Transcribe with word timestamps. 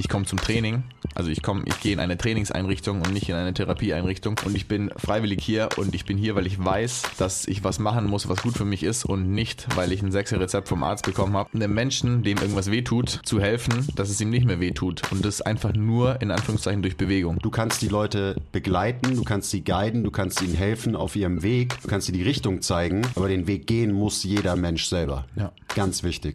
ich 0.00 0.08
komme 0.08 0.24
zum 0.24 0.40
Training. 0.40 0.82
Also 1.14 1.30
ich 1.30 1.42
komme, 1.42 1.62
ich 1.66 1.78
gehe 1.80 1.92
in 1.92 2.00
eine 2.00 2.16
Trainingseinrichtung 2.16 3.02
und 3.02 3.12
nicht 3.12 3.28
in 3.28 3.34
eine 3.34 3.52
Therapieeinrichtung. 3.52 4.40
Und 4.44 4.56
ich 4.56 4.66
bin 4.66 4.90
freiwillig 4.96 5.44
hier 5.44 5.68
und 5.76 5.94
ich 5.94 6.06
bin 6.06 6.16
hier, 6.16 6.34
weil 6.34 6.46
ich 6.46 6.62
weiß, 6.62 7.02
dass 7.18 7.46
ich 7.46 7.62
was 7.64 7.78
machen 7.78 8.06
muss, 8.06 8.28
was 8.28 8.42
gut 8.42 8.56
für 8.56 8.64
mich 8.64 8.82
ist 8.82 9.04
und 9.04 9.30
nicht, 9.30 9.68
weil 9.76 9.92
ich 9.92 10.02
ein 10.02 10.10
sechser 10.10 10.40
Rezept 10.40 10.68
vom 10.68 10.82
Arzt 10.82 11.04
bekommen 11.04 11.36
habe. 11.36 11.50
Einem 11.52 11.74
Menschen, 11.74 12.22
dem 12.22 12.38
irgendwas 12.38 12.70
wehtut, 12.70 13.20
zu 13.24 13.40
helfen, 13.40 13.86
dass 13.94 14.08
es 14.08 14.20
ihm 14.20 14.30
nicht 14.30 14.46
mehr 14.46 14.58
wehtut. 14.58 15.02
Und 15.12 15.24
das 15.24 15.42
einfach 15.42 15.74
nur 15.74 16.20
in 16.22 16.30
Anführungszeichen 16.30 16.82
durch 16.82 16.96
Bewegung. 16.96 17.38
Du 17.42 17.50
kannst 17.50 17.82
die 17.82 17.88
Leute 17.88 18.36
begleiten, 18.52 19.16
du 19.16 19.22
kannst 19.22 19.50
sie 19.50 19.62
guiden, 19.62 20.02
du 20.02 20.10
kannst 20.10 20.40
ihnen 20.40 20.54
helfen 20.54 20.96
auf 20.96 21.14
ihrem 21.14 21.42
Weg, 21.42 21.80
du 21.82 21.88
kannst 21.88 22.06
sie 22.06 22.12
die 22.12 22.22
Richtung 22.22 22.62
zeigen, 22.62 23.02
aber 23.16 23.28
den 23.28 23.46
Weg 23.46 23.66
gehen 23.66 23.92
muss 23.92 24.24
jeder 24.24 24.56
Mensch 24.56 24.86
selber. 24.86 25.26
Ja. 25.36 25.52
Ganz 25.74 26.02
wichtig. 26.02 26.34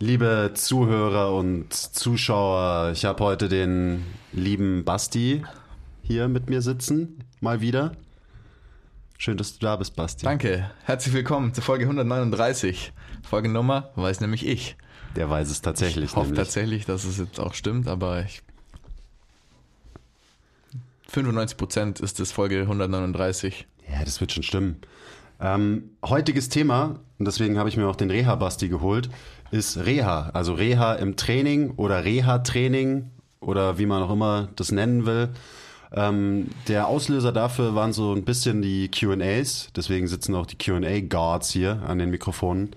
Liebe 0.00 0.52
Zuhörer 0.54 1.34
und 1.34 1.74
Zuschauer, 1.74 2.92
ich 2.92 3.04
habe 3.04 3.24
heute 3.24 3.48
den 3.48 4.04
lieben 4.32 4.84
Basti 4.84 5.42
hier 6.04 6.28
mit 6.28 6.48
mir 6.48 6.62
sitzen, 6.62 7.24
mal 7.40 7.60
wieder. 7.60 7.96
Schön, 9.18 9.36
dass 9.36 9.58
du 9.58 9.66
da 9.66 9.74
bist, 9.74 9.96
Basti. 9.96 10.24
Danke. 10.24 10.70
Herzlich 10.84 11.14
willkommen 11.14 11.52
zur 11.52 11.64
Folge 11.64 11.86
139. 11.86 12.92
Folgennummer 13.28 13.90
weiß 13.96 14.20
nämlich 14.20 14.46
ich. 14.46 14.76
Der 15.16 15.28
weiß 15.30 15.50
es 15.50 15.62
tatsächlich. 15.62 16.10
Ich 16.10 16.16
hoffe 16.16 16.28
nämlich. 16.28 16.44
tatsächlich, 16.44 16.86
dass 16.86 17.02
es 17.02 17.18
jetzt 17.18 17.40
auch 17.40 17.54
stimmt, 17.54 17.88
aber 17.88 18.22
ich 18.22 18.42
95% 21.12 22.00
ist 22.00 22.20
es 22.20 22.30
Folge 22.30 22.60
139. 22.60 23.66
Ja, 23.90 24.04
das 24.04 24.20
wird 24.20 24.30
schon 24.30 24.44
stimmen. 24.44 24.76
Ähm, 25.40 25.90
heutiges 26.04 26.48
Thema, 26.48 27.00
und 27.18 27.26
deswegen 27.26 27.58
habe 27.58 27.68
ich 27.68 27.76
mir 27.76 27.86
auch 27.88 27.96
den 27.96 28.10
Reha-Basti 28.10 28.68
geholt, 28.68 29.08
ist 29.50 29.78
Reha. 29.78 30.30
Also 30.32 30.54
Reha 30.54 30.94
im 30.94 31.16
Training 31.16 31.72
oder 31.76 32.04
Reha-Training 32.04 33.10
oder 33.40 33.78
wie 33.78 33.86
man 33.86 34.02
auch 34.02 34.10
immer 34.10 34.48
das 34.56 34.72
nennen 34.72 35.06
will. 35.06 35.30
Ähm, 35.92 36.48
der 36.66 36.88
Auslöser 36.88 37.32
dafür 37.32 37.74
waren 37.74 37.92
so 37.92 38.12
ein 38.12 38.24
bisschen 38.24 38.62
die 38.62 38.88
QAs. 38.88 39.70
Deswegen 39.74 40.06
sitzen 40.06 40.34
auch 40.34 40.46
die 40.46 40.58
QA-Guards 40.58 41.50
hier 41.50 41.82
an 41.86 41.98
den 41.98 42.10
Mikrofonen. 42.10 42.70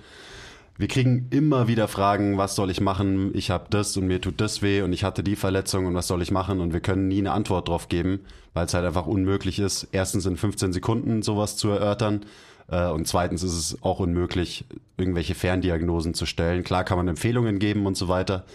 Wir 0.78 0.88
kriegen 0.88 1.28
immer 1.30 1.68
wieder 1.68 1.88
Fragen, 1.88 2.38
was 2.38 2.56
soll 2.56 2.72
ich 2.72 2.82
machen? 2.82 3.32
Ich 3.36 3.52
habe 3.52 3.66
das 3.70 3.98
und 3.98 4.08
mir 4.08 4.22
tut 4.22 4.40
das 4.42 4.62
weh 4.62 4.82
und 4.82 4.94
ich 4.94 5.04
hatte 5.04 5.22
die 5.22 5.36
Verletzung 5.36 5.86
und 5.86 5.94
was 5.94 6.08
soll 6.08 6.22
ich 6.22 6.32
machen? 6.32 6.60
Und 6.60 6.74
wir 6.74 6.80
können 6.80 7.08
nie 7.08 7.20
eine 7.20 7.34
Antwort 7.34 7.68
drauf 7.68 7.88
geben, 7.88 8.22
weil 8.54 8.66
es 8.66 8.74
halt 8.74 8.86
einfach 8.86 9.06
unmöglich 9.06 9.60
ist, 9.60 9.90
erstens 9.92 10.26
in 10.26 10.38
15 10.38 10.74
Sekunden 10.74 11.22
sowas 11.22 11.56
zu 11.58 11.70
erörtern 11.70 12.26
und 12.68 13.08
zweitens 13.08 13.44
ist 13.44 13.54
es 13.54 13.84
auch 13.84 14.00
unmöglich, 14.00 14.66
irgendwelche 14.98 15.36
Ferndiagnosen 15.36 16.14
zu 16.14 16.26
stellen. 16.26 16.64
Klar 16.64 16.84
kann 16.84 16.98
man 16.98 17.08
Empfehlungen 17.08 17.60
geben 17.60 17.86
und 17.86 17.98
so 17.98 18.08
weiter. 18.08 18.46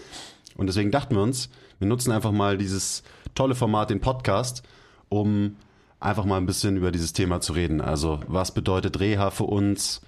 Und 0.55 0.67
deswegen 0.67 0.91
dachten 0.91 1.15
wir 1.15 1.21
uns, 1.21 1.49
wir 1.79 1.87
nutzen 1.87 2.11
einfach 2.11 2.31
mal 2.31 2.57
dieses 2.57 3.03
tolle 3.35 3.53
Format, 3.53 3.89
den 3.91 4.01
Podcast, 4.01 4.63
um 5.09 5.55
einfach 5.99 6.25
mal 6.25 6.37
ein 6.37 6.45
bisschen 6.47 6.77
über 6.77 6.91
dieses 6.91 7.13
Thema 7.13 7.41
zu 7.41 7.53
reden. 7.53 7.81
Also 7.81 8.19
was 8.27 8.53
bedeutet 8.53 8.99
Reha 8.99 9.29
für 9.29 9.43
uns? 9.45 10.01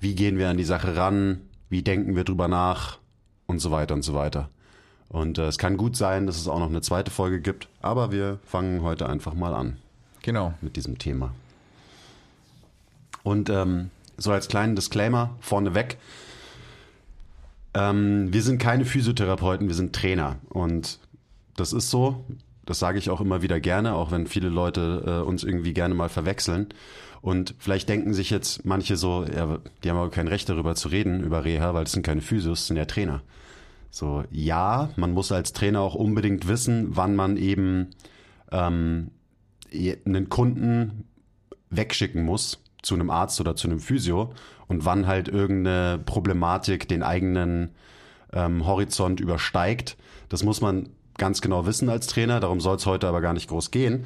Wie 0.00 0.14
gehen 0.14 0.38
wir 0.38 0.48
an 0.48 0.56
die 0.56 0.64
Sache 0.64 0.96
ran? 0.96 1.40
Wie 1.70 1.82
denken 1.82 2.16
wir 2.16 2.24
drüber 2.24 2.48
nach? 2.48 2.98
Und 3.46 3.58
so 3.60 3.70
weiter 3.70 3.94
und 3.94 4.02
so 4.02 4.14
weiter. 4.14 4.48
Und 5.08 5.38
äh, 5.38 5.46
es 5.46 5.58
kann 5.58 5.76
gut 5.76 5.96
sein, 5.96 6.26
dass 6.26 6.36
es 6.38 6.48
auch 6.48 6.58
noch 6.58 6.68
eine 6.70 6.80
zweite 6.80 7.10
Folge 7.10 7.40
gibt, 7.40 7.68
aber 7.82 8.10
wir 8.10 8.38
fangen 8.44 8.82
heute 8.82 9.08
einfach 9.08 9.34
mal 9.34 9.54
an 9.54 9.76
Genau. 10.22 10.54
mit 10.60 10.76
diesem 10.76 10.98
Thema. 10.98 11.32
Und 13.24 13.50
ähm, 13.50 13.90
so 14.16 14.30
als 14.30 14.48
kleinen 14.48 14.76
Disclaimer 14.76 15.36
vorneweg. 15.40 15.98
Ähm, 17.74 18.32
wir 18.32 18.42
sind 18.42 18.58
keine 18.58 18.84
Physiotherapeuten, 18.84 19.66
wir 19.66 19.74
sind 19.74 19.94
Trainer. 19.94 20.36
Und 20.48 21.00
das 21.56 21.72
ist 21.72 21.90
so. 21.90 22.24
Das 22.64 22.78
sage 22.78 22.98
ich 22.98 23.10
auch 23.10 23.20
immer 23.20 23.42
wieder 23.42 23.60
gerne, 23.60 23.94
auch 23.94 24.10
wenn 24.10 24.26
viele 24.26 24.48
Leute 24.48 25.02
äh, 25.06 25.26
uns 25.26 25.44
irgendwie 25.44 25.74
gerne 25.74 25.94
mal 25.94 26.08
verwechseln. 26.08 26.68
Und 27.20 27.54
vielleicht 27.58 27.88
denken 27.88 28.14
sich 28.14 28.30
jetzt 28.30 28.64
manche 28.64 28.96
so, 28.96 29.24
ja, 29.24 29.58
die 29.82 29.90
haben 29.90 29.96
aber 29.96 30.10
kein 30.10 30.28
Recht 30.28 30.48
darüber 30.48 30.74
zu 30.74 30.88
reden, 30.88 31.24
über 31.24 31.44
Reha, 31.44 31.74
weil 31.74 31.84
das 31.84 31.92
sind 31.92 32.04
keine 32.04 32.20
Physios, 32.20 32.60
das 32.60 32.66
sind 32.68 32.76
ja 32.76 32.84
Trainer. 32.84 33.22
So, 33.90 34.24
ja, 34.30 34.90
man 34.96 35.12
muss 35.12 35.32
als 35.32 35.52
Trainer 35.52 35.80
auch 35.80 35.94
unbedingt 35.94 36.48
wissen, 36.48 36.96
wann 36.96 37.16
man 37.16 37.36
eben 37.36 37.90
ähm, 38.50 39.10
einen 39.72 40.28
Kunden 40.28 41.04
wegschicken 41.70 42.22
muss 42.24 42.63
zu 42.84 42.94
einem 42.94 43.10
Arzt 43.10 43.40
oder 43.40 43.56
zu 43.56 43.68
einem 43.68 43.80
Physio 43.80 44.32
und 44.68 44.84
wann 44.84 45.06
halt 45.06 45.28
irgendeine 45.28 45.98
Problematik 46.04 46.88
den 46.88 47.02
eigenen 47.02 47.70
ähm, 48.32 48.66
Horizont 48.66 49.20
übersteigt. 49.20 49.96
Das 50.28 50.42
muss 50.42 50.60
man 50.60 50.90
ganz 51.16 51.40
genau 51.40 51.66
wissen 51.66 51.88
als 51.88 52.06
Trainer, 52.06 52.40
darum 52.40 52.60
soll 52.60 52.76
es 52.76 52.86
heute 52.86 53.08
aber 53.08 53.20
gar 53.20 53.32
nicht 53.32 53.48
groß 53.48 53.70
gehen. 53.70 54.04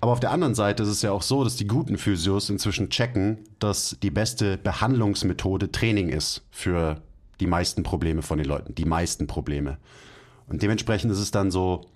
Aber 0.00 0.12
auf 0.12 0.20
der 0.20 0.30
anderen 0.30 0.54
Seite 0.54 0.84
ist 0.84 0.88
es 0.88 1.02
ja 1.02 1.10
auch 1.10 1.22
so, 1.22 1.42
dass 1.42 1.56
die 1.56 1.66
guten 1.66 1.98
Physios 1.98 2.50
inzwischen 2.50 2.88
checken, 2.88 3.38
dass 3.58 3.96
die 4.02 4.10
beste 4.10 4.56
Behandlungsmethode 4.56 5.72
Training 5.72 6.08
ist 6.08 6.44
für 6.50 7.02
die 7.40 7.48
meisten 7.48 7.82
Probleme 7.82 8.22
von 8.22 8.38
den 8.38 8.46
Leuten. 8.46 8.74
Die 8.74 8.84
meisten 8.84 9.26
Probleme. 9.26 9.78
Und 10.46 10.62
dementsprechend 10.62 11.10
ist 11.10 11.18
es 11.18 11.30
dann 11.30 11.50
so, 11.50 11.86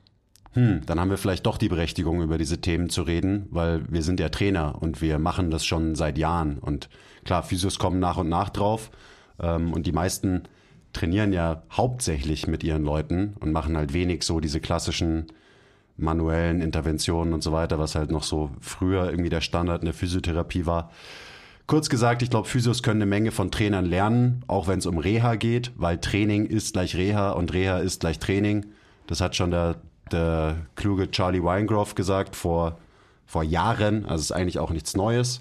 hm, 0.55 0.83
dann 0.85 1.01
haben 1.01 1.11
wir 1.11 1.17
vielleicht 1.17 1.47
doch 1.47 1.57
die 1.57 1.69
Berechtigung, 1.69 2.23
über 2.23 2.37
diese 2.37 2.61
Themen 2.61 2.91
zu 2.91 3.03
reden, 3.03 3.47
weil 3.51 3.83
wir 3.91 4.03
sind 4.03 4.21
ja 4.21 4.29
Trainer 4.29 4.81
und 4.81 5.01
wir 5.01 5.19
machen 5.19 5.51
das 5.51 5.65
schon 5.65 5.95
seit 5.95 6.19
Jahren. 6.19 6.59
Und 6.59 6.91
klar, 7.25 7.43
Physios 7.43 7.79
kommen 7.79 8.01
nach 8.01 8.19
und 8.19 8.29
nach 8.29 8.51
drauf. 8.51 8.91
Ähm, 9.41 9.73
und 9.73 9.87
die 9.87 9.93
meisten 9.93 10.43
trainieren 10.93 11.33
ja 11.33 11.63
hauptsächlich 11.73 12.47
mit 12.47 12.63
ihren 12.65 12.85
Leuten 12.85 13.35
und 13.41 13.53
machen 13.53 13.77
halt 13.77 13.95
wenig 13.95 14.25
so 14.25 14.41
diese 14.41 14.61
klassischen 14.61 15.27
manuellen 15.97 16.61
Interventionen 16.61 17.33
und 17.33 17.43
so 17.43 17.53
weiter, 17.53 17.79
was 17.79 17.95
halt 17.95 18.11
noch 18.11 18.23
so 18.23 18.51
früher 18.61 19.09
irgendwie 19.09 19.31
der 19.31 19.41
Standard 19.41 19.83
in 19.83 19.87
der 19.87 19.95
Physiotherapie 19.95 20.67
war. 20.67 20.91
Kurz 21.67 21.89
gesagt, 21.89 22.23
ich 22.23 22.31
glaube, 22.31 22.49
Physios 22.49 22.83
können 22.83 23.01
eine 23.01 23.09
Menge 23.09 23.31
von 23.31 23.51
Trainern 23.51 23.87
lernen, 23.87 24.45
auch 24.49 24.69
wenn 24.69 24.81
es 24.81 24.87
um 24.87 24.99
Reha 24.99 25.37
geht, 25.37 25.73
weil 25.77 25.99
Training 25.99 26.45
ist 26.45 26.75
gleich 26.75 26.97
Reha 26.97 27.31
und 27.31 27.53
Reha 27.55 27.79
ist 27.79 28.01
gleich 28.01 28.19
Training. 28.19 28.67
Das 29.07 29.21
hat 29.21 29.37
schon 29.37 29.51
der, 29.51 29.77
der 30.13 30.67
kluge 30.77 31.11
Charlie 31.11 31.43
Weingroff 31.43 31.95
gesagt 31.95 32.37
vor, 32.37 32.79
vor 33.27 33.43
Jahren. 33.43 34.05
Also 34.05 34.17
es 34.17 34.31
ist 34.31 34.33
eigentlich 34.33 34.59
auch 34.59 34.71
nichts 34.71 34.97
Neues. 34.97 35.41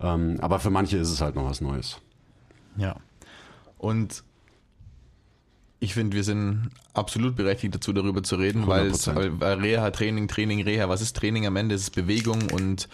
Ähm, 0.00 0.38
aber 0.40 0.58
für 0.58 0.70
manche 0.70 0.98
ist 0.98 1.10
es 1.10 1.20
halt 1.20 1.34
noch 1.34 1.44
was 1.44 1.60
Neues. 1.60 2.00
Ja. 2.76 2.96
Und 3.78 4.24
ich 5.80 5.94
finde, 5.94 6.16
wir 6.16 6.22
sind 6.24 6.70
absolut 6.94 7.34
berechtigt 7.34 7.74
dazu, 7.74 7.92
darüber 7.92 8.22
zu 8.22 8.36
reden, 8.36 8.66
weil, 8.68 8.86
es, 8.86 9.08
100%. 9.08 9.14
weil 9.16 9.40
weil 9.40 9.58
Reha, 9.58 9.90
Training, 9.90 10.28
Training, 10.28 10.62
Reha, 10.62 10.88
was 10.88 11.00
ist 11.00 11.16
Training 11.16 11.46
am 11.46 11.56
Ende? 11.56 11.74
Es 11.74 11.82
ist 11.82 11.90
Bewegung 11.90 12.50
und 12.52 12.88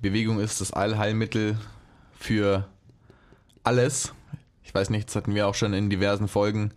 Bewegung 0.00 0.40
ist 0.40 0.60
das 0.60 0.72
Allheilmittel 0.72 1.56
für 2.18 2.66
alles. 3.62 4.12
Ich 4.64 4.74
weiß 4.74 4.90
nicht, 4.90 5.08
das 5.08 5.16
hatten 5.16 5.34
wir 5.34 5.46
auch 5.46 5.54
schon 5.54 5.72
in 5.72 5.90
diversen 5.90 6.26
Folgen, 6.26 6.72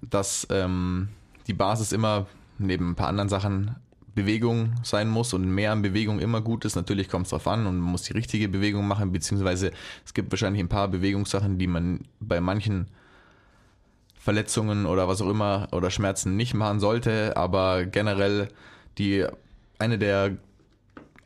dass 0.00 0.46
ähm, 0.50 1.08
die 1.46 1.52
Basis 1.52 1.92
immer 1.92 2.26
neben 2.58 2.90
ein 2.90 2.94
paar 2.94 3.08
anderen 3.08 3.28
Sachen 3.28 3.76
Bewegung 4.14 4.72
sein 4.82 5.08
muss 5.08 5.34
und 5.34 5.48
mehr 5.48 5.72
an 5.72 5.82
Bewegung 5.82 6.20
immer 6.20 6.40
gut 6.40 6.64
ist. 6.64 6.74
Natürlich 6.74 7.08
kommt 7.08 7.26
es 7.26 7.30
drauf 7.30 7.46
an 7.46 7.66
und 7.66 7.78
man 7.78 7.92
muss 7.92 8.02
die 8.02 8.14
richtige 8.14 8.48
Bewegung 8.48 8.88
machen, 8.88 9.12
beziehungsweise 9.12 9.72
es 10.04 10.14
gibt 10.14 10.32
wahrscheinlich 10.32 10.62
ein 10.62 10.68
paar 10.68 10.88
Bewegungssachen, 10.88 11.58
die 11.58 11.66
man 11.66 12.00
bei 12.18 12.40
manchen 12.40 12.86
Verletzungen 14.18 14.86
oder 14.86 15.06
was 15.06 15.20
auch 15.20 15.28
immer 15.28 15.68
oder 15.70 15.90
Schmerzen 15.90 16.34
nicht 16.34 16.54
machen 16.54 16.80
sollte, 16.80 17.36
aber 17.36 17.84
generell 17.84 18.48
die 18.98 19.26
eine 19.78 19.98
der 19.98 20.38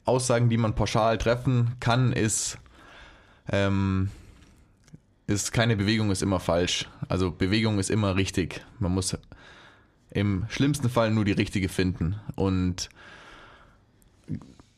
Aussagen, 0.05 0.50
die 0.50 0.56
man 0.56 0.75
pauschal 0.75 1.17
treffen 1.17 1.77
kann, 1.79 2.12
ist, 2.12 2.59
ähm, 3.50 4.11
ist 5.29 5.53
keine 5.53 5.77
Bewegung 5.77 6.11
ist 6.11 6.23
immer 6.23 6.41
falsch. 6.41 6.88
Also 7.09 7.31
Bewegung 7.31 7.79
ist 7.79 7.88
immer 7.88 8.17
richtig. 8.17 8.65
Man 8.81 8.93
muss 8.93 9.17
im 10.11 10.47
schlimmsten 10.49 10.89
Fall 10.89 11.11
nur 11.11 11.25
die 11.25 11.33
richtige 11.33 11.69
finden. 11.69 12.17
Und 12.35 12.91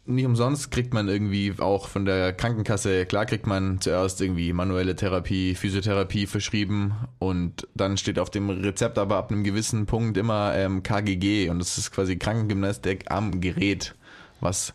nicht 0.04 0.26
umsonst 0.26 0.70
kriegt 0.70 0.92
man 0.92 1.08
irgendwie 1.08 1.54
auch 1.58 1.88
von 1.88 2.04
der 2.04 2.32
Krankenkasse, 2.32 3.06
klar 3.06 3.24
kriegt 3.24 3.46
man 3.46 3.80
zuerst 3.80 4.20
irgendwie 4.20 4.52
manuelle 4.52 4.96
Therapie, 4.96 5.54
Physiotherapie 5.54 6.26
verschrieben 6.26 6.94
und 7.20 7.68
dann 7.74 7.96
steht 7.96 8.18
auf 8.18 8.28
dem 8.28 8.50
Rezept 8.50 8.98
aber 8.98 9.16
ab 9.16 9.30
einem 9.30 9.44
gewissen 9.44 9.86
Punkt 9.86 10.16
immer 10.16 10.54
ähm, 10.56 10.82
KGG 10.82 11.48
und 11.50 11.60
das 11.60 11.78
ist 11.78 11.92
quasi 11.92 12.16
Krankengymnastik 12.16 13.10
am 13.10 13.40
Gerät, 13.40 13.94
was 14.40 14.74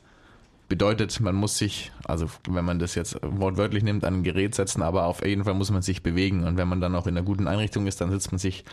bedeutet, 0.70 1.20
man 1.20 1.36
muss 1.36 1.58
sich, 1.58 1.92
also 2.06 2.28
wenn 2.50 2.66
man 2.66 2.80
das 2.80 2.96
jetzt 2.96 3.18
wortwörtlich 3.22 3.84
nimmt, 3.84 4.06
an 4.06 4.16
ein 4.16 4.24
Gerät 4.24 4.56
setzen, 4.56 4.82
aber 4.82 5.06
auf 5.06 5.26
jeden 5.26 5.44
Fall 5.44 5.54
muss 5.56 5.72
man 5.72 5.82
sich 5.82 6.04
bewegen 6.04 6.46
und 6.46 6.56
wenn 6.56 6.70
man 6.70 6.80
dann 6.80 6.96
auch 6.96 7.06
in 7.06 7.18
einer 7.18 7.26
guten 7.26 7.48
Einrichtung 7.48 7.86
ist, 7.86 8.00
dann 8.00 8.12
sitzt 8.12 8.32
man 8.32 8.40
sich 8.40 8.64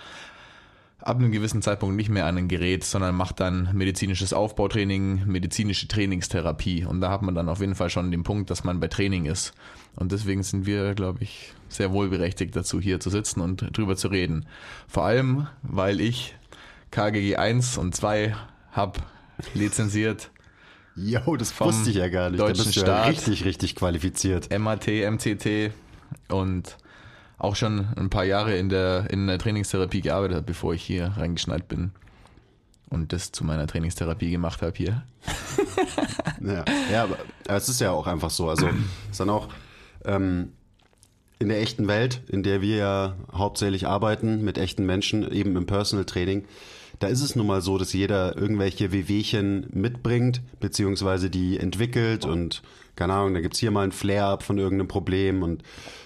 ab 1.05 1.19
einem 1.19 1.33
gewissen 1.33 1.61
Zeitpunkt 1.61 1.97
nicht 1.97 2.09
mehr 2.09 2.25
an 2.25 2.39
ein 2.39 2.49
Gerät, 2.49 2.83
sondern 2.83 3.15
macht 3.15 3.39
dann 3.39 3.69
medizinisches 3.75 4.33
Aufbautraining, 4.33 5.27
medizinische 5.27 5.87
Trainingstherapie. 5.87 6.87
Und 6.87 7.03
da 7.03 7.11
hat 7.11 7.21
man 7.21 7.35
dann 7.35 7.51
auf 7.51 7.61
jeden 7.61 7.75
Fall 7.75 7.91
schon 7.91 8.11
den 8.11 8.23
Punkt, 8.23 8.49
dass 8.51 8.65
man 8.65 8.81
bei 8.81 8.89
Training 8.89 9.27
ist. 9.27 9.53
Und 9.97 10.13
deswegen 10.13 10.43
sind 10.43 10.65
wir, 10.65 10.95
glaube 10.95 11.23
ich, 11.23 11.53
sehr 11.69 11.93
wohlberechtigt 11.93 12.57
dazu, 12.57 12.81
hier 12.81 13.01
zu 13.01 13.11
sitzen 13.11 13.41
und 13.41 13.77
drüber 13.77 13.97
zu 13.97 14.09
reden. 14.09 14.47
Vor 14.89 15.05
allem, 15.05 15.47
weil 15.63 16.01
ich 16.01 16.37
KGG 16.91 17.37
1 17.37 17.77
und 17.77 17.95
2 17.95 18.35
habe 18.73 19.01
lizenziert. 19.53 20.31
Jo, 20.97 21.37
das 21.37 21.59
wusste 21.61 21.91
ich 21.91 21.97
ja 21.97 22.09
gar 22.09 22.31
nicht. 22.31 22.41
deutschen 22.41 22.59
da 22.59 22.65
bist 22.65 22.77
du 22.77 22.81
ja 22.81 22.87
Staat. 22.87 23.09
richtig, 23.09 23.45
richtig 23.45 23.77
qualifiziert. 23.77 24.57
MAT, 24.59 24.87
MCT 24.87 25.73
und 26.29 26.79
auch 27.45 27.57
schon 27.57 27.87
ein 27.97 28.11
paar 28.11 28.25
Jahre 28.25 28.57
in 28.57 28.69
der, 28.69 29.11
in 29.11 29.27
der 29.27 29.39
Trainingstherapie 29.39 30.01
gearbeitet 30.01 30.37
habe, 30.37 30.47
bevor 30.47 30.75
ich 30.75 30.83
hier 30.83 31.13
reingeschneit 31.17 31.69
bin 31.69 31.93
und 32.91 33.13
das 33.13 33.33
zu 33.33 33.45
meiner 33.45 33.67
Trainingstherapie 33.67 34.31
gemacht 34.31 34.63
habe 34.63 34.77
hier. 34.77 35.03
Ja, 36.41 36.63
ja 36.93 37.05
aber, 37.05 37.17
es 37.49 37.71
ist 37.71 37.81
ja 37.81 37.93
auch 37.93 38.07
einfach 38.07 38.29
so. 38.29 38.51
Also 38.51 38.67
es 38.67 38.75
ist 39.13 39.21
dann 39.21 39.31
auch 39.31 39.49
ähm, 40.05 40.53
in 41.39 41.49
der 41.49 41.63
echten 41.63 41.89
Welt, 41.89 42.21
in 42.29 42.43
der 42.43 42.61
wir 42.61 42.77
ja 42.77 43.15
hauptsächlich 43.33 43.87
arbeiten, 43.87 44.45
mit 44.45 44.59
echten 44.59 44.85
Menschen, 44.85 45.31
eben 45.33 45.57
im 45.57 45.65
Personal 45.65 46.05
Training, 46.05 46.45
da 46.99 47.09
ist 47.09 47.23
es 47.23 47.35
nun 47.35 47.47
mal 47.47 47.61
so, 47.61 47.79
dass 47.79 47.93
jeder 47.93 48.37
irgendwelche 48.37 48.93
Wehwehchen 48.93 49.67
mitbringt, 49.73 50.43
beziehungsweise 50.61 51.31
die 51.31 51.59
entwickelt 51.59 52.25
und 52.25 52.63
keine 52.97 53.15
Ahnung, 53.15 53.35
da 53.35 53.41
gibt's 53.41 53.59
hier 53.59 53.71
mal 53.71 53.83
ein 53.83 53.93
Flare-up 53.93 54.43
von 54.43 54.59
irgendeinem 54.59 54.89
Problem 54.89 55.43
und 55.43 55.63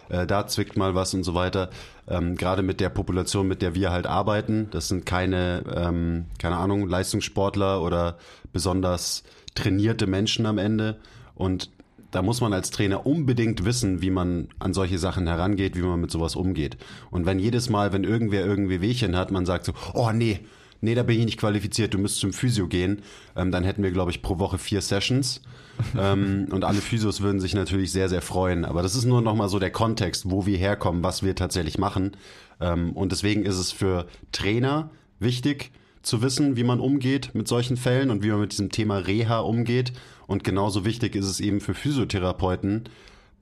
äh, 0.08 0.26
da 0.26 0.46
zwickt 0.46 0.76
mal 0.76 0.94
was 0.94 1.14
und 1.14 1.24
so 1.24 1.34
weiter. 1.34 1.70
Ähm, 2.08 2.36
Gerade 2.36 2.62
mit 2.62 2.80
der 2.80 2.88
Population, 2.88 3.48
mit 3.48 3.62
der 3.62 3.74
wir 3.74 3.90
halt 3.90 4.06
arbeiten, 4.06 4.68
das 4.70 4.88
sind 4.88 5.06
keine, 5.06 5.64
ähm, 5.74 6.26
keine 6.38 6.56
Ahnung, 6.56 6.88
Leistungssportler 6.88 7.82
oder 7.82 8.18
besonders 8.52 9.24
trainierte 9.54 10.06
Menschen 10.06 10.46
am 10.46 10.58
Ende. 10.58 10.96
Und 11.34 11.70
da 12.10 12.22
muss 12.22 12.40
man 12.40 12.52
als 12.52 12.70
Trainer 12.70 13.06
unbedingt 13.06 13.64
wissen, 13.64 14.00
wie 14.00 14.10
man 14.10 14.48
an 14.58 14.72
solche 14.72 14.98
Sachen 14.98 15.26
herangeht, 15.26 15.76
wie 15.76 15.82
man 15.82 16.00
mit 16.00 16.10
sowas 16.10 16.36
umgeht. 16.36 16.78
Und 17.10 17.26
wenn 17.26 17.38
jedes 17.38 17.68
Mal, 17.68 17.92
wenn 17.92 18.04
irgendwer 18.04 18.46
irgendwie 18.46 18.80
Wehchen 18.80 19.16
hat, 19.16 19.30
man 19.30 19.44
sagt 19.44 19.66
so, 19.66 19.72
oh 19.92 20.10
nee, 20.12 20.40
nee, 20.80 20.94
da 20.94 21.02
bin 21.02 21.18
ich 21.18 21.24
nicht 21.24 21.38
qualifiziert, 21.38 21.94
du 21.94 21.98
müsst 21.98 22.18
zum 22.18 22.32
Physio 22.32 22.68
gehen, 22.68 23.02
ähm, 23.36 23.50
dann 23.50 23.64
hätten 23.64 23.82
wir, 23.82 23.90
glaube 23.90 24.10
ich, 24.10 24.22
pro 24.22 24.38
Woche 24.38 24.58
vier 24.58 24.80
Sessions. 24.80 25.42
ähm, 25.98 26.48
und 26.50 26.64
alle 26.64 26.80
Physios 26.80 27.20
würden 27.20 27.40
sich 27.40 27.54
natürlich 27.54 27.92
sehr, 27.92 28.08
sehr 28.08 28.22
freuen. 28.22 28.64
Aber 28.64 28.82
das 28.82 28.96
ist 28.96 29.04
nur 29.04 29.22
nochmal 29.22 29.48
so 29.48 29.58
der 29.58 29.70
Kontext, 29.70 30.30
wo 30.30 30.44
wir 30.44 30.58
herkommen, 30.58 31.04
was 31.04 31.22
wir 31.22 31.34
tatsächlich 31.36 31.78
machen. 31.78 32.16
Ähm, 32.60 32.92
und 32.92 33.12
deswegen 33.12 33.44
ist 33.44 33.58
es 33.58 33.70
für 33.70 34.06
Trainer 34.32 34.90
wichtig, 35.20 35.70
zu 36.02 36.22
wissen, 36.22 36.56
wie 36.56 36.64
man 36.64 36.80
umgeht 36.80 37.34
mit 37.34 37.48
solchen 37.48 37.76
Fällen 37.76 38.10
und 38.10 38.22
wie 38.22 38.30
man 38.30 38.40
mit 38.40 38.52
diesem 38.52 38.70
Thema 38.70 38.98
Reha 38.98 39.40
umgeht. 39.40 39.92
Und 40.26 40.42
genauso 40.44 40.84
wichtig 40.84 41.14
ist 41.14 41.26
es 41.26 41.40
eben 41.40 41.60
für 41.60 41.74
Physiotherapeuten, 41.74 42.84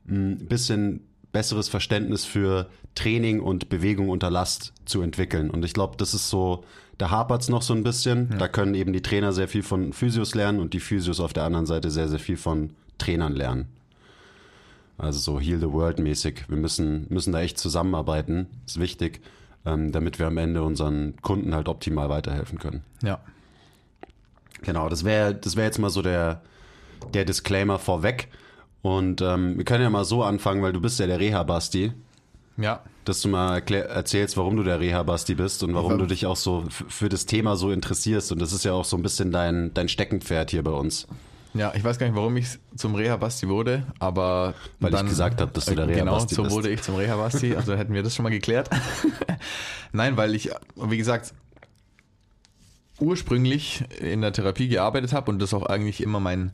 ein 0.08 0.46
bisschen 0.46 1.00
besseres 1.32 1.68
Verständnis 1.68 2.24
für 2.24 2.68
Training 2.94 3.40
und 3.40 3.68
Bewegung 3.68 4.08
unter 4.08 4.30
Last 4.30 4.72
zu 4.84 5.02
entwickeln. 5.02 5.50
Und 5.50 5.64
ich 5.64 5.74
glaube, 5.74 5.96
das 5.96 6.14
ist 6.14 6.30
so, 6.30 6.64
da 6.98 7.10
hapert's 7.10 7.48
noch 7.48 7.62
so 7.62 7.74
ein 7.74 7.82
bisschen. 7.82 8.34
Da 8.38 8.48
können 8.48 8.74
eben 8.74 8.92
die 8.92 9.02
Trainer 9.02 9.32
sehr 9.32 9.48
viel 9.48 9.62
von 9.62 9.92
Physios 9.92 10.34
lernen 10.34 10.60
und 10.60 10.72
die 10.72 10.80
Physios 10.80 11.20
auf 11.20 11.32
der 11.32 11.44
anderen 11.44 11.66
Seite 11.66 11.90
sehr, 11.90 12.08
sehr 12.08 12.18
viel 12.18 12.36
von 12.36 12.70
Trainern 12.98 13.34
lernen. 13.34 13.68
Also 14.98 15.18
so 15.18 15.40
Heal 15.40 15.58
the 15.58 15.70
World 15.70 15.98
mäßig. 15.98 16.48
Wir 16.48 16.56
müssen, 16.56 17.06
müssen 17.10 17.32
da 17.32 17.40
echt 17.40 17.58
zusammenarbeiten. 17.58 18.46
Ist 18.64 18.80
wichtig, 18.80 19.20
ähm, 19.66 19.92
damit 19.92 20.18
wir 20.18 20.26
am 20.26 20.38
Ende 20.38 20.62
unseren 20.62 21.16
Kunden 21.20 21.54
halt 21.54 21.68
optimal 21.68 22.08
weiterhelfen 22.08 22.58
können. 22.58 22.82
Ja. 23.02 23.20
Genau, 24.62 24.88
das 24.88 25.04
wäre 25.04 25.34
das 25.34 25.54
wär 25.54 25.64
jetzt 25.64 25.78
mal 25.78 25.90
so 25.90 26.00
der, 26.00 26.40
der 27.12 27.26
Disclaimer 27.26 27.78
vorweg. 27.78 28.28
Und 28.80 29.20
ähm, 29.20 29.58
wir 29.58 29.64
können 29.64 29.82
ja 29.82 29.90
mal 29.90 30.04
so 30.04 30.22
anfangen, 30.22 30.62
weil 30.62 30.72
du 30.72 30.80
bist 30.80 30.98
ja 30.98 31.06
der 31.06 31.18
Reha-Basti, 31.18 31.92
Ja. 32.58 32.80
dass 33.04 33.20
du 33.20 33.28
mal 33.28 33.58
erzählst, 33.58 34.36
warum 34.36 34.56
du 34.56 34.62
der 34.62 34.80
Reha-Basti 34.80 35.34
bist 35.34 35.62
und 35.62 35.74
warum 35.74 35.98
du 35.98 36.06
dich 36.06 36.24
auch 36.26 36.36
so 36.36 36.64
für 36.70 37.08
das 37.08 37.26
Thema 37.26 37.56
so 37.56 37.70
interessierst. 37.70 38.32
Und 38.32 38.40
das 38.40 38.52
ist 38.52 38.64
ja 38.64 38.72
auch 38.72 38.84
so 38.84 38.96
ein 38.96 39.02
bisschen 39.02 39.30
dein, 39.30 39.72
dein 39.74 39.88
Steckenpferd 39.88 40.50
hier 40.50 40.62
bei 40.64 40.70
uns. 40.72 41.06
Ja, 41.54 41.72
ich 41.74 41.82
weiß 41.84 41.98
gar 41.98 42.06
nicht, 42.06 42.16
warum 42.16 42.36
ich 42.36 42.46
zum 42.76 42.94
Reha-Basti 42.94 43.48
wurde, 43.48 43.84
aber 43.98 44.54
Weil 44.80 44.92
ich 44.94 45.00
gesagt 45.06 45.40
habe, 45.40 45.50
dass 45.52 45.66
du 45.66 45.74
der 45.74 45.84
Äh, 45.88 45.94
Reha-Basti 45.94 46.34
Genau, 46.34 46.36
so 46.36 46.42
bist. 46.44 46.54
wurde 46.56 46.70
ich 46.70 46.82
zum 46.82 46.96
Reha-Basti, 46.96 47.54
also 47.56 47.74
hätten 47.76 47.94
wir 47.94 48.02
das 48.02 48.14
schon 48.14 48.24
mal 48.24 48.30
geklärt. 48.30 48.68
Nein, 49.92 50.16
weil 50.16 50.34
ich, 50.34 50.50
wie 50.76 50.96
gesagt, 50.98 51.32
ursprünglich 53.00 53.84
in 54.00 54.22
der 54.22 54.32
Therapie 54.32 54.68
gearbeitet 54.68 55.12
habe 55.12 55.30
und 55.30 55.38
das 55.38 55.52
auch 55.54 55.66
eigentlich 55.66 56.00
immer 56.02 56.20
mein, 56.20 56.52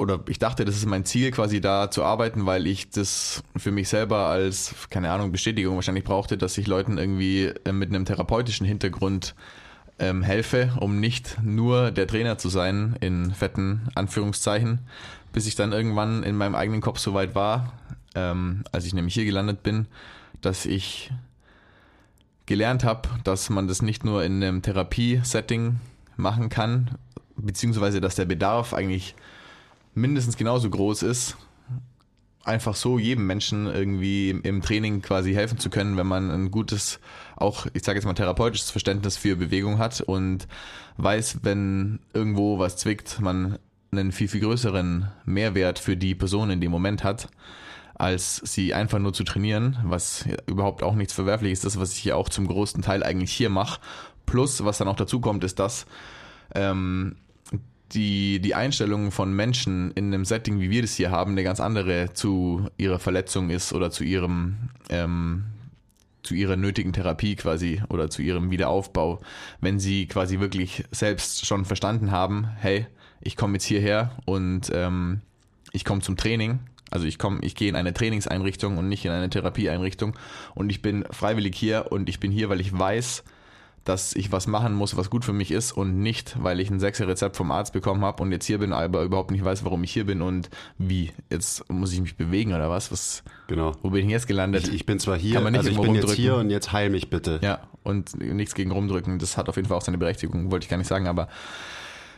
oder 0.00 0.20
ich 0.28 0.38
dachte, 0.38 0.64
das 0.64 0.76
ist 0.76 0.86
mein 0.86 1.04
Ziel, 1.04 1.30
quasi 1.30 1.60
da 1.60 1.90
zu 1.90 2.02
arbeiten, 2.02 2.46
weil 2.46 2.66
ich 2.66 2.88
das 2.88 3.44
für 3.54 3.70
mich 3.70 3.90
selber 3.90 4.28
als, 4.28 4.74
keine 4.88 5.10
Ahnung, 5.10 5.30
Bestätigung 5.30 5.74
wahrscheinlich 5.74 6.04
brauchte, 6.04 6.38
dass 6.38 6.56
ich 6.56 6.66
Leuten 6.66 6.96
irgendwie 6.96 7.52
äh, 7.64 7.72
mit 7.72 7.90
einem 7.90 8.06
therapeutischen 8.06 8.66
Hintergrund 8.66 9.34
ähm, 9.98 10.22
helfe, 10.22 10.72
um 10.80 11.00
nicht 11.00 11.36
nur 11.42 11.90
der 11.90 12.06
Trainer 12.06 12.38
zu 12.38 12.48
sein, 12.48 12.96
in 13.00 13.32
fetten 13.32 13.88
Anführungszeichen, 13.94 14.78
bis 15.34 15.46
ich 15.46 15.54
dann 15.54 15.72
irgendwann 15.72 16.22
in 16.22 16.34
meinem 16.34 16.54
eigenen 16.54 16.80
Kopf 16.80 16.98
so 16.98 17.12
weit 17.12 17.34
war, 17.34 17.74
ähm, 18.14 18.64
als 18.72 18.86
ich 18.86 18.94
nämlich 18.94 19.12
hier 19.12 19.26
gelandet 19.26 19.62
bin, 19.62 19.86
dass 20.40 20.64
ich 20.64 21.12
gelernt 22.46 22.84
habe, 22.84 23.10
dass 23.22 23.50
man 23.50 23.68
das 23.68 23.82
nicht 23.82 24.02
nur 24.02 24.24
in 24.24 24.42
einem 24.42 24.62
Therapie-Setting 24.62 25.78
machen 26.16 26.48
kann, 26.48 26.92
beziehungsweise 27.36 28.00
dass 28.00 28.14
der 28.14 28.24
Bedarf 28.24 28.72
eigentlich 28.72 29.14
mindestens 29.94 30.36
genauso 30.36 30.70
groß 30.70 31.02
ist, 31.02 31.36
einfach 32.44 32.74
so 32.74 32.98
jedem 32.98 33.26
Menschen 33.26 33.66
irgendwie 33.66 34.30
im 34.30 34.62
Training 34.62 35.02
quasi 35.02 35.32
helfen 35.34 35.58
zu 35.58 35.70
können, 35.70 35.96
wenn 35.96 36.06
man 36.06 36.30
ein 36.30 36.50
gutes, 36.50 37.00
auch 37.36 37.66
ich 37.74 37.84
sage 37.84 37.98
jetzt 37.98 38.06
mal 38.06 38.14
therapeutisches 38.14 38.70
Verständnis 38.70 39.16
für 39.16 39.36
Bewegung 39.36 39.78
hat 39.78 40.00
und 40.00 40.48
weiß, 40.96 41.40
wenn 41.42 42.00
irgendwo 42.14 42.58
was 42.58 42.76
zwickt, 42.76 43.20
man 43.20 43.58
einen 43.92 44.12
viel, 44.12 44.28
viel 44.28 44.40
größeren 44.40 45.10
Mehrwert 45.24 45.78
für 45.78 45.96
die 45.96 46.14
Person 46.14 46.50
in 46.50 46.60
dem 46.60 46.70
Moment 46.70 47.04
hat, 47.04 47.28
als 47.94 48.36
sie 48.36 48.72
einfach 48.72 48.98
nur 48.98 49.12
zu 49.12 49.24
trainieren, 49.24 49.78
was 49.84 50.24
überhaupt 50.46 50.82
auch 50.82 50.94
nichts 50.94 51.12
Verwerfliches 51.12 51.64
ist, 51.64 51.78
was 51.78 51.92
ich 51.92 51.98
hier 51.98 52.16
auch 52.16 52.28
zum 52.28 52.46
großen 52.46 52.82
Teil 52.82 53.02
eigentlich 53.02 53.32
hier 53.32 53.50
mache. 53.50 53.80
Plus, 54.26 54.64
was 54.64 54.78
dann 54.78 54.88
auch 54.88 54.96
dazu 54.96 55.20
kommt, 55.20 55.44
ist, 55.44 55.58
dass 55.58 55.86
ähm, 56.54 57.16
die, 57.92 58.40
die 58.40 58.54
Einstellung 58.54 59.10
von 59.10 59.34
Menschen 59.34 59.90
in 59.92 60.06
einem 60.06 60.24
Setting, 60.24 60.60
wie 60.60 60.70
wir 60.70 60.82
das 60.82 60.94
hier 60.94 61.10
haben, 61.10 61.32
eine 61.32 61.42
ganz 61.42 61.60
andere 61.60 62.12
zu 62.12 62.68
ihrer 62.76 62.98
Verletzung 62.98 63.50
ist 63.50 63.72
oder 63.72 63.90
zu 63.90 64.04
ihrem 64.04 64.70
ähm, 64.88 65.44
zu 66.22 66.34
ihrer 66.34 66.56
nötigen 66.56 66.92
Therapie 66.92 67.34
quasi 67.36 67.82
oder 67.88 68.10
zu 68.10 68.22
ihrem 68.22 68.50
Wiederaufbau, 68.50 69.20
wenn 69.60 69.78
sie 69.78 70.06
quasi 70.06 70.38
wirklich 70.38 70.84
selbst 70.90 71.46
schon 71.46 71.64
verstanden 71.64 72.10
haben, 72.10 72.48
hey, 72.58 72.86
ich 73.20 73.36
komme 73.36 73.54
jetzt 73.54 73.64
hierher 73.64 74.16
und 74.26 74.70
ähm, 74.72 75.22
ich 75.72 75.84
komme 75.84 76.02
zum 76.02 76.16
Training. 76.16 76.60
Also 76.90 77.06
ich 77.06 77.18
komme, 77.18 77.38
ich 77.42 77.54
gehe 77.54 77.68
in 77.68 77.76
eine 77.76 77.94
Trainingseinrichtung 77.94 78.76
und 78.76 78.88
nicht 78.88 79.04
in 79.04 79.12
eine 79.12 79.30
Therapieeinrichtung 79.30 80.16
und 80.54 80.70
ich 80.70 80.82
bin 80.82 81.04
freiwillig 81.10 81.54
hier 81.54 81.86
und 81.90 82.08
ich 82.08 82.18
bin 82.18 82.32
hier, 82.32 82.48
weil 82.48 82.60
ich 82.60 82.76
weiß, 82.76 83.22
dass 83.84 84.14
ich 84.14 84.30
was 84.30 84.46
machen 84.46 84.74
muss, 84.74 84.96
was 84.96 85.08
gut 85.08 85.24
für 85.24 85.32
mich 85.32 85.50
ist 85.50 85.72
und 85.72 85.98
nicht, 85.98 86.36
weil 86.42 86.60
ich 86.60 86.70
ein 86.70 86.80
sechser 86.80 87.08
Rezept 87.08 87.36
vom 87.36 87.50
Arzt 87.50 87.72
bekommen 87.72 88.04
habe 88.04 88.22
und 88.22 88.30
jetzt 88.30 88.44
hier 88.44 88.58
bin, 88.58 88.72
aber 88.72 89.02
überhaupt 89.02 89.30
nicht 89.30 89.44
weiß, 89.44 89.64
warum 89.64 89.82
ich 89.84 89.92
hier 89.92 90.04
bin 90.04 90.20
und 90.20 90.50
wie. 90.76 91.12
Jetzt 91.30 91.68
muss 91.70 91.92
ich 91.92 92.00
mich 92.00 92.16
bewegen 92.16 92.52
oder 92.52 92.68
was? 92.68 92.92
was 92.92 93.22
Genau. 93.48 93.72
wo 93.82 93.90
bin 93.90 94.04
ich 94.04 94.10
jetzt 94.10 94.26
gelandet? 94.26 94.68
Ich, 94.68 94.74
ich 94.74 94.86
bin 94.86 94.98
zwar 94.98 95.16
hier, 95.16 95.34
Kann 95.34 95.44
man 95.44 95.52
nicht 95.52 95.60
also 95.60 95.70
ich 95.70 95.80
bin 95.80 95.94
jetzt 95.94 96.12
hier 96.12 96.36
und 96.36 96.50
jetzt 96.50 96.72
heil 96.72 96.90
mich 96.90 97.08
bitte. 97.08 97.40
Ja, 97.42 97.60
und 97.82 98.18
nichts 98.20 98.54
gegen 98.54 98.70
rumdrücken. 98.70 99.18
Das 99.18 99.36
hat 99.36 99.48
auf 99.48 99.56
jeden 99.56 99.68
Fall 99.68 99.78
auch 99.78 99.82
seine 99.82 99.98
Berechtigung, 99.98 100.50
wollte 100.50 100.64
ich 100.64 100.70
gar 100.70 100.76
nicht 100.76 100.88
sagen, 100.88 101.08
aber 101.08 101.28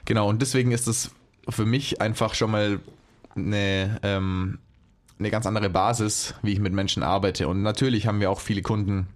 genau, 0.04 0.28
und 0.28 0.42
deswegen 0.42 0.72
ist 0.72 0.88
es 0.88 1.12
für 1.48 1.64
mich 1.64 2.00
einfach 2.00 2.34
schon 2.34 2.50
mal 2.50 2.80
eine, 3.36 4.00
ähm, 4.02 4.58
eine 5.18 5.30
ganz 5.30 5.46
andere 5.46 5.70
Basis, 5.70 6.34
wie 6.42 6.52
ich 6.52 6.60
mit 6.60 6.72
Menschen 6.72 7.02
arbeite. 7.02 7.46
Und 7.46 7.62
natürlich 7.62 8.06
haben 8.06 8.20
wir 8.20 8.30
auch 8.30 8.40
viele 8.40 8.62
Kunden 8.62 9.06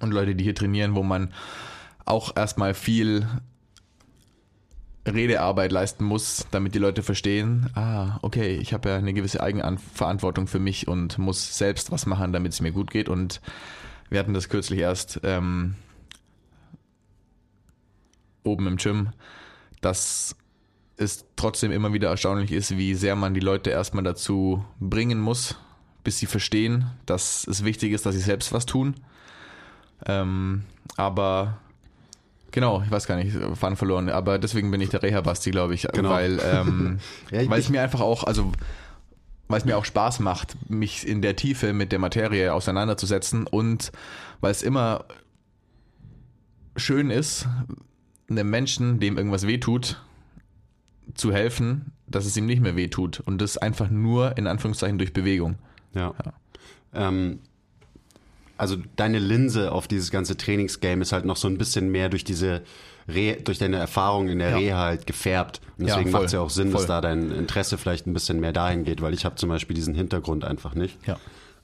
und 0.00 0.12
Leute, 0.12 0.34
die 0.34 0.44
hier 0.44 0.54
trainieren, 0.54 0.94
wo 0.94 1.02
man 1.02 1.32
auch 2.10 2.36
erstmal 2.36 2.74
viel 2.74 3.26
Redearbeit 5.06 5.72
leisten 5.72 6.04
muss, 6.04 6.46
damit 6.50 6.74
die 6.74 6.78
Leute 6.78 7.02
verstehen, 7.02 7.70
ah, 7.74 8.18
okay, 8.22 8.56
ich 8.56 8.74
habe 8.74 8.90
ja 8.90 8.96
eine 8.96 9.14
gewisse 9.14 9.42
Eigenverantwortung 9.42 10.46
für 10.46 10.58
mich 10.58 10.88
und 10.88 11.18
muss 11.18 11.56
selbst 11.56 11.90
was 11.90 12.06
machen, 12.06 12.32
damit 12.32 12.52
es 12.52 12.60
mir 12.60 12.72
gut 12.72 12.90
geht. 12.90 13.08
Und 13.08 13.40
wir 14.10 14.18
hatten 14.18 14.34
das 14.34 14.48
kürzlich 14.48 14.80
erst 14.80 15.20
ähm, 15.22 15.76
oben 18.44 18.66
im 18.66 18.76
Gym, 18.76 19.10
dass 19.80 20.36
es 20.96 21.24
trotzdem 21.36 21.72
immer 21.72 21.92
wieder 21.92 22.10
erstaunlich 22.10 22.52
ist, 22.52 22.76
wie 22.76 22.94
sehr 22.94 23.16
man 23.16 23.32
die 23.32 23.40
Leute 23.40 23.70
erstmal 23.70 24.04
dazu 24.04 24.64
bringen 24.80 25.20
muss, 25.20 25.56
bis 26.04 26.18
sie 26.18 26.26
verstehen, 26.26 26.90
dass 27.06 27.46
es 27.46 27.64
wichtig 27.64 27.92
ist, 27.92 28.04
dass 28.04 28.14
sie 28.14 28.20
selbst 28.20 28.52
was 28.52 28.66
tun. 28.66 28.96
Ähm, 30.06 30.64
aber 30.96 31.58
Genau, 32.50 32.82
ich 32.84 32.90
weiß 32.90 33.06
gar 33.06 33.16
nicht, 33.16 33.36
Faden 33.54 33.76
verloren, 33.76 34.08
aber 34.08 34.38
deswegen 34.38 34.70
bin 34.70 34.80
ich 34.80 34.90
der 34.90 35.02
Reha-Basti, 35.02 35.50
glaube 35.50 35.74
ich, 35.74 35.86
genau. 35.92 36.10
weil, 36.10 36.40
ähm, 36.42 36.98
ja, 37.30 37.48
weil 37.48 37.60
es 37.60 37.68
mir 37.68 37.82
einfach 37.82 38.00
auch, 38.00 38.24
also 38.24 38.52
weil 39.48 39.58
es 39.58 39.64
mir 39.64 39.76
auch 39.76 39.84
Spaß 39.84 40.20
macht, 40.20 40.56
mich 40.70 41.06
in 41.06 41.22
der 41.22 41.36
Tiefe 41.36 41.72
mit 41.72 41.92
der 41.92 41.98
Materie 41.98 42.54
auseinanderzusetzen 42.54 43.46
und 43.46 43.90
weil 44.40 44.52
es 44.52 44.62
immer 44.62 45.04
schön 46.76 47.10
ist, 47.10 47.48
einem 48.28 48.48
Menschen, 48.48 49.00
dem 49.00 49.16
irgendwas 49.16 49.46
wehtut, 49.46 50.00
zu 51.14 51.32
helfen, 51.32 51.92
dass 52.06 52.26
es 52.26 52.36
ihm 52.36 52.46
nicht 52.46 52.62
mehr 52.62 52.76
wehtut 52.76 53.20
und 53.20 53.40
das 53.40 53.58
einfach 53.58 53.90
nur 53.90 54.38
in 54.38 54.46
Anführungszeichen 54.46 54.98
durch 54.98 55.12
Bewegung. 55.12 55.56
Ja. 55.94 56.14
ja. 56.24 56.32
Ähm, 57.08 57.40
also 58.60 58.76
deine 58.96 59.18
Linse 59.18 59.72
auf 59.72 59.88
dieses 59.88 60.10
ganze 60.10 60.36
Trainingsgame 60.36 61.00
ist 61.00 61.12
halt 61.12 61.24
noch 61.24 61.38
so 61.38 61.48
ein 61.48 61.56
bisschen 61.56 61.88
mehr 61.88 62.10
durch 62.10 62.24
diese 62.24 62.60
Re 63.08 63.38
durch 63.42 63.56
deine 63.56 63.78
Erfahrung 63.78 64.28
in 64.28 64.38
der 64.38 64.50
ja. 64.50 64.56
Reha 64.58 64.78
halt 64.78 65.06
gefärbt. 65.06 65.62
Und 65.78 65.86
deswegen 65.86 66.10
ja, 66.10 66.12
macht 66.12 66.26
es 66.26 66.32
ja 66.32 66.40
auch 66.40 66.50
Sinn, 66.50 66.70
voll. 66.70 66.80
dass 66.80 66.86
da 66.86 67.00
dein 67.00 67.30
Interesse 67.30 67.78
vielleicht 67.78 68.06
ein 68.06 68.12
bisschen 68.12 68.38
mehr 68.38 68.52
dahin 68.52 68.84
geht, 68.84 69.00
weil 69.00 69.14
ich 69.14 69.24
habe 69.24 69.36
zum 69.36 69.48
Beispiel 69.48 69.74
diesen 69.74 69.94
Hintergrund 69.94 70.44
einfach 70.44 70.74
nicht. 70.74 70.98
Ja. 71.06 71.16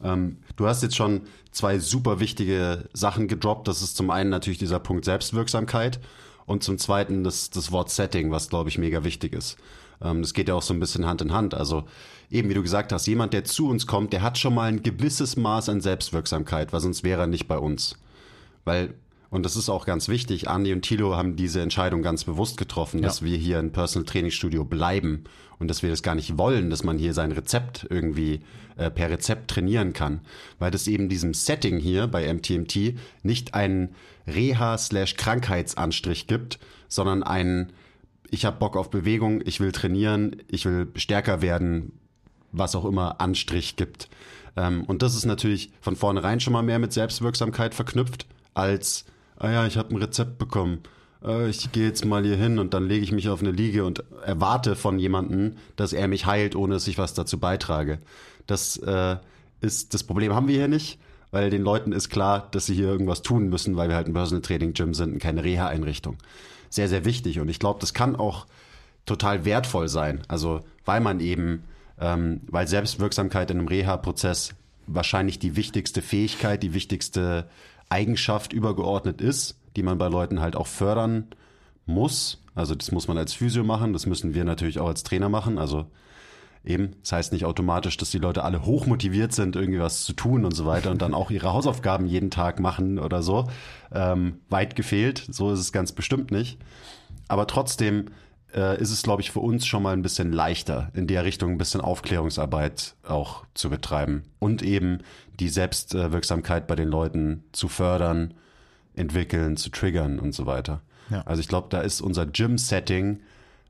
Ähm, 0.02 0.38
du 0.56 0.66
hast 0.66 0.82
jetzt 0.82 0.96
schon 0.96 1.20
zwei 1.52 1.78
super 1.78 2.18
wichtige 2.18 2.88
Sachen 2.94 3.28
gedroppt. 3.28 3.68
Das 3.68 3.82
ist 3.82 3.98
zum 3.98 4.10
einen 4.10 4.30
natürlich 4.30 4.58
dieser 4.58 4.78
Punkt 4.78 5.04
Selbstwirksamkeit 5.04 6.00
und 6.46 6.62
zum 6.62 6.78
zweiten 6.78 7.24
das, 7.24 7.50
das 7.50 7.72
Wort 7.72 7.90
Setting, 7.90 8.30
was 8.30 8.48
glaube 8.48 8.70
ich 8.70 8.78
mega 8.78 9.04
wichtig 9.04 9.34
ist. 9.34 9.58
Ähm, 10.02 10.22
das 10.22 10.34
geht 10.34 10.48
ja 10.48 10.54
auch 10.54 10.62
so 10.62 10.74
ein 10.74 10.80
bisschen 10.80 11.06
Hand 11.06 11.22
in 11.22 11.32
Hand. 11.32 11.54
Also 11.54 11.84
eben 12.30 12.48
wie 12.48 12.54
du 12.54 12.62
gesagt 12.62 12.92
hast, 12.92 13.06
jemand, 13.06 13.32
der 13.32 13.44
zu 13.44 13.68
uns 13.68 13.86
kommt, 13.86 14.12
der 14.12 14.22
hat 14.22 14.38
schon 14.38 14.54
mal 14.54 14.68
ein 14.68 14.82
gewisses 14.82 15.36
Maß 15.36 15.68
an 15.68 15.80
Selbstwirksamkeit, 15.80 16.72
weil 16.72 16.80
sonst 16.80 17.04
wäre 17.04 17.22
er 17.22 17.26
nicht 17.26 17.48
bei 17.48 17.58
uns. 17.58 17.96
Weil, 18.64 18.94
und 19.30 19.44
das 19.44 19.56
ist 19.56 19.68
auch 19.68 19.86
ganz 19.86 20.08
wichtig, 20.08 20.48
Andi 20.48 20.72
und 20.72 20.82
Thilo 20.82 21.16
haben 21.16 21.36
diese 21.36 21.60
Entscheidung 21.60 22.02
ganz 22.02 22.24
bewusst 22.24 22.56
getroffen, 22.56 23.00
ja. 23.00 23.06
dass 23.06 23.22
wir 23.22 23.36
hier 23.36 23.58
ein 23.58 23.72
Personal 23.72 24.06
Training 24.06 24.30
Studio 24.30 24.64
bleiben 24.64 25.24
und 25.58 25.68
dass 25.68 25.82
wir 25.82 25.90
das 25.90 26.02
gar 26.02 26.14
nicht 26.14 26.36
wollen, 26.36 26.70
dass 26.70 26.84
man 26.84 26.98
hier 26.98 27.14
sein 27.14 27.32
Rezept 27.32 27.86
irgendwie 27.88 28.40
äh, 28.76 28.90
per 28.90 29.08
Rezept 29.08 29.50
trainieren 29.50 29.92
kann, 29.92 30.20
weil 30.58 30.70
das 30.70 30.88
eben 30.88 31.08
diesem 31.08 31.32
Setting 31.32 31.78
hier 31.78 32.08
bei 32.08 32.32
MTMT 32.32 32.94
nicht 33.22 33.54
einen 33.54 33.94
Reha-Krankheitsanstrich 34.26 36.26
gibt, 36.26 36.58
sondern 36.88 37.22
einen 37.22 37.72
ich 38.30 38.44
habe 38.44 38.58
Bock 38.58 38.76
auf 38.76 38.90
Bewegung, 38.90 39.40
ich 39.44 39.60
will 39.60 39.72
trainieren, 39.72 40.36
ich 40.48 40.64
will 40.64 40.88
stärker 40.96 41.42
werden, 41.42 41.98
was 42.52 42.74
auch 42.74 42.84
immer 42.84 43.20
Anstrich 43.20 43.76
gibt. 43.76 44.08
Ähm, 44.56 44.84
und 44.84 45.02
das 45.02 45.14
ist 45.14 45.26
natürlich 45.26 45.70
von 45.80 45.96
vornherein 45.96 46.40
schon 46.40 46.52
mal 46.52 46.62
mehr 46.62 46.78
mit 46.78 46.92
Selbstwirksamkeit 46.92 47.74
verknüpft, 47.74 48.26
als, 48.54 49.04
ah 49.38 49.50
ja, 49.50 49.66
ich 49.66 49.76
habe 49.76 49.94
ein 49.94 49.98
Rezept 49.98 50.38
bekommen. 50.38 50.80
Äh, 51.24 51.48
ich 51.50 51.70
gehe 51.72 51.86
jetzt 51.86 52.04
mal 52.04 52.24
hier 52.24 52.36
hin 52.36 52.58
und 52.58 52.74
dann 52.74 52.88
lege 52.88 53.04
ich 53.04 53.12
mich 53.12 53.28
auf 53.28 53.40
eine 53.40 53.50
Liege 53.50 53.84
und 53.84 54.04
erwarte 54.24 54.76
von 54.76 54.98
jemandem, 54.98 55.56
dass 55.76 55.92
er 55.92 56.08
mich 56.08 56.26
heilt, 56.26 56.56
ohne 56.56 56.74
dass 56.74 56.88
ich 56.88 56.98
was 56.98 57.14
dazu 57.14 57.38
beitrage. 57.38 57.98
Das 58.46 58.76
äh, 58.78 59.16
ist 59.60 59.94
das 59.94 60.04
Problem 60.04 60.34
haben 60.34 60.48
wir 60.48 60.56
hier 60.56 60.68
nicht, 60.68 60.98
weil 61.30 61.50
den 61.50 61.62
Leuten 61.62 61.92
ist 61.92 62.08
klar, 62.08 62.48
dass 62.50 62.66
sie 62.66 62.74
hier 62.74 62.88
irgendwas 62.88 63.22
tun 63.22 63.48
müssen, 63.48 63.76
weil 63.76 63.88
wir 63.88 63.96
halt 63.96 64.06
ein 64.06 64.14
Personal 64.14 64.42
Training 64.42 64.72
Gym 64.72 64.94
sind 64.94 65.12
und 65.14 65.18
keine 65.18 65.44
Reha-Einrichtung. 65.44 66.16
Sehr, 66.70 66.88
sehr 66.88 67.04
wichtig. 67.04 67.40
Und 67.40 67.48
ich 67.48 67.58
glaube, 67.58 67.80
das 67.80 67.94
kann 67.94 68.16
auch 68.16 68.46
total 69.04 69.44
wertvoll 69.44 69.88
sein. 69.88 70.22
Also, 70.28 70.60
weil 70.84 71.00
man 71.00 71.20
eben 71.20 71.64
ähm, 72.00 72.42
weil 72.48 72.68
Selbstwirksamkeit 72.68 73.50
in 73.50 73.58
einem 73.58 73.68
Reha-Prozess 73.68 74.54
wahrscheinlich 74.86 75.38
die 75.38 75.56
wichtigste 75.56 76.02
Fähigkeit, 76.02 76.62
die 76.62 76.74
wichtigste 76.74 77.48
Eigenschaft 77.88 78.52
übergeordnet 78.52 79.20
ist, 79.20 79.58
die 79.76 79.82
man 79.82 79.98
bei 79.98 80.08
Leuten 80.08 80.40
halt 80.40 80.56
auch 80.56 80.66
fördern 80.66 81.26
muss. 81.86 82.42
Also 82.54 82.74
das 82.74 82.92
muss 82.92 83.08
man 83.08 83.18
als 83.18 83.32
Physio 83.32 83.64
machen, 83.64 83.92
das 83.92 84.06
müssen 84.06 84.34
wir 84.34 84.44
natürlich 84.44 84.78
auch 84.78 84.88
als 84.88 85.02
Trainer 85.02 85.28
machen. 85.28 85.58
Also 85.58 85.86
eben, 86.66 86.96
das 87.02 87.12
heißt 87.12 87.32
nicht 87.32 87.44
automatisch, 87.44 87.96
dass 87.96 88.10
die 88.10 88.18
Leute 88.18 88.44
alle 88.44 88.64
hochmotiviert 88.64 89.32
sind, 89.32 89.56
irgendwie 89.56 89.80
was 89.80 90.04
zu 90.04 90.12
tun 90.12 90.44
und 90.44 90.52
so 90.52 90.66
weiter 90.66 90.90
und 90.90 91.02
dann 91.02 91.14
auch 91.14 91.30
ihre 91.30 91.52
Hausaufgaben 91.52 92.06
jeden 92.06 92.30
Tag 92.30 92.60
machen 92.60 92.98
oder 92.98 93.22
so. 93.22 93.48
Ähm, 93.92 94.40
weit 94.48 94.76
gefehlt, 94.76 95.26
so 95.30 95.52
ist 95.52 95.60
es 95.60 95.72
ganz 95.72 95.92
bestimmt 95.92 96.30
nicht. 96.30 96.58
Aber 97.28 97.46
trotzdem 97.46 98.06
äh, 98.54 98.80
ist 98.80 98.90
es, 98.90 99.02
glaube 99.02 99.22
ich, 99.22 99.30
für 99.30 99.40
uns 99.40 99.66
schon 99.66 99.82
mal 99.82 99.92
ein 99.92 100.02
bisschen 100.02 100.32
leichter, 100.32 100.90
in 100.94 101.06
der 101.06 101.24
Richtung 101.24 101.52
ein 101.52 101.58
bisschen 101.58 101.80
Aufklärungsarbeit 101.80 102.94
auch 103.06 103.44
zu 103.54 103.70
betreiben 103.70 104.24
und 104.38 104.62
eben 104.62 104.98
die 105.38 105.48
Selbstwirksamkeit 105.48 106.66
bei 106.66 106.74
den 106.74 106.88
Leuten 106.88 107.44
zu 107.52 107.68
fördern, 107.68 108.34
entwickeln, 108.94 109.56
zu 109.56 109.70
triggern 109.70 110.18
und 110.18 110.34
so 110.34 110.46
weiter. 110.46 110.80
Ja. 111.10 111.22
Also 111.26 111.40
ich 111.40 111.48
glaube, 111.48 111.68
da 111.70 111.80
ist 111.80 112.00
unser 112.00 112.26
Gym-Setting 112.26 113.20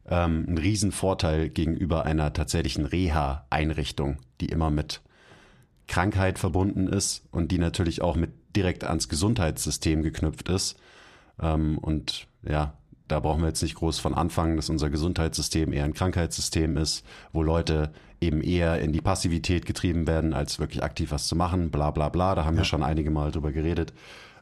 ähm, 0.09 0.47
ein 0.49 0.59
Riesenvorteil 0.59 1.49
gegenüber 1.49 2.05
einer 2.05 2.33
tatsächlichen 2.33 2.87
Reha-Einrichtung, 2.87 4.19
die 4.41 4.47
immer 4.47 4.71
mit 4.71 5.03
Krankheit 5.89 6.39
verbunden 6.39 6.89
ist 6.89 7.27
und 7.31 7.53
die 7.53 7.59
natürlich 7.59 8.03
auch 8.03 8.17
mit 8.17 8.33
direkt 8.55 8.85
ans 8.85 9.09
Gesundheitssystem 9.09 10.03
geknüpft 10.03 10.49
ist. 10.49 10.77
Ähm, 11.41 11.79
und 11.79 12.27
ja, 12.43 12.75
da 13.09 13.21
brauchen 13.21 13.43
wir 13.43 13.49
jetzt 13.49 13.63
nicht 13.63 13.77
groß 13.77 13.99
von 13.99 14.15
anfangen, 14.15 14.57
dass 14.57 14.69
unser 14.69 14.91
Gesundheitssystem 14.91 15.73
eher 15.73 15.85
ein 15.85 15.95
Krankheitssystem 15.95 16.77
ist, 16.77 17.05
wo 17.33 17.43
Leute 17.43 17.93
eben 18.21 18.41
eher 18.41 18.81
in 18.81 18.93
die 18.93 19.01
Passivität 19.01 19.67
getrieben 19.67 20.07
werden, 20.07 20.33
als 20.33 20.59
wirklich 20.59 20.83
aktiv 20.83 21.13
was 21.13 21.29
zu 21.29 21.37
machen, 21.37 21.71
bla 21.71 21.91
bla 21.91 22.09
bla. 22.09 22.35
Da 22.35 22.45
haben 22.45 22.57
ja. 22.57 22.63
wir 22.63 22.65
schon 22.65 22.83
einige 22.83 23.11
Mal 23.11 23.31
drüber 23.31 23.53
geredet. 23.53 23.93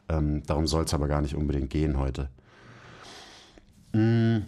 Ähm, 0.09 0.43
darum 0.45 0.67
soll 0.67 0.85
es 0.85 0.93
aber 0.93 1.07
gar 1.07 1.21
nicht 1.21 1.35
unbedingt 1.35 1.69
gehen 1.69 1.97
heute. 1.97 2.29
Hm. 3.93 4.45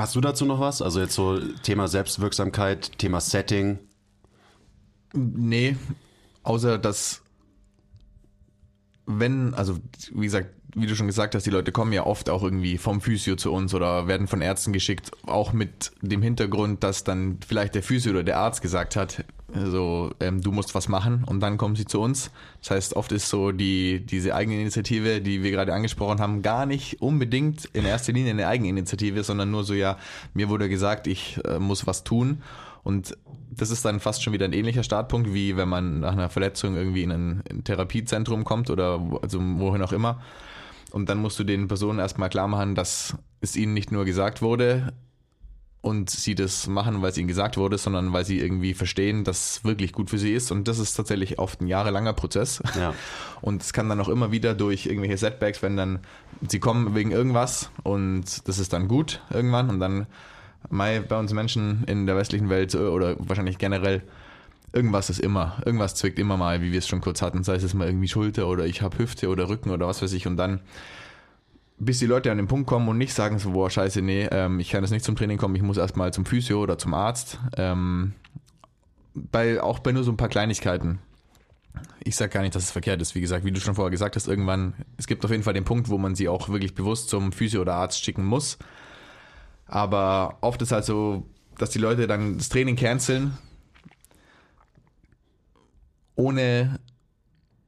Hast 0.00 0.16
du 0.16 0.22
dazu 0.22 0.46
noch 0.46 0.60
was? 0.60 0.80
Also 0.80 0.98
jetzt 0.98 1.14
so 1.14 1.38
Thema 1.62 1.86
Selbstwirksamkeit, 1.86 2.96
Thema 2.96 3.20
Setting? 3.20 3.80
Nee, 5.12 5.76
außer 6.42 6.78
dass 6.78 7.20
wenn, 9.18 9.54
also 9.54 9.78
wie 10.12 10.24
gesagt, 10.24 10.50
wie 10.74 10.86
du 10.86 10.94
schon 10.94 11.06
gesagt 11.06 11.34
hast, 11.34 11.44
die 11.46 11.50
Leute 11.50 11.72
kommen 11.72 11.92
ja 11.92 12.06
oft 12.06 12.30
auch 12.30 12.42
irgendwie 12.42 12.78
vom 12.78 13.00
Physio 13.00 13.36
zu 13.36 13.52
uns 13.52 13.74
oder 13.74 14.06
werden 14.06 14.28
von 14.28 14.40
Ärzten 14.40 14.72
geschickt, 14.72 15.10
auch 15.26 15.52
mit 15.52 15.90
dem 16.00 16.22
Hintergrund, 16.22 16.84
dass 16.84 17.04
dann 17.04 17.38
vielleicht 17.46 17.74
der 17.74 17.82
Physio 17.82 18.12
oder 18.12 18.22
der 18.22 18.38
Arzt 18.38 18.62
gesagt 18.62 18.96
hat, 18.96 19.24
so, 19.52 20.12
ähm, 20.20 20.40
du 20.40 20.52
musst 20.52 20.76
was 20.76 20.88
machen 20.88 21.24
und 21.24 21.40
dann 21.40 21.58
kommen 21.58 21.74
sie 21.74 21.84
zu 21.84 22.00
uns. 22.00 22.30
Das 22.60 22.70
heißt, 22.70 22.96
oft 22.96 23.10
ist 23.10 23.28
so 23.28 23.50
die, 23.50 24.04
diese 24.06 24.34
Eigeninitiative, 24.34 25.20
die 25.20 25.42
wir 25.42 25.50
gerade 25.50 25.74
angesprochen 25.74 26.20
haben, 26.20 26.42
gar 26.42 26.66
nicht 26.66 27.02
unbedingt 27.02 27.64
in 27.72 27.84
erster 27.84 28.12
Linie 28.12 28.30
eine 28.30 28.46
Eigeninitiative, 28.46 29.24
sondern 29.24 29.50
nur 29.50 29.64
so, 29.64 29.74
ja, 29.74 29.98
mir 30.34 30.48
wurde 30.48 30.68
gesagt, 30.68 31.08
ich 31.08 31.40
äh, 31.44 31.58
muss 31.58 31.86
was 31.86 32.04
tun 32.04 32.42
und 32.82 33.16
das 33.50 33.70
ist 33.70 33.84
dann 33.84 34.00
fast 34.00 34.22
schon 34.22 34.32
wieder 34.32 34.46
ein 34.46 34.52
ähnlicher 34.52 34.82
Startpunkt, 34.82 35.34
wie 35.34 35.56
wenn 35.56 35.68
man 35.68 36.00
nach 36.00 36.12
einer 36.12 36.30
Verletzung 36.30 36.76
irgendwie 36.76 37.02
in 37.02 37.12
ein, 37.12 37.42
in 37.48 37.58
ein 37.58 37.64
Therapiezentrum 37.64 38.44
kommt 38.44 38.70
oder 38.70 39.00
also 39.22 39.38
wohin 39.40 39.82
auch 39.82 39.92
immer. 39.92 40.20
Und 40.90 41.08
dann 41.08 41.18
musst 41.18 41.38
du 41.38 41.44
den 41.44 41.68
Personen 41.68 41.98
erstmal 41.98 42.30
klar 42.30 42.48
machen, 42.48 42.74
dass 42.74 43.16
es 43.40 43.56
ihnen 43.56 43.74
nicht 43.74 43.92
nur 43.92 44.04
gesagt 44.04 44.42
wurde 44.42 44.92
und 45.82 46.10
sie 46.10 46.34
das 46.34 46.66
machen, 46.66 47.00
weil 47.00 47.10
es 47.10 47.18
ihnen 47.18 47.28
gesagt 47.28 47.56
wurde, 47.56 47.78
sondern 47.78 48.12
weil 48.12 48.24
sie 48.24 48.38
irgendwie 48.38 48.74
verstehen, 48.74 49.24
dass 49.24 49.56
es 49.56 49.64
wirklich 49.64 49.92
gut 49.92 50.10
für 50.10 50.18
sie 50.18 50.32
ist. 50.32 50.50
Und 50.50 50.68
das 50.68 50.78
ist 50.78 50.94
tatsächlich 50.94 51.38
oft 51.38 51.60
ein 51.60 51.66
jahrelanger 51.66 52.12
Prozess. 52.12 52.62
Ja. 52.78 52.92
Und 53.40 53.62
es 53.62 53.72
kann 53.72 53.88
dann 53.88 54.00
auch 54.00 54.08
immer 54.08 54.30
wieder 54.30 54.54
durch 54.54 54.86
irgendwelche 54.86 55.16
Setbacks, 55.16 55.62
wenn 55.62 55.76
dann 55.76 56.00
sie 56.46 56.60
kommen 56.60 56.94
wegen 56.94 57.10
irgendwas 57.10 57.70
und 57.82 58.46
das 58.48 58.58
ist 58.58 58.72
dann 58.72 58.88
gut 58.88 59.22
irgendwann 59.30 59.68
und 59.68 59.80
dann 59.80 60.06
Mai 60.68 61.00
bei 61.00 61.18
uns 61.18 61.32
Menschen 61.32 61.84
in 61.86 62.06
der 62.06 62.16
westlichen 62.16 62.48
Welt 62.48 62.74
oder 62.74 63.16
wahrscheinlich 63.18 63.58
generell, 63.58 64.02
irgendwas 64.72 65.10
ist 65.10 65.20
immer. 65.20 65.60
Irgendwas 65.64 65.94
zwickt 65.94 66.18
immer 66.18 66.36
mal, 66.36 66.62
wie 66.62 66.72
wir 66.72 66.78
es 66.78 66.88
schon 66.88 67.00
kurz 67.00 67.22
hatten. 67.22 67.42
Sei 67.42 67.54
es 67.54 67.74
mal 67.74 67.86
irgendwie 67.86 68.08
Schulter 68.08 68.46
oder 68.48 68.66
ich 68.66 68.82
habe 68.82 68.98
Hüfte 68.98 69.28
oder 69.28 69.48
Rücken 69.48 69.70
oder 69.70 69.86
was 69.86 70.02
weiß 70.02 70.12
ich. 70.12 70.26
Und 70.26 70.36
dann, 70.36 70.60
bis 71.78 71.98
die 71.98 72.06
Leute 72.06 72.30
an 72.30 72.36
den 72.36 72.46
Punkt 72.46 72.66
kommen 72.66 72.88
und 72.88 72.98
nicht 72.98 73.14
sagen 73.14 73.38
so, 73.38 73.50
boah, 73.50 73.70
scheiße, 73.70 74.02
nee, 74.02 74.28
ähm, 74.30 74.60
ich 74.60 74.70
kann 74.70 74.82
jetzt 74.82 74.90
nicht 74.90 75.04
zum 75.04 75.16
Training 75.16 75.38
kommen, 75.38 75.56
ich 75.56 75.62
muss 75.62 75.78
erstmal 75.78 76.12
zum 76.12 76.26
Physio 76.26 76.62
oder 76.62 76.78
zum 76.78 76.94
Arzt. 76.94 77.38
Ähm, 77.56 78.12
bei, 79.14 79.60
auch 79.60 79.80
bei 79.80 79.92
nur 79.92 80.04
so 80.04 80.12
ein 80.12 80.16
paar 80.16 80.28
Kleinigkeiten. 80.28 80.98
Ich 82.02 82.16
sag 82.16 82.30
gar 82.32 82.42
nicht, 82.42 82.54
dass 82.54 82.64
es 82.64 82.70
verkehrt 82.70 83.00
ist. 83.00 83.14
Wie 83.14 83.20
gesagt, 83.20 83.44
wie 83.44 83.52
du 83.52 83.60
schon 83.60 83.74
vorher 83.74 83.90
gesagt 83.90 84.16
hast, 84.16 84.28
irgendwann, 84.28 84.74
es 84.96 85.06
gibt 85.06 85.24
auf 85.24 85.30
jeden 85.30 85.42
Fall 85.42 85.54
den 85.54 85.64
Punkt, 85.64 85.88
wo 85.88 85.98
man 85.98 86.14
sie 86.14 86.28
auch 86.28 86.48
wirklich 86.48 86.74
bewusst 86.74 87.08
zum 87.08 87.32
Physio 87.32 87.60
oder 87.60 87.74
Arzt 87.74 88.04
schicken 88.04 88.24
muss. 88.24 88.58
Aber 89.70 90.38
oft 90.40 90.60
ist 90.62 90.72
halt 90.72 90.84
so, 90.84 91.24
dass 91.56 91.70
die 91.70 91.78
Leute 91.78 92.08
dann 92.08 92.38
das 92.38 92.48
Training 92.48 92.74
canceln, 92.74 93.38
ohne 96.16 96.80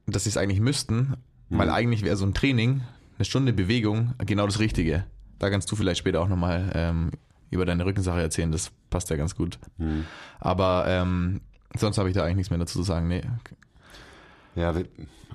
dass 0.05 0.25
sie 0.25 0.29
es 0.29 0.35
eigentlich 0.35 0.59
müssten, 0.59 1.13
weil 1.49 1.69
eigentlich 1.69 2.03
wäre 2.03 2.17
so 2.17 2.25
ein 2.25 2.33
Training, 2.33 2.81
eine 3.17 3.23
Stunde 3.25 3.53
Bewegung, 3.53 4.15
genau 4.17 4.45
das 4.45 4.59
Richtige. 4.59 5.05
Da 5.39 5.49
kannst 5.49 5.71
du 5.71 5.77
vielleicht 5.77 5.99
später 5.99 6.19
auch 6.19 6.27
nochmal 6.27 6.71
ähm, 6.75 7.11
über 7.51 7.65
deine 7.65 7.85
Rückensache 7.85 8.19
erzählen, 8.19 8.51
das 8.51 8.71
passt 8.89 9.09
ja 9.09 9.15
ganz 9.15 9.35
gut. 9.35 9.57
Aber 10.41 10.83
ähm, 10.89 11.39
sonst 11.77 11.97
habe 11.97 12.09
ich 12.09 12.15
da 12.15 12.23
eigentlich 12.25 12.35
nichts 12.35 12.49
mehr 12.49 12.59
dazu 12.59 12.79
zu 12.79 12.83
sagen. 12.83 13.07
Nee. 13.07 13.21
Ja, 14.55 14.73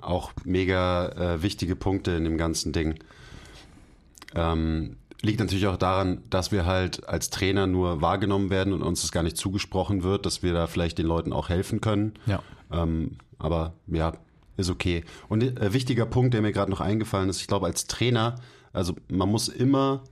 auch 0.03 0.33
mega 0.45 1.09
äh, 1.09 1.43
wichtige 1.43 1.77
Punkte 1.77 2.11
in 2.11 2.25
dem 2.25 2.37
ganzen 2.37 2.75
Ding. 2.75 2.99
Ähm, 4.35 4.97
liegt 5.23 5.41
natürlich 5.41 5.67
auch 5.67 5.77
daran, 5.77 6.23
dass 6.31 6.53
wir 6.53 6.65
halt 6.65 7.09
als 7.09 7.31
Trainer 7.31 7.67
nur 7.67 8.01
wahrgenommen 8.01 8.51
werden 8.51 8.73
und 8.73 8.83
uns 8.83 9.03
das 9.03 9.13
gar 9.13 9.23
nicht 9.23 9.37
zugesprochen 9.37 10.03
wird, 10.03 10.27
dass 10.27 10.43
wir 10.43 10.53
da 10.53 10.67
vielleicht 10.67 10.99
den 10.99 11.07
Leuten 11.07 11.33
auch 11.33 11.49
helfen 11.49 11.81
können. 11.81 12.15
Ja. 12.27 12.43
Ähm, 12.73 13.17
aber 13.39 13.75
ja, 13.87 14.13
ist 14.57 14.71
okay. 14.71 15.05
Und 15.29 15.43
äh, 15.43 15.73
wichtiger 15.73 16.07
Punkt, 16.07 16.35
der 16.35 16.43
mir 16.43 16.53
gerade 16.53 16.71
noch 16.71 16.81
eingefallen 16.81 17.29
ist, 17.29 17.41
ich 17.41 17.47
glaube, 17.47 17.67
als 17.67 17.87
Trainer, 17.87 18.37
also 18.73 18.95
man 19.09 19.29
muss 19.29 19.49
immer 19.49 20.03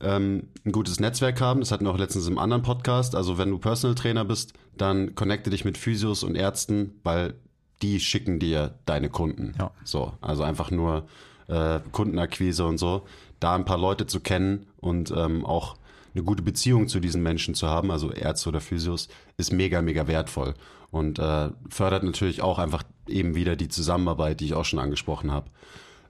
ähm, 0.00 0.48
ein 0.64 0.72
gutes 0.72 1.00
Netzwerk 1.00 1.40
haben. 1.40 1.60
Das 1.60 1.72
hatten 1.72 1.84
wir 1.84 1.90
auch 1.90 1.98
letztens 1.98 2.26
im 2.26 2.38
anderen 2.38 2.62
Podcast. 2.62 3.14
Also 3.14 3.38
wenn 3.38 3.50
du 3.50 3.58
Personal 3.58 3.94
Trainer 3.94 4.24
bist, 4.24 4.52
dann 4.76 5.14
connecte 5.14 5.50
dich 5.50 5.64
mit 5.64 5.78
Physios 5.78 6.22
und 6.22 6.34
Ärzten, 6.34 7.00
weil 7.02 7.34
die 7.82 8.00
schicken 8.00 8.38
dir 8.38 8.74
deine 8.86 9.08
Kunden. 9.08 9.54
Ja. 9.58 9.70
So, 9.84 10.12
also 10.20 10.42
einfach 10.42 10.70
nur 10.70 11.06
äh, 11.48 11.80
Kundenakquise 11.92 12.64
und 12.66 12.78
so. 12.78 13.06
Da 13.40 13.54
ein 13.54 13.64
paar 13.64 13.78
Leute 13.78 14.06
zu 14.06 14.20
kennen 14.20 14.66
und 14.78 15.10
ähm, 15.10 15.44
auch 15.44 15.76
eine 16.14 16.24
gute 16.24 16.42
Beziehung 16.42 16.88
zu 16.88 17.00
diesen 17.00 17.22
Menschen 17.22 17.54
zu 17.54 17.68
haben, 17.68 17.90
also 17.90 18.10
Ärzte 18.10 18.48
oder 18.48 18.60
Physios, 18.60 19.08
ist 19.36 19.52
mega, 19.52 19.82
mega 19.82 20.06
wertvoll 20.06 20.54
und 20.90 21.18
äh, 21.18 21.50
fördert 21.68 22.04
natürlich 22.04 22.42
auch 22.42 22.58
einfach 22.58 22.82
eben 23.06 23.34
wieder 23.34 23.56
die 23.56 23.68
Zusammenarbeit, 23.68 24.40
die 24.40 24.46
ich 24.46 24.54
auch 24.54 24.64
schon 24.64 24.78
angesprochen 24.78 25.30
habe. 25.30 25.50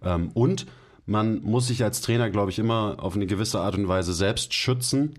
Ähm, 0.02 0.30
und 0.34 0.66
man 1.06 1.42
muss 1.42 1.68
sich 1.68 1.84
als 1.84 2.00
Trainer, 2.00 2.30
glaube 2.30 2.50
ich, 2.50 2.58
immer 2.58 2.96
auf 2.98 3.14
eine 3.14 3.26
gewisse 3.26 3.60
Art 3.60 3.76
und 3.76 3.88
Weise 3.88 4.12
selbst 4.12 4.54
schützen. 4.54 5.14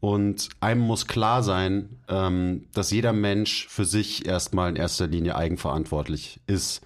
Und 0.00 0.48
einem 0.60 0.80
muss 0.80 1.06
klar 1.06 1.42
sein, 1.42 1.98
ähm, 2.08 2.66
dass 2.72 2.90
jeder 2.90 3.12
Mensch 3.12 3.66
für 3.68 3.84
sich 3.84 4.26
erstmal 4.26 4.70
in 4.70 4.76
erster 4.76 5.06
Linie 5.06 5.36
eigenverantwortlich 5.36 6.40
ist. 6.46 6.82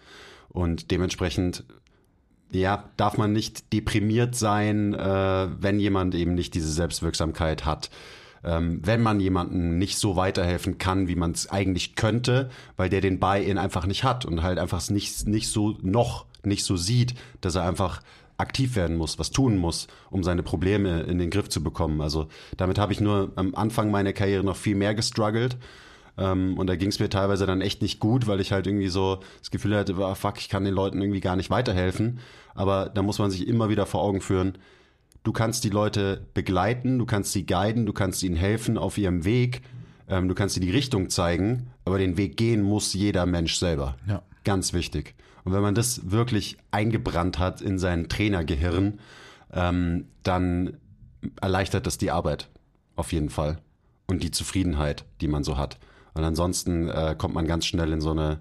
Und 0.49 0.91
dementsprechend, 0.91 1.65
ja, 2.53 2.91
darf 2.97 3.19
man 3.19 3.33
nicht 3.33 3.73
deprimiert 3.73 4.35
sein, 4.35 4.95
äh, 4.95 5.49
wenn 5.59 5.81
jemand 5.81 6.15
eben 6.15 6.35
nicht 6.35 6.55
diese 6.55 6.71
Selbstwirksamkeit 6.71 7.65
hat. 7.65 7.91
Ähm, 8.45 8.81
wenn 8.85 9.03
man 9.03 9.21
jemandem 9.21 9.79
nicht 9.79 9.99
so 9.99 10.17
weiterhelfen 10.17 10.79
kann, 10.79 11.09
wie 11.09 11.15
man 11.15 11.31
es 11.31 11.49
eigentlich 11.49 11.95
könnte, 11.95 12.51
weil 12.77 12.89
der 12.89 13.01
den 13.01 13.21
Buy-in 13.21 13.59
einfach 13.59 13.87
nicht 13.87 14.03
hat 14.05 14.25
und 14.25 14.43
halt 14.43 14.59
einfach 14.59 14.89
nicht, 14.91 15.27
nicht 15.29 15.49
so 15.49 15.77
noch 15.83 16.27
nicht 16.45 16.65
so 16.65 16.77
sieht, 16.77 17.15
dass 17.41 17.55
er 17.55 17.63
einfach 17.63 18.03
aktiv 18.39 18.75
werden 18.75 18.97
muss, 18.97 19.19
was 19.19 19.31
tun 19.31 19.57
muss, 19.57 19.87
um 20.11 20.25
seine 20.25 20.43
Probleme 20.43 21.03
in 21.03 21.19
den 21.19 21.31
Griff 21.31 21.49
zu 21.49 21.63
bekommen. 21.63 22.01
Also 22.01 22.27
damit 22.57 22.79
habe 22.79 22.93
ich 22.93 23.01
nur 23.01 23.31
am 23.37 23.55
Anfang 23.55 23.91
meiner 23.91 24.13
Karriere 24.13 24.43
noch 24.43 24.57
viel 24.57 24.75
mehr 24.75 24.95
gestruggelt. 24.95 25.57
Ähm, 26.19 26.59
und 26.59 26.67
da 26.67 26.77
ging 26.77 26.89
es 26.89 27.01
mir 27.01 27.09
teilweise 27.09 27.47
dann 27.47 27.61
echt 27.61 27.83
nicht 27.83 28.01
gut, 28.01 28.27
weil 28.27 28.41
ich 28.41 28.53
halt 28.53 28.67
irgendwie 28.67 28.89
so 28.89 29.21
das 29.39 29.51
Gefühl 29.51 29.77
hatte, 29.77 29.95
ah, 29.97 30.15
fuck, 30.15 30.39
ich 30.39 30.49
kann 30.49 30.65
den 30.65 30.75
Leuten 30.75 31.01
irgendwie 31.01 31.21
gar 31.21 31.37
nicht 31.37 31.51
weiterhelfen. 31.51 32.21
Aber 32.55 32.91
da 32.91 33.03
muss 33.03 33.19
man 33.19 33.31
sich 33.31 33.47
immer 33.47 33.69
wieder 33.69 33.87
vor 33.87 34.03
Augen 34.03 34.21
führen, 34.21 34.59
du 35.23 35.33
kannst 35.33 35.65
die 35.65 35.71
Leute 35.71 36.27
begleiten, 36.35 36.99
du 36.99 37.07
kannst 37.07 37.33
sie 37.33 37.47
guiden, 37.47 37.87
du 37.87 37.93
kannst 37.93 38.23
ihnen 38.23 38.37
helfen 38.37 38.77
auf 38.77 38.99
ihrem 38.99 39.25
Weg, 39.25 39.63
ähm, 40.09 40.29
du 40.29 40.35
kannst 40.35 40.55
sie 40.55 40.61
die 40.61 40.71
Richtung 40.71 41.09
zeigen, 41.09 41.71
aber 41.85 41.99
den 41.99 42.17
Weg 42.17 42.37
gehen 42.37 42.63
muss 42.63 42.93
jeder 42.93 43.27
Mensch 43.27 43.57
selber. 43.57 43.97
Ja. 44.07 44.23
Ganz 44.45 44.73
wichtig. 44.73 45.15
Und 45.45 45.53
wenn 45.53 45.63
man 45.63 45.75
das 45.75 46.11
wirklich 46.11 46.57
eingebrannt 46.71 47.39
hat 47.39 47.61
in 47.61 47.79
sein 47.79 48.09
Trainergehirn, 48.09 49.01
ähm, 49.53 50.07
dann 50.23 50.77
erleichtert 51.41 51.87
das 51.87 51.99
die 51.99 52.11
Arbeit. 52.11 52.49
Auf 52.97 53.13
jeden 53.13 53.31
Fall. 53.31 53.59
Und 54.07 54.23
die 54.23 54.31
Zufriedenheit, 54.31 55.05
die 55.21 55.29
man 55.29 55.45
so 55.45 55.57
hat. 55.57 55.79
Und 56.15 56.25
ansonsten 56.25 56.89
äh, 56.89 57.15
kommt 57.17 57.35
man 57.35 57.47
ganz 57.47 57.67
schnell 57.67 57.93
in 57.93 58.01
so 58.01 58.11
eine 58.11 58.41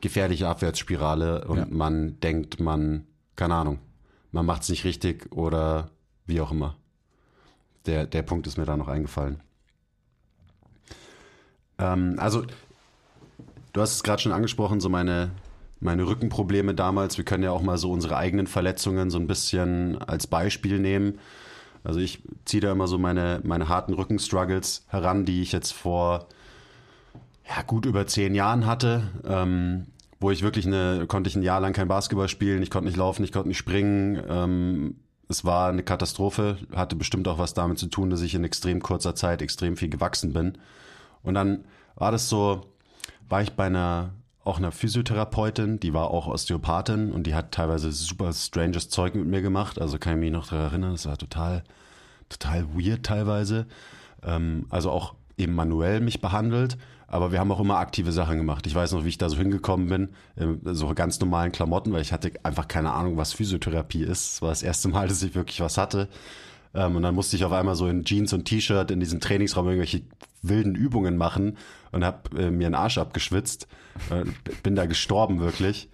gefährliche 0.00 0.48
Abwärtsspirale 0.48 1.46
und 1.46 1.58
Ja. 1.58 1.66
man 1.68 2.20
denkt, 2.20 2.60
man, 2.60 3.06
keine 3.36 3.54
Ahnung, 3.54 3.78
man 4.30 4.46
macht 4.46 4.62
es 4.62 4.68
nicht 4.68 4.84
richtig 4.84 5.32
oder 5.32 5.90
wie 6.26 6.40
auch 6.40 6.52
immer. 6.52 6.76
Der, 7.86 8.06
der 8.06 8.22
Punkt 8.22 8.46
ist 8.46 8.58
mir 8.58 8.64
da 8.66 8.76
noch 8.76 8.88
eingefallen. 8.88 9.40
Ähm, 11.78 12.16
also, 12.18 12.44
du 13.72 13.80
hast 13.80 13.94
es 13.94 14.02
gerade 14.02 14.20
schon 14.22 14.32
angesprochen, 14.32 14.80
so 14.80 14.88
meine, 14.88 15.30
meine 15.80 16.06
Rückenprobleme 16.06 16.74
damals. 16.74 17.16
Wir 17.18 17.24
können 17.24 17.42
ja 17.44 17.50
auch 17.52 17.62
mal 17.62 17.78
so 17.78 17.90
unsere 17.90 18.16
eigenen 18.16 18.46
Verletzungen 18.46 19.10
so 19.10 19.18
ein 19.18 19.26
bisschen 19.26 19.98
als 20.02 20.26
Beispiel 20.26 20.78
nehmen. 20.78 21.18
Also 21.84 22.00
ich 22.00 22.22
ziehe 22.44 22.60
da 22.60 22.72
immer 22.72 22.88
so 22.88 22.98
meine, 22.98 23.40
meine 23.44 23.68
harten 23.68 23.94
Rückenstruggles 23.94 24.84
heran, 24.88 25.24
die 25.24 25.42
ich 25.42 25.52
jetzt 25.52 25.72
vor 25.72 26.26
ja, 27.48 27.62
gut 27.62 27.86
über 27.86 28.06
zehn 28.06 28.34
Jahren 28.34 28.66
hatte, 28.66 29.02
ähm, 29.26 29.86
wo 30.20 30.30
ich 30.30 30.42
wirklich 30.42 30.66
eine, 30.66 31.06
konnte 31.06 31.28
ich 31.28 31.36
ein 31.36 31.42
Jahr 31.42 31.60
lang 31.60 31.72
kein 31.72 31.88
Basketball 31.88 32.28
spielen, 32.28 32.62
ich 32.62 32.70
konnte 32.70 32.88
nicht 32.88 32.96
laufen, 32.96 33.24
ich 33.24 33.32
konnte 33.32 33.48
nicht 33.48 33.58
springen. 33.58 34.22
Ähm, 34.28 34.96
es 35.28 35.44
war 35.44 35.68
eine 35.68 35.82
Katastrophe, 35.82 36.58
hatte 36.74 36.96
bestimmt 36.96 37.28
auch 37.28 37.38
was 37.38 37.54
damit 37.54 37.78
zu 37.78 37.86
tun, 37.86 38.10
dass 38.10 38.22
ich 38.22 38.34
in 38.34 38.44
extrem 38.44 38.80
kurzer 38.82 39.14
Zeit 39.14 39.42
extrem 39.42 39.76
viel 39.76 39.88
gewachsen 39.88 40.32
bin. 40.32 40.58
Und 41.22 41.34
dann 41.34 41.64
war 41.96 42.12
das 42.12 42.28
so, 42.28 42.66
war 43.28 43.42
ich 43.42 43.52
bei 43.52 43.66
einer, 43.66 44.10
auch 44.44 44.58
einer 44.58 44.72
Physiotherapeutin, 44.72 45.80
die 45.80 45.92
war 45.92 46.10
auch 46.10 46.26
Osteopathin 46.26 47.12
und 47.12 47.26
die 47.26 47.34
hat 47.34 47.52
teilweise 47.52 47.92
super 47.92 48.32
stranges 48.32 48.88
Zeug 48.88 49.14
mit 49.14 49.26
mir 49.26 49.42
gemacht. 49.42 49.80
Also 49.80 49.98
kann 49.98 50.14
ich 50.14 50.20
mich 50.20 50.32
noch 50.32 50.48
daran 50.48 50.66
erinnern, 50.66 50.92
das 50.92 51.06
war 51.06 51.18
total, 51.18 51.62
total 52.28 52.66
weird 52.74 53.04
teilweise. 53.04 53.66
Ähm, 54.22 54.66
also 54.70 54.90
auch 54.90 55.14
eben 55.36 55.54
manuell 55.54 56.00
mich 56.00 56.20
behandelt. 56.20 56.78
Aber 57.10 57.32
wir 57.32 57.40
haben 57.40 57.50
auch 57.50 57.60
immer 57.60 57.78
aktive 57.78 58.12
Sachen 58.12 58.36
gemacht. 58.36 58.66
Ich 58.66 58.74
weiß 58.74 58.92
noch, 58.92 59.04
wie 59.04 59.08
ich 59.08 59.18
da 59.18 59.30
so 59.30 59.38
hingekommen 59.38 59.88
bin, 59.88 60.10
in 60.36 60.60
so 60.74 60.92
ganz 60.94 61.18
normalen 61.20 61.52
Klamotten, 61.52 61.90
weil 61.92 62.02
ich 62.02 62.12
hatte 62.12 62.32
einfach 62.42 62.68
keine 62.68 62.92
Ahnung, 62.92 63.16
was 63.16 63.32
Physiotherapie 63.32 64.02
ist. 64.02 64.34
Es 64.34 64.42
war 64.42 64.50
das 64.50 64.62
erste 64.62 64.88
Mal, 64.88 65.08
dass 65.08 65.22
ich 65.22 65.34
wirklich 65.34 65.60
was 65.60 65.78
hatte. 65.78 66.08
Ähm, 66.74 66.96
und 66.96 67.02
dann 67.02 67.14
musste 67.14 67.36
ich 67.36 67.44
auf 67.44 67.52
einmal 67.52 67.76
so 67.76 67.88
in 67.88 68.04
Jeans 68.04 68.34
und 68.34 68.44
T-Shirt 68.44 68.90
in 68.90 69.00
diesem 69.00 69.20
Trainingsraum 69.20 69.66
irgendwelche 69.66 70.02
wilden 70.42 70.74
Übungen 70.74 71.16
machen 71.16 71.56
und 71.92 72.04
habe 72.04 72.38
äh, 72.38 72.50
mir 72.50 72.66
einen 72.66 72.74
Arsch 72.74 72.98
abgeschwitzt. 72.98 73.68
Äh, 74.10 74.24
bin 74.62 74.76
da 74.76 74.84
gestorben 74.84 75.40
wirklich. 75.40 75.88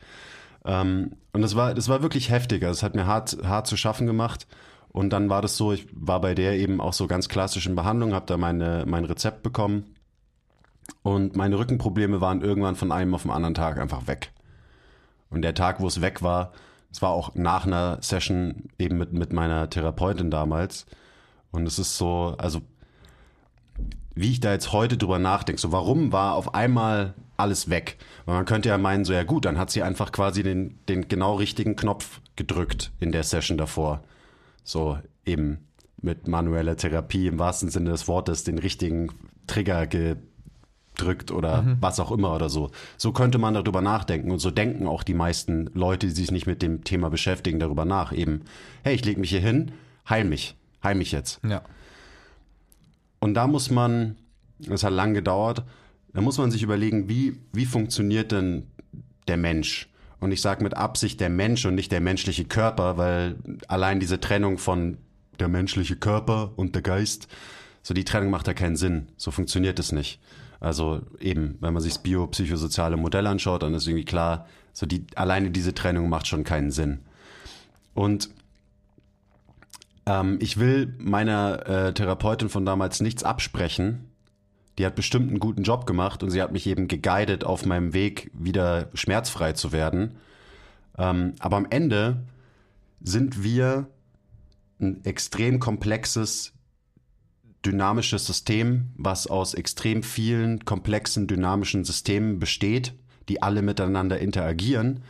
Ähm, 0.65 1.13
und 1.33 1.43
das 1.43 1.55
war, 1.55 1.75
das 1.75 1.89
war 1.89 2.03
wirklich 2.03 2.31
heftig. 2.31 2.65
Also 2.65 2.79
es 2.79 2.83
hat 2.83 2.97
mir 2.97 3.07
hart, 3.07 3.39
hart 3.45 3.69
zu 3.69 3.77
schaffen 3.77 4.09
gemacht. 4.09 4.49
Und 4.89 5.11
dann 5.11 5.31
war 5.31 5.43
das 5.43 5.57
so, 5.57 5.73
ich 5.73 5.87
war 5.93 6.21
bei 6.21 6.35
der 6.35 6.59
eben 6.59 6.81
auch 6.81 6.93
so 6.93 7.07
ganz 7.07 7.29
klassisch 7.29 7.67
in 7.67 7.75
Behandlung, 7.75 8.15
habe 8.15 8.27
da 8.27 8.37
meine, 8.37 8.85
mein 8.87 9.05
Rezept 9.05 9.43
bekommen. 9.43 9.95
Und 11.03 11.37
meine 11.37 11.59
Rückenprobleme 11.59 12.21
waren 12.21 12.43
irgendwann 12.43 12.77
von 12.77 12.93
einem 12.93 13.15
auf 13.15 13.23
den 13.23 13.31
anderen 13.31 13.55
Tag 13.55 13.79
einfach 13.79 14.07
weg. 14.07 14.33
Und 15.31 15.43
der 15.43 15.55
Tag, 15.55 15.81
wo 15.81 15.87
es 15.87 16.01
weg 16.01 16.23
war, 16.23 16.53
es 16.91 17.03
war 17.03 17.11
auch 17.11 17.35
nach 17.35 17.67
einer 17.67 17.99
Session 18.03 18.69
eben 18.79 18.99
mit, 18.99 19.13
mit 19.13 19.33
meiner 19.33 19.69
Therapeutin 19.69 20.31
damals. 20.31 20.87
Und 21.51 21.67
es 21.67 21.79
ist 21.79 21.97
so, 21.97 22.35
also 22.39 22.63
wie 24.15 24.31
ich 24.31 24.41
da 24.41 24.53
jetzt 24.53 24.73
heute 24.73 24.97
drüber 24.97 25.19
nachdenke, 25.19 25.61
so 25.61 25.73
warum 25.73 26.13
war 26.13 26.35
auf 26.35 26.55
einmal 26.55 27.15
alles 27.37 27.69
weg? 27.69 27.97
Weil 28.27 28.37
man 28.37 28.45
könnte 28.45 28.69
ja 28.69 28.79
meinen, 28.79 29.05
so 29.05 29.13
ja 29.13 29.25
gut, 29.25 29.45
dann 29.45 29.59
hat 29.59 29.71
sie 29.71 29.83
einfach 29.83 30.13
quasi 30.13 30.45
den, 30.45 30.79
den 30.89 31.09
genau 31.09 31.35
richtigen 31.35 31.75
Knopf 31.75 32.21
gedrückt 32.37 32.93
in 33.01 33.11
der 33.11 33.25
Session 33.25 33.59
davor. 33.59 34.05
So 34.63 34.99
eben 35.27 35.67
mit 36.01 36.29
manueller 36.29 36.77
Therapie 36.77 37.27
im 37.27 37.39
wahrsten 37.39 37.71
Sinne 37.71 37.91
des 37.91 38.07
Wortes 38.07 38.45
den 38.45 38.59
richtigen 38.59 39.11
Trigger 39.47 39.87
gedrückt 39.87 40.34
oder 41.03 41.77
was 41.81 42.01
auch 42.01 42.13
immer 42.13 42.35
oder 42.35 42.49
so. 42.49 42.71
So 42.97 43.13
könnte 43.13 43.39
man 43.39 43.55
darüber 43.55 43.81
nachdenken 43.81 44.31
und 44.31 44.39
so 44.39 44.51
denken 44.51 44.87
auch 44.87 45.03
die 45.03 45.15
meisten 45.15 45.71
Leute, 45.75 46.07
die 46.07 46.13
sich 46.13 46.31
nicht 46.31 46.47
mit 46.47 46.63
dem 46.63 46.85
Thema 46.85 47.11
beschäftigen, 47.11 47.59
darüber 47.59 47.85
nach. 47.85 48.13
Eben, 48.13 48.43
hey, 48.83 48.95
ich 48.95 49.05
lege 49.05 49.21
mich 49.21 49.31
hier 49.31 49.41
hin, 49.41 49.73
heil 50.09 50.25
mich, 50.25 50.57
heil 50.83 50.95
mich 50.95 51.13
jetzt. 51.13 51.41
Ja. 51.49 51.63
Und 53.21 53.35
da 53.35 53.47
muss 53.47 53.71
man, 53.71 54.17
das 54.59 54.85
hat 54.85 54.93
lang 54.93 55.15
gedauert, 55.15 55.65
da 56.13 56.21
muss 56.21 56.39
man 56.39 56.51
sich 56.51 56.63
überlegen, 56.63 57.09
wie, 57.09 57.41
wie 57.53 57.67
funktioniert 57.67 58.33
denn 58.33 58.69
der 59.27 59.37
Mensch? 59.37 59.89
Und 60.21 60.33
ich 60.33 60.41
sage 60.41 60.63
mit 60.63 60.75
Absicht 60.75 61.21
der 61.21 61.29
Mensch 61.29 61.67
und 61.67 61.75
nicht 61.75 61.93
der 61.93 62.01
menschliche 62.01 62.45
Körper, 62.45 62.97
weil 62.97 63.37
allein 63.69 64.01
diese 64.01 64.21
Trennung 64.21 64.59
von 64.59 64.99
der 65.39 65.49
menschliche 65.49 65.97
Körper 65.97 66.53
und 66.57 66.75
der 66.75 66.83
Geist, 66.83 67.29
so 67.83 67.95
die 67.95 68.05
Trennung 68.05 68.31
macht 68.31 68.47
ja 68.47 68.55
keinen 68.55 68.77
Sinn. 68.77 69.09
So 69.17 69.31
funktioniert 69.31 69.79
es 69.79 69.93
nicht. 69.93 70.21
Also 70.65 71.03
eben, 71.21 71.59
wenn 71.61 71.75
man 71.75 71.83
sich 71.83 71.93
das 71.93 72.03
biopsychosoziale 72.03 72.97
Modell 72.97 73.27
anschaut, 73.27 73.63
dann 73.63 73.75
ist 73.75 73.87
irgendwie 73.87 74.07
klar, 74.07 74.47
so 74.73 74.87
die, 74.87 75.05
alleine 75.15 75.51
diese 75.51 75.75
Trennung 75.75 76.09
macht 76.09 76.27
schon 76.27 76.43
keinen 76.43 76.71
Sinn. 76.71 77.01
Und 77.93 78.31
ähm, 80.07 80.39
ich 80.41 80.59
will 80.59 80.95
meiner 80.99 81.69
äh, 81.69 81.93
Therapeutin 81.93 82.49
von 82.49 82.65
damals 82.65 83.01
nichts 83.01 83.25
absprechen. 83.25 84.09
Die 84.79 84.87
hat 84.87 84.95
bestimmt 84.95 85.29
einen 85.29 85.39
guten 85.39 85.65
Job 85.65 85.87
gemacht 85.87 86.23
und 86.23 86.31
sie 86.31 86.41
hat 86.41 86.53
mich 86.53 86.67
eben 86.67 86.89
geguidet 86.89 87.45
auf 87.45 87.67
meinem 87.67 87.93
Weg, 87.93 88.31
wieder 88.33 88.89
schmerzfrei 88.95 89.53
zu 89.53 89.71
werden. 89.71 90.17
Ähm, 90.97 91.35
aber 91.41 91.59
am 91.59 91.67
Ende 91.69 92.25
sind 93.03 93.45
wir 93.45 93.87
ein 94.81 95.05
extrem 95.05 95.61
komplexes, 95.61 96.54
dynamisches 97.65 98.27
System, 98.27 98.91
was 98.97 99.27
aus 99.27 99.55
extrem 99.55 100.03
vielen 100.03 100.65
komplexen, 100.65 101.27
dynamischen 101.27 101.85
Systemen 101.85 102.39
besteht, 102.39 102.95
die 103.29 103.43
alle 103.43 103.63
miteinander 103.63 104.19
interagieren. 104.19 105.01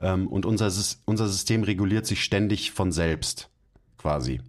Ähm, 0.00 0.26
und 0.26 0.46
unser, 0.46 0.70
unser 1.04 1.28
System 1.28 1.62
reguliert 1.62 2.06
sich 2.06 2.24
ständig 2.24 2.72
von 2.72 2.92
selbst, 2.92 3.48
quasi. 3.98 4.40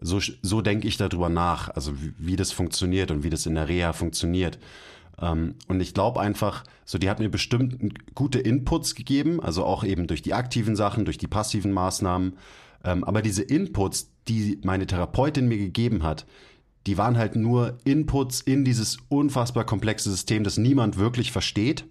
So, 0.00 0.20
so 0.42 0.60
denke 0.60 0.88
ich 0.88 0.96
darüber 0.96 1.28
nach, 1.28 1.68
also 1.68 2.00
wie, 2.02 2.12
wie, 2.18 2.36
das 2.36 2.50
funktioniert 2.50 3.10
und 3.10 3.22
wie 3.22 3.30
das 3.30 3.46
in 3.46 3.54
der 3.54 3.68
Reha 3.68 3.92
funktioniert. 3.92 4.58
Ähm, 5.20 5.54
und 5.68 5.80
ich 5.80 5.94
glaube 5.94 6.20
einfach, 6.20 6.64
so 6.84 6.98
die 6.98 7.08
hat 7.08 7.20
mir 7.20 7.28
bestimmt 7.28 7.94
gute 8.14 8.40
Inputs 8.40 8.96
gegeben, 8.96 9.40
also 9.40 9.64
auch 9.64 9.84
eben 9.84 10.08
durch 10.08 10.22
die 10.22 10.34
aktiven 10.34 10.74
Sachen, 10.74 11.04
durch 11.04 11.18
die 11.18 11.28
passiven 11.28 11.72
Maßnahmen. 11.72 12.36
Ähm, 12.84 13.04
aber 13.04 13.22
diese 13.22 13.42
Inputs, 13.42 14.10
die 14.26 14.60
meine 14.64 14.86
Therapeutin 14.86 15.46
mir 15.46 15.58
gegeben 15.58 16.02
hat, 16.02 16.26
die 16.86 16.98
waren 16.98 17.16
halt 17.16 17.36
nur 17.36 17.78
Inputs 17.84 18.40
in 18.40 18.64
dieses 18.64 18.98
unfassbar 19.08 19.64
komplexe 19.64 20.10
System, 20.10 20.44
das 20.44 20.58
niemand 20.58 20.98
wirklich 20.98 21.32
versteht. 21.32 21.84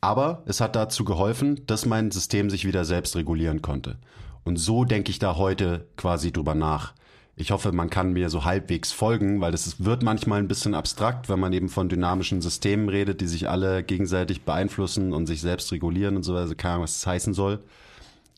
Aber 0.00 0.42
es 0.46 0.60
hat 0.60 0.76
dazu 0.76 1.04
geholfen, 1.04 1.62
dass 1.66 1.86
mein 1.86 2.10
System 2.10 2.50
sich 2.50 2.66
wieder 2.66 2.84
selbst 2.84 3.16
regulieren 3.16 3.62
konnte. 3.62 3.96
Und 4.44 4.56
so 4.56 4.84
denke 4.84 5.10
ich 5.10 5.18
da 5.18 5.36
heute 5.36 5.86
quasi 5.96 6.32
drüber 6.32 6.54
nach. 6.54 6.92
Ich 7.36 7.50
hoffe, 7.50 7.72
man 7.72 7.90
kann 7.90 8.12
mir 8.12 8.30
so 8.30 8.44
halbwegs 8.44 8.92
folgen, 8.92 9.40
weil 9.40 9.50
das 9.50 9.84
wird 9.84 10.02
manchmal 10.02 10.38
ein 10.38 10.46
bisschen 10.48 10.74
abstrakt, 10.74 11.28
wenn 11.28 11.40
man 11.40 11.52
eben 11.52 11.68
von 11.68 11.88
dynamischen 11.88 12.40
Systemen 12.42 12.88
redet, 12.88 13.20
die 13.20 13.26
sich 13.26 13.48
alle 13.48 13.82
gegenseitig 13.82 14.42
beeinflussen 14.42 15.12
und 15.12 15.26
sich 15.26 15.40
selbst 15.40 15.72
regulieren 15.72 16.16
und 16.16 16.22
so 16.22 16.34
weiter. 16.34 16.54
Keine 16.54 16.74
Ahnung, 16.74 16.84
was 16.84 17.00
das 17.00 17.06
heißen 17.06 17.34
soll. 17.34 17.60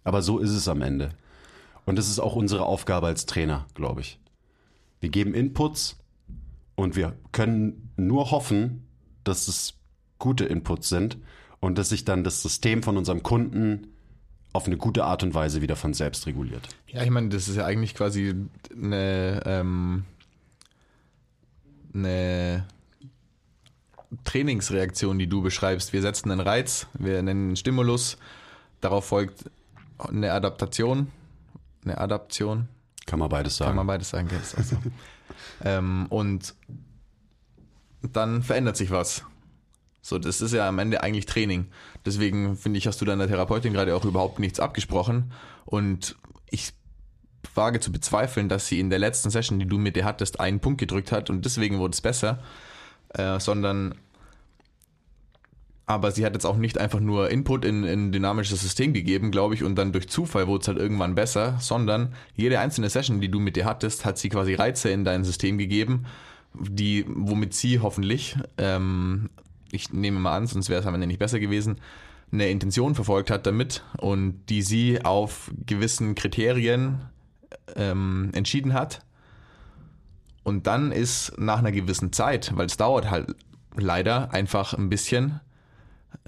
Aber 0.04 0.22
so 0.22 0.38
ist 0.38 0.50
es 0.50 0.68
am 0.68 0.82
Ende. 0.82 1.10
Und 1.84 1.96
das 1.96 2.08
ist 2.08 2.20
auch 2.20 2.36
unsere 2.36 2.64
Aufgabe 2.64 3.08
als 3.08 3.26
Trainer, 3.26 3.66
glaube 3.74 4.00
ich. 4.00 4.18
Wir 5.00 5.10
geben 5.10 5.34
Inputs 5.34 5.98
und 6.74 6.96
wir 6.96 7.16
können 7.32 7.90
nur 7.96 8.30
hoffen, 8.30 8.86
dass 9.24 9.48
es 9.48 9.74
gute 10.18 10.44
Inputs 10.44 10.88
sind 10.88 11.18
und 11.60 11.78
dass 11.78 11.90
sich 11.90 12.04
dann 12.04 12.24
das 12.24 12.42
System 12.42 12.82
von 12.82 12.96
unserem 12.96 13.22
Kunden 13.22 13.88
auf 14.52 14.66
eine 14.66 14.76
gute 14.76 15.04
Art 15.04 15.22
und 15.22 15.34
Weise 15.34 15.60
wieder 15.60 15.76
von 15.76 15.92
selbst 15.92 16.26
reguliert. 16.26 16.68
Ja, 16.86 17.02
ich 17.02 17.10
meine, 17.10 17.28
das 17.28 17.48
ist 17.48 17.56
ja 17.56 17.66
eigentlich 17.66 17.94
quasi 17.94 18.34
eine, 18.74 19.42
ähm, 19.44 20.04
eine 21.92 22.66
Trainingsreaktion, 24.24 25.18
die 25.18 25.26
du 25.26 25.42
beschreibst. 25.42 25.92
Wir 25.92 26.00
setzen 26.00 26.30
einen 26.30 26.40
Reiz, 26.40 26.86
wir 26.98 27.22
nennen 27.22 27.48
einen 27.48 27.56
Stimulus, 27.56 28.16
darauf 28.80 29.06
folgt 29.06 29.50
eine 29.98 30.32
Adaptation, 30.32 31.08
eine 31.84 31.98
Adaption. 31.98 32.68
Kann 33.06 33.18
man 33.18 33.28
beides 33.28 33.56
sagen. 33.56 33.70
Kann 33.70 33.76
man 33.76 33.86
beides 33.86 34.10
sagen, 34.10 34.28
also. 34.56 34.76
ähm, 35.64 36.06
und 36.08 36.54
dann 38.02 38.42
verändert 38.42 38.76
sich 38.76 38.90
was. 38.90 39.24
So, 40.02 40.18
das 40.18 40.40
ist 40.40 40.52
ja 40.52 40.68
am 40.68 40.78
Ende 40.78 41.02
eigentlich 41.02 41.26
Training. 41.26 41.66
Deswegen 42.04 42.56
finde 42.56 42.78
ich, 42.78 42.86
hast 42.86 43.00
du 43.00 43.04
deiner 43.04 43.26
Therapeutin 43.26 43.72
gerade 43.72 43.96
auch 43.96 44.04
überhaupt 44.04 44.38
nichts 44.38 44.60
abgesprochen. 44.60 45.32
Und 45.64 46.16
ich 46.48 46.72
wage 47.54 47.80
zu 47.80 47.90
bezweifeln, 47.90 48.48
dass 48.48 48.66
sie 48.68 48.78
in 48.78 48.90
der 48.90 48.98
letzten 48.98 49.30
Session, 49.30 49.58
die 49.58 49.66
du 49.66 49.78
mit 49.78 49.96
dir 49.96 50.04
hattest, 50.04 50.38
einen 50.38 50.60
Punkt 50.60 50.78
gedrückt 50.78 51.10
hat 51.10 51.30
und 51.30 51.44
deswegen 51.44 51.78
wurde 51.78 51.92
es 51.92 52.00
besser, 52.00 52.40
äh, 53.10 53.40
sondern 53.40 53.94
aber 55.86 56.10
sie 56.10 56.26
hat 56.26 56.34
jetzt 56.34 56.44
auch 56.44 56.56
nicht 56.56 56.78
einfach 56.78 56.98
nur 56.98 57.30
Input 57.30 57.64
in, 57.64 57.84
in 57.84 58.08
ein 58.08 58.12
dynamisches 58.12 58.60
System 58.60 58.92
gegeben, 58.92 59.30
glaube 59.30 59.54
ich, 59.54 59.62
und 59.62 59.76
dann 59.76 59.92
durch 59.92 60.08
Zufall 60.08 60.48
wurde 60.48 60.62
es 60.62 60.68
halt 60.68 60.78
irgendwann 60.78 61.14
besser, 61.14 61.56
sondern 61.60 62.12
jede 62.34 62.58
einzelne 62.58 62.90
Session, 62.90 63.20
die 63.20 63.30
du 63.30 63.38
mit 63.38 63.54
dir 63.54 63.64
hattest, 63.64 64.04
hat 64.04 64.18
sie 64.18 64.28
quasi 64.28 64.54
Reize 64.54 64.90
in 64.90 65.04
dein 65.04 65.22
System 65.22 65.58
gegeben, 65.58 66.06
die, 66.54 67.04
womit 67.08 67.54
sie 67.54 67.78
hoffentlich, 67.78 68.36
ähm, 68.58 69.30
ich 69.70 69.92
nehme 69.92 70.18
mal 70.18 70.36
an, 70.36 70.48
sonst 70.48 70.68
wäre 70.68 70.80
es 70.80 70.86
am 70.86 70.94
Ende 70.94 71.06
nicht 71.06 71.20
besser 71.20 71.38
gewesen, 71.38 71.80
eine 72.32 72.48
Intention 72.48 72.96
verfolgt 72.96 73.30
hat 73.30 73.46
damit 73.46 73.84
und 73.98 74.46
die 74.48 74.62
sie 74.62 75.04
auf 75.04 75.52
gewissen 75.66 76.16
Kriterien 76.16 76.98
ähm, 77.76 78.30
entschieden 78.34 78.74
hat. 78.74 79.02
Und 80.42 80.66
dann 80.66 80.90
ist 80.90 81.38
nach 81.38 81.58
einer 81.58 81.72
gewissen 81.72 82.12
Zeit, 82.12 82.56
weil 82.56 82.66
es 82.66 82.76
dauert 82.76 83.10
halt 83.10 83.36
leider 83.76 84.32
einfach 84.32 84.74
ein 84.74 84.88
bisschen, 84.88 85.40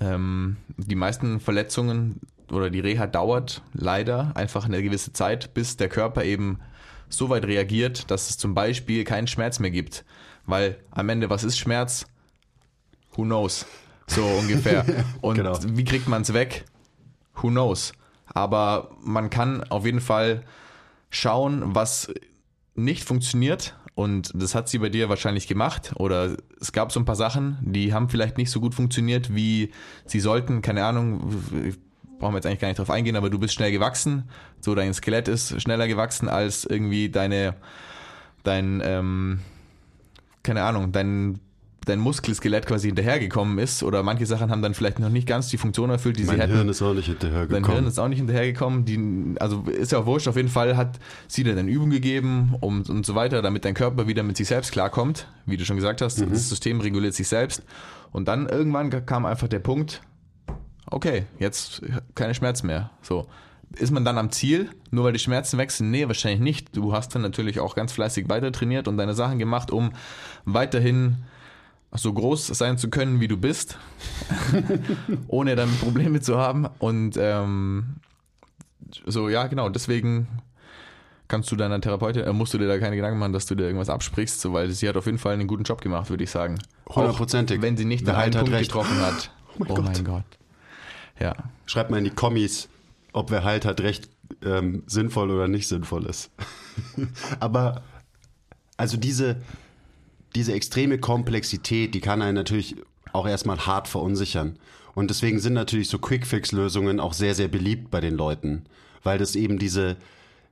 ähm, 0.00 0.56
die 0.76 0.94
meisten 0.94 1.40
Verletzungen 1.40 2.20
oder 2.50 2.70
die 2.70 2.80
Reha 2.80 3.06
dauert 3.06 3.62
leider 3.72 4.32
einfach 4.36 4.64
eine 4.64 4.82
gewisse 4.82 5.12
Zeit, 5.12 5.54
bis 5.54 5.76
der 5.76 5.88
Körper 5.88 6.24
eben 6.24 6.60
so 7.08 7.28
weit 7.28 7.44
reagiert, 7.46 8.10
dass 8.10 8.30
es 8.30 8.38
zum 8.38 8.54
Beispiel 8.54 9.04
keinen 9.04 9.26
Schmerz 9.26 9.58
mehr 9.58 9.70
gibt. 9.70 10.04
Weil 10.46 10.78
am 10.90 11.08
Ende, 11.08 11.30
was 11.30 11.44
ist 11.44 11.58
Schmerz? 11.58 12.06
Who 13.12 13.22
knows? 13.22 13.66
So 14.06 14.24
ungefähr. 14.40 14.84
Und 15.20 15.36
genau. 15.36 15.58
wie 15.62 15.84
kriegt 15.84 16.08
man 16.08 16.22
es 16.22 16.32
weg? 16.32 16.64
Who 17.36 17.48
knows? 17.48 17.92
Aber 18.26 18.90
man 19.02 19.30
kann 19.30 19.64
auf 19.64 19.84
jeden 19.84 20.00
Fall 20.00 20.44
schauen, 21.10 21.74
was 21.74 22.12
nicht 22.74 23.04
funktioniert 23.04 23.74
und 23.98 24.30
das 24.32 24.54
hat 24.54 24.68
sie 24.68 24.78
bei 24.78 24.90
dir 24.90 25.08
wahrscheinlich 25.08 25.48
gemacht. 25.48 25.92
Oder 25.96 26.36
es 26.60 26.70
gab 26.70 26.92
so 26.92 27.00
ein 27.00 27.04
paar 27.04 27.16
Sachen, 27.16 27.58
die 27.62 27.92
haben 27.92 28.08
vielleicht 28.08 28.38
nicht 28.38 28.48
so 28.48 28.60
gut 28.60 28.76
funktioniert, 28.76 29.34
wie 29.34 29.72
sie 30.06 30.20
sollten. 30.20 30.62
Keine 30.62 30.84
Ahnung, 30.84 31.18
brauchen 32.20 32.32
wir 32.32 32.36
jetzt 32.36 32.46
eigentlich 32.46 32.60
gar 32.60 32.68
nicht 32.68 32.78
drauf 32.78 32.90
eingehen, 32.90 33.16
aber 33.16 33.28
du 33.28 33.40
bist 33.40 33.54
schnell 33.54 33.72
gewachsen. 33.72 34.28
So, 34.60 34.76
dein 34.76 34.94
Skelett 34.94 35.26
ist 35.26 35.60
schneller 35.60 35.88
gewachsen 35.88 36.28
als 36.28 36.64
irgendwie 36.64 37.08
deine, 37.08 37.56
dein, 38.44 38.80
ähm, 38.84 39.40
keine 40.44 40.62
Ahnung, 40.62 40.92
dein 40.92 41.40
dein 41.88 42.00
Muskelskelett 42.00 42.66
quasi 42.66 42.88
hinterhergekommen 42.88 43.58
ist 43.58 43.82
oder 43.82 44.02
manche 44.02 44.26
Sachen 44.26 44.50
haben 44.50 44.62
dann 44.62 44.74
vielleicht 44.74 44.98
noch 44.98 45.08
nicht 45.08 45.26
ganz 45.26 45.48
die 45.48 45.58
Funktion 45.58 45.90
erfüllt, 45.90 46.18
die 46.18 46.24
mein 46.24 46.36
sie 46.36 46.42
hätten. 46.42 46.52
Mein 46.52 46.58
Hirn 46.58 46.68
ist 46.68 46.82
auch 46.82 46.94
nicht 46.94 47.06
hinterhergekommen. 47.06 47.62
Dein 47.62 47.72
Hirn 47.72 47.86
ist 47.86 47.98
auch 47.98 48.08
nicht 48.08 48.18
hinterhergekommen. 48.18 48.84
Die, 48.84 49.34
also 49.40 49.62
ist 49.62 49.92
ja 49.92 49.98
auch 49.98 50.06
wurscht, 50.06 50.28
auf 50.28 50.36
jeden 50.36 50.48
Fall 50.48 50.76
hat 50.76 50.98
sie 51.26 51.44
dir 51.44 51.54
dann 51.54 51.68
Übung 51.68 51.90
gegeben 51.90 52.54
um, 52.60 52.82
und 52.82 53.06
so 53.06 53.14
weiter, 53.14 53.42
damit 53.42 53.64
dein 53.64 53.74
Körper 53.74 54.06
wieder 54.06 54.22
mit 54.22 54.36
sich 54.36 54.48
selbst 54.48 54.72
klarkommt, 54.72 55.28
wie 55.46 55.56
du 55.56 55.64
schon 55.64 55.76
gesagt 55.76 56.02
hast. 56.02 56.20
Mhm. 56.20 56.30
Das 56.30 56.48
System 56.48 56.80
reguliert 56.80 57.14
sich 57.14 57.28
selbst. 57.28 57.62
Und 58.12 58.28
dann 58.28 58.48
irgendwann 58.48 59.04
kam 59.06 59.26
einfach 59.26 59.48
der 59.48 59.60
Punkt, 59.60 60.02
okay, 60.86 61.24
jetzt 61.38 61.82
keine 62.14 62.34
Schmerzen 62.34 62.66
mehr. 62.66 62.90
So. 63.02 63.26
Ist 63.76 63.90
man 63.90 64.02
dann 64.04 64.16
am 64.16 64.30
Ziel, 64.30 64.70
nur 64.90 65.04
weil 65.04 65.12
die 65.12 65.18
Schmerzen 65.18 65.58
wechseln? 65.58 65.90
Nee, 65.90 66.06
wahrscheinlich 66.06 66.40
nicht. 66.40 66.74
Du 66.74 66.94
hast 66.94 67.14
dann 67.14 67.20
natürlich 67.20 67.60
auch 67.60 67.74
ganz 67.74 67.92
fleißig 67.92 68.28
weiter 68.30 68.50
trainiert 68.50 68.88
und 68.88 68.96
deine 68.96 69.12
Sachen 69.12 69.38
gemacht, 69.38 69.70
um 69.70 69.92
weiterhin 70.46 71.18
so 71.92 72.12
groß 72.12 72.48
sein 72.48 72.78
zu 72.78 72.90
können, 72.90 73.20
wie 73.20 73.28
du 73.28 73.36
bist, 73.36 73.78
ohne 75.28 75.56
dann 75.56 75.70
Probleme 75.78 76.20
zu 76.20 76.38
haben. 76.38 76.68
Und 76.78 77.16
ähm, 77.18 77.96
so, 79.06 79.28
ja, 79.28 79.46
genau, 79.46 79.68
deswegen 79.68 80.28
kannst 81.28 81.50
du 81.50 81.56
deiner 81.56 81.80
Therapeutin, 81.80 82.24
äh, 82.24 82.32
musst 82.32 82.54
du 82.54 82.58
dir 82.58 82.68
da 82.68 82.78
keine 82.78 82.96
Gedanken 82.96 83.18
machen, 83.18 83.32
dass 83.32 83.46
du 83.46 83.54
dir 83.54 83.64
irgendwas 83.64 83.90
absprichst, 83.90 84.40
so, 84.40 84.52
weil 84.52 84.70
sie 84.70 84.88
hat 84.88 84.96
auf 84.96 85.06
jeden 85.06 85.18
Fall 85.18 85.34
einen 85.34 85.46
guten 85.46 85.64
Job 85.64 85.80
gemacht, 85.80 86.10
würde 86.10 86.24
ich 86.24 86.30
sagen. 86.30 86.58
Hundertprozentig. 86.88 87.62
Wenn 87.62 87.76
sie 87.76 87.84
nicht 87.84 88.06
den 88.06 88.14
einen 88.14 88.32
Punkt 88.32 88.50
recht. 88.50 88.70
getroffen 88.70 88.98
hat. 89.00 89.30
Oh 89.58 89.64
mein, 89.64 89.70
oh 89.70 89.82
mein 89.82 90.04
Gott. 90.04 90.24
Ja. 91.20 91.34
Schreibt 91.66 91.90
mal 91.90 91.98
in 91.98 92.04
die 92.04 92.10
Kommis, 92.10 92.68
ob 93.12 93.30
wer 93.30 93.44
halt 93.44 93.64
hat 93.64 93.80
recht 93.80 94.08
ähm, 94.44 94.82
sinnvoll 94.86 95.30
oder 95.30 95.48
nicht 95.48 95.68
sinnvoll 95.68 96.06
ist. 96.06 96.30
Aber 97.40 97.82
also 98.76 98.96
diese, 98.96 99.36
diese 100.34 100.52
extreme 100.52 100.98
Komplexität, 100.98 101.94
die 101.94 102.00
kann 102.00 102.22
einen 102.22 102.34
natürlich 102.34 102.76
auch 103.12 103.26
erstmal 103.26 103.66
hart 103.66 103.88
verunsichern. 103.88 104.58
Und 104.94 105.10
deswegen 105.10 105.38
sind 105.38 105.54
natürlich 105.54 105.88
so 105.88 105.98
Quick-Fix-Lösungen 105.98 107.00
auch 107.00 107.12
sehr, 107.12 107.34
sehr 107.34 107.48
beliebt 107.48 107.90
bei 107.90 108.00
den 108.00 108.14
Leuten, 108.14 108.64
weil 109.02 109.18
das 109.18 109.36
eben 109.36 109.58
diese, 109.58 109.96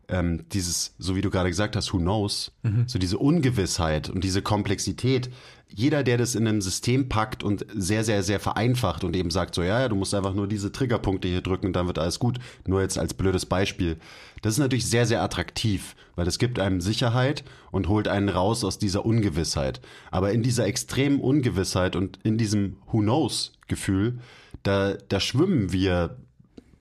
ähm, 0.09 0.45
dieses, 0.53 0.95
so 0.99 1.17
wie 1.17 1.21
du 1.21 1.31
gerade 1.31 1.49
gesagt 1.49 1.77
hast, 1.77 1.93
who 1.93 1.99
knows, 1.99 2.53
so 2.87 2.99
diese 2.99 3.19
Ungewissheit 3.19 4.09
und 4.09 4.25
diese 4.25 4.43
Komplexität. 4.43 5.31
Jeder, 5.69 6.05
der 6.05 6.17
das 6.17 6.37
in 6.37 6.47
einem 6.47 6.61
System 6.61 7.09
packt 7.09 7.43
und 7.43 7.67
sehr, 7.75 8.05
sehr, 8.05 8.23
sehr 8.23 8.39
vereinfacht 8.39 9.03
und 9.03 9.17
eben 9.17 9.31
sagt 9.31 9.55
so, 9.55 9.63
ja, 9.63 9.81
ja, 9.81 9.89
du 9.89 9.97
musst 9.97 10.15
einfach 10.15 10.33
nur 10.33 10.47
diese 10.47 10.71
Triggerpunkte 10.71 11.27
hier 11.27 11.41
drücken 11.41 11.67
und 11.67 11.73
dann 11.73 11.89
wird 11.89 11.99
alles 11.99 12.21
gut. 12.21 12.39
Nur 12.67 12.83
jetzt 12.83 12.99
als 12.99 13.15
blödes 13.15 13.47
Beispiel. 13.47 13.97
Das 14.43 14.53
ist 14.53 14.59
natürlich 14.59 14.87
sehr, 14.87 15.07
sehr 15.07 15.23
attraktiv, 15.23 15.97
weil 16.15 16.25
das 16.25 16.39
gibt 16.39 16.61
einem 16.61 16.81
Sicherheit 16.81 17.43
und 17.73 17.89
holt 17.89 18.07
einen 18.07 18.29
raus 18.29 18.63
aus 18.63 18.79
dieser 18.79 19.05
Ungewissheit. 19.05 19.81
Aber 20.13 20.31
in 20.33 20.45
dieser 20.45 20.67
extremen 20.67 21.21
Ungewissheit 21.21 21.97
und 21.97 22.21
in 22.23 22.39
diesem 22.39 22.77
who 22.93 23.01
knows 23.01 23.53
Gefühl, 23.67 24.21
da, 24.63 24.95
da 25.09 25.19
schwimmen 25.19 25.73
wir 25.73 26.17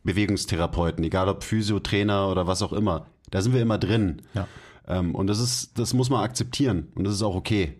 Bewegungstherapeuten, 0.03 1.03
egal 1.03 1.27
ob 1.27 1.43
Physiotrainer 1.43 2.29
oder 2.29 2.45
was 2.45 2.61
auch 2.61 2.73
immer. 2.73 3.07
Da 3.31 3.41
sind 3.41 3.53
wir 3.53 3.61
immer 3.61 3.77
drin. 3.77 4.21
Ja. 4.33 4.47
Ähm, 4.87 5.15
und 5.15 5.27
das 5.27 5.39
ist, 5.39 5.77
das 5.77 5.93
muss 5.93 6.09
man 6.09 6.23
akzeptieren 6.23 6.87
und 6.95 7.05
das 7.05 7.15
ist 7.15 7.23
auch 7.23 7.35
okay. 7.35 7.75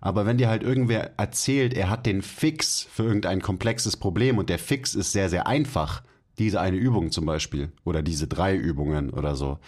Aber 0.00 0.26
wenn 0.26 0.38
dir 0.38 0.48
halt 0.48 0.62
irgendwer 0.62 1.18
erzählt, 1.18 1.74
er 1.74 1.90
hat 1.90 2.06
den 2.06 2.22
Fix 2.22 2.86
für 2.90 3.04
irgendein 3.04 3.42
komplexes 3.42 3.96
Problem 3.96 4.38
und 4.38 4.48
der 4.48 4.58
Fix 4.58 4.94
ist 4.94 5.12
sehr, 5.12 5.28
sehr 5.28 5.46
einfach, 5.46 6.02
diese 6.38 6.60
eine 6.60 6.76
Übung 6.76 7.10
zum 7.10 7.26
Beispiel 7.26 7.72
oder 7.84 8.02
diese 8.02 8.26
drei 8.26 8.54
Übungen 8.54 9.10
oder 9.10 9.36
so, 9.36 9.58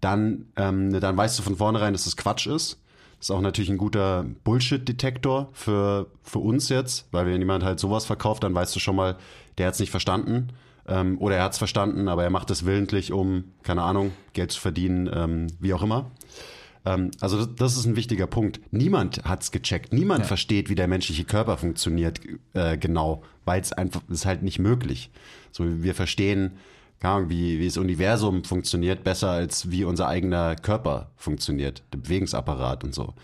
dann, 0.00 0.46
ähm, 0.56 0.98
dann 1.00 1.16
weißt 1.16 1.38
du 1.38 1.42
von 1.42 1.56
vornherein, 1.56 1.92
dass 1.92 2.04
das 2.04 2.16
Quatsch 2.16 2.46
ist. 2.46 2.78
Das 3.18 3.26
ist 3.26 3.30
auch 3.30 3.40
natürlich 3.40 3.70
ein 3.70 3.78
guter 3.78 4.24
Bullshit-Detektor 4.44 5.48
für, 5.52 6.06
für 6.22 6.38
uns 6.38 6.68
jetzt, 6.68 7.08
weil 7.10 7.26
wenn 7.26 7.40
jemand 7.40 7.64
halt 7.64 7.80
sowas 7.80 8.04
verkauft, 8.04 8.44
dann 8.44 8.54
weißt 8.54 8.74
du 8.74 8.80
schon 8.80 8.96
mal, 8.96 9.16
der 9.58 9.66
hat 9.66 9.74
es 9.74 9.80
nicht 9.80 9.90
verstanden. 9.90 10.48
Ähm, 10.88 11.18
oder 11.18 11.36
er 11.36 11.44
hat 11.44 11.52
es 11.52 11.58
verstanden, 11.58 12.08
aber 12.08 12.24
er 12.24 12.30
macht 12.30 12.50
es 12.50 12.64
willentlich, 12.64 13.12
um, 13.12 13.44
keine 13.62 13.82
Ahnung, 13.82 14.12
Geld 14.32 14.52
zu 14.52 14.60
verdienen, 14.60 15.08
ähm, 15.12 15.46
wie 15.60 15.74
auch 15.74 15.82
immer. 15.82 16.10
Ähm, 16.84 17.10
also 17.20 17.36
das, 17.36 17.54
das 17.54 17.76
ist 17.76 17.84
ein 17.84 17.96
wichtiger 17.96 18.26
Punkt. 18.26 18.60
Niemand 18.70 19.24
hat 19.24 19.42
es 19.42 19.50
gecheckt. 19.50 19.92
Niemand 19.92 20.26
versteht, 20.26 20.70
wie 20.70 20.74
der 20.74 20.88
menschliche 20.88 21.24
Körper 21.24 21.58
funktioniert 21.58 22.20
äh, 22.54 22.78
genau, 22.78 23.22
weil 23.44 23.60
es 23.60 23.72
einfach 23.72 24.00
ist 24.08 24.26
halt 24.26 24.42
nicht 24.42 24.58
möglich. 24.58 25.10
So 25.50 25.82
wir 25.82 25.94
verstehen, 25.94 26.52
keine 27.00 27.14
Ahnung, 27.14 27.30
wie, 27.30 27.60
wie 27.60 27.66
das 27.66 27.76
Universum 27.76 28.44
funktioniert, 28.44 29.04
besser 29.04 29.30
als 29.30 29.70
wie 29.70 29.84
unser 29.84 30.08
eigener 30.08 30.56
Körper 30.56 31.10
funktioniert, 31.16 31.82
der 31.92 31.98
Bewegungsapparat 31.98 32.82
und 32.82 32.94
so. 32.94 33.14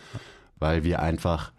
Weil 0.58 0.84
wir 0.84 1.00
einfach 1.00 1.52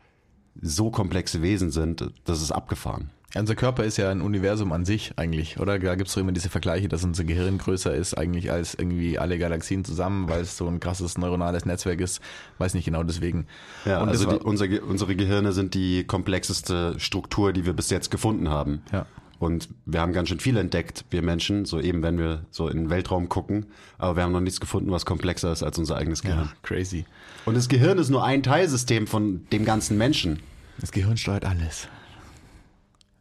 so 0.62 0.92
komplexe 0.92 1.42
Wesen 1.42 1.72
sind, 1.72 2.10
das 2.24 2.42
ist 2.42 2.52
abgefahren. 2.52 3.10
Unser 3.34 3.56
Körper 3.56 3.84
ist 3.84 3.98
ja 3.98 4.10
ein 4.12 4.22
Universum 4.22 4.72
an 4.72 4.86
sich 4.86 5.14
eigentlich, 5.18 5.60
oder? 5.60 5.78
Da 5.78 5.96
gibt 5.96 6.08
es 6.08 6.14
doch 6.14 6.22
immer 6.22 6.32
diese 6.32 6.50
Vergleiche, 6.50 6.88
dass 6.88 7.04
unser 7.04 7.26
Gehirn 7.26 7.58
größer 7.58 7.94
ist 7.94 8.14
eigentlich 8.14 8.52
als 8.52 8.76
irgendwie 8.76 9.20
alle 9.20 9.38
Galaxien 9.38 9.84
zusammen, 9.84 10.30
weil 10.30 10.42
es 10.42 10.56
so 10.56 10.68
ein 10.68 10.80
krasses 10.80 11.18
neuronales 11.18 11.66
Netzwerk 11.66 12.00
ist. 12.00 12.22
Weiß 12.60 12.74
nicht 12.76 12.86
genau 12.86 13.04
deswegen. 13.04 13.48
Ja, 13.84 14.02
Und 14.02 14.10
also 14.10 14.30
die, 14.30 14.38
unser, 14.38 14.68
unsere 14.88 15.16
Gehirne 15.18 15.52
sind 15.52 15.74
die 15.74 16.06
komplexeste 16.06 16.98
Struktur, 16.98 17.52
die 17.52 17.66
wir 17.66 17.74
bis 17.74 17.90
jetzt 17.90 18.10
gefunden 18.10 18.50
haben. 18.50 18.84
Ja. 18.94 19.06
Und 19.38 19.68
wir 19.86 20.00
haben 20.00 20.14
ganz 20.14 20.30
schön 20.30 20.40
viel 20.40 20.56
entdeckt, 20.56 21.04
wir 21.10 21.22
Menschen, 21.22 21.66
so 21.66 21.82
eben 21.82 22.02
wenn 22.04 22.18
wir 22.18 22.46
so 22.52 22.70
in 22.70 22.78
den 22.78 22.90
Weltraum 22.90 23.28
gucken. 23.28 23.66
Aber 23.98 24.16
wir 24.16 24.24
haben 24.24 24.32
noch 24.32 24.40
nichts 24.40 24.62
gefunden, 24.62 24.92
was 24.92 25.06
komplexer 25.06 25.52
ist 25.52 25.62
als 25.62 25.78
unser 25.78 25.98
eigenes 25.98 26.22
Gehirn. 26.22 26.46
ja, 26.46 26.54
crazy. 26.64 27.06
Und 27.44 27.58
das 27.58 27.68
Gehirn 27.68 27.98
ist 27.98 28.10
nur 28.10 28.24
ein 28.24 28.44
Teilsystem 28.44 29.08
von 29.08 29.46
dem 29.52 29.66
ganzen 29.66 29.98
Menschen. 29.98 30.40
Das 30.80 30.92
Gehirn 30.92 31.18
steuert 31.18 31.44
alles. 31.44 31.90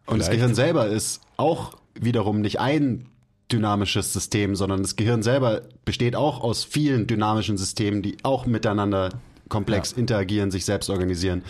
Und 0.06 0.18
das. 0.20 0.30
Gehirn 0.30 0.54
selber 0.54 0.86
ist 0.86 1.20
auch 1.36 1.76
wiederum 1.94 2.40
nicht 2.40 2.60
ein 2.60 3.06
dynamisches 3.50 4.12
System, 4.12 4.56
sondern 4.56 4.82
das 4.82 4.96
Gehirn 4.96 5.22
selber 5.22 5.62
besteht 5.84 6.16
auch 6.16 6.40
aus 6.40 6.64
vielen 6.64 7.06
dynamischen 7.06 7.56
Systemen, 7.56 8.02
die 8.02 8.16
auch 8.22 8.46
miteinander 8.46 9.10
komplex 9.48 9.92
Ja. 9.92 9.98
interagieren, 9.98 10.50
sich 10.50 10.64
selbst 10.64 10.88
organisieren. 10.90 11.42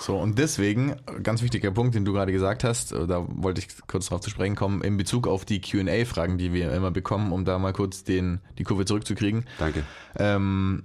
So, 0.00 0.16
und 0.16 0.36
deswegen, 0.38 0.96
ganz 1.22 1.42
wichtiger 1.42 1.70
Punkt, 1.70 1.94
den 1.94 2.04
du 2.04 2.12
gerade 2.12 2.32
gesagt 2.32 2.64
hast, 2.64 2.92
äh, 2.92 3.06
da 3.06 3.24
wollte 3.28 3.60
ich 3.60 3.68
kurz 3.86 4.06
darauf 4.06 4.20
zu 4.20 4.30
sprechen 4.30 4.56
kommen, 4.56 4.82
in 4.82 4.96
Bezug 4.96 5.28
auf 5.28 5.44
die 5.44 5.60
QA-Fragen, 5.60 6.38
die 6.38 6.52
wir 6.52 6.72
immer 6.72 6.90
bekommen, 6.90 7.30
um 7.32 7.44
da 7.44 7.58
mal 7.58 7.72
kurz 7.72 8.02
den, 8.02 8.40
die 8.58 8.64
Kurve 8.64 8.84
zurückzukriegen. 8.84 9.44
Danke. 9.58 9.84
ähm, 10.16 10.84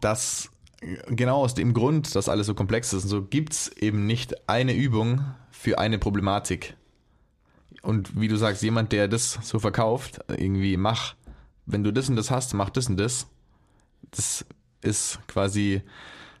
dass 0.00 0.50
genau 0.80 1.42
aus 1.42 1.54
dem 1.54 1.74
Grund, 1.74 2.14
dass 2.14 2.28
alles 2.28 2.46
so 2.46 2.54
komplex 2.54 2.92
ist 2.92 3.04
und 3.04 3.08
so, 3.10 3.22
gibt's 3.22 3.68
eben 3.68 4.06
nicht 4.06 4.48
eine 4.48 4.74
Übung 4.74 5.24
für 5.50 5.78
eine 5.78 5.98
Problematik. 5.98 6.76
Und 7.82 8.20
wie 8.20 8.28
du 8.28 8.36
sagst, 8.36 8.62
jemand, 8.62 8.92
der 8.92 9.08
das 9.08 9.38
so 9.42 9.58
verkauft, 9.58 10.20
irgendwie 10.28 10.76
mach, 10.76 11.14
wenn 11.66 11.84
du 11.84 11.92
das 11.92 12.08
und 12.08 12.16
das 12.16 12.30
hast, 12.30 12.54
mach 12.54 12.70
das 12.70 12.88
und 12.88 12.98
das. 12.98 13.26
Das 14.10 14.44
ist 14.82 15.18
quasi 15.26 15.82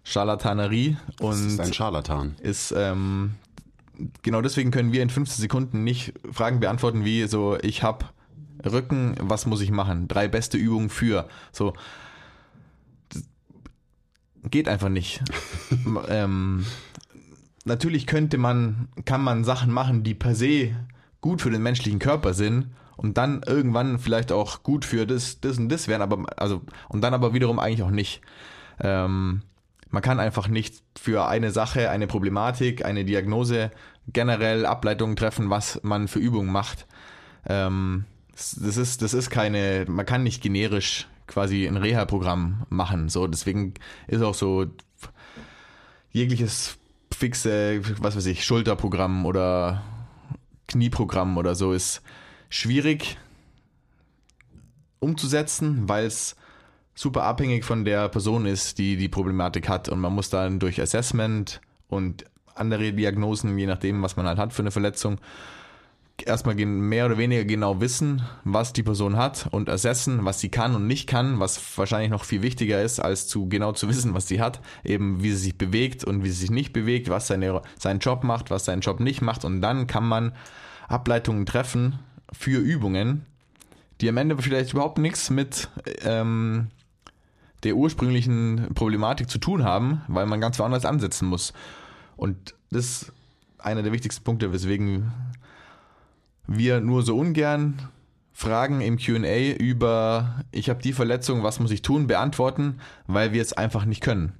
Charlatanerie 0.04 0.96
Das 1.18 1.40
ist 1.40 1.60
ein 1.60 1.66
und 1.66 1.74
Scharlatan. 1.74 2.36
ist 2.40 2.72
ähm, 2.76 3.34
genau 4.22 4.40
deswegen 4.40 4.70
können 4.70 4.92
wir 4.92 5.02
in 5.02 5.10
15 5.10 5.42
Sekunden 5.42 5.84
nicht 5.84 6.14
Fragen 6.30 6.60
beantworten 6.60 7.04
wie 7.04 7.26
so 7.26 7.58
ich 7.60 7.82
habe 7.82 8.06
Rücken, 8.64 9.14
was 9.20 9.46
muss 9.46 9.60
ich 9.60 9.70
machen? 9.70 10.08
Drei 10.08 10.26
beste 10.26 10.56
Übungen 10.56 10.88
für 10.90 11.28
so 11.52 11.74
geht 14.44 14.68
einfach 14.68 14.88
nicht. 14.88 15.22
ähm, 16.08 16.66
natürlich 17.64 18.06
könnte 18.06 18.38
man 18.38 18.88
kann 19.04 19.22
man 19.22 19.44
Sachen 19.44 19.72
machen, 19.72 20.02
die 20.02 20.14
per 20.14 20.34
se 20.34 20.74
gut 21.20 21.42
für 21.42 21.50
den 21.50 21.62
menschlichen 21.62 21.98
Körper 21.98 22.34
sind 22.34 22.68
und 22.96 23.18
dann 23.18 23.42
irgendwann 23.46 23.98
vielleicht 23.98 24.32
auch 24.32 24.62
gut 24.62 24.84
für 24.84 25.06
das 25.06 25.40
das 25.40 25.58
und 25.58 25.68
das 25.68 25.88
wären, 25.88 26.02
aber 26.02 26.24
also 26.36 26.62
und 26.88 27.02
dann 27.02 27.14
aber 27.14 27.34
wiederum 27.34 27.58
eigentlich 27.58 27.82
auch 27.82 27.90
nicht. 27.90 28.20
Ähm, 28.80 29.42
man 29.90 30.02
kann 30.02 30.20
einfach 30.20 30.48
nicht 30.48 30.82
für 30.98 31.26
eine 31.26 31.50
Sache, 31.50 31.90
eine 31.90 32.06
Problematik, 32.06 32.84
eine 32.84 33.04
Diagnose 33.04 33.70
generell 34.12 34.66
Ableitungen 34.66 35.16
treffen, 35.16 35.50
was 35.50 35.80
man 35.82 36.08
für 36.08 36.18
Übungen 36.18 36.52
macht. 36.52 36.86
Ähm, 37.46 38.04
das 38.32 38.76
ist, 38.76 39.02
das 39.02 39.14
ist 39.14 39.30
keine, 39.30 39.84
man 39.88 40.06
kann 40.06 40.22
nicht 40.22 40.42
generisch 40.42 41.08
quasi 41.28 41.66
ein 41.66 41.76
Reha-Programm 41.76 42.66
machen. 42.68 43.08
So, 43.08 43.28
deswegen 43.28 43.74
ist 44.08 44.22
auch 44.22 44.34
so 44.34 44.66
jegliches 46.10 46.78
fixe, 47.14 47.80
was 48.02 48.16
weiß 48.16 48.26
ich, 48.26 48.44
Schulterprogramm 48.44 49.24
oder 49.24 49.82
Knieprogramm 50.66 51.36
oder 51.38 51.54
so 51.54 51.72
ist 51.72 52.02
schwierig 52.50 53.18
umzusetzen, 55.00 55.88
weil 55.88 56.06
es 56.06 56.36
super 56.94 57.22
abhängig 57.22 57.64
von 57.64 57.84
der 57.84 58.08
Person 58.08 58.46
ist, 58.46 58.78
die 58.78 58.96
die 58.96 59.08
Problematik 59.08 59.68
hat. 59.68 59.88
Und 59.88 60.00
man 60.00 60.14
muss 60.14 60.30
dann 60.30 60.58
durch 60.58 60.80
Assessment 60.80 61.60
und 61.88 62.24
andere 62.54 62.92
Diagnosen, 62.92 63.56
je 63.56 63.66
nachdem, 63.66 64.02
was 64.02 64.16
man 64.16 64.26
halt 64.26 64.38
hat 64.38 64.52
für 64.52 64.62
eine 64.62 64.72
Verletzung, 64.72 65.20
erstmal 66.26 66.54
mehr 66.54 67.06
oder 67.06 67.18
weniger 67.18 67.44
genau 67.44 67.80
wissen, 67.80 68.22
was 68.44 68.72
die 68.72 68.82
Person 68.82 69.16
hat 69.16 69.48
und 69.50 69.68
assessen, 69.68 70.24
was 70.24 70.40
sie 70.40 70.48
kann 70.48 70.74
und 70.74 70.86
nicht 70.86 71.06
kann, 71.08 71.40
was 71.40 71.60
wahrscheinlich 71.78 72.10
noch 72.10 72.24
viel 72.24 72.42
wichtiger 72.42 72.82
ist, 72.82 73.00
als 73.00 73.26
zu 73.26 73.48
genau 73.48 73.72
zu 73.72 73.88
wissen, 73.88 74.14
was 74.14 74.28
sie 74.28 74.40
hat, 74.40 74.60
eben 74.84 75.22
wie 75.22 75.30
sie 75.30 75.36
sich 75.36 75.58
bewegt 75.58 76.04
und 76.04 76.24
wie 76.24 76.28
sie 76.28 76.40
sich 76.40 76.50
nicht 76.50 76.72
bewegt, 76.72 77.08
was 77.08 77.26
seine, 77.26 77.62
seinen 77.78 78.00
Job 78.00 78.24
macht, 78.24 78.50
was 78.50 78.64
seinen 78.64 78.80
Job 78.80 79.00
nicht 79.00 79.22
macht 79.22 79.44
und 79.44 79.60
dann 79.60 79.86
kann 79.86 80.06
man 80.06 80.32
Ableitungen 80.88 81.46
treffen 81.46 81.98
für 82.32 82.58
Übungen, 82.58 83.26
die 84.00 84.08
am 84.08 84.16
Ende 84.16 84.36
vielleicht 84.38 84.72
überhaupt 84.72 84.98
nichts 84.98 85.30
mit 85.30 85.68
ähm, 86.02 86.68
der 87.62 87.76
ursprünglichen 87.76 88.68
Problematik 88.74 89.28
zu 89.28 89.38
tun 89.38 89.64
haben, 89.64 90.02
weil 90.08 90.26
man 90.26 90.40
ganz 90.40 90.58
woanders 90.58 90.84
ansetzen 90.84 91.26
muss. 91.26 91.52
Und 92.16 92.54
das 92.70 92.84
ist 92.84 93.12
einer 93.58 93.82
der 93.82 93.92
wichtigsten 93.92 94.24
Punkte, 94.24 94.52
weswegen 94.52 95.12
wir 96.48 96.80
nur 96.80 97.02
so 97.02 97.16
ungern 97.16 97.78
Fragen 98.32 98.80
im 98.80 98.96
QA 98.98 99.52
über, 99.58 100.44
ich 100.50 100.68
habe 100.70 100.82
die 100.82 100.92
Verletzung, 100.92 101.42
was 101.42 101.60
muss 101.60 101.70
ich 101.70 101.82
tun, 101.82 102.06
beantworten, 102.06 102.80
weil 103.06 103.32
wir 103.32 103.42
es 103.42 103.52
einfach 103.52 103.84
nicht 103.84 104.00
können. 104.00 104.32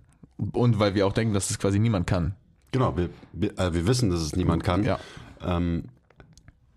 Und 0.52 0.78
weil 0.78 0.94
wir 0.94 1.06
auch 1.06 1.12
denken, 1.12 1.34
dass 1.34 1.50
es 1.50 1.58
quasi 1.58 1.78
niemand 1.78 2.06
kann. 2.06 2.34
Genau, 2.72 2.96
wir, 2.96 3.10
wir, 3.32 3.58
äh, 3.58 3.74
wir 3.74 3.86
wissen, 3.86 4.08
dass 4.10 4.20
es 4.20 4.36
niemand 4.36 4.62
kann. 4.62 4.84
Ja. 4.84 4.98
Ähm, 5.44 5.84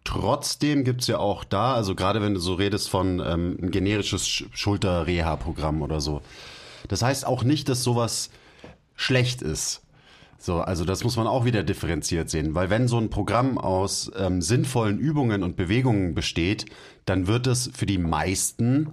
trotzdem 0.04 0.84
gibt's 0.84 1.08
ja 1.08 1.20
auch 1.20 1.44
da, 1.44 1.74
also 1.76 1.96
gerade 1.96 2.22
wenn 2.22 2.34
du 2.34 2.39
so 2.39 2.56
redest 2.56 2.89
von 2.89 3.20
ähm, 3.20 3.58
ein 3.62 3.72
generisches 3.72 4.26
Sch- 4.26 4.46
Schulter-Reha-Programm 4.52 5.82
oder 5.82 6.02
so. 6.02 6.22
Das 6.88 7.04
heißt 7.04 7.26
auch 7.28 7.44
nicht, 7.44 7.70
dass 7.70 7.84
sowas 7.84 8.32
schlecht 8.96 9.41
ist. 9.41 9.82
So, 10.43 10.60
also 10.60 10.86
das 10.86 11.04
muss 11.04 11.17
man 11.17 11.27
auch 11.27 11.45
wieder 11.45 11.62
differenziert 11.62 12.32
sehen, 12.32 12.56
weil 12.56 12.71
wenn 12.71 12.88
so 12.88 12.97
ein 12.97 13.12
Programm 13.12 13.60
aus 13.60 14.12
ähm, 14.17 14.41
sinnvollen 14.41 14.97
Übungen 14.97 15.43
und 15.43 15.56
Bewegungen 15.56 16.15
besteht, 16.15 16.65
dann 17.06 17.27
wird 17.27 17.45
es 17.45 17.69
für 17.75 17.86
die 17.86 17.99
meisten 17.99 18.88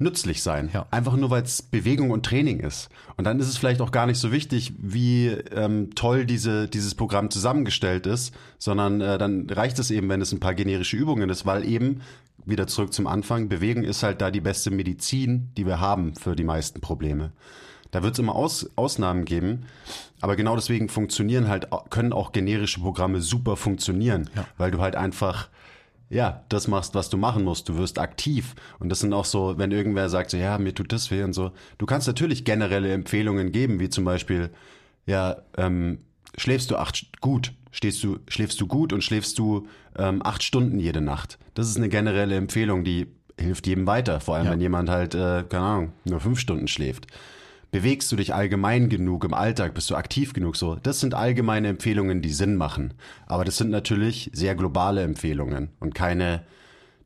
nützlich 0.00 0.42
sein. 0.42 0.70
Ja. 0.74 0.86
Einfach 0.90 1.14
nur, 1.14 1.30
weil 1.30 1.44
es 1.44 1.62
Bewegung 1.62 2.10
und 2.10 2.26
Training 2.26 2.58
ist. 2.58 2.88
Und 3.16 3.22
dann 3.22 3.38
ist 3.38 3.46
es 3.46 3.56
vielleicht 3.56 3.80
auch 3.80 3.92
gar 3.92 4.06
nicht 4.06 4.18
so 4.18 4.32
wichtig, 4.32 4.72
wie 4.76 5.28
ähm, 5.28 5.94
toll 5.94 6.26
diese, 6.26 6.66
dieses 6.66 6.96
Programm 6.96 7.30
zusammengestellt 7.30 8.08
ist, 8.08 8.34
sondern 8.58 9.00
äh, 9.00 9.16
dann 9.16 9.48
reicht 9.48 9.78
es 9.78 9.92
eben, 9.92 10.08
wenn 10.08 10.20
es 10.20 10.32
ein 10.32 10.40
paar 10.40 10.54
generische 10.54 10.96
Übungen 10.96 11.30
ist, 11.30 11.46
weil 11.46 11.64
eben, 11.68 12.00
wieder 12.46 12.66
zurück 12.66 12.92
zum 12.92 13.06
Anfang, 13.06 13.48
Bewegung 13.48 13.84
ist 13.84 14.02
halt 14.02 14.20
da 14.20 14.32
die 14.32 14.40
beste 14.40 14.72
Medizin, 14.72 15.50
die 15.56 15.66
wir 15.66 15.78
haben 15.78 16.16
für 16.16 16.34
die 16.34 16.42
meisten 16.42 16.80
Probleme. 16.80 17.32
Da 17.94 18.02
wird 18.02 18.14
es 18.14 18.18
immer 18.18 18.34
Aus, 18.34 18.68
Ausnahmen 18.74 19.24
geben, 19.24 19.66
aber 20.20 20.34
genau 20.34 20.56
deswegen 20.56 20.88
funktionieren 20.88 21.46
halt, 21.46 21.68
können 21.90 22.12
auch 22.12 22.32
generische 22.32 22.80
Programme 22.80 23.20
super 23.20 23.56
funktionieren, 23.56 24.28
Ja. 24.34 24.46
weil 24.58 24.72
du 24.72 24.80
halt 24.80 24.96
einfach 24.96 25.48
ja, 26.10 26.42
das 26.48 26.66
machst, 26.68 26.94
was 26.94 27.08
du 27.08 27.16
machen 27.16 27.44
musst. 27.44 27.68
Du 27.68 27.76
wirst 27.78 27.98
aktiv. 27.98 28.54
Und 28.78 28.88
das 28.88 29.00
sind 29.00 29.12
auch 29.12 29.24
so, 29.24 29.54
wenn 29.58 29.70
irgendwer 29.72 30.08
sagt, 30.08 30.30
so, 30.30 30.36
ja, 30.36 30.58
mir 30.58 30.74
tut 30.74 30.92
das 30.92 31.10
weh 31.10 31.22
und 31.22 31.32
so. 31.32 31.52
Du 31.78 31.86
kannst 31.86 32.06
natürlich 32.06 32.44
generelle 32.44 32.92
Empfehlungen 32.92 33.52
geben, 33.52 33.80
wie 33.80 33.88
zum 33.88 34.04
Beispiel, 34.04 34.50
ja, 35.06 35.36
ähm, 35.56 35.98
schläfst 36.36 36.70
du 36.70 36.76
acht 36.76 37.20
gut, 37.20 37.52
stehst 37.70 38.02
du, 38.04 38.18
schläfst 38.28 38.60
du 38.60 38.66
gut 38.66 38.92
und 38.92 39.02
schläfst 39.02 39.38
du 39.38 39.66
ähm, 39.96 40.20
acht 40.24 40.42
Stunden 40.42 40.78
jede 40.80 41.00
Nacht. 41.00 41.38
Das 41.54 41.68
ist 41.68 41.76
eine 41.76 41.88
generelle 41.88 42.36
Empfehlung, 42.36 42.84
die 42.84 43.06
hilft 43.40 43.66
jedem 43.66 43.86
weiter. 43.86 44.20
Vor 44.20 44.34
allem, 44.36 44.46
Ja. 44.46 44.52
wenn 44.52 44.60
jemand 44.60 44.90
halt, 44.90 45.14
äh, 45.14 45.44
keine 45.48 45.64
Ahnung, 45.64 45.92
nur 46.04 46.20
fünf 46.20 46.38
Stunden 46.40 46.68
schläft. 46.68 47.06
Bewegst 47.74 48.12
du 48.12 48.14
dich 48.14 48.32
allgemein 48.32 48.88
genug 48.88 49.24
im 49.24 49.34
Alltag? 49.34 49.74
Bist 49.74 49.90
du 49.90 49.96
aktiv 49.96 50.32
genug 50.32 50.54
so? 50.54 50.76
Das 50.76 51.00
sind 51.00 51.12
allgemeine 51.12 51.66
Empfehlungen, 51.66 52.22
die 52.22 52.32
Sinn 52.32 52.54
machen. 52.54 52.94
Aber 53.26 53.44
das 53.44 53.56
sind 53.56 53.70
natürlich 53.70 54.30
sehr 54.32 54.54
globale 54.54 55.02
Empfehlungen 55.02 55.70
und 55.80 55.92
keine 55.92 56.44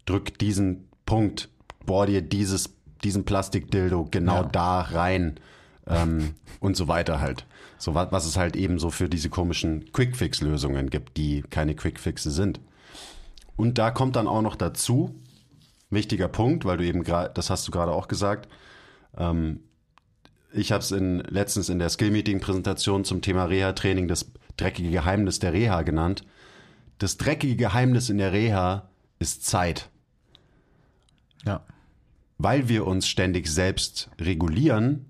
drück 0.04 0.38
diesen 0.38 0.86
Punkt, 1.06 1.48
bohr 1.86 2.04
dir 2.04 2.20
dieses, 2.20 2.74
diesen 3.02 3.24
Plastikdildo 3.24 4.08
genau 4.10 4.42
Ja. 4.42 4.48
da 4.52 4.80
rein 4.82 5.40
ähm, 5.86 6.34
und 6.60 6.76
so 6.76 6.86
weiter 6.86 7.18
halt. 7.18 7.46
So 7.78 7.94
was, 7.94 8.12
was 8.12 8.26
es 8.26 8.36
halt 8.36 8.54
eben 8.54 8.78
so 8.78 8.90
für 8.90 9.08
diese 9.08 9.30
komischen 9.30 9.90
Quickfix-Lösungen 9.94 10.90
gibt, 10.90 11.16
die 11.16 11.44
keine 11.48 11.76
Quickfixe 11.76 12.30
sind. 12.30 12.60
Und 13.56 13.78
da 13.78 13.90
kommt 13.90 14.16
dann 14.16 14.28
auch 14.28 14.42
noch 14.42 14.54
dazu, 14.54 15.14
wichtiger 15.88 16.28
Punkt, 16.28 16.66
weil 16.66 16.76
du 16.76 16.84
eben 16.84 17.04
gerade, 17.04 17.30
das 17.32 17.48
hast 17.48 17.66
du 17.66 17.72
gerade 17.72 17.92
auch 17.92 18.06
gesagt, 18.06 18.50
ähm, 19.16 19.60
ich 20.52 20.72
habe 20.72 20.82
es 20.82 20.90
in, 20.92 21.20
letztens 21.20 21.68
in 21.68 21.78
der 21.78 21.88
Skill-Meeting-Präsentation 21.88 23.04
zum 23.04 23.20
Thema 23.20 23.44
Reha-Training 23.44 24.08
das 24.08 24.30
dreckige 24.56 24.90
Geheimnis 24.90 25.38
der 25.38 25.52
Reha 25.52 25.82
genannt. 25.82 26.24
Das 26.98 27.16
dreckige 27.16 27.56
Geheimnis 27.56 28.10
in 28.10 28.18
der 28.18 28.32
Reha 28.32 28.88
ist 29.18 29.44
Zeit. 29.44 29.90
Ja. 31.44 31.64
Weil 32.38 32.68
wir 32.68 32.86
uns 32.86 33.08
ständig 33.08 33.48
selbst 33.48 34.10
regulieren 34.20 35.06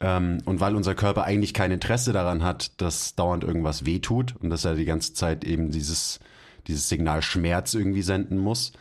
ähm, 0.00 0.38
und 0.44 0.60
weil 0.60 0.74
unser 0.74 0.94
Körper 0.94 1.24
eigentlich 1.24 1.54
kein 1.54 1.70
Interesse 1.70 2.12
daran 2.12 2.42
hat, 2.42 2.80
dass 2.80 3.14
dauernd 3.14 3.44
irgendwas 3.44 3.86
wehtut 3.86 4.34
und 4.40 4.50
dass 4.50 4.64
er 4.64 4.74
die 4.74 4.84
ganze 4.84 5.14
Zeit 5.14 5.44
eben 5.44 5.70
dieses, 5.70 6.20
dieses 6.66 6.88
Signal 6.88 7.22
Schmerz 7.22 7.74
irgendwie 7.74 8.02
senden 8.02 8.38
muss, 8.38 8.72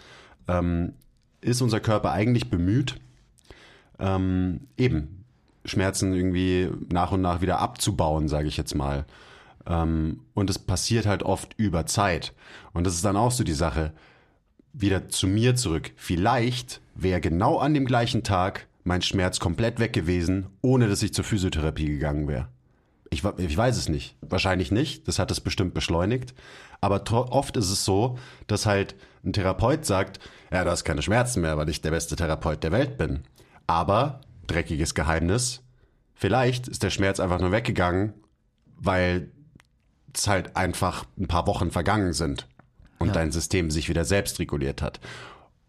ähm, 0.47 0.93
ist 1.41 1.61
unser 1.61 1.79
Körper 1.79 2.11
eigentlich 2.11 2.49
bemüht, 2.49 2.99
ähm, 3.99 4.61
eben 4.77 5.16
Schmerzen 5.67 6.13
irgendwie 6.13 6.69
nach 6.91 7.11
und 7.11 7.21
nach 7.21 7.41
wieder 7.41 7.59
abzubauen, 7.59 8.27
sage 8.27 8.47
ich 8.47 8.57
jetzt 8.57 8.75
mal. 8.75 9.05
Ähm, 9.67 10.21
und 10.33 10.49
es 10.49 10.59
passiert 10.59 11.05
halt 11.05 11.23
oft 11.23 11.53
über 11.57 11.85
Zeit. 11.85 12.33
Und 12.73 12.85
das 12.85 12.95
ist 12.95 13.05
dann 13.05 13.17
auch 13.17 13.31
so 13.31 13.43
die 13.43 13.53
Sache, 13.53 13.93
wieder 14.73 15.09
zu 15.09 15.27
mir 15.27 15.55
zurück. 15.55 15.91
Vielleicht 15.95 16.81
wäre 16.95 17.21
genau 17.21 17.57
an 17.57 17.73
dem 17.73 17.85
gleichen 17.85 18.23
Tag 18.23 18.67
mein 18.83 19.01
Schmerz 19.01 19.39
komplett 19.39 19.79
weg 19.79 19.93
gewesen, 19.93 20.47
ohne 20.61 20.87
dass 20.87 21.03
ich 21.03 21.13
zur 21.13 21.25
Physiotherapie 21.25 21.87
gegangen 21.87 22.27
wäre. 22.27 22.47
Ich, 23.09 23.23
ich 23.37 23.57
weiß 23.57 23.77
es 23.77 23.89
nicht. 23.89 24.15
Wahrscheinlich 24.21 24.71
nicht. 24.71 25.07
Das 25.07 25.19
hat 25.19 25.31
es 25.31 25.41
bestimmt 25.41 25.73
beschleunigt. 25.73 26.33
Aber 26.81 27.03
oft 27.31 27.57
ist 27.57 27.69
es 27.69 27.85
so, 27.85 28.17
dass 28.47 28.65
halt 28.65 28.95
ein 29.25 29.33
Therapeut 29.33 29.85
sagt, 29.85 30.19
ja, 30.51 30.63
du 30.63 30.69
hast 30.69 30.83
keine 30.83 31.01
Schmerzen 31.01 31.41
mehr, 31.41 31.57
weil 31.57 31.69
ich 31.69 31.81
der 31.81 31.91
beste 31.91 32.15
Therapeut 32.15 32.63
der 32.63 32.71
Welt 32.71 32.97
bin. 32.97 33.21
Aber, 33.65 34.21
dreckiges 34.47 34.95
Geheimnis, 34.95 35.63
vielleicht 36.13 36.67
ist 36.67 36.83
der 36.83 36.89
Schmerz 36.89 37.19
einfach 37.19 37.39
nur 37.39 37.51
weggegangen, 37.51 38.13
weil 38.77 39.31
es 40.13 40.27
halt 40.27 40.55
einfach 40.55 41.05
ein 41.17 41.27
paar 41.27 41.47
Wochen 41.47 41.71
vergangen 41.71 42.13
sind 42.13 42.47
und 42.99 43.15
dein 43.15 43.31
System 43.31 43.69
sich 43.69 43.89
wieder 43.89 44.05
selbst 44.05 44.39
reguliert 44.39 44.81
hat. 44.81 44.99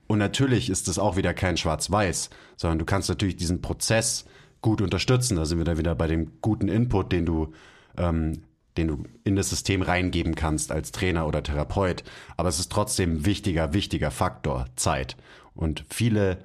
Und 0.07 0.19
natürlich 0.19 0.71
ist 0.71 0.89
es 0.89 0.99
auch 0.99 1.17
wieder 1.17 1.35
kein 1.35 1.57
Schwarz-Weiß, 1.57 2.31
sondern 2.57 2.79
du 2.79 2.87
kannst 2.87 3.11
natürlich 3.11 3.37
diesen 3.37 3.61
Prozess 3.61 4.25
gut 4.63 4.81
unterstützen. 4.81 5.37
Da 5.37 5.45
sind 5.45 5.59
wir 5.59 5.65
dann 5.65 5.79
wieder 5.79 5.95
bei 5.95 6.07
dem 6.07 6.41
guten 6.41 6.69
Input, 6.69 7.13
den 7.13 7.27
du, 7.27 7.53
ähm, 7.99 8.43
den 8.79 8.89
du 8.89 9.05
in 9.25 9.37
das 9.37 9.51
System 9.51 9.83
reingeben 9.83 10.35
kannst 10.35 10.73
als 10.73 10.93
Trainer 10.93 11.27
oder 11.27 11.43
Therapeut. 11.43 12.05
Aber 12.39 12.49
es 12.49 12.59
ist 12.59 12.73
trotzdem 12.73 13.17
ein 13.17 13.27
wichtiger, 13.27 13.75
wichtiger 13.75 14.11
Faktor, 14.11 14.67
Zeit. 14.77 15.17
Und 15.55 15.85
viele, 15.91 16.39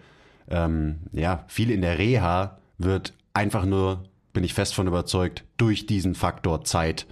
ähm, 0.49 0.99
ja, 1.11 1.45
viel 1.47 1.71
in 1.71 1.81
der 1.81 1.97
Reha 1.97 2.57
wird 2.77 3.13
einfach 3.33 3.65
nur, 3.65 4.03
bin 4.33 4.43
ich 4.43 4.53
fest 4.53 4.75
von 4.75 4.87
überzeugt, 4.87 5.43
durch 5.57 5.85
diesen 5.85 6.15
Faktor 6.15 6.63
Zeit 6.63 7.05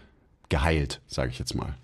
geheilt, 0.49 1.01
sage 1.07 1.31
ich 1.31 1.39
jetzt 1.39 1.55
mal. 1.55 1.75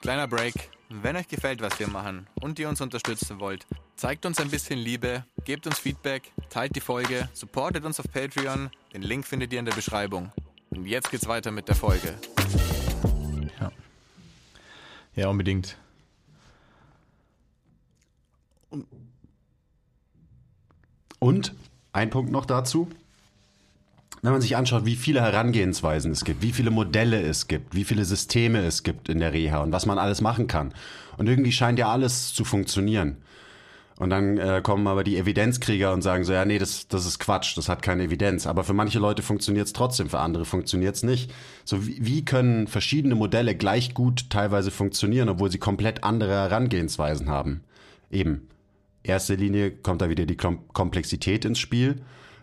Kleiner 0.00 0.28
Break. 0.28 0.70
Wenn 0.90 1.16
euch 1.16 1.26
gefällt, 1.28 1.60
was 1.60 1.78
wir 1.78 1.88
machen 1.88 2.26
und 2.40 2.58
ihr 2.58 2.68
uns 2.68 2.80
unterstützen 2.80 3.40
wollt, 3.40 3.66
zeigt 3.96 4.26
uns 4.26 4.38
ein 4.38 4.50
bisschen 4.50 4.78
Liebe, 4.78 5.24
gebt 5.44 5.66
uns 5.66 5.78
Feedback, 5.78 6.30
teilt 6.50 6.76
die 6.76 6.80
Folge, 6.80 7.28
supportet 7.32 7.84
uns 7.84 7.98
auf 7.98 8.06
Patreon. 8.12 8.70
Den 8.92 9.02
Link 9.02 9.26
findet 9.26 9.52
ihr 9.52 9.58
in 9.58 9.64
der 9.64 9.74
Beschreibung. 9.74 10.30
Und 10.70 10.86
jetzt 10.86 11.10
geht's 11.10 11.26
weiter 11.26 11.50
mit 11.50 11.68
der 11.68 11.74
Folge. 11.74 12.14
Ja, 15.16 15.28
unbedingt. 15.28 15.76
Und 18.70 18.86
ein 21.92 22.10
Punkt 22.10 22.30
noch 22.30 22.46
dazu. 22.46 22.88
Wenn 24.22 24.32
man 24.32 24.40
sich 24.40 24.56
anschaut, 24.56 24.86
wie 24.86 24.96
viele 24.96 25.20
Herangehensweisen 25.20 26.10
es 26.10 26.24
gibt, 26.24 26.42
wie 26.42 26.52
viele 26.52 26.70
Modelle 26.70 27.20
es 27.20 27.46
gibt, 27.46 27.74
wie 27.74 27.84
viele 27.84 28.04
Systeme 28.04 28.64
es 28.64 28.82
gibt 28.82 29.08
in 29.08 29.18
der 29.18 29.32
Reha 29.32 29.58
und 29.58 29.72
was 29.72 29.84
man 29.86 29.98
alles 29.98 30.20
machen 30.20 30.46
kann. 30.46 30.72
Und 31.18 31.28
irgendwie 31.28 31.52
scheint 31.52 31.78
ja 31.78 31.90
alles 31.90 32.32
zu 32.32 32.44
funktionieren. 32.44 33.18
Und 33.96 34.10
dann 34.10 34.38
äh, 34.38 34.60
kommen 34.62 34.86
aber 34.88 35.04
die 35.04 35.16
Evidenzkrieger 35.18 35.92
und 35.92 36.02
sagen 36.02 36.24
so, 36.24 36.32
ja, 36.32 36.44
nee, 36.44 36.58
das, 36.58 36.88
das 36.88 37.06
ist 37.06 37.20
Quatsch, 37.20 37.56
das 37.56 37.68
hat 37.68 37.82
keine 37.82 38.04
Evidenz. 38.04 38.46
Aber 38.46 38.64
für 38.64 38.72
manche 38.72 38.98
Leute 38.98 39.22
funktioniert 39.22 39.66
es 39.66 39.72
trotzdem, 39.72 40.08
für 40.08 40.18
andere 40.18 40.44
funktioniert 40.44 40.96
es 40.96 41.04
nicht. 41.04 41.32
So 41.64 41.86
wie, 41.86 42.04
wie 42.04 42.24
können 42.24 42.66
verschiedene 42.66 43.14
Modelle 43.14 43.54
gleich 43.54 43.94
gut 43.94 44.30
teilweise 44.30 44.72
funktionieren, 44.72 45.28
obwohl 45.28 45.50
sie 45.50 45.58
komplett 45.58 46.02
andere 46.02 46.32
Herangehensweisen 46.32 47.28
haben? 47.28 47.62
Eben, 48.10 48.48
erste 49.04 49.34
Linie 49.34 49.70
kommt 49.70 50.02
da 50.02 50.08
wieder 50.08 50.26
die 50.26 50.36
Kom 50.36 50.66
Komplexität 50.72 51.44
ins 51.44 51.58
Spiel 51.58 52.02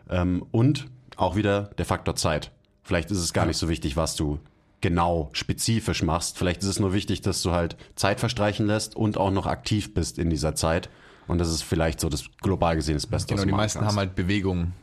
ähm, 0.10 0.46
und 0.52 0.88
auch 1.18 1.36
wieder 1.36 1.72
der 1.78 1.86
Faktor 1.86 2.16
Zeit. 2.16 2.52
Vielleicht 2.84 3.12
ist 3.12 3.20
es 3.20 3.34
gar 3.34 3.46
nicht 3.46 3.58
so 3.58 3.70
wichtig, 3.70 3.98
was 3.98 4.16
du 4.16 4.40
genau 4.80 5.30
spezifisch 5.34 6.02
machst. 6.02 6.38
Vielleicht 6.38 6.62
ist 6.62 6.68
es 6.68 6.80
nur 6.80 6.94
wichtig, 6.94 7.22
dass 7.22 7.42
du 7.42 7.52
halt 7.52 7.78
Zeit 7.96 8.20
verstreichen 8.20 8.66
lässt 8.66 8.96
und 8.96 9.18
auch 9.18 9.32
noch 9.32 9.46
aktiv 9.46 9.94
bist 9.94 10.18
in 10.18 10.30
dieser 10.30 10.56
Zeit. 10.56 10.90
Und 11.28 11.38
das 11.38 11.50
ist 11.50 11.62
vielleicht 11.62 12.00
so 12.00 12.10
das 12.10 12.26
global 12.42 12.76
gesehen 12.76 12.96
das 12.96 13.06
Beste, 13.06 13.36
Genau, 13.36 13.46
die 13.46 13.52
meisten 13.52 13.80
kannst. 13.80 13.92
haben 13.92 14.00
halt 14.00 14.16
Bewegung 14.16 14.74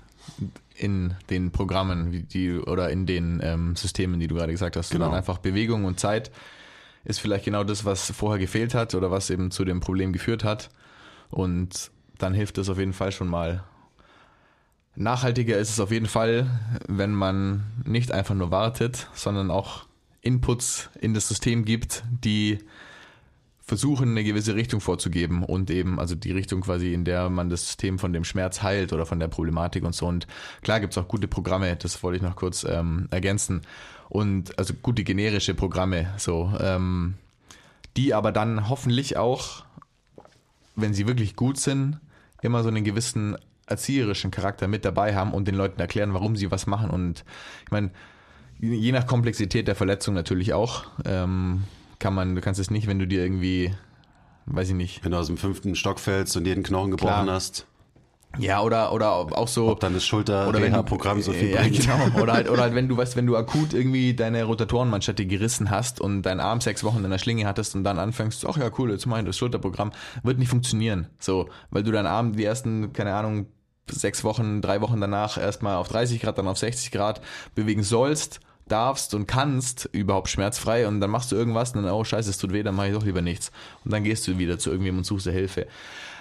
in 0.77 1.15
den 1.29 1.51
Programmen 1.51 2.29
die, 2.29 2.53
oder 2.59 2.91
in 2.91 3.07
den 3.07 3.41
ähm, 3.43 3.75
Systemen, 3.75 4.21
die 4.21 4.29
du 4.29 4.37
gerade 4.37 4.53
gesagt 4.53 4.77
hast. 4.77 4.91
Genau. 4.91 5.07
Sondern 5.07 5.19
einfach 5.19 5.39
Bewegung 5.39 5.85
und 5.85 5.99
Zeit 5.99 6.31
ist 7.05 7.21
vielleicht 7.21 7.45
genau 7.45 7.65
das, 7.65 7.85
was 7.85 8.11
vorher 8.13 8.39
gefehlt 8.39 8.75
hat 8.75 8.95
oder 8.95 9.11
was 9.11 9.31
eben 9.31 9.51
zu 9.51 9.65
dem 9.65 9.81
Problem 9.81 10.13
geführt 10.13 10.45
hat. 10.45 10.71
Und 11.31 11.91
dann 12.19 12.35
hilft 12.35 12.59
es 12.59 12.69
auf 12.69 12.79
jeden 12.79 12.93
Fall 12.93 13.13
schon 13.13 13.29
mal. 13.29 13.65
Nachhaltiger 14.97 15.59
ist 15.59 15.71
es 15.71 15.81
auf 15.81 15.93
jeden 15.93 16.07
Fall, 16.07 16.51
wenn 16.89 17.13
man 17.13 17.65
nicht 17.85 18.11
einfach 18.11 18.35
nur 18.35 18.51
wartet, 18.51 19.09
sondern 19.15 19.51
auch 19.51 19.87
Inputs 20.23 20.91
in 21.01 21.15
das 21.15 21.29
System 21.29 21.65
gibt, 21.65 22.03
die 22.25 22.59
versuchen, 23.69 24.11
eine 24.11 24.25
gewisse 24.25 24.55
Richtung 24.55 24.81
vorzugeben 24.81 25.45
und 25.45 25.71
eben, 25.71 26.01
also 26.01 26.15
die 26.15 26.33
Richtung 26.33 26.63
quasi, 26.63 26.95
in 26.95 27.05
der 27.05 27.29
man 27.29 27.51
das 27.51 27.67
System 27.67 27.99
von 27.99 28.15
dem 28.15 28.25
Schmerz 28.25 28.63
heilt 28.63 28.95
oder 28.95 29.05
von 29.05 29.21
der 29.21 29.29
Problematik 29.29 29.85
und 29.85 29.95
so. 29.95 30.07
Und 30.07 30.27
klar 30.63 30.81
gibt's 30.81 30.97
auch 30.97 31.07
gute 31.07 31.29
Programme, 31.29 31.77
das 31.77 32.03
wollte 32.03 32.17
ich 32.17 32.23
noch 32.23 32.35
kurz 32.35 32.65
ähm, 32.65 33.09
ergänzen. 33.11 33.61
Und 34.09 34.59
also 34.59 34.73
gute 34.73 35.05
generische 35.05 35.55
Programme, 35.55 36.15
so, 36.17 36.51
ähm, 36.59 37.15
die 37.99 38.15
aber 38.15 38.33
dann 38.33 38.71
hoffentlich 38.71 39.19
auch, 39.19 39.65
wenn 40.81 40.95
sie 40.95 41.07
wirklich 41.07 41.37
gut 41.37 41.59
sind, 41.59 41.99
immer 42.43 42.63
so 42.63 42.69
einen 42.69 42.85
gewissen 42.85 43.37
erzieherischen 43.67 44.31
Charakter 44.31 44.69
mit 44.69 44.85
dabei 44.85 45.15
haben 45.15 45.33
und 45.33 45.47
den 45.47 45.55
Leuten 45.55 45.81
erklären, 45.81 46.15
warum 46.15 46.37
sie 46.37 46.51
was 46.51 46.67
machen. 46.67 46.91
Und 46.91 47.25
ich 47.65 47.71
meine, 47.71 47.91
je 48.61 48.93
nach 48.93 49.07
Komplexität 49.07 49.69
der 49.69 49.75
Verletzung 49.75 50.15
natürlich 50.15 50.53
auch, 50.53 50.87
ähm, 51.05 51.65
kann 51.99 52.15
man, 52.15 52.35
du 52.35 52.41
kannst 52.41 52.61
es 52.61 52.71
nicht, 52.71 52.87
wenn 52.87 52.99
du 52.99 53.07
dir 53.07 53.23
irgendwie, 53.23 53.75
weiß 54.47 54.71
ich 54.71 54.75
nicht, 54.75 55.05
Wenn 55.05 55.13
du 55.13 55.19
aus 55.19 55.27
dem 55.27 55.37
fünften 55.37 55.75
Stock 55.75 55.99
fällst 56.01 56.37
und 56.37 56.47
jeden 56.47 56.63
Knochen 56.63 56.91
gebrochen 56.93 57.25
Klar. 57.25 57.35
hast. 57.35 57.67
Ja, 58.37 58.61
oder, 58.61 58.93
oder 58.93 59.11
auch 59.13 59.49
so. 59.49 59.69
Ob 59.69 59.81
dann 59.81 59.95
das 59.95 60.13
oder 60.13 60.27
wenn 60.29 60.45
du- 60.45 60.59
Schulter-Reha-Programm 60.59 61.23
so 61.23 61.33
viel 61.33 61.51
ja, 61.51 61.63
bringt. 61.63 61.81
genau. 61.81 62.23
Oder 62.23 62.35
halt, 62.35 62.51
oder 62.51 62.63
halt, 62.63 62.75
wenn 62.75 62.87
du 62.89 62.97
weißt, 62.97 63.17
wenn 63.17 63.27
du 63.27 63.37
akut 63.37 63.73
irgendwie 63.73 64.15
deine 64.15 64.45
Rotatorenmanschette 64.45 65.25
gerissen 65.25 65.71
hast 65.71 66.01
und 66.01 66.23
deinen 66.23 66.41
Arm 66.41 66.61
sechs 66.61 66.85
Wochen 66.85 67.03
in 67.05 67.11
der 67.11 67.19
Schlinge 67.19 67.47
hattest 67.47 67.75
und 67.75 67.85
dann 67.85 67.99
anfängst, 67.99 68.45
ach 68.47 68.57
ja, 68.59 68.71
cool, 68.79 68.91
jetzt 68.91 69.07
mach 69.07 69.19
ich 69.19 69.25
das 69.25 69.37
Schulterprogramm, 69.39 69.93
wird 70.23 70.39
nicht 70.39 70.51
funktionieren. 70.51 71.09
So, 71.19 71.49
weil 71.71 71.83
du 71.83 71.91
deinen 71.91 72.07
Arm 72.07 72.35
die 72.37 72.45
ersten, 72.45 72.93
keine 72.93 73.15
Ahnung, 73.15 73.47
sechs 73.91 74.23
Wochen, 74.25 74.61
drei 74.61 74.83
Wochen 74.83 75.01
danach 75.01 75.39
erstmal 75.39 75.77
auf 75.77 75.89
30 75.89 76.21
Grad, 76.21 76.37
dann 76.37 76.49
auf 76.49 76.59
60 76.59 76.91
Grad 76.91 77.23
bewegen 77.55 77.83
sollst, 77.83 78.41
darfst 78.69 79.15
und 79.15 79.27
kannst 79.27 79.89
überhaupt 79.93 80.29
schmerzfrei 80.29 80.87
und 80.87 81.01
dann 81.01 81.09
machst 81.11 81.33
du 81.33 81.37
irgendwas 81.37 81.73
und 81.75 81.83
dann, 81.83 81.93
oh 81.93 82.05
scheiße, 82.05 82.29
es 82.29 82.37
tut 82.37 82.53
weh, 82.53 82.63
dann 82.63 82.75
mache 82.75 82.89
ich 82.89 82.93
doch 82.95 83.05
lieber 83.05 83.23
nichts. 83.23 83.51
Und 83.85 83.93
dann 83.95 84.05
gehst 84.05 84.29
du 84.29 84.37
wieder 84.39 84.59
zu 84.59 84.69
irgendjemandem 84.69 85.01
und 85.01 85.05
suchst 85.05 85.25
dir 85.27 85.33
Hilfe. 85.33 85.67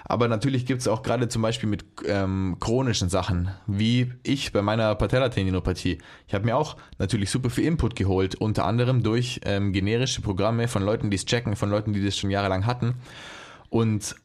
Aber 0.09 0.29
natürlich 0.29 0.65
gibt 0.65 0.79
es 0.79 0.87
auch 0.87 1.03
gerade 1.03 1.27
zum 1.27 1.41
Beispiel 1.41 1.67
mit 1.67 1.83
ähm, 2.05 2.55
chronischen 2.61 3.09
Sachen, 3.09 3.49
wie 3.67 4.13
ich 4.23 4.53
bei 4.53 4.61
meiner 4.61 4.95
Patellatendinopathie. 4.95 5.97
Ich 6.27 6.33
habe 6.33 6.45
mir 6.45 6.55
auch 6.55 6.77
natürlich 6.97 7.29
super 7.29 7.49
viel 7.49 7.65
Input 7.65 7.97
geholt, 7.97 8.35
unter 8.35 8.63
anderem 8.63 9.03
durch 9.03 9.41
ähm, 9.43 9.73
generische 9.73 10.21
Programme 10.21 10.69
von 10.69 10.81
Leuten, 10.81 11.09
die 11.09 11.15
es 11.15 11.25
checken, 11.25 11.57
von 11.57 11.69
Leuten, 11.69 11.91
die 11.91 12.03
das 12.03 12.17
schon 12.17 12.29
jahrelang 12.29 12.65
hatten. 12.65 12.95
Und 13.69 14.15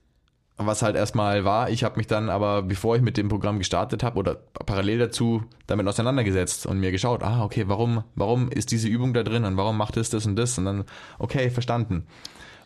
was 0.56 0.82
halt 0.82 0.94
erstmal 0.94 1.44
war, 1.44 1.70
ich 1.70 1.82
habe 1.82 1.96
mich 1.96 2.06
dann 2.06 2.30
aber, 2.30 2.62
bevor 2.62 2.94
ich 2.94 3.02
mit 3.02 3.16
dem 3.16 3.28
Programm 3.28 3.58
gestartet 3.58 4.04
habe 4.04 4.18
oder 4.18 4.34
parallel 4.34 4.98
dazu 4.98 5.42
damit 5.66 5.88
auseinandergesetzt 5.88 6.64
und 6.66 6.78
mir 6.78 6.92
geschaut, 6.92 7.24
ah, 7.24 7.42
okay, 7.42 7.64
warum, 7.66 8.04
warum 8.14 8.50
ist 8.50 8.70
diese 8.70 8.86
Übung 8.86 9.14
da 9.14 9.24
drin 9.24 9.44
und 9.44 9.56
warum 9.56 9.76
macht 9.76 9.96
es 9.96 10.10
das 10.10 10.26
und 10.26 10.36
das 10.36 10.58
und 10.58 10.66
dann, 10.66 10.84
okay, 11.18 11.50
verstanden. 11.50 12.06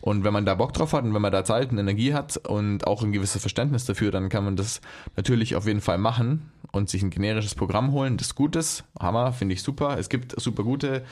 Und 0.07 0.23
wenn 0.23 0.31
man 0.31 0.45
da 0.45 0.55
Bock 0.55 0.71
drauf 0.71 0.93
hat 0.93 1.03
und 1.03 1.13
wenn 1.13 1.21
man 1.21 1.33
da 1.33 1.43
Zeit 1.43 1.69
und 1.69 1.79
Energie 1.79 2.13
hat 2.13 2.37
und 2.37 2.87
auch 2.87 3.03
ein 3.03 3.11
gewisses 3.11 3.41
Verständnis 3.41 3.83
dafür, 3.83 4.09
dann 4.09 4.29
kann 4.29 4.45
man 4.45 4.55
das 4.55 4.79
natürlich 5.17 5.57
auf 5.57 5.67
jeden 5.67 5.81
Fall 5.81 5.97
machen 5.97 6.49
und 6.71 6.89
sich 6.89 7.03
ein 7.03 7.09
generisches 7.09 7.55
Programm 7.55 7.91
holen, 7.91 8.15
das 8.15 8.33
gut 8.33 8.55
ist. 8.55 8.85
Hammer, 8.97 9.33
finde 9.33 9.55
ich 9.55 9.63
super. 9.63 9.99
Es 9.99 10.07
gibt 10.07 10.39
super 10.39 10.63
gute 10.63 11.03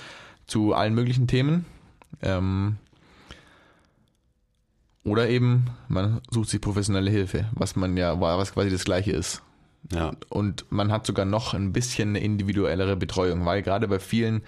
zu 0.48 0.74
allen 0.74 0.96
möglichen 0.96 1.28
Themen. 1.28 1.66
Ähm, 2.22 2.78
oder 5.04 5.28
eben, 5.28 5.66
man 5.90 6.22
sucht 6.32 6.48
sich 6.48 6.62
professionelle 6.62 7.12
Hilfe, 7.12 7.50
was 7.52 7.76
man 7.76 7.98
ja, 7.98 8.22
was 8.22 8.54
quasi 8.54 8.70
das 8.70 8.86
gleiche 8.86 9.12
ist. 9.12 9.44
Ja. 9.92 10.14
Und 10.30 10.72
man 10.72 10.94
hat 10.94 11.06
sogar 11.06 11.26
noch 11.26 11.54
ein 11.54 11.74
bisschen 11.74 12.12
eine 12.12 12.20
individuellere 12.22 12.96
Betreuung, 12.96 13.46
weil 13.46 13.62
gerade 13.62 13.90
bei 13.90 14.00
vielen, 14.00 14.42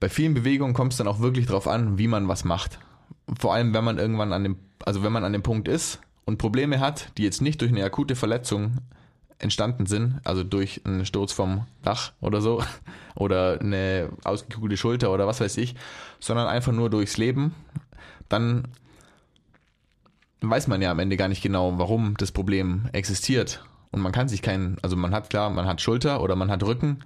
bei 0.00 0.10
vielen 0.10 0.34
Bewegungen 0.34 0.74
kommt 0.74 0.92
es 0.92 0.98
dann 0.98 1.08
auch 1.08 1.20
wirklich 1.20 1.46
drauf 1.46 1.66
an, 1.66 1.96
wie 1.96 2.08
man 2.08 2.28
was 2.28 2.44
macht. 2.44 2.78
Vor 3.38 3.54
allem, 3.54 3.74
wenn 3.74 3.84
man 3.84 3.98
irgendwann 3.98 4.32
an 4.32 4.44
dem, 4.44 4.56
also 4.84 5.02
wenn 5.02 5.12
man 5.12 5.24
an 5.24 5.32
dem 5.32 5.42
Punkt 5.42 5.68
ist 5.68 6.00
und 6.24 6.38
Probleme 6.38 6.80
hat, 6.80 7.10
die 7.18 7.24
jetzt 7.24 7.42
nicht 7.42 7.60
durch 7.60 7.72
eine 7.72 7.84
akute 7.84 8.14
Verletzung 8.14 8.78
entstanden 9.38 9.86
sind, 9.86 10.20
also 10.24 10.44
durch 10.44 10.80
einen 10.84 11.04
Sturz 11.04 11.32
vom 11.32 11.66
Dach 11.82 12.12
oder 12.20 12.40
so, 12.40 12.62
oder 13.14 13.60
eine 13.60 14.10
ausgekugelte 14.24 14.76
Schulter 14.76 15.12
oder 15.12 15.26
was 15.26 15.40
weiß 15.40 15.56
ich, 15.58 15.74
sondern 16.20 16.46
einfach 16.46 16.72
nur 16.72 16.90
durchs 16.90 17.16
Leben, 17.16 17.54
dann 18.28 18.68
weiß 20.40 20.68
man 20.68 20.82
ja 20.82 20.90
am 20.90 20.98
Ende 20.98 21.16
gar 21.16 21.28
nicht 21.28 21.42
genau, 21.42 21.78
warum 21.78 22.16
das 22.16 22.32
Problem 22.32 22.88
existiert. 22.92 23.64
Und 23.90 24.00
man 24.00 24.12
kann 24.12 24.28
sich 24.28 24.42
keinen, 24.42 24.76
also 24.82 24.96
man 24.96 25.14
hat 25.14 25.30
klar, 25.30 25.50
man 25.50 25.66
hat 25.66 25.80
Schulter 25.80 26.22
oder 26.22 26.36
man 26.36 26.50
hat 26.50 26.62
Rücken, 26.62 27.00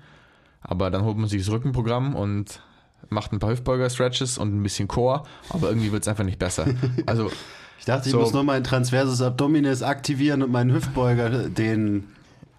aber 0.61 0.91
dann 0.91 1.05
holt 1.05 1.17
man 1.17 1.29
sich 1.29 1.43
das 1.43 1.53
Rückenprogramm 1.53 2.15
und 2.15 2.63
macht 3.09 3.33
ein 3.33 3.39
paar 3.39 3.51
Hüftbeuger-Stretches 3.51 4.39
und 4.39 4.55
ein 4.55 4.63
bisschen 4.63 4.89
Core, 4.89 5.23
aber 5.49 5.69
irgendwie 5.69 5.91
wird 5.93 6.03
es 6.03 6.09
einfach 6.09 6.25
nicht 6.25 6.39
besser. 6.39 6.67
Also 7.07 7.31
Ich 7.79 7.85
dachte, 7.87 8.09
ich 8.09 8.13
So. 8.13 8.21
muss 8.21 8.33
nur 8.33 8.45
mein 8.45 8.63
Transversus 8.63 9.23
Abdominis 9.23 9.83
aktivieren 9.83 10.43
und 10.43 10.53
meinen 10.53 10.73
Hüftbeuger, 10.73 11.49
den 11.49 12.09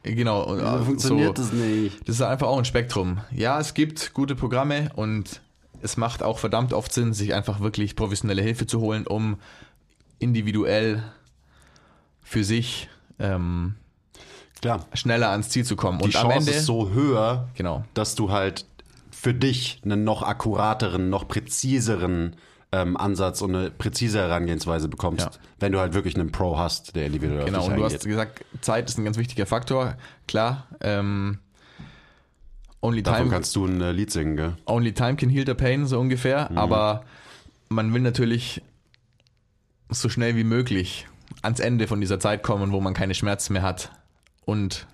genau, 0.04 0.44
und, 0.44 0.60
so 0.60 0.66
äh, 0.66 0.80
funktioniert 0.84 1.38
so, 1.38 1.44
das 1.44 1.54
nicht. 1.54 2.00
Das 2.08 2.16
ist 2.16 2.22
einfach 2.22 2.48
auch 2.48 2.58
ein 2.58 2.66
Spektrum. 2.66 3.20
Ja, 3.32 3.60
es 3.60 3.74
gibt 3.74 4.14
gute 4.14 4.36
Programme 4.36 4.90
und 4.96 5.42
es 5.84 5.96
macht 5.98 6.24
auch 6.24 6.40
verdammt 6.40 6.74
oft 6.74 6.92
Sinn, 6.92 7.14
sich 7.14 7.34
einfach 7.34 7.60
wirklich 7.60 7.96
professionelle 7.96 8.42
Hilfe 8.42 8.66
zu 8.68 8.80
holen, 8.82 9.06
um 9.08 9.38
individuell 10.20 11.04
für 12.24 12.44
sich 12.44 12.90
ähm, 13.20 13.76
Klar. 14.62 14.86
schneller 14.94 15.30
ans 15.30 15.50
Ziel 15.50 15.66
zu 15.66 15.76
kommen. 15.76 15.98
Die 16.00 16.06
und 16.06 16.16
am 16.16 16.30
Chance 16.30 16.38
Ende, 16.50 16.52
ist 16.52 16.66
so 16.66 16.92
höher, 16.92 17.50
genau, 17.56 17.84
dass 17.94 18.16
du 18.16 18.32
halt 18.32 18.66
für 19.22 19.36
dich 19.36 19.80
einen 19.86 20.04
noch 20.04 20.24
akkurateren, 20.24 21.12
noch 21.12 21.28
präziseren 21.28 22.36
ähm, 22.72 22.98
Ansatz 22.98 23.42
und 23.44 23.56
eine 23.56 23.70
präzise 23.70 24.18
Herangehensweise 24.18 24.88
bekommst, 24.88 25.26
Ja. 25.26 25.32
wenn 25.60 25.72
du 25.72 25.80
halt 25.80 25.94
wirklich 25.94 26.16
einen 26.16 26.32
Pro 26.32 26.58
hast, 26.58 26.96
der 26.96 27.06
individuell 27.06 27.46
genau. 27.46 27.66
Und 27.68 27.76
du 27.76 27.84
hast 27.84 28.04
gesagt, 28.04 28.44
Zeit 28.62 28.90
ist 28.90 28.98
ein 28.98 29.06
ganz 29.06 29.18
wichtiger 29.18 29.46
Faktor. 29.46 29.96
Klar, 30.28 30.66
ähm, 30.82 31.38
only 32.82 33.04
Davon 33.04 33.20
time, 33.26 33.32
kannst 33.32 33.56
du 33.56 33.66
ein 33.68 33.80
äh, 33.82 33.92
Lied 33.92 34.10
singen, 34.10 34.38
gell? 34.38 34.58
only 34.66 34.92
time 34.92 35.18
can 35.18 35.30
heal 35.30 35.46
the 35.46 35.54
pain, 35.54 35.86
so 35.86 36.00
ungefähr. 36.00 36.50
Aber 36.58 37.04
man 37.70 37.94
will 37.94 38.02
natürlich 38.02 38.64
so 39.90 40.10
schnell 40.10 40.36
wie 40.36 40.44
möglich 40.44 41.08
ans 41.44 41.60
Ende 41.60 41.86
von 41.86 42.02
dieser 42.02 42.20
Zeit 42.20 42.42
kommen, 42.42 42.72
wo 42.72 42.82
man 42.82 42.96
keine 42.96 43.14
Schmerzen 43.14 43.54
mehr 43.54 43.62
hat 43.62 43.92
und 44.46 44.88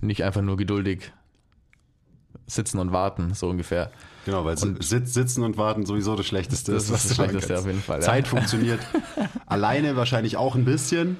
nicht 0.00 0.24
einfach 0.24 0.42
nur 0.42 0.56
geduldig 0.56 1.12
sitzen 2.54 2.78
und 2.78 2.92
warten, 2.92 3.34
so 3.34 3.48
ungefähr. 3.48 3.90
Genau, 4.24 4.44
weil 4.44 4.56
Und- 4.62 4.82
Sitz, 4.84 5.14
Sitzen 5.14 5.42
und 5.42 5.56
Warten 5.56 5.84
sowieso 5.86 6.14
das 6.14 6.26
Schlechteste 6.26 6.72
Das 6.72 6.84
ist, 6.84 6.88
ist 6.90 6.94
was 6.94 7.02
das 7.08 7.16
du 7.16 7.22
machen 7.22 7.30
Schlechteste 7.30 7.58
auf 7.58 7.66
jeden 7.66 7.82
Fall, 7.82 7.98
ja. 8.00 8.04
Zeit 8.06 8.28
funktioniert 8.28 8.80
alleine 9.46 9.96
wahrscheinlich 9.96 10.36
auch 10.36 10.54
ein 10.54 10.64
bisschen, 10.64 11.16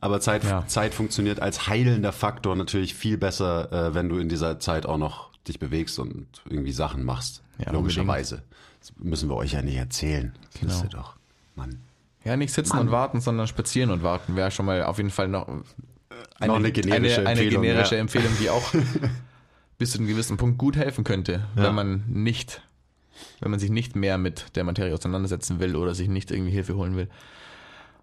aber 0.00 0.20
Zeit, 0.20 0.44
Ja. 0.44 0.66
Zeit 0.66 0.92
funktioniert 0.94 1.40
als 1.40 1.66
heilender 1.68 2.12
Faktor 2.12 2.54
natürlich 2.56 2.94
viel 2.94 3.16
besser, 3.16 3.72
äh, 3.72 3.94
wenn 3.94 4.08
du 4.08 4.18
in 4.18 4.28
dieser 4.28 4.58
Zeit 4.60 4.84
auch 4.86 4.98
noch 4.98 5.30
dich 5.48 5.58
bewegst 5.58 5.98
und 5.98 6.26
irgendwie 6.48 6.72
Sachen 6.72 7.04
machst. 7.04 7.42
Ja, 7.58 7.72
logischerweise. 7.72 8.42
Das 8.80 8.92
müssen 8.98 9.28
wir 9.30 9.36
euch 9.36 9.52
ja 9.52 9.62
nicht 9.62 9.76
erzählen. 9.76 10.34
Das 10.52 10.60
Genau. 10.60 10.72
wisst 10.72 10.84
ihr 10.84 10.90
doch. 10.90 11.16
Mann. 11.54 11.78
Ja, 12.24 12.36
nicht 12.36 12.52
sitzen 12.52 12.76
und 12.78 12.90
warten, 12.90 13.20
sondern 13.20 13.46
spazieren 13.46 13.90
und 13.90 14.02
warten 14.02 14.36
wäre 14.36 14.50
schon 14.50 14.66
mal 14.66 14.82
auf 14.84 14.98
jeden 14.98 15.10
Fall 15.10 15.28
noch 15.28 15.46
eine, 15.48 15.62
Noch 16.48 16.56
eine 16.56 16.72
generische 16.72 17.20
eine, 17.20 17.28
eine 17.30 17.40
Empfehlung, 17.40 17.62
generische 17.62 17.94
ja. 17.94 18.00
Empfehlung, 18.00 18.32
die 18.40 18.50
auch 18.50 18.74
bis 19.78 19.92
zu 19.92 19.98
einem 19.98 20.06
gewissen 20.08 20.36
Punkt 20.36 20.58
gut 20.58 20.76
helfen 20.76 21.04
könnte, 21.04 21.44
Ja. 21.56 21.64
wenn 21.64 21.74
man 21.74 22.04
nicht, 22.08 22.62
wenn 23.40 23.50
man 23.50 23.60
sich 23.60 23.70
nicht 23.70 23.96
mehr 23.96 24.18
mit 24.18 24.56
der 24.56 24.64
Materie 24.64 24.94
auseinandersetzen 24.94 25.60
will 25.60 25.76
oder 25.76 25.94
sich 25.94 26.08
nicht 26.08 26.30
irgendwie 26.30 26.52
Hilfe 26.52 26.76
holen 26.76 26.96
will. 26.96 27.08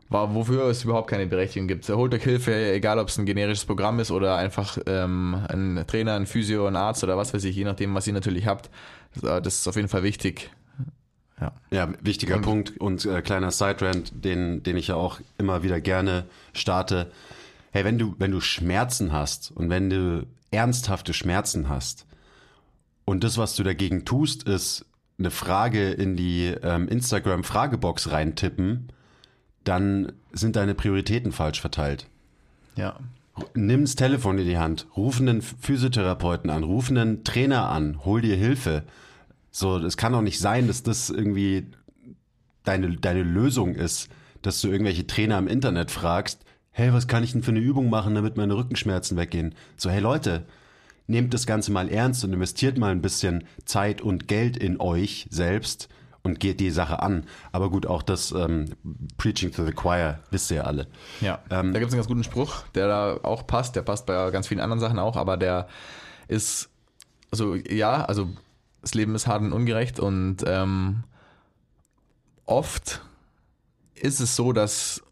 War, 0.09 0.35
wofür 0.35 0.65
es 0.65 0.83
überhaupt 0.83 1.09
keine 1.09 1.25
Berechtigung 1.25 1.67
gibt. 1.67 1.87
Holt 1.89 2.13
euch 2.13 2.23
Hilfe, 2.23 2.53
egal 2.73 2.99
ob 2.99 3.07
es 3.07 3.17
ein 3.17 3.25
generisches 3.25 3.65
Programm 3.65 3.99
ist 3.99 4.11
oder 4.11 4.35
einfach 4.35 4.77
ähm, 4.85 5.37
ein 5.47 5.83
Trainer, 5.87 6.13
ein 6.15 6.27
Physio, 6.27 6.67
ein 6.67 6.75
Arzt 6.75 7.03
oder 7.03 7.17
was 7.17 7.33
weiß 7.33 7.43
ich, 7.45 7.55
je 7.55 7.63
nachdem, 7.63 7.95
was 7.95 8.05
ihr 8.05 8.13
natürlich 8.13 8.45
habt. 8.45 8.69
Das 9.21 9.55
ist 9.55 9.67
auf 9.67 9.75
jeden 9.75 9.87
Fall 9.87 10.03
wichtig. 10.03 10.51
Ja. 11.41 11.51
Ja, 11.71 11.89
wichtiger 12.01 12.35
Und- 12.35 12.41
Punkt 12.43 12.77
und 12.79 13.05
äh, 13.05 13.21
kleiner 13.23 13.49
Side-Rant, 13.49 14.11
den, 14.23 14.61
den 14.61 14.77
ich 14.77 14.87
ja 14.89 14.95
auch 14.95 15.19
immer 15.39 15.63
wieder 15.63 15.81
gerne 15.81 16.25
starte. 16.53 17.11
Hey, 17.71 17.83
wenn 17.83 17.97
du, 17.97 18.13
wenn 18.19 18.29
du 18.31 18.39
Schmerzen 18.39 19.13
hast 19.13 19.51
und 19.51 19.69
wenn 19.71 19.89
du 19.89 20.27
ernsthafte 20.53 21.13
Schmerzen 21.13 21.69
hast 21.69 22.05
und 23.05 23.23
das, 23.23 23.37
was 23.37 23.55
du 23.55 23.63
dagegen 23.63 24.05
tust, 24.05 24.43
ist 24.43 24.85
eine 25.19 25.31
Frage 25.31 25.91
in 25.91 26.15
die 26.15 26.47
ähm, 26.63 26.87
Instagram-Fragebox 26.87 28.11
reintippen, 28.11 28.89
dann 29.63 30.13
sind 30.31 30.55
deine 30.55 30.75
Prioritäten 30.75 31.31
falsch 31.31 31.61
verteilt. 31.61 32.07
Ja. 32.75 32.97
Nimm 33.55 33.81
das 33.81 33.95
Telefon 33.95 34.37
in 34.37 34.45
die 34.45 34.57
Hand, 34.57 34.87
ruf 34.95 35.19
einen 35.19 35.41
Physiotherapeuten 35.41 36.49
an, 36.49 36.63
ruf 36.63 36.89
einen 36.89 37.23
Trainer 37.23 37.69
an, 37.69 38.05
hol 38.05 38.21
dir 38.21 38.35
Hilfe. 38.35 38.83
So, 39.51 39.77
es 39.77 39.97
kann 39.97 40.13
doch 40.13 40.21
nicht 40.21 40.39
sein, 40.39 40.67
dass 40.67 40.83
das 40.83 41.09
irgendwie 41.09 41.67
deine, 42.63 42.95
deine 42.97 43.23
Lösung 43.23 43.75
ist, 43.75 44.09
dass 44.41 44.61
du 44.61 44.69
irgendwelche 44.69 45.07
Trainer 45.07 45.37
im 45.39 45.47
Internet 45.47 45.91
fragst, 45.91 46.43
hey, 46.73 46.91
was 46.91 47.07
kann 47.07 47.23
ich 47.23 47.31
denn 47.31 47.43
für 47.43 47.51
eine 47.51 47.59
Übung 47.59 47.89
machen, 47.89 48.15
damit 48.15 48.35
meine 48.35 48.55
Rückenschmerzen 48.55 49.15
weggehen? 49.15 49.55
So, 49.77 49.89
hey 49.89 50.01
Leute, 50.01 50.45
nehmt 51.07 51.33
das 51.33 51.45
Ganze 51.45 51.71
mal 51.71 51.87
ernst 51.89 52.23
und 52.23 52.33
investiert 52.33 52.77
mal 52.77 52.91
ein 52.91 53.01
bisschen 53.01 53.45
Zeit 53.65 54.01
und 54.01 54.27
Geld 54.27 54.57
in 54.57 54.79
euch 54.79 55.27
selbst 55.29 55.87
und 56.23 56.39
geht 56.39 56.59
die 56.59 56.71
Sache 56.71 57.01
an. 57.01 57.25
Aber 57.51 57.69
gut, 57.69 57.85
auch 57.85 58.01
das 58.01 58.31
ähm, 58.31 58.65
Preaching 59.17 59.51
to 59.51 59.65
the 59.65 59.71
Choir 59.71 60.19
wisst 60.31 60.49
ihr 60.51 60.57
ja 60.57 60.63
alle. 60.63 60.87
Ja, 61.21 61.39
Ähm, 61.49 61.73
da 61.73 61.79
gibt 61.79 61.89
es 61.89 61.93
einen 61.93 61.99
ganz 61.99 62.07
guten 62.07 62.23
Spruch, 62.23 62.63
der 62.73 62.87
da 62.87 63.19
auch 63.23 63.45
passt. 63.45 63.75
Der 63.75 63.81
passt 63.81 64.05
bei 64.05 64.31
ganz 64.31 64.47
vielen 64.47 64.61
anderen 64.61 64.79
Sachen 64.79 64.99
auch, 64.99 65.15
aber 65.15 65.37
der 65.37 65.67
ist, 66.27 66.69
also 67.29 67.55
ja, 67.55 68.05
also 68.05 68.29
das 68.81 68.93
Leben 68.95 69.13
ist 69.15 69.27
hart 69.27 69.41
und 69.41 69.53
ungerecht 69.53 69.99
und 69.99 70.37
ähm, 70.47 71.03
oft 72.45 73.01
ist 73.95 74.19
es 74.19 74.35
so, 74.35 74.53
dass 74.53 75.03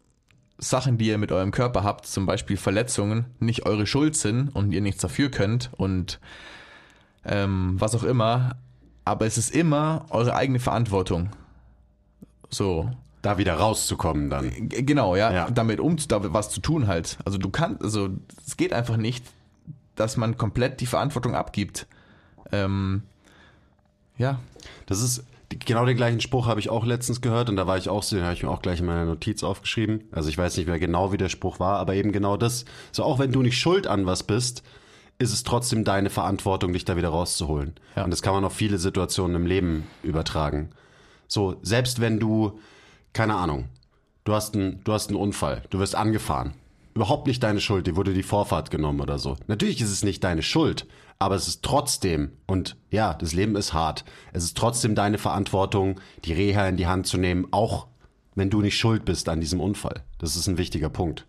Sachen, 0.62 0.96
die 0.96 1.06
ihr 1.08 1.18
mit 1.18 1.32
eurem 1.32 1.50
Körper 1.50 1.82
habt, 1.82 2.06
zum 2.06 2.24
Beispiel 2.24 2.56
Verletzungen, 2.56 3.26
nicht 3.40 3.66
eure 3.66 3.86
Schuld 3.86 4.16
sind 4.16 4.48
und 4.54 4.70
ihr 4.72 4.80
nichts 4.80 5.02
dafür 5.02 5.28
könnt 5.30 5.70
und 5.76 6.20
ähm, 7.24 7.74
was 7.78 7.94
auch 7.94 8.04
immer, 8.04 8.56
aber 9.04 9.26
es 9.26 9.38
ist 9.38 9.50
immer 9.54 10.06
eure 10.10 10.34
eigene 10.36 10.60
Verantwortung. 10.60 11.30
So. 12.48 12.90
Da 13.22 13.38
wieder 13.38 13.54
rauszukommen 13.54 14.30
dann. 14.30 14.50
G- 14.68 14.82
Genau, 14.82 15.14
ja, 15.16 15.32
Ja. 15.32 15.50
damit 15.50 15.78
um 15.80 15.96
da 16.08 16.32
was 16.32 16.50
zu 16.50 16.60
tun 16.60 16.86
halt. 16.88 17.18
Also 17.24 17.38
du 17.38 17.50
kannst, 17.50 17.82
also 17.82 18.10
es 18.46 18.56
geht 18.56 18.72
einfach 18.72 18.96
nicht, 18.96 19.24
dass 19.94 20.16
man 20.16 20.36
komplett 20.36 20.80
die 20.80 20.86
Verantwortung 20.86 21.34
abgibt. 21.36 21.86
Ähm, 22.50 23.02
ja, 24.18 24.38
Das 24.86 25.00
ist 25.02 25.24
genau 25.58 25.84
den 25.84 25.96
gleichen 25.96 26.20
Spruch 26.20 26.46
habe 26.46 26.60
ich 26.60 26.70
auch 26.70 26.84
letztens 26.84 27.20
gehört 27.20 27.48
und 27.48 27.56
da 27.56 27.66
war 27.66 27.76
ich 27.76 27.88
auch 27.88 28.02
so, 28.02 28.16
den 28.16 28.24
habe 28.24 28.34
ich 28.34 28.42
mir 28.42 28.50
auch 28.50 28.62
gleich 28.62 28.80
in 28.80 28.86
meiner 28.86 29.04
Notiz 29.04 29.42
aufgeschrieben. 29.42 30.04
Also 30.12 30.28
ich 30.28 30.38
weiß 30.38 30.56
nicht 30.56 30.66
mehr 30.66 30.78
genau, 30.78 31.12
wie 31.12 31.16
der 31.16 31.28
Spruch 31.28 31.60
war, 31.60 31.78
aber 31.78 31.94
eben 31.94 32.12
genau 32.12 32.36
das. 32.36 32.64
So 32.92 33.04
auch 33.04 33.18
wenn 33.18 33.32
du 33.32 33.42
nicht 33.42 33.58
schuld 33.58 33.86
an 33.86 34.06
was 34.06 34.22
bist, 34.22 34.62
ist 35.18 35.32
es 35.32 35.42
trotzdem 35.42 35.84
deine 35.84 36.10
Verantwortung, 36.10 36.72
dich 36.72 36.84
da 36.84 36.96
wieder 36.96 37.10
rauszuholen. 37.10 37.74
Ja. 37.96 38.04
Und 38.04 38.10
das 38.10 38.22
kann 38.22 38.34
man 38.34 38.44
auf 38.44 38.54
viele 38.54 38.78
Situationen 38.78 39.36
im 39.36 39.46
Leben 39.46 39.86
übertragen. 40.02 40.70
So, 41.28 41.56
selbst 41.62 42.00
wenn 42.00 42.18
du, 42.18 42.58
keine 43.12 43.36
Ahnung, 43.36 43.68
du 44.24 44.34
hast 44.34 44.54
einen, 44.54 44.82
du 44.84 44.92
hast 44.92 45.08
einen 45.08 45.18
Unfall, 45.18 45.62
du 45.70 45.78
wirst 45.78 45.94
angefahren. 45.94 46.54
Überhaupt 46.94 47.26
nicht 47.26 47.42
deine 47.42 47.60
Schuld, 47.60 47.86
dir 47.86 47.96
wurde 47.96 48.12
die 48.12 48.22
Vorfahrt 48.22 48.70
genommen 48.70 49.00
oder 49.00 49.18
so. 49.18 49.36
Natürlich 49.46 49.80
ist 49.80 49.90
es 49.90 50.02
nicht 50.02 50.22
deine 50.24 50.42
Schuld, 50.42 50.86
aber 51.22 51.36
es 51.36 51.46
ist 51.46 51.62
trotzdem, 51.62 52.32
und 52.46 52.76
ja, 52.90 53.14
das 53.14 53.32
Leben 53.32 53.54
ist 53.54 53.72
hart, 53.72 54.04
es 54.32 54.42
ist 54.42 54.56
trotzdem 54.56 54.96
deine 54.96 55.18
Verantwortung, 55.18 56.00
die 56.24 56.32
Reha 56.32 56.68
in 56.68 56.76
die 56.76 56.88
Hand 56.88 57.06
zu 57.06 57.16
nehmen, 57.16 57.46
auch 57.52 57.86
wenn 58.34 58.50
du 58.50 58.60
nicht 58.60 58.76
schuld 58.76 59.04
bist 59.04 59.28
an 59.28 59.40
diesem 59.40 59.60
Unfall. 59.60 60.02
Das 60.18 60.34
ist 60.34 60.48
ein 60.48 60.58
wichtiger 60.58 60.88
Punkt. 60.88 61.26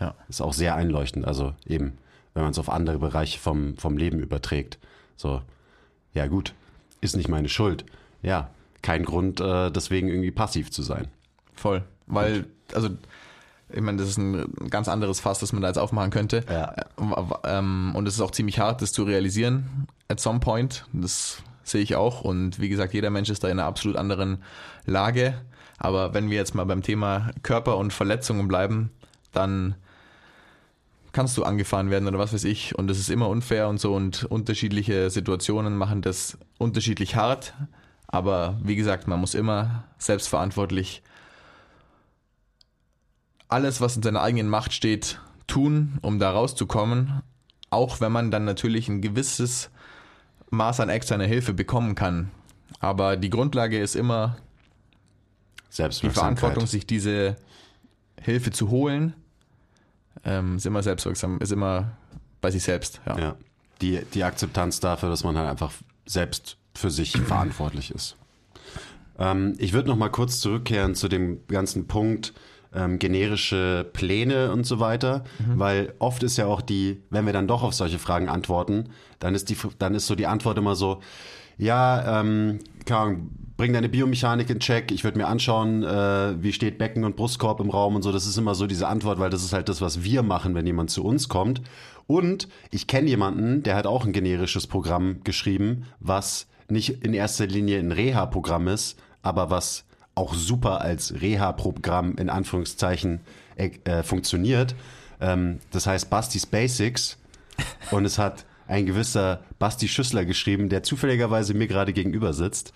ja. 0.00 0.14
Ist 0.28 0.40
auch 0.40 0.52
sehr 0.52 0.76
einleuchtend, 0.76 1.26
also 1.26 1.52
eben, 1.66 1.98
wenn 2.32 2.44
man 2.44 2.52
es 2.52 2.58
auf 2.58 2.68
andere 2.68 2.98
Bereiche 2.98 3.40
vom, 3.40 3.76
vom 3.76 3.96
Leben 3.96 4.20
überträgt. 4.20 4.78
So, 5.16 5.42
ja 6.12 6.28
gut, 6.28 6.54
ist 7.00 7.16
nicht 7.16 7.28
meine 7.28 7.48
Schuld. 7.48 7.84
Ja, 8.22 8.50
kein 8.82 9.04
Grund, 9.04 9.40
äh, 9.40 9.70
deswegen 9.70 10.08
irgendwie 10.08 10.30
passiv 10.30 10.70
zu 10.70 10.82
sein. 10.82 11.08
Voll. 11.54 11.82
Weil, 12.06 12.46
also, 12.72 12.90
ich 13.72 13.80
meine, 13.80 13.98
das 13.98 14.08
ist 14.08 14.18
ein 14.18 14.70
ganz 14.70 14.88
anderes 14.88 15.20
Fass, 15.20 15.38
das 15.38 15.52
man 15.52 15.62
da 15.62 15.68
jetzt 15.68 15.78
aufmachen 15.78 16.10
könnte. 16.10 16.44
Ja. 16.48 16.74
Ähm, 17.44 17.92
Und 17.94 18.06
es 18.06 18.14
ist 18.14 18.20
auch 18.20 18.30
ziemlich 18.30 18.58
hart, 18.58 18.82
das 18.82 18.92
zu 18.92 19.04
realisieren 19.04 19.86
at 20.08 20.20
some 20.20 20.40
point. 20.40 20.86
Das 20.92 21.42
sehe 21.62 21.82
ich 21.82 21.96
auch. 21.96 22.20
Und 22.20 22.60
wie 22.60 22.68
gesagt, 22.68 22.94
jeder 22.94 23.10
Mensch 23.10 23.30
ist 23.30 23.42
da 23.42 23.48
in 23.48 23.58
einer 23.58 23.66
absolut 23.66 23.96
anderen 23.96 24.42
Lage. 24.84 25.34
Aber 25.78 26.14
wenn 26.14 26.30
wir 26.30 26.36
jetzt 26.36 26.54
mal 26.54 26.64
beim 26.64 26.82
Thema 26.82 27.30
Körper 27.42 27.76
und 27.78 27.92
Verletzungen 27.92 28.48
bleiben, 28.48 28.90
dann 29.32 29.74
kannst 31.12 31.36
du 31.36 31.44
angefahren 31.44 31.90
werden 31.90 32.08
oder 32.08 32.18
was 32.18 32.32
weiß 32.32 32.44
ich. 32.44 32.76
Und 32.76 32.88
das 32.88 32.98
ist 32.98 33.10
immer 33.10 33.28
unfair 33.28 33.68
und 33.68 33.80
so. 33.80 33.94
Und 33.94 34.24
unterschiedliche 34.24 35.10
Situationen 35.10 35.76
machen 35.76 36.02
das 36.02 36.38
unterschiedlich 36.58 37.16
hart. 37.16 37.54
Aber 38.06 38.58
wie 38.62 38.76
gesagt, 38.76 39.08
man 39.08 39.20
muss 39.20 39.34
immer 39.34 39.84
selbstverantwortlich 39.98 41.02
alles, 43.48 43.80
was 43.80 43.96
in 43.96 44.02
seiner 44.02 44.22
eigenen 44.22 44.48
Macht 44.48 44.72
steht, 44.72 45.20
tun, 45.46 45.98
um 46.02 46.18
da 46.18 46.30
rauszukommen. 46.30 47.22
Auch 47.70 48.00
wenn 48.00 48.12
man 48.12 48.30
dann 48.30 48.44
natürlich 48.44 48.88
ein 48.88 49.00
gewisses 49.00 49.70
Maß 50.50 50.80
an 50.80 50.88
externer 50.88 51.26
Hilfe 51.26 51.52
bekommen 51.52 51.94
kann. 51.94 52.30
Aber 52.80 53.16
die 53.16 53.30
Grundlage 53.30 53.78
ist 53.78 53.96
immer 53.96 54.36
die. 55.70 56.20
Verantwortung, 56.20 56.66
sich 56.66 56.86
diese 56.86 57.36
Hilfe 58.20 58.50
zu 58.50 58.70
holen. 58.70 59.14
Ähm, 60.24 60.56
ist 60.56 60.66
immer 60.66 60.82
selbstwirksam, 60.82 61.38
ist 61.38 61.52
immer 61.52 61.96
bei 62.40 62.50
sich 62.50 62.62
selbst. 62.62 63.00
Ja. 63.06 63.18
Ja, 63.18 63.36
die, 63.80 64.00
die 64.14 64.24
Akzeptanz 64.24 64.80
dafür, 64.80 65.10
dass 65.10 65.24
man 65.24 65.36
halt 65.36 65.48
einfach 65.48 65.72
selbst 66.06 66.56
für 66.74 66.90
sich 66.90 67.12
verantwortlich 67.26 67.90
ist. 67.90 68.16
Ähm, 69.18 69.54
ich 69.58 69.72
würde 69.72 69.88
noch 69.88 69.96
mal 69.96 70.10
kurz 70.10 70.40
zurückkehren 70.40 70.94
zu 70.94 71.08
dem 71.08 71.46
ganzen 71.48 71.86
Punkt 71.86 72.32
ähm, 72.74 72.98
generische 72.98 73.88
Pläne 73.92 74.52
und 74.52 74.66
so 74.66 74.80
weiter, 74.80 75.24
weil 75.56 75.94
oft 75.98 76.22
ist 76.22 76.36
ja 76.36 76.46
auch 76.46 76.60
die, 76.60 77.02
wenn 77.10 77.26
wir 77.26 77.32
dann 77.32 77.46
doch 77.46 77.62
auf 77.62 77.74
solche 77.74 77.98
Fragen 77.98 78.28
antworten, 78.28 78.90
dann 79.18 79.34
ist 79.34 79.50
die, 79.50 79.56
dann 79.78 79.94
ist 79.94 80.06
so 80.06 80.14
die 80.14 80.26
Antwort 80.26 80.58
immer 80.58 80.74
so, 80.74 81.00
ja, 81.56 82.20
ähm, 82.20 82.58
keine 82.84 83.00
Ahnung, 83.00 83.30
bring 83.56 83.72
deine 83.72 83.88
Biomechanik 83.88 84.50
in 84.50 84.58
Check, 84.58 84.90
ich 84.90 85.04
würde 85.04 85.18
mir 85.18 85.26
anschauen, 85.26 85.82
äh, 85.82 86.42
wie 86.42 86.52
steht 86.52 86.78
Becken 86.78 87.04
und 87.04 87.16
Brustkorb 87.16 87.60
im 87.60 87.70
Raum 87.70 87.94
und 87.94 88.02
so. 88.02 88.10
Das 88.10 88.26
ist 88.26 88.36
immer 88.36 88.54
so 88.54 88.66
diese 88.66 88.88
Antwort, 88.88 89.18
weil 89.18 89.30
das 89.30 89.44
ist 89.44 89.52
halt 89.52 89.68
das, 89.68 89.80
was 89.80 90.02
wir 90.02 90.22
machen, 90.22 90.54
wenn 90.54 90.66
jemand 90.66 90.90
zu 90.90 91.04
uns 91.04 91.28
kommt. 91.28 91.62
Und 92.06 92.48
ich 92.70 92.86
kenne 92.86 93.08
jemanden, 93.08 93.62
der 93.62 93.76
hat 93.76 93.86
auch 93.86 94.04
ein 94.04 94.12
generisches 94.12 94.66
Programm 94.66 95.20
geschrieben, 95.24 95.84
was 96.00 96.48
nicht 96.68 97.04
in 97.04 97.14
erster 97.14 97.46
Linie 97.46 97.78
ein 97.78 97.92
Reha-Programm 97.92 98.68
ist, 98.68 98.98
aber 99.22 99.50
was 99.50 99.84
auch 100.14 100.34
super 100.34 100.80
als 100.80 101.20
Reha-Programm 101.20 102.16
in 102.16 102.30
Anführungszeichen 102.30 103.20
äh, 103.56 103.70
äh, 103.84 104.02
funktioniert. 104.02 104.74
Ähm, 105.20 105.60
das 105.70 105.86
heißt 105.86 106.10
Bastis 106.10 106.46
Basics 106.46 107.18
und 107.90 108.04
es 108.04 108.18
hat 108.18 108.44
ein 108.66 108.86
gewisser 108.86 109.42
Basti 109.58 109.88
Schüssler 109.88 110.24
geschrieben, 110.24 110.68
der 110.70 110.82
zufälligerweise 110.82 111.52
mir 111.52 111.66
gerade 111.66 111.92
gegenüber 111.92 112.32
sitzt. 112.32 112.72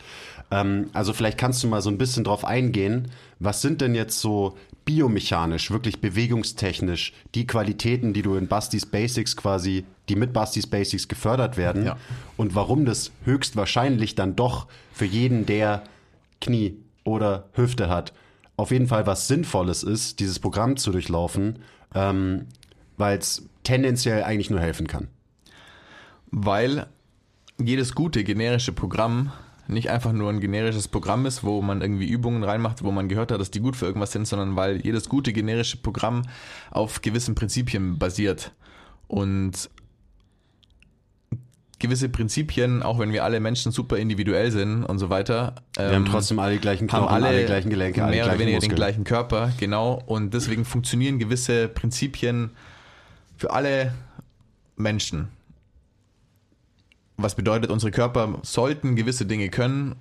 Ähm, 0.50 0.90
also 0.92 1.12
vielleicht 1.12 1.38
kannst 1.38 1.62
du 1.62 1.68
mal 1.68 1.80
so 1.80 1.90
ein 1.90 1.96
bisschen 1.98 2.24
drauf 2.24 2.44
eingehen, 2.44 3.10
was 3.38 3.62
sind 3.62 3.80
denn 3.80 3.94
jetzt 3.94 4.20
so 4.20 4.56
biomechanisch, 4.84 5.70
wirklich 5.70 6.00
bewegungstechnisch 6.00 7.12
die 7.34 7.46
Qualitäten, 7.46 8.12
die 8.12 8.22
du 8.22 8.34
in 8.34 8.48
Bastis 8.48 8.86
Basics 8.86 9.36
quasi, 9.36 9.84
die 10.08 10.16
mit 10.16 10.32
Bastis 10.32 10.66
Basics 10.66 11.08
gefördert 11.08 11.56
werden 11.56 11.84
Ja. 11.84 11.96
und 12.36 12.54
warum 12.54 12.84
das 12.84 13.10
höchstwahrscheinlich 13.24 14.14
dann 14.14 14.36
doch 14.36 14.66
für 14.92 15.04
jeden, 15.04 15.46
der 15.46 15.82
Knie 16.40 16.76
oder 17.08 17.48
Hüfte 17.52 17.88
hat, 17.88 18.12
auf 18.56 18.70
jeden 18.70 18.86
Fall 18.86 19.06
was 19.06 19.28
Sinnvolles 19.28 19.82
ist, 19.82 20.20
dieses 20.20 20.38
Programm 20.38 20.76
zu 20.76 20.90
durchlaufen, 20.90 21.60
ähm, 21.94 22.46
weil 22.96 23.18
es 23.18 23.48
tendenziell 23.62 24.24
eigentlich 24.24 24.50
nur 24.50 24.60
helfen 24.60 24.86
kann. 24.86 25.08
Weil 26.30 26.86
jedes 27.58 27.94
gute 27.94 28.24
generische 28.24 28.72
Programm 28.72 29.32
nicht 29.68 29.90
einfach 29.90 30.12
nur 30.12 30.30
ein 30.30 30.40
generisches 30.40 30.88
Programm 30.88 31.26
ist, 31.26 31.44
wo 31.44 31.60
man 31.60 31.82
irgendwie 31.82 32.08
Übungen 32.08 32.42
reinmacht, 32.42 32.82
wo 32.82 32.90
man 32.90 33.08
gehört 33.08 33.30
hat, 33.30 33.40
dass 33.40 33.50
die 33.50 33.60
gut 33.60 33.76
für 33.76 33.86
irgendwas 33.86 34.12
sind, 34.12 34.26
sondern 34.26 34.56
weil 34.56 34.80
jedes 34.80 35.08
gute 35.08 35.32
generische 35.32 35.76
Programm 35.76 36.22
auf 36.70 37.02
gewissen 37.02 37.34
Prinzipien 37.34 37.98
basiert. 37.98 38.52
Und 39.08 39.70
gewisse 41.78 42.08
Prinzipien, 42.08 42.82
auch 42.82 42.98
wenn 42.98 43.12
wir 43.12 43.24
alle 43.24 43.40
Menschen 43.40 43.70
super 43.72 43.96
individuell 43.96 44.50
sind 44.50 44.84
und 44.84 44.98
so 44.98 45.10
weiter, 45.10 45.54
Wir 45.76 45.94
haben 45.94 46.06
trotzdem 46.06 46.38
alle 46.38 46.54
die 46.54 46.60
gleichen 46.60 46.90
haben 46.90 47.06
Knochen, 47.06 47.14
alle, 47.14 47.26
alle 47.28 47.46
gleichen 47.46 47.70
Gelenke, 47.70 48.02
alle 48.02 48.10
mehr 48.10 48.24
oder 48.24 48.30
gleichen 48.32 48.40
weniger 48.40 48.56
Muskeln. 48.56 48.70
den 48.70 48.76
gleichen 48.76 49.04
Körper, 49.04 49.52
genau. 49.58 50.02
Und 50.06 50.34
deswegen 50.34 50.64
funktionieren 50.64 51.18
gewisse 51.18 51.68
Prinzipien 51.68 52.50
für 53.36 53.52
alle 53.52 53.94
Menschen. 54.76 55.28
Was 57.16 57.34
bedeutet, 57.34 57.70
unsere 57.70 57.92
Körper 57.92 58.38
sollten 58.42 58.96
gewisse 58.96 59.26
Dinge 59.26 59.48
können, 59.48 59.96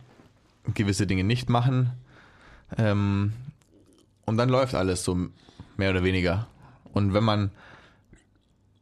gewisse 0.74 1.08
Dinge 1.08 1.24
nicht 1.24 1.50
machen. 1.50 1.92
Ähm, 2.78 3.34
und 4.26 4.38
dann 4.38 4.50
läuft 4.50 4.76
alles 4.76 5.04
so 5.04 5.16
mehr 5.78 5.92
oder 5.92 6.04
weniger. 6.04 6.48
Und 6.94 7.14
wenn 7.14 7.24
man 7.24 7.52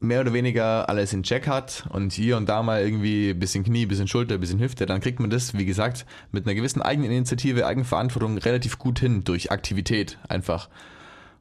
mehr 0.06 0.22
oder 0.22 0.34
weniger 0.34 0.90
alles 0.90 1.14
in 1.14 1.24
Check 1.24 1.48
hat 1.48 1.86
und 1.90 2.14
hier 2.14 2.38
und 2.38 2.48
da 2.48 2.64
mal 2.64 2.82
irgendwie 2.82 3.32
ein 3.32 3.40
bisschen 3.40 3.64
Knie, 3.64 3.86
ein 3.86 3.88
bisschen 3.88 4.08
Schulter, 4.08 4.36
ein 4.36 4.40
bisschen 4.40 4.60
Hüfte, 4.60 4.86
dann 4.86 5.02
kriegt 5.02 5.20
man 5.20 5.30
das, 5.30 5.58
wie 5.58 5.66
gesagt, 5.66 6.06
mit 6.32 6.46
einer 6.46 6.56
gewissen 6.56 6.82
Eigeninitiative, 6.82 7.66
Eigenverantwortung 7.66 8.38
relativ 8.38 8.80
gut 8.80 9.00
hin 9.00 9.24
durch 9.24 9.52
Aktivität 9.52 10.18
einfach. 10.28 10.70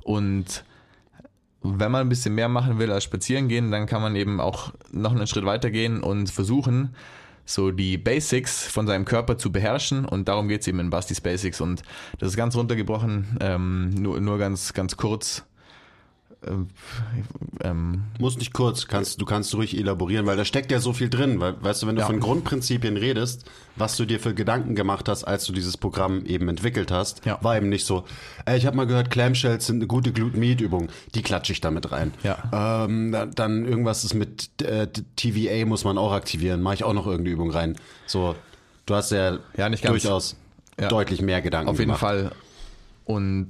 Und 0.03 0.65
wenn 1.63 1.91
man 1.91 2.03
ein 2.03 2.09
bisschen 2.09 2.35
mehr 2.35 2.49
machen 2.49 2.79
will 2.79 2.93
als 2.93 3.05
spazieren 3.05 3.49
gehen, 3.49 3.71
dann 3.71 3.87
kann 3.87 4.03
man 4.03 4.17
eben 4.17 4.41
auch 4.41 4.73
noch 4.93 5.13
einen 5.13 5.27
Schritt 5.27 5.47
weiter 5.47 5.71
gehen 5.71 6.03
und 6.03 6.31
versuchen, 6.31 6.95
so 7.47 7.71
die 7.71 7.99
Basics 7.99 8.67
von 8.67 8.87
seinem 8.87 9.05
Körper 9.05 9.39
zu 9.39 9.53
beherrschen 9.53 10.05
und 10.05 10.29
darum 10.29 10.49
geht's 10.49 10.67
eben 10.67 10.81
in 10.81 10.91
Bastis 10.91 11.21
Basics 11.21 11.61
und 11.61 11.83
das 12.19 12.31
ist 12.31 12.37
ganz 12.37 12.57
runtergebrochen, 12.57 13.39
ähm, 13.41 13.91
nur, 13.91 14.21
nur 14.21 14.39
ganz, 14.39 14.73
ganz 14.73 14.97
kurz. 14.97 15.45
Ähm, 16.47 16.69
ähm, 17.63 18.03
Muss 18.19 18.37
nicht 18.39 18.53
kurz, 18.53 18.87
kannst, 18.87 19.21
du 19.21 19.25
kannst 19.25 19.55
ruhig 19.55 19.77
elaborieren, 19.79 20.27
weil 20.27 20.37
da 20.37 20.45
steckt 20.45 20.71
ja 20.73 20.81
so 20.81 20.93
viel 20.93 21.09
drin. 21.09 21.41
Weil, 21.41 21.63
weißt 21.63 21.83
du, 21.83 21.87
wenn 21.87 21.97
du 21.97 22.01
Ja. 22.03 22.07
von 22.07 22.21
Grundprinzipien 22.21 22.97
redest, 22.97 23.45
was 23.77 23.97
du 23.97 24.05
dir 24.05 24.21
für 24.21 24.35
Gedanken 24.35 24.75
gemacht 24.75 25.09
hast, 25.09 25.25
als 25.25 25.45
du 25.47 25.53
dieses 25.53 25.77
Programm 25.77 26.25
eben 26.27 26.49
entwickelt 26.49 26.91
hast, 26.91 27.25
Ja. 27.25 27.39
war 27.43 27.57
eben 27.57 27.69
nicht 27.69 27.87
so, 27.87 28.05
ey, 28.47 28.57
ich 28.59 28.67
habe 28.67 28.77
mal 28.77 28.87
gehört, 28.87 29.11
Clamshells 29.11 29.67
sind 29.67 29.77
eine 29.77 29.87
gute 29.87 30.13
Glute-Meat-Übung, 30.13 30.89
die 31.15 31.23
klatsche 31.23 31.53
ich 31.53 31.61
damit 31.61 31.91
rein. 31.93 32.13
Ja. 32.23 32.85
Ähm, 32.85 33.13
da, 33.13 33.27
dann 33.27 33.65
irgendwas 33.65 34.05
ist 34.05 34.15
mit 34.15 34.51
äh, 34.63 34.87
TVA 35.17 35.67
muss 35.67 35.85
man 35.85 35.99
auch 35.99 36.13
aktivieren, 36.13 36.61
mache 36.63 36.75
ich 36.75 36.85
auch 36.85 36.93
noch 36.95 37.07
irgendeine 37.07 37.35
Übung 37.35 37.51
rein. 37.51 37.77
So, 38.07 38.35
du 38.87 38.95
hast 38.95 39.11
ja, 39.11 39.39
Ja, 39.57 39.69
nicht 39.69 39.83
ganz. 39.83 40.03
durchaus 40.03 40.37
deutlich 40.89 41.23
mehr 41.23 41.41
Gedanken 41.41 41.69
Auf 41.71 41.79
jeden 41.79 41.87
gemacht. 41.89 42.01
Fall. 42.01 42.33
Und 43.05 43.47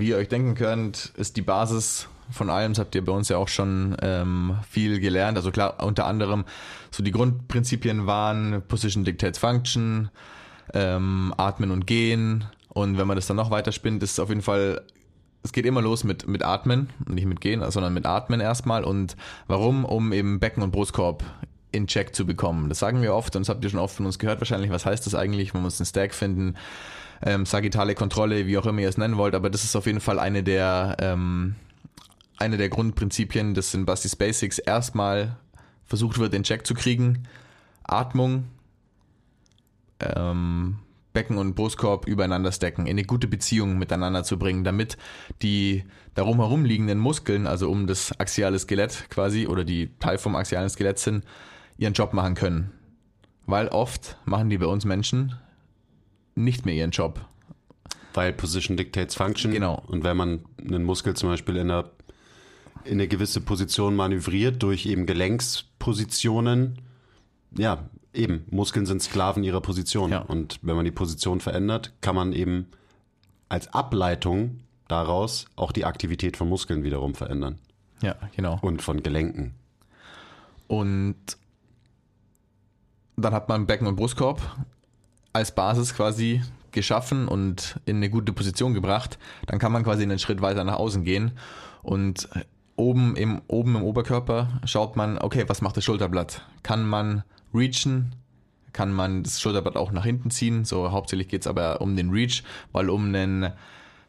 wie 0.00 0.08
ihr 0.08 0.16
euch 0.16 0.28
denken 0.28 0.54
könnt, 0.54 1.12
ist 1.16 1.36
die 1.36 1.42
Basis 1.42 2.08
von 2.30 2.50
allem, 2.50 2.72
das 2.72 2.78
habt 2.78 2.94
ihr 2.94 3.04
bei 3.04 3.12
uns 3.12 3.28
ja 3.28 3.36
auch 3.36 3.48
schon 3.48 3.96
ähm, 4.00 4.56
viel 4.68 5.00
gelernt. 5.00 5.36
Also 5.36 5.50
klar, 5.50 5.82
unter 5.82 6.06
anderem 6.06 6.44
so 6.90 7.02
die 7.02 7.10
Grundprinzipien 7.10 8.06
waren 8.06 8.62
Position 8.66 9.04
Dictates 9.04 9.38
Function, 9.38 10.10
ähm, 10.72 11.34
Atmen 11.36 11.70
und 11.70 11.86
Gehen 11.86 12.46
Und 12.68 12.98
wenn 12.98 13.06
man 13.06 13.16
das 13.16 13.26
dann 13.26 13.36
noch 13.36 13.50
weiter 13.50 13.72
spinnt, 13.72 14.02
ist 14.02 14.12
es 14.12 14.18
auf 14.18 14.28
jeden 14.28 14.42
Fall, 14.42 14.82
es 15.42 15.52
geht 15.52 15.66
immer 15.66 15.82
los 15.82 16.04
mit, 16.04 16.26
mit 16.26 16.42
Atmen, 16.42 16.90
nicht 17.06 17.26
mit 17.26 17.40
Gehen, 17.40 17.62
sondern 17.70 17.94
mit 17.94 18.06
Atmen 18.06 18.40
erstmal. 18.40 18.84
Und 18.84 19.16
warum? 19.46 19.84
Um 19.84 20.12
eben 20.12 20.40
Becken 20.40 20.62
und 20.62 20.70
Brustkorb 20.70 21.22
in 21.72 21.86
Check 21.86 22.14
zu 22.14 22.24
bekommen. 22.24 22.68
Das 22.68 22.78
sagen 22.78 23.02
wir 23.02 23.14
oft 23.14 23.34
und 23.36 23.42
das 23.42 23.48
habt 23.48 23.64
ihr 23.64 23.70
schon 23.70 23.80
oft 23.80 23.96
von 23.96 24.06
uns 24.06 24.18
gehört 24.18 24.40
wahrscheinlich. 24.40 24.70
Was 24.70 24.86
heißt 24.86 25.06
das 25.06 25.14
eigentlich? 25.14 25.54
Man 25.54 25.62
muss 25.62 25.80
einen 25.80 25.86
Stack 25.86 26.14
finden, 26.14 26.54
ähm, 27.24 27.46
sagittale 27.46 27.94
Kontrolle, 27.94 28.46
wie 28.46 28.58
auch 28.58 28.66
immer 28.66 28.80
ihr 28.80 28.88
es 28.88 28.98
nennen 28.98 29.16
wollt. 29.16 29.34
Aber 29.34 29.50
das 29.50 29.64
ist 29.64 29.74
auf 29.74 29.86
jeden 29.86 30.00
Fall 30.00 30.18
eine 30.18 30.42
der, 30.42 30.96
ähm, 31.00 31.56
eine 32.36 32.58
der 32.58 32.68
Grundprinzipien. 32.68 33.54
Das 33.54 33.70
sind 33.70 33.86
Bastis 33.86 34.14
Basics. 34.14 34.58
Erstmal 34.58 35.36
versucht 35.84 36.18
wird, 36.18 36.34
den 36.34 36.42
Check 36.42 36.66
zu 36.66 36.74
kriegen. 36.74 37.26
Atmung, 37.82 38.44
ähm, 40.00 40.78
Becken 41.14 41.38
und 41.38 41.54
Brustkorb 41.54 42.06
übereinander 42.06 42.50
stacken, 42.50 42.86
in 42.86 42.92
eine 42.92 43.04
gute 43.04 43.28
Beziehung 43.28 43.78
miteinander 43.78 44.24
zu 44.24 44.38
bringen, 44.38 44.64
damit 44.64 44.98
die 45.42 45.84
darum 46.14 46.38
herum 46.38 46.64
liegenden 46.64 46.98
Muskeln, 46.98 47.46
also 47.46 47.70
um 47.70 47.86
das 47.86 48.18
axiale 48.18 48.58
Skelett 48.58 49.08
quasi 49.10 49.46
oder 49.46 49.64
die 49.64 49.90
Teil 50.00 50.18
vom 50.18 50.34
axialen 50.34 50.68
Skelett 50.68 50.98
sind, 50.98 51.24
ihren 51.78 51.92
Job 51.92 52.12
machen 52.12 52.34
können. 52.34 52.72
Weil 53.46 53.68
oft 53.68 54.18
machen 54.24 54.50
die 54.50 54.58
bei 54.58 54.66
uns 54.66 54.84
Menschen 54.84 55.36
nicht 56.34 56.66
mehr 56.66 56.74
ihren 56.74 56.90
Job. 56.90 57.20
Weil 58.12 58.32
Position 58.32 58.76
dictates 58.76 59.14
Function. 59.14 59.52
Genau. 59.52 59.82
Und 59.86 60.04
wenn 60.04 60.16
man 60.16 60.44
einen 60.58 60.84
Muskel 60.84 61.14
zum 61.14 61.30
Beispiel 61.30 61.56
in, 61.56 61.70
einer, 61.70 61.90
in 62.84 62.92
eine 62.92 63.08
gewisse 63.08 63.40
Position 63.40 63.96
manövriert 63.96 64.62
durch 64.62 64.86
eben 64.86 65.06
Gelenkspositionen, 65.06 66.80
ja, 67.56 67.88
eben, 68.12 68.44
Muskeln 68.50 68.86
sind 68.86 69.02
Sklaven 69.02 69.42
ihrer 69.42 69.60
Position. 69.60 70.12
Ja. 70.12 70.20
Und 70.20 70.58
wenn 70.62 70.76
man 70.76 70.84
die 70.84 70.90
Position 70.90 71.40
verändert, 71.40 71.92
kann 72.00 72.14
man 72.14 72.32
eben 72.32 72.68
als 73.48 73.72
Ableitung 73.72 74.60
daraus 74.88 75.46
auch 75.56 75.72
die 75.72 75.84
Aktivität 75.84 76.36
von 76.36 76.48
Muskeln 76.48 76.84
wiederum 76.84 77.14
verändern. 77.14 77.58
Ja, 78.02 78.16
genau. 78.36 78.58
Und 78.62 78.82
von 78.82 79.02
Gelenken. 79.02 79.54
Und 80.66 81.16
dann 83.16 83.32
hat 83.32 83.48
man 83.48 83.66
Becken 83.66 83.86
und 83.86 83.96
Brustkorb 83.96 84.40
als 85.34 85.54
Basis 85.54 85.94
quasi 85.94 86.42
geschaffen 86.72 87.28
und 87.28 87.78
in 87.84 87.96
eine 87.96 88.08
gute 88.08 88.32
Position 88.32 88.72
gebracht. 88.72 89.18
Dann 89.46 89.58
kann 89.58 89.72
man 89.72 89.84
quasi 89.84 90.02
einen 90.02 90.18
Schritt 90.18 90.40
weiter 90.40 90.64
nach 90.64 90.76
außen 90.76 91.04
gehen 91.04 91.32
und 91.82 92.28
oben 92.76 93.16
im, 93.16 93.42
oben 93.46 93.76
im 93.76 93.82
Oberkörper 93.82 94.60
schaut 94.64 94.96
man, 94.96 95.18
okay, 95.18 95.44
was 95.46 95.60
macht 95.60 95.76
das 95.76 95.84
Schulterblatt? 95.84 96.42
Kann 96.62 96.86
man 96.86 97.22
reachen? 97.52 98.14
Kann 98.72 98.92
man 98.92 99.22
das 99.22 99.40
Schulterblatt 99.40 99.76
auch 99.76 99.92
nach 99.92 100.04
hinten 100.04 100.30
ziehen? 100.30 100.64
So 100.64 100.90
hauptsächlich 100.90 101.28
geht 101.28 101.42
es 101.42 101.46
aber 101.46 101.80
um 101.80 101.94
den 101.94 102.10
Reach, 102.10 102.42
weil 102.72 102.90
um 102.90 103.06
einen 103.06 103.52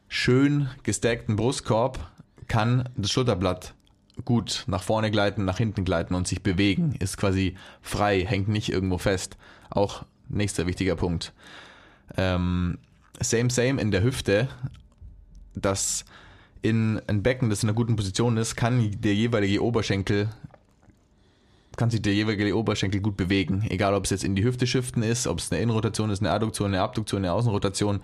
schön 0.07 0.69
gestackten 0.84 1.36
Brustkorb 1.36 1.99
kann 2.47 2.89
das 2.95 3.11
Schulterblatt 3.11 3.73
gut 4.23 4.63
nach 4.67 4.82
vorne 4.82 5.11
gleiten, 5.11 5.45
nach 5.45 5.57
hinten 5.57 5.86
gleiten 5.86 6.15
und 6.15 6.28
sich 6.28 6.41
bewegen. 6.41 6.95
Ist 6.99 7.17
quasi 7.17 7.55
frei, 7.82 8.26
hängt 8.26 8.47
nicht 8.47 8.71
irgendwo 8.71 8.97
fest. 8.97 9.38
Auch 9.69 10.05
nächster 10.36 10.67
wichtiger 10.67 10.95
Punkt. 10.95 11.33
Ähm, 12.17 12.77
same, 13.19 13.49
same 13.49 13.81
in 13.81 13.91
der 13.91 14.03
Hüfte, 14.03 14.47
dass 15.55 16.05
in 16.61 17.01
ein 17.07 17.23
Becken, 17.23 17.49
das 17.49 17.63
in 17.63 17.69
einer 17.69 17.75
guten 17.75 17.95
Position 17.95 18.38
ist, 18.38 18.55
kann 18.55 18.91
der 19.01 19.13
jeweilige 19.13 19.63
Oberschenkel 19.63 20.29
kann 21.75 21.89
sich 21.89 22.01
der 22.01 22.13
jeweilige 22.13 22.55
Oberschenkel 22.57 23.01
gut 23.01 23.17
bewegen. 23.17 23.65
Egal, 23.69 23.93
ob 23.93 24.05
es 24.05 24.09
jetzt 24.09 24.23
in 24.23 24.36
die 24.36 24.43
Hüfte 24.43 24.67
shiften 24.67 25.03
ist, 25.03 25.27
ob 25.27 25.39
es 25.39 25.51
eine 25.51 25.61
Innenrotation 25.61 26.09
ist, 26.09 26.21
eine 26.21 26.31
Adduktion, 26.31 26.67
eine 26.67 26.81
Abduktion, 26.81 27.23
eine 27.23 27.33
Außenrotation. 27.33 28.01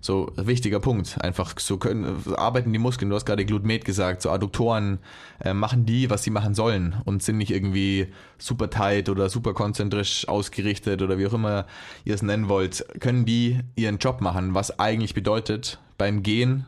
So, 0.00 0.30
wichtiger 0.36 0.78
Punkt. 0.78 1.20
Einfach 1.20 1.58
so 1.58 1.76
können, 1.76 2.22
arbeiten 2.36 2.72
die 2.72 2.78
Muskeln. 2.78 3.10
Du 3.10 3.16
hast 3.16 3.24
gerade 3.24 3.44
Glutmet 3.44 3.84
gesagt. 3.84 4.22
So 4.22 4.30
Adduktoren 4.30 4.98
äh, 5.42 5.52
machen 5.52 5.86
die, 5.86 6.08
was 6.08 6.22
sie 6.22 6.30
machen 6.30 6.54
sollen 6.54 6.96
und 7.04 7.22
sind 7.22 7.38
nicht 7.38 7.50
irgendwie 7.50 8.08
super 8.38 8.70
tight 8.70 9.08
oder 9.08 9.28
super 9.28 9.54
konzentrisch 9.54 10.28
ausgerichtet 10.28 11.02
oder 11.02 11.18
wie 11.18 11.26
auch 11.26 11.34
immer 11.34 11.66
ihr 12.04 12.14
es 12.14 12.22
nennen 12.22 12.48
wollt. 12.48 12.86
Können 13.00 13.24
die 13.24 13.60
ihren 13.74 13.98
Job 13.98 14.20
machen, 14.20 14.54
was 14.54 14.78
eigentlich 14.78 15.14
bedeutet, 15.14 15.78
beim 15.96 16.22
Gehen 16.22 16.66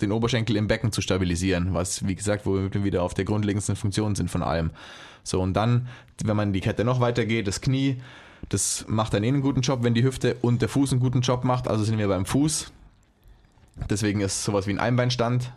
den 0.00 0.12
Oberschenkel 0.12 0.56
im 0.56 0.66
Becken 0.66 0.92
zu 0.92 1.00
stabilisieren, 1.02 1.74
was, 1.74 2.06
wie 2.06 2.14
gesagt, 2.14 2.46
wo 2.46 2.54
wir 2.54 2.84
wieder 2.84 3.02
auf 3.02 3.14
der 3.14 3.24
grundlegendsten 3.24 3.76
Funktion 3.76 4.14
sind 4.14 4.30
von 4.30 4.42
allem. 4.42 4.70
So, 5.22 5.40
und 5.40 5.54
dann, 5.54 5.88
wenn 6.24 6.36
man 6.36 6.52
die 6.52 6.60
Kette 6.60 6.84
noch 6.84 7.00
weitergeht, 7.00 7.46
das 7.46 7.60
Knie, 7.60 8.00
das 8.50 8.84
macht 8.88 9.14
dann 9.14 9.24
eh 9.24 9.28
einen 9.28 9.40
guten 9.40 9.62
Job, 9.62 9.82
wenn 9.82 9.94
die 9.94 10.02
Hüfte 10.02 10.36
und 10.42 10.60
der 10.60 10.68
Fuß 10.68 10.92
einen 10.92 11.00
guten 11.00 11.22
Job 11.22 11.44
macht. 11.44 11.68
Also 11.68 11.84
sind 11.84 11.98
wir 11.98 12.08
beim 12.08 12.26
Fuß. 12.26 12.72
Deswegen 13.88 14.20
ist 14.20 14.44
sowas 14.44 14.66
wie 14.66 14.72
ein 14.72 14.78
Einbeinstand 14.78 15.52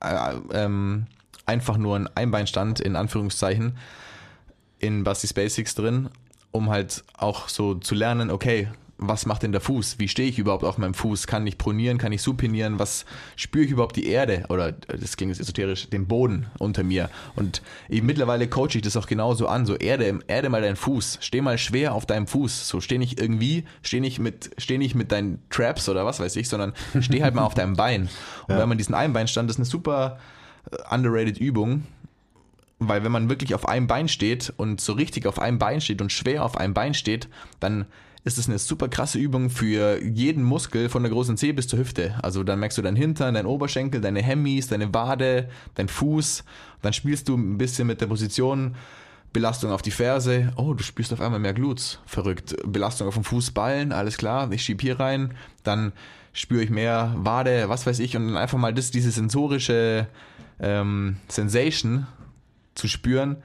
äh, 0.00 0.34
ähm, 0.52 1.06
einfach 1.46 1.78
nur 1.78 1.96
ein 1.96 2.08
Einbeinstand 2.14 2.80
in 2.80 2.94
Anführungszeichen 2.94 3.76
in 4.78 5.02
Bastis 5.02 5.32
Basics 5.32 5.74
drin, 5.74 6.10
um 6.52 6.70
halt 6.70 7.04
auch 7.16 7.48
so 7.48 7.74
zu 7.74 7.94
lernen, 7.94 8.30
okay, 8.30 8.68
was 8.98 9.26
macht 9.26 9.42
denn 9.42 9.52
der 9.52 9.60
Fuß? 9.60 9.98
Wie 9.98 10.08
stehe 10.08 10.28
ich 10.28 10.38
überhaupt 10.38 10.64
auf 10.64 10.78
meinem 10.78 10.94
Fuß? 10.94 11.26
Kann 11.26 11.46
ich 11.46 11.58
pronieren? 11.58 11.98
Kann 11.98 12.12
ich 12.12 12.22
supinieren? 12.22 12.78
Was 12.78 13.04
spüre 13.36 13.64
ich 13.66 13.70
überhaupt 13.70 13.96
die 13.96 14.06
Erde? 14.06 14.44
Oder 14.48 14.72
das 14.72 15.16
klingt 15.18 15.30
jetzt 15.32 15.40
esoterisch, 15.40 15.90
den 15.90 16.06
Boden 16.06 16.46
unter 16.58 16.82
mir. 16.82 17.10
Und 17.34 17.60
eben 17.90 18.06
mittlerweile 18.06 18.48
coache 18.48 18.76
ich 18.76 18.82
das 18.82 18.96
auch 18.96 19.06
genauso 19.06 19.48
an. 19.48 19.66
So 19.66 19.76
Erde, 19.76 20.18
Erde 20.28 20.48
mal 20.48 20.62
deinen 20.62 20.76
Fuß. 20.76 21.18
Steh 21.20 21.42
mal 21.42 21.58
schwer 21.58 21.94
auf 21.94 22.06
deinem 22.06 22.26
Fuß. 22.26 22.68
So 22.68 22.80
steh 22.80 22.96
nicht 22.96 23.20
irgendwie, 23.20 23.64
steh 23.82 24.00
nicht 24.00 24.18
mit, 24.18 24.50
steh 24.56 24.78
nicht 24.78 24.94
mit 24.94 25.12
deinen 25.12 25.42
Traps 25.50 25.88
oder 25.90 26.06
was 26.06 26.18
weiß 26.18 26.34
ich, 26.36 26.48
sondern 26.48 26.72
steh 27.00 27.22
halt 27.22 27.34
mal 27.34 27.42
auf 27.44 27.54
deinem 27.54 27.74
Bein. 27.76 28.08
Und 28.48 28.54
Ja. 28.54 28.60
wenn 28.60 28.68
man 28.70 28.78
diesen 28.78 28.94
Einbeinstand, 28.94 29.50
das 29.50 29.56
ist 29.56 29.60
eine 29.60 29.66
super 29.66 30.18
äh, 30.70 30.94
underrated 30.94 31.36
Übung, 31.38 31.84
weil 32.78 33.04
wenn 33.04 33.12
man 33.12 33.28
wirklich 33.28 33.54
auf 33.54 33.68
einem 33.68 33.86
Bein 33.86 34.08
steht 34.08 34.52
und 34.56 34.80
so 34.80 34.94
richtig 34.94 35.26
auf 35.26 35.38
einem 35.38 35.58
Bein 35.58 35.80
steht 35.82 36.00
und 36.00 36.12
schwer 36.12 36.44
auf 36.44 36.56
einem 36.56 36.72
Bein 36.74 36.94
steht, 36.94 37.28
dann 37.60 37.84
ist 38.26 38.38
es 38.38 38.48
eine 38.48 38.58
super 38.58 38.88
krasse 38.88 39.20
Übung 39.20 39.50
für 39.50 40.02
jeden 40.02 40.42
Muskel 40.42 40.88
von 40.88 41.04
der 41.04 41.12
großen 41.12 41.36
Zehe 41.36 41.54
bis 41.54 41.68
zur 41.68 41.78
Hüfte. 41.78 42.16
Also 42.22 42.42
dann 42.42 42.58
merkst 42.58 42.76
du 42.76 42.82
dein 42.82 42.96
Hintern, 42.96 43.34
dein 43.34 43.46
Oberschenkel, 43.46 44.00
deine 44.00 44.20
Hemmis, 44.20 44.66
deine 44.66 44.92
Wade, 44.92 45.48
dein 45.76 45.86
Fuß. 45.86 46.42
Dann 46.82 46.92
spielst 46.92 47.28
du 47.28 47.36
ein 47.36 47.56
bisschen 47.56 47.86
mit 47.86 48.00
der 48.00 48.08
Position. 48.08 48.74
Belastung 49.32 49.70
auf 49.70 49.80
die 49.80 49.92
Ferse. 49.92 50.52
Oh, 50.56 50.74
du 50.74 50.82
spürst 50.82 51.12
auf 51.12 51.20
einmal 51.20 51.38
mehr 51.38 51.54
Glutes. 51.54 52.00
Verrückt. 52.04 52.56
Belastung 52.66 53.06
auf 53.06 53.14
dem 53.14 53.22
Fußballen. 53.22 53.92
Alles 53.92 54.16
klar. 54.16 54.50
Ich 54.50 54.64
schieb 54.64 54.80
hier 54.80 54.98
rein. 54.98 55.34
Dann 55.62 55.92
spüre 56.32 56.64
ich 56.64 56.70
mehr 56.70 57.14
Wade, 57.18 57.68
was 57.68 57.86
weiß 57.86 58.00
ich. 58.00 58.16
Und 58.16 58.26
dann 58.26 58.36
einfach 58.36 58.58
mal 58.58 58.74
das, 58.74 58.90
diese 58.90 59.12
sensorische 59.12 60.08
ähm, 60.58 61.18
Sensation 61.28 62.08
zu 62.74 62.88
spüren. 62.88 63.36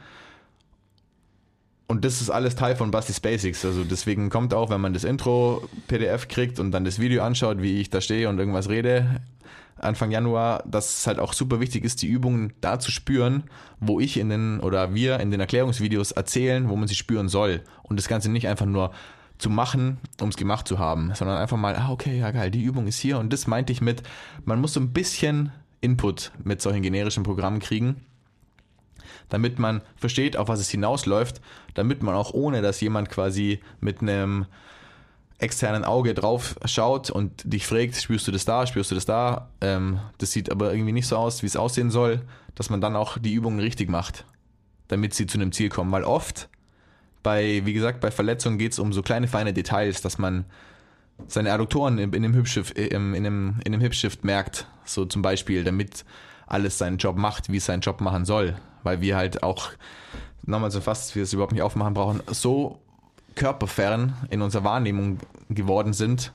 Und 1.91 2.05
das 2.05 2.21
ist 2.21 2.29
alles 2.29 2.55
Teil 2.55 2.77
von 2.77 2.89
Bastis 2.89 3.19
Basics. 3.19 3.65
Also 3.65 3.83
deswegen 3.83 4.29
kommt 4.29 4.53
auch, 4.53 4.69
wenn 4.69 4.79
man 4.79 4.93
das 4.93 5.03
Intro-PDF 5.03 6.29
kriegt 6.29 6.57
und 6.57 6.71
dann 6.71 6.85
das 6.85 6.99
Video 6.99 7.21
anschaut, 7.21 7.61
wie 7.61 7.81
ich 7.81 7.89
da 7.89 7.99
stehe 7.99 8.29
und 8.29 8.39
irgendwas 8.39 8.69
rede, 8.69 9.19
Anfang 9.75 10.09
Januar, 10.09 10.63
dass 10.65 10.99
es 10.99 11.07
halt 11.07 11.19
auch 11.19 11.33
super 11.33 11.59
wichtig 11.59 11.83
ist, 11.83 12.01
die 12.01 12.07
Übungen 12.07 12.53
da 12.61 12.79
zu 12.79 12.91
spüren, 12.91 13.43
wo 13.81 13.99
ich 13.99 14.15
in 14.15 14.29
den 14.29 14.61
oder 14.61 14.95
wir 14.95 15.19
in 15.19 15.31
den 15.31 15.41
Erklärungsvideos 15.41 16.13
erzählen, 16.13 16.69
wo 16.69 16.77
man 16.77 16.87
sie 16.87 16.95
spüren 16.95 17.27
soll. 17.27 17.59
Und 17.83 17.99
das 17.99 18.07
Ganze 18.07 18.31
nicht 18.31 18.47
einfach 18.47 18.65
nur 18.65 18.91
zu 19.37 19.49
machen, 19.49 19.97
um 20.21 20.29
es 20.29 20.37
gemacht 20.37 20.69
zu 20.69 20.79
haben, 20.79 21.11
sondern 21.13 21.39
einfach 21.39 21.57
mal, 21.57 21.75
ah, 21.75 21.89
okay, 21.89 22.17
ja 22.17 22.31
geil, 22.31 22.51
die 22.51 22.63
Übung 22.63 22.87
ist 22.87 22.99
hier. 22.99 23.19
Und 23.19 23.33
das 23.33 23.47
meinte 23.47 23.73
ich 23.73 23.81
mit, 23.81 24.01
man 24.45 24.61
muss 24.61 24.71
so 24.71 24.79
ein 24.79 24.93
bisschen 24.93 25.51
Input 25.81 26.31
mit 26.41 26.61
solchen 26.61 26.83
generischen 26.83 27.23
Programmen 27.23 27.59
kriegen 27.59 27.97
damit 29.31 29.57
man 29.57 29.81
versteht, 29.95 30.37
auf 30.37 30.49
was 30.49 30.59
es 30.59 30.69
hinausläuft, 30.69 31.41
damit 31.73 32.03
man 32.03 32.13
auch 32.13 32.33
ohne, 32.33 32.61
dass 32.61 32.81
jemand 32.81 33.09
quasi 33.09 33.61
mit 33.79 34.01
einem 34.01 34.45
externen 35.39 35.83
Auge 35.83 36.13
drauf 36.13 36.55
schaut 36.65 37.09
und 37.09 37.41
dich 37.51 37.65
fragt, 37.65 37.95
spürst 37.95 38.27
du 38.27 38.31
das 38.31 38.45
da, 38.45 38.67
spürst 38.67 38.91
du 38.91 38.95
das 38.95 39.05
da, 39.05 39.49
ähm, 39.61 39.99
das 40.19 40.31
sieht 40.31 40.51
aber 40.51 40.71
irgendwie 40.73 40.91
nicht 40.91 41.07
so 41.07 41.17
aus, 41.17 41.41
wie 41.41 41.47
es 41.47 41.55
aussehen 41.55 41.89
soll, 41.89 42.21
dass 42.53 42.69
man 42.69 42.81
dann 42.81 42.95
auch 42.95 43.17
die 43.17 43.33
Übungen 43.33 43.59
richtig 43.59 43.89
macht, 43.89 44.25
damit 44.89 45.13
sie 45.13 45.25
zu 45.25 45.39
einem 45.39 45.51
Ziel 45.51 45.69
kommen. 45.69 45.91
Weil 45.91 46.03
oft 46.03 46.49
bei, 47.23 47.61
wie 47.65 47.73
gesagt, 47.73 48.01
bei 48.01 48.11
Verletzungen 48.11 48.57
geht 48.57 48.73
es 48.73 48.79
um 48.79 48.91
so 48.91 49.01
kleine, 49.01 49.27
feine 49.27 49.53
Details, 49.53 50.01
dass 50.01 50.17
man 50.17 50.45
seine 51.27 51.53
Adduktoren 51.53 51.97
in, 51.97 52.11
in 52.13 52.23
dem 52.23 52.33
Hipshift, 52.33 52.77
in, 52.77 53.13
in, 53.13 53.23
dem, 53.23 53.55
in 53.63 53.71
dem 53.71 53.81
Hipshift 53.81 54.25
merkt, 54.25 54.67
so 54.83 55.05
zum 55.05 55.21
Beispiel, 55.21 55.63
damit 55.63 56.03
alles 56.47 56.77
seinen 56.77 56.97
Job 56.97 57.15
macht, 57.15 57.49
wie 57.49 57.57
es 57.57 57.65
seinen 57.65 57.81
Job 57.81 58.01
machen 58.01 58.25
soll. 58.25 58.57
Weil 58.83 59.01
wir 59.01 59.15
halt 59.17 59.43
auch, 59.43 59.69
nochmal 60.43 60.71
so 60.71 60.81
fast, 60.81 61.15
wir 61.15 61.23
es 61.23 61.33
überhaupt 61.33 61.53
nicht 61.53 61.61
aufmachen 61.61 61.93
brauchen, 61.93 62.21
so 62.27 62.79
körperfern 63.35 64.13
in 64.29 64.41
unserer 64.41 64.63
Wahrnehmung 64.63 65.19
geworden 65.49 65.93
sind, 65.93 66.33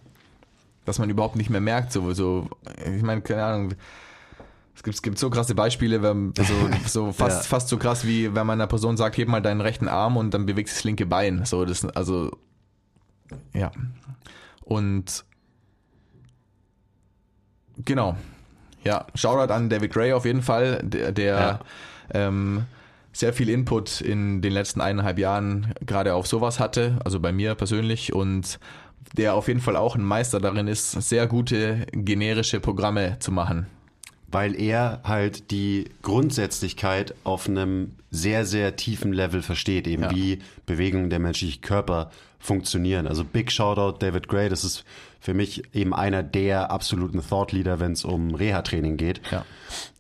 dass 0.85 0.99
man 0.99 1.11
überhaupt 1.11 1.37
nicht 1.37 1.51
mehr 1.51 1.61
merkt, 1.61 1.93
so, 1.93 2.13
so 2.13 2.49
ich 2.97 3.03
meine, 3.03 3.21
keine 3.21 3.45
Ahnung, 3.45 3.75
es 4.75 4.83
gibt, 4.83 4.95
es 4.95 5.03
gibt 5.03 5.19
so 5.19 5.31
krasse 5.31 5.55
Beispiele, 5.55 6.03
wenn, 6.03 6.33
so, 6.37 6.45
so 6.87 7.13
fast, 7.13 7.39
Ja. 7.45 7.49
fast 7.49 7.69
so 7.69 7.77
krass 7.79 8.07
wie 8.07 8.35
wenn 8.35 8.47
man 8.47 8.61
einer 8.61 8.67
Person 8.67 8.97
sagt, 8.97 9.17
heb 9.19 9.29
mal 9.29 9.43
deinen 9.43 9.61
rechten 9.61 9.89
Arm 9.89 10.17
und 10.17 10.33
dann 10.33 10.47
bewegt 10.47 10.69
sich 10.69 10.79
das 10.79 10.85
linke 10.85 11.07
Bein. 11.07 11.45
So, 11.45 11.65
das, 11.65 11.85
also, 11.85 12.31
ja. 13.53 13.73
Und 14.63 15.25
Genau. 17.85 18.17
Ja, 18.85 19.07
Shoutout 19.15 19.53
an 19.53 19.69
David 19.69 19.93
Gray 19.93 20.13
auf 20.13 20.25
jeden 20.25 20.43
Fall, 20.43 20.81
der, 20.83 21.13
der 21.13 21.37
Ja. 21.37 21.61
Ähm, 22.13 22.65
sehr 23.13 23.33
viel 23.33 23.49
Input 23.49 24.01
in 24.01 24.43
den 24.43 24.53
letzten 24.53 24.81
eineinhalb 24.81 25.19
Jahren 25.19 25.73
gerade 25.85 26.15
auf 26.15 26.27
sowas 26.27 26.61
hatte, 26.61 26.99
also 27.05 27.19
bei 27.21 27.33
mir 27.33 27.55
persönlich 27.55 28.13
und 28.13 28.59
der 29.17 29.35
auf 29.35 29.49
jeden 29.49 29.61
Fall 29.61 29.77
auch 29.77 29.95
ein 29.97 30.05
Meister 30.05 30.41
darin 30.41 30.67
ist, 30.69 30.91
sehr 30.93 31.27
gute 31.27 31.87
generische 31.93 32.61
Programme 32.61 33.17
zu 33.21 33.33
machen. 33.33 33.67
weil 34.29 34.61
er 34.61 35.01
halt 35.05 35.53
die 35.53 35.85
Grundsätzlichkeit 36.03 37.15
auf 37.23 37.49
einem 37.49 37.93
sehr, 38.11 38.45
sehr 38.45 38.75
tiefen 38.75 39.13
Level 39.13 39.41
versteht, 39.41 39.87
eben 39.87 40.03
Ja. 40.03 40.11
wie 40.11 40.41
Bewegungen 40.67 41.11
der 41.11 41.21
menschlichen 41.21 41.63
Körper 41.63 42.11
funktionieren. 42.41 43.07
Also 43.07 43.25
Big 43.25 43.53
Shoutout 43.53 43.99
David 44.05 44.27
Gray, 44.29 44.49
das 44.49 44.65
ist 44.65 44.85
für 45.21 45.33
mich 45.33 45.63
eben 45.75 45.95
einer 45.95 46.25
der 46.25 46.71
absoluten 46.73 47.23
Thought 47.27 47.53
Leader, 47.53 47.79
wenn 47.79 47.93
es 47.93 48.05
um 48.05 48.35
Reha-Training 48.35 48.97
geht, 48.97 49.21
Ja. 49.31 49.45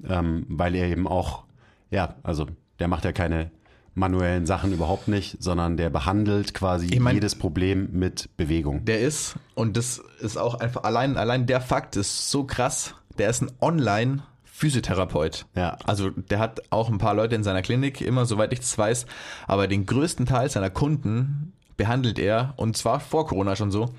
ähm, 0.08 0.44
weil 0.48 0.74
er 0.74 0.88
eben 0.88 1.06
auch, 1.06 1.44
ja, 1.90 2.14
also 2.22 2.46
der 2.78 2.88
macht 2.88 3.04
ja 3.04 3.12
keine 3.12 3.50
manuellen 3.94 4.44
Sachen 4.44 4.72
überhaupt 4.72 5.08
nicht, 5.08 5.42
sondern 5.42 5.76
der 5.78 5.88
behandelt 5.88 6.52
quasi 6.52 6.86
Ich 6.86 7.00
mein- 7.00 7.14
jedes 7.14 7.34
Problem 7.34 7.88
mit 7.92 8.28
Bewegung. 8.36 8.84
Der 8.84 9.00
ist, 9.00 9.36
und 9.54 9.76
das 9.78 10.02
ist 10.20 10.36
auch 10.36 10.54
einfach, 10.56 10.84
allein, 10.84 11.16
allein 11.16 11.46
der 11.46 11.60
Fakt 11.62 11.96
ist 11.96 12.30
so 12.30 12.44
krass, 12.44 12.94
der 13.16 13.30
ist 13.30 13.40
ein 13.42 13.50
Online-Physiotherapeut. 13.60 15.46
Ja. 15.54 15.78
Also 15.86 16.10
der 16.10 16.38
hat 16.38 16.60
auch 16.70 16.90
ein 16.90 16.98
paar 16.98 17.14
Leute 17.14 17.34
in 17.36 17.44
seiner 17.44 17.62
Klinik, 17.62 18.00
immer 18.02 18.26
soweit 18.26 18.52
ich 18.52 18.60
das 18.60 18.76
weiß, 18.76 19.06
aber 19.46 19.66
den 19.66 19.86
größten 19.86 20.26
Teil 20.26 20.50
seiner 20.50 20.70
Kunden 20.70 21.52
behandelt 21.78 22.18
er, 22.18 22.52
und 22.56 22.76
zwar 22.76 23.00
vor 23.00 23.26
Corona 23.26 23.56
schon 23.56 23.70
so, 23.70 23.90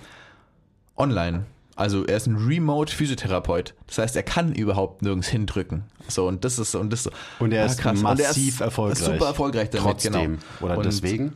online. 0.96 1.46
Also 1.78 2.06
er 2.06 2.18
ist 2.18 2.26
ein 2.26 2.36
Remote-Physiotherapeut. 2.36 3.76
Das 3.86 4.00
heißt, 4.00 4.16
er 4.16 4.24
kann 4.24 4.52
überhaupt 4.54 5.04
nirgends 5.04 5.28
hindrücken. 5.28 5.84
So, 6.08 6.28
und 6.28 6.44
das 6.44 6.58
ist, 6.58 6.74
und 6.74 6.92
das 6.92 7.08
Und 7.40 7.54
er 7.54 7.64
ah, 7.64 7.66
ist 7.68 7.78
krass. 7.78 8.00
Und 8.00 8.06
er 8.20 8.28
massiv 8.28 8.60
erfolgreich. 8.60 8.98
Super 8.98 9.28
erfolgreich 9.28 9.70
damit, 9.70 9.86
Trotzdem. 9.86 10.12
genau. 10.12 10.38
Oder 10.62 10.78
und 10.78 10.86
deswegen? 10.86 11.34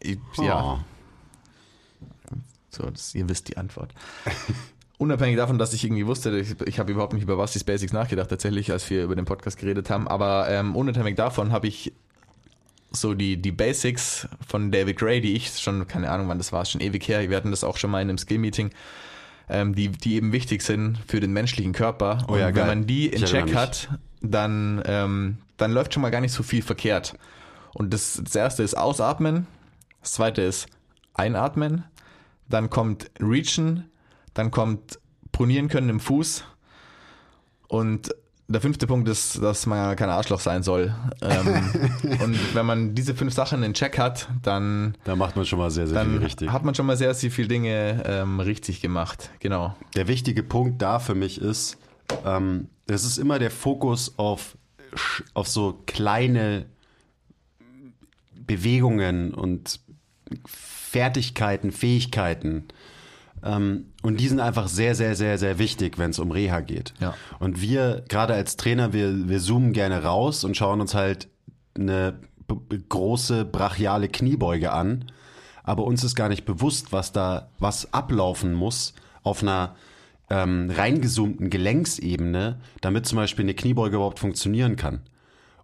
Ich, 0.00 0.18
ja, 0.38 0.62
Oh. 0.62 0.78
So, 2.70 2.90
das, 2.90 3.14
ihr 3.14 3.28
wisst 3.28 3.48
die 3.48 3.56
Antwort. 3.56 3.92
Unabhängig 4.98 5.36
davon, 5.36 5.58
dass 5.58 5.72
ich 5.72 5.84
irgendwie 5.84 6.06
wusste, 6.06 6.38
ich, 6.38 6.60
ich 6.66 6.78
habe 6.78 6.92
überhaupt 6.92 7.12
nicht 7.12 7.22
über 7.22 7.36
Basti's 7.36 7.64
Basics 7.64 7.92
nachgedacht, 7.92 8.30
tatsächlich, 8.30 8.70
als 8.70 8.88
wir 8.88 9.02
über 9.02 9.16
den 9.16 9.24
Podcast 9.24 9.58
geredet 9.58 9.90
haben, 9.90 10.06
aber 10.08 10.48
ähm, 10.48 10.76
unabhängig 10.76 11.16
davon 11.16 11.52
habe 11.52 11.66
ich 11.66 11.92
so 12.96 13.14
die, 13.14 13.36
die 13.36 13.52
Basics 13.52 14.28
von 14.46 14.70
David 14.70 14.98
Gray, 14.98 15.20
die 15.20 15.34
ich 15.34 15.58
schon, 15.58 15.86
keine 15.86 16.10
Ahnung 16.10 16.28
wann 16.28 16.38
das 16.38 16.52
war, 16.52 16.64
schon 16.64 16.80
ewig 16.80 17.06
her, 17.08 17.28
wir 17.28 17.36
hatten 17.36 17.50
das 17.50 17.64
auch 17.64 17.76
schon 17.76 17.90
mal 17.90 18.02
in 18.02 18.08
einem 18.08 18.18
Skill-Meeting, 18.18 18.70
ähm, 19.48 19.74
die, 19.74 19.88
die 19.88 20.16
eben 20.16 20.32
wichtig 20.32 20.62
sind 20.62 20.98
für 21.06 21.20
den 21.20 21.32
menschlichen 21.32 21.72
Körper. 21.72 22.24
Oh 22.28 22.36
ja, 22.36 22.48
Und 22.48 22.54
geil. 22.54 22.62
wenn 22.62 22.78
man 22.78 22.86
die 22.86 23.06
in 23.06 23.22
Ich 23.22 23.30
Check 23.30 23.54
hat, 23.54 23.88
dann, 24.20 24.82
ähm, 24.86 25.38
dann 25.56 25.72
läuft 25.72 25.94
schon 25.94 26.02
mal 26.02 26.10
gar 26.10 26.20
nicht 26.20 26.32
so 26.32 26.42
viel 26.42 26.62
verkehrt. 26.62 27.16
Und 27.74 27.92
das, 27.92 28.20
das 28.22 28.34
erste 28.34 28.62
ist 28.62 28.76
Ausatmen, 28.76 29.46
das 30.00 30.12
zweite 30.12 30.42
ist 30.42 30.66
Einatmen, 31.14 31.84
dann 32.48 32.70
kommt 32.70 33.10
Reachen, 33.20 33.90
dann 34.34 34.50
kommt 34.50 34.98
Pronieren 35.32 35.68
können 35.68 35.90
im 35.90 36.00
Fuß 36.00 36.44
und 37.68 38.14
der 38.48 38.60
fünfte 38.60 38.86
Punkt 38.86 39.08
ist, 39.08 39.42
dass 39.42 39.66
man 39.66 39.96
kein 39.96 40.08
Arschloch 40.08 40.40
sein 40.40 40.62
soll. 40.62 40.94
Ähm, 41.20 42.18
und 42.22 42.54
wenn 42.54 42.66
man 42.66 42.94
diese 42.94 43.14
fünf 43.14 43.34
Sachen 43.34 43.62
in 43.62 43.74
Check 43.74 43.98
hat, 43.98 44.28
dann, 44.42 44.96
Da 45.04 45.16
macht 45.16 45.36
man 45.36 45.44
schon 45.44 45.58
mal 45.58 45.70
sehr, 45.70 45.86
sehr 45.86 46.04
viel 46.04 46.18
richtig. 46.18 46.50
hat 46.50 46.64
man 46.64 46.74
schon 46.74 46.86
mal 46.86 46.96
sehr, 46.96 47.12
sehr 47.14 47.30
viele 47.30 47.48
Dinge 47.48 48.02
ähm, 48.06 48.40
richtig 48.40 48.80
gemacht. 48.80 49.30
Genau. 49.40 49.74
Der 49.96 50.06
wichtige 50.06 50.42
Punkt 50.42 50.80
da 50.80 50.98
für 50.98 51.14
mich 51.14 51.40
ist, 51.40 51.78
ähm, 52.24 52.68
es 52.86 53.04
ist 53.04 53.18
immer 53.18 53.38
der 53.38 53.50
Fokus 53.50 54.14
auf, 54.16 54.56
auf 55.34 55.48
so 55.48 55.82
kleine 55.86 56.66
Bewegungen 58.46 59.34
und 59.34 59.80
Fertigkeiten, 60.46 61.72
Fähigkeiten. 61.72 62.66
Ähm, 63.46 63.92
und 64.02 64.18
die 64.18 64.28
sind 64.28 64.40
einfach 64.40 64.68
sehr, 64.68 64.94
sehr, 64.94 65.14
sehr, 65.14 65.38
sehr 65.38 65.58
wichtig, 65.58 65.98
wenn 65.98 66.10
es 66.10 66.18
um 66.18 66.30
Reha 66.30 66.60
geht. 66.60 66.94
Ja. 67.00 67.14
Und 67.38 67.60
wir, 67.60 68.04
gerade 68.08 68.34
als 68.34 68.56
Trainer, 68.56 68.92
wir, 68.92 69.28
wir 69.28 69.38
zoomen 69.40 69.72
gerne 69.72 70.02
raus 70.02 70.44
und 70.44 70.56
schauen 70.56 70.80
uns 70.80 70.94
halt 70.94 71.28
eine 71.74 72.18
große 72.88 73.44
brachiale 73.44 74.08
Kniebeuge 74.08 74.72
an. 74.72 75.06
Aber 75.62 75.84
uns 75.84 76.04
ist 76.04 76.14
gar 76.14 76.28
nicht 76.28 76.44
bewusst, 76.44 76.92
was 76.92 77.12
da, 77.12 77.50
was 77.58 77.92
ablaufen 77.92 78.52
muss 78.52 78.94
auf 79.22 79.42
einer 79.42 79.74
ähm, 80.30 80.70
reingezoomten 80.70 81.50
Gelenksebene, 81.50 82.60
damit 82.80 83.06
zum 83.06 83.16
Beispiel 83.16 83.44
eine 83.44 83.54
Kniebeuge 83.54 83.96
überhaupt 83.96 84.18
funktionieren 84.18 84.76
kann. 84.76 85.00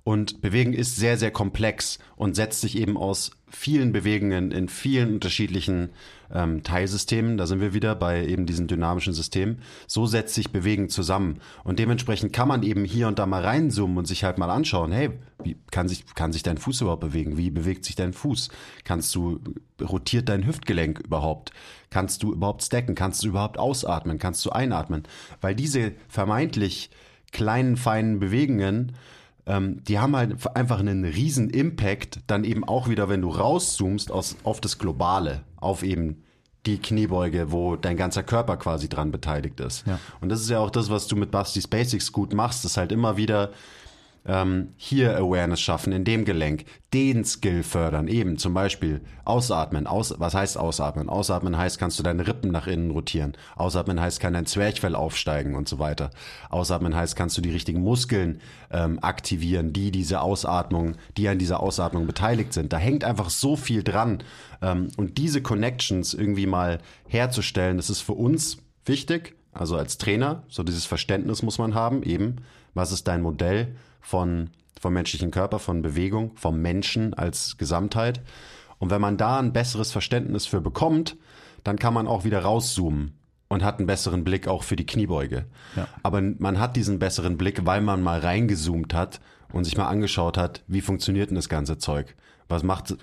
Und 0.05 0.41
Bewegen 0.41 0.73
ist 0.73 0.97
sehr, 0.97 1.17
sehr 1.17 1.31
komplex 1.31 1.99
und 2.17 2.35
setzt 2.35 2.61
sich 2.61 2.77
eben 2.77 2.97
aus 2.97 3.31
vielen 3.49 3.93
Bewegungen 3.93 4.51
in 4.51 4.69
vielen 4.69 5.15
unterschiedlichen 5.15 5.91
ähm, 6.33 6.65
Teilsystemen. 6.65 7.37
Da 7.37 7.47
sind 7.47 7.61
wir 7.61 7.73
wieder 7.73 7.95
bei 7.95 8.27
eben 8.27 8.47
diesen 8.47 8.67
dynamischen 8.67 9.13
Systemen. 9.13 9.59
So 9.87 10.07
setzt 10.07 10.35
sich 10.35 10.51
Bewegen 10.51 10.89
zusammen. 10.89 11.41
Und 11.63 11.79
dementsprechend 11.79 12.33
kann 12.33 12.49
man 12.49 12.65
eben 12.65 12.85
hier 12.85 13.07
und 13.07 13.19
da 13.21 13.27
mal 13.27 13.45
reinzoomen 13.45 13.97
und 13.97 14.07
sich 14.07 14.25
halt 14.25 14.39
mal 14.39 14.51
anschauen, 14.51 14.91
hey, 14.91 15.11
wie 15.45 15.57
kann 15.71 15.89
sich, 15.89 16.05
kann 16.15 16.33
sich 16.33 16.43
dein 16.43 16.59
Fuß 16.59 16.81
überhaupt 16.81 17.03
bewegen? 17.03 17.37
Wie 17.37 17.51
bewegt 17.51 17.85
sich 17.85 17.95
dein 17.95 18.13
Fuß? 18.13 18.49
Kannst 18.85 19.15
du, 19.15 19.39
rotiert 19.81 20.29
dein 20.29 20.47
Hüftgelenk 20.47 20.99
überhaupt? 21.01 21.53
Kannst 21.91 22.25
du 22.25 22.33
überhaupt 22.33 22.65
stacken? 22.65 22.97
Kannst 22.97 23.23
du 23.23 23.29
überhaupt 23.29 23.59
ausatmen? 23.59 24.19
Kannst 24.19 24.45
du 24.47 24.51
einatmen? 24.51 25.05
Weil 25.41 25.55
diese 25.55 25.93
vermeintlich 26.09 26.91
kleinen, 27.31 27.77
feinen 27.77 28.19
Bewegungen, 28.19 28.93
ähm, 29.47 29.83
die 29.85 29.99
haben 29.99 30.17
halt 30.17 30.37
einfach 30.57 30.79
einen 30.81 31.05
riesen 31.05 31.51
Impact, 31.51 32.21
dann 32.27 32.45
eben 32.45 32.65
auch 32.65 32.89
wieder, 32.89 33.09
wenn 33.09 33.23
du 33.23 33.29
rauszoomst 33.29 34.11
aus, 34.11 34.37
auf 34.45 34.61
das 34.61 34.79
Globale, 34.79 35.43
auf 35.57 35.83
eben 35.83 36.23
die 36.67 36.79
Kniebeuge, 36.79 37.51
wo 37.51 37.75
dein 37.75 37.97
ganzer 37.97 38.23
Körper 38.23 38.57
quasi 38.57 38.89
dran 38.89 39.11
beteiligt 39.11 39.59
ist. 39.59 39.87
Ja. 39.87 39.99
Und 40.21 40.29
das 40.29 40.41
ist 40.41 40.51
ja 40.51 40.61
auch 40.61 40.71
das, 40.71 40.91
was 40.91 41.09
du 41.09 41.17
mit 41.17 41.33
Basti's 41.33 41.67
Basics 41.67 42.13
gut 42.13 42.33
machst, 42.35 42.65
ist 42.65 42.77
halt 42.77 42.93
immer 42.93 43.17
wieder 43.17 43.51
ähm, 44.25 44.75
hier 44.77 45.17
Awareness 45.17 45.61
schaffen 45.61 45.93
in 45.93 46.05
dem 46.05 46.25
Gelenk, 46.25 46.65
den 46.93 47.25
Skill 47.25 47.63
fördern, 47.63 48.07
eben 48.07 48.39
zum 48.39 48.55
Beispiel 48.55 49.01
ausatmen. 49.25 49.87
Aus, 49.87 50.15
was 50.19 50.35
heißt 50.35 50.59
ausatmen? 50.59 51.09
Ausatmen 51.09 51.57
heißt, 51.57 51.79
kannst 51.79 51.99
du 51.99 52.03
deine 52.03 52.27
Rippen 52.27 52.53
nach 52.53 52.67
innen 52.67 52.91
rotieren. 52.91 53.33
Ausatmen 53.57 54.01
heißt, 54.01 54.21
kann 54.21 54.35
dein 54.35 54.47
Zwerchfell 54.47 54.95
aufsteigen 54.95 55.57
und 55.57 55.69
so 55.69 55.79
weiter. 55.79 56.11
Ausatmen 56.51 56.95
heißt, 56.95 57.17
kannst 57.17 57.37
du 57.37 57.43
die 57.43 57.51
richtigen 57.51 57.83
Muskeln 57.83 58.41
ähm, 58.71 58.99
aktivieren, 59.03 59.73
die 59.73 59.91
diese 59.91 60.21
Ausatmung, 60.21 60.97
die 61.17 61.29
an 61.29 61.39
dieser 61.39 61.61
Ausatmung 61.61 62.07
beteiligt 62.07 62.53
sind. 62.53 62.73
Da 62.73 62.79
hängt 62.79 63.05
einfach 63.05 63.31
so 63.31 63.57
viel 63.57 63.83
dran. 63.83 64.23
Ähm, 64.61 64.89
und 64.97 65.19
diese 65.19 65.43
Connections 65.43 66.15
irgendwie 66.15 66.47
mal 66.47 66.79
herzustellen, 67.09 67.77
das 67.77 67.91
ist 67.91 68.03
für 68.03 68.15
uns 68.15 68.59
wichtig. 68.85 69.35
Also 69.53 69.77
als 69.77 69.99
Trainer, 69.99 70.45
so 70.49 70.63
dieses 70.63 70.87
Verständnis 70.87 71.43
muss 71.43 71.59
man 71.59 71.75
haben, 71.75 72.03
eben, 72.03 72.37
was 72.75 72.91
ist 72.91 73.07
dein 73.07 73.21
Modell 73.21 73.75
von, 74.03 74.51
vom 74.79 74.93
menschlichen 74.93 75.31
Körper, 75.31 75.59
von 75.59 75.81
Bewegung, 75.81 76.33
vom 76.35 76.61
Menschen 76.61 77.15
als 77.15 77.57
Gesamtheit. 77.57 78.21
Und 78.79 78.91
wenn 78.91 79.01
man 79.01 79.17
da 79.17 79.39
ein 79.39 79.53
besseres 79.53 79.93
Verständnis 79.93 80.45
für 80.45 80.61
bekommt, 80.61 81.17
dann 81.65 81.79
kann 81.79 81.95
man 81.95 82.07
auch 82.07 82.25
wieder 82.25 82.41
rauszoomen 82.41 83.15
und 83.49 83.63
hat 83.63 83.79
einen 83.79 83.87
besseren 83.87 84.25
Blick 84.25 84.49
auch 84.49 84.63
für 84.63 84.77
die 84.77 84.87
Kniebeuge. 84.87 85.47
Ja. 85.77 85.87
Aber 86.03 86.21
man 86.21 86.59
hat 86.59 86.75
diesen 86.75 86.99
besseren 86.99 87.39
Blick, 87.39 87.65
weil 87.65 87.81
man 87.81 88.03
mal 88.03 88.19
reingezoomt 88.19 88.93
hat 88.93 89.21
und 89.53 89.65
sich 89.65 89.77
mal 89.77 89.89
angeschaut 89.89 90.37
hat, 90.37 90.65
wie 90.67 90.81
funktioniert 90.81 91.31
denn 91.31 91.37
das 91.37 91.49
ganze 91.49 91.79
Zeug? 91.79 92.17
Was 92.49 92.63
macht, 92.63 92.95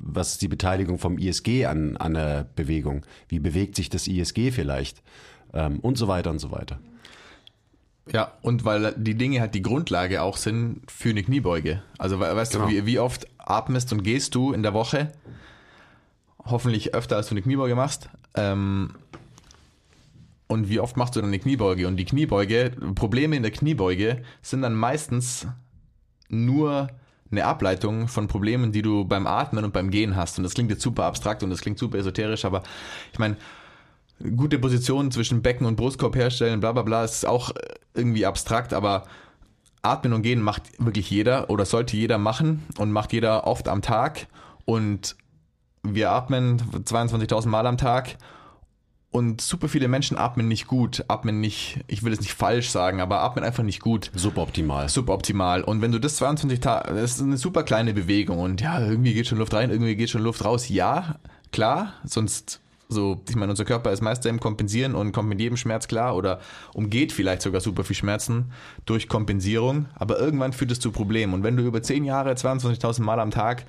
was 0.00 0.32
ist 0.32 0.42
die 0.42 0.48
Beteiligung 0.48 0.98
vom 0.98 1.18
ISG 1.18 1.66
an, 1.66 1.96
an 1.96 2.14
der 2.14 2.46
Bewegung? 2.54 3.06
Wie 3.28 3.38
bewegt 3.38 3.76
sich 3.76 3.90
das 3.90 4.06
ISG 4.06 4.50
vielleicht? 4.50 5.02
Ähm, 5.54 5.80
und 5.80 5.96
so 5.98 6.08
weiter 6.08 6.30
und 6.30 6.38
so 6.38 6.50
weiter. 6.50 6.78
Ja, 8.10 8.32
und 8.42 8.64
weil 8.64 8.94
die 8.96 9.14
Dinge 9.14 9.40
halt 9.40 9.54
die 9.54 9.62
Grundlage 9.62 10.22
auch 10.22 10.36
sind 10.36 10.82
für 10.90 11.10
eine 11.10 11.22
Kniebeuge. 11.22 11.82
Also 11.98 12.18
we- 12.18 12.34
weißt 12.36 12.52
Genau. 12.52 12.64
du, 12.66 12.70
wie, 12.72 12.86
wie 12.86 12.98
oft 12.98 13.26
atmest 13.38 13.92
und 13.92 14.02
gehst 14.02 14.34
du 14.34 14.52
in 14.52 14.62
der 14.62 14.74
Woche? 14.74 15.12
Hoffentlich 16.44 16.94
öfter, 16.94 17.16
als 17.16 17.28
du 17.28 17.34
eine 17.34 17.42
Kniebeuge 17.42 17.76
machst. 17.76 18.08
Ähm, 18.34 18.94
und 20.48 20.68
wie 20.68 20.80
oft 20.80 20.96
machst 20.96 21.14
du 21.14 21.20
dann 21.20 21.28
eine 21.30 21.38
Kniebeuge? 21.38 21.86
Und 21.86 21.96
die 21.96 22.04
Kniebeuge, 22.04 22.72
Probleme 22.94 23.36
in 23.36 23.42
der 23.42 23.52
Kniebeuge 23.52 24.22
sind 24.42 24.62
dann 24.62 24.74
meistens 24.74 25.46
nur 26.28 26.88
eine 27.30 27.44
Ableitung 27.46 28.08
von 28.08 28.26
Problemen, 28.28 28.72
die 28.72 28.82
du 28.82 29.04
beim 29.04 29.26
Atmen 29.26 29.64
und 29.64 29.72
beim 29.72 29.90
Gehen 29.90 30.16
hast. 30.16 30.36
Und 30.38 30.44
das 30.44 30.54
klingt 30.54 30.70
jetzt 30.70 30.82
super 30.82 31.04
abstrakt 31.04 31.42
und 31.42 31.50
das 31.50 31.60
klingt 31.60 31.78
super 31.78 31.98
esoterisch, 31.98 32.44
aber 32.44 32.62
ich 33.12 33.18
meine, 33.18 33.36
gute 34.36 34.58
Positionen 34.58 35.10
zwischen 35.10 35.42
Becken 35.42 35.66
und 35.66 35.76
Brustkorb 35.76 36.16
herstellen, 36.16 36.60
bla 36.60 36.72
bla 36.72 36.82
bla, 36.82 37.04
ist 37.04 37.26
auch 37.26 37.52
irgendwie 37.94 38.26
abstrakt, 38.26 38.72
aber 38.72 39.04
Atmen 39.82 40.12
und 40.12 40.22
Gehen 40.22 40.40
macht 40.40 40.62
wirklich 40.78 41.10
jeder 41.10 41.50
oder 41.50 41.64
sollte 41.64 41.96
jeder 41.96 42.18
machen 42.18 42.62
und 42.78 42.92
macht 42.92 43.12
jeder 43.12 43.46
oft 43.46 43.68
am 43.68 43.82
Tag 43.82 44.28
und 44.64 45.16
wir 45.82 46.12
atmen 46.12 46.62
22.000 46.84 47.48
Mal 47.48 47.66
am 47.66 47.76
Tag 47.76 48.16
Und 49.12 49.42
super 49.42 49.68
viele 49.68 49.88
Menschen 49.88 50.16
atmen 50.16 50.48
nicht 50.48 50.66
gut, 50.66 51.04
atmen 51.08 51.38
nicht, 51.38 51.80
ich 51.86 52.02
will 52.02 52.14
es 52.14 52.20
nicht 52.20 52.32
falsch 52.32 52.70
sagen, 52.70 53.02
aber 53.02 53.20
atmen 53.20 53.44
einfach 53.44 53.62
nicht 53.62 53.80
gut. 53.80 54.10
Suboptimal. 54.14 54.88
Suboptimal. 54.88 55.62
Und 55.62 55.82
wenn 55.82 55.92
du 55.92 55.98
das 55.98 56.16
22 56.16 56.60
Tage, 56.60 56.94
das 56.94 57.12
ist 57.12 57.20
eine 57.20 57.36
super 57.36 57.62
kleine 57.62 57.92
Bewegung 57.92 58.38
und 58.38 58.62
ja, 58.62 58.80
irgendwie 58.80 59.12
geht 59.12 59.26
schon 59.26 59.36
Luft 59.36 59.52
rein, 59.52 59.68
irgendwie 59.70 59.96
geht 59.96 60.08
schon 60.08 60.22
Luft 60.22 60.46
raus. 60.46 60.70
Ja, 60.70 61.16
klar, 61.52 61.92
sonst 62.04 62.61
so, 62.92 63.20
ich 63.28 63.36
meine, 63.36 63.50
unser 63.50 63.64
Körper 63.64 63.90
ist 63.90 64.02
meist 64.02 64.24
im 64.26 64.40
Kompensieren 64.40 64.94
und 64.94 65.12
kommt 65.12 65.28
mit 65.28 65.40
jedem 65.40 65.56
Schmerz 65.56 65.88
klar 65.88 66.14
oder 66.16 66.40
umgeht 66.74 67.12
vielleicht 67.12 67.42
sogar 67.42 67.60
super 67.60 67.84
viel 67.84 67.96
Schmerzen 67.96 68.52
durch 68.86 69.08
Kompensierung, 69.08 69.86
aber 69.94 70.18
irgendwann 70.18 70.52
führt 70.52 70.70
es 70.70 70.80
zu 70.80 70.92
Problemen. 70.92 71.34
Und 71.34 71.42
wenn 71.42 71.56
du 71.56 71.64
über 71.64 71.82
10 71.82 72.04
Jahre 72.04 72.32
22.000 72.32 73.02
Mal 73.02 73.18
am 73.20 73.30
Tag 73.30 73.64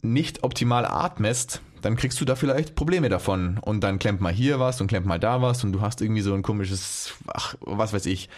nicht 0.00 0.44
optimal 0.44 0.86
atmest, 0.86 1.60
dann 1.82 1.96
kriegst 1.96 2.20
du 2.20 2.24
da 2.24 2.34
vielleicht 2.36 2.74
Probleme 2.74 3.08
davon. 3.08 3.58
Und 3.58 3.82
dann 3.82 3.98
klemmt 3.98 4.20
mal 4.20 4.32
hier 4.32 4.58
was 4.58 4.80
und 4.80 4.86
klemmt 4.86 5.06
mal 5.06 5.20
da 5.20 5.42
was 5.42 5.64
und 5.64 5.72
du 5.72 5.80
hast 5.80 6.00
irgendwie 6.00 6.22
so 6.22 6.34
ein 6.34 6.42
komisches, 6.42 7.14
ach, 7.26 7.54
was 7.60 7.92
weiß 7.92 8.06
ich. 8.06 8.28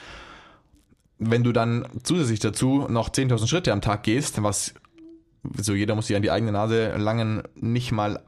Wenn 1.18 1.44
du 1.44 1.52
dann 1.52 1.86
zusätzlich 2.02 2.40
dazu 2.40 2.86
noch 2.88 3.10
10.000 3.10 3.46
Schritte 3.46 3.72
am 3.72 3.82
Tag 3.82 4.02
gehst, 4.02 4.42
was 4.42 4.74
so 5.56 5.74
jeder 5.74 5.94
muss 5.94 6.06
sich 6.06 6.16
an 6.16 6.22
die 6.22 6.30
eigene 6.30 6.52
Nase 6.52 6.96
langen, 6.96 7.42
nicht 7.54 7.92
mal 7.92 8.22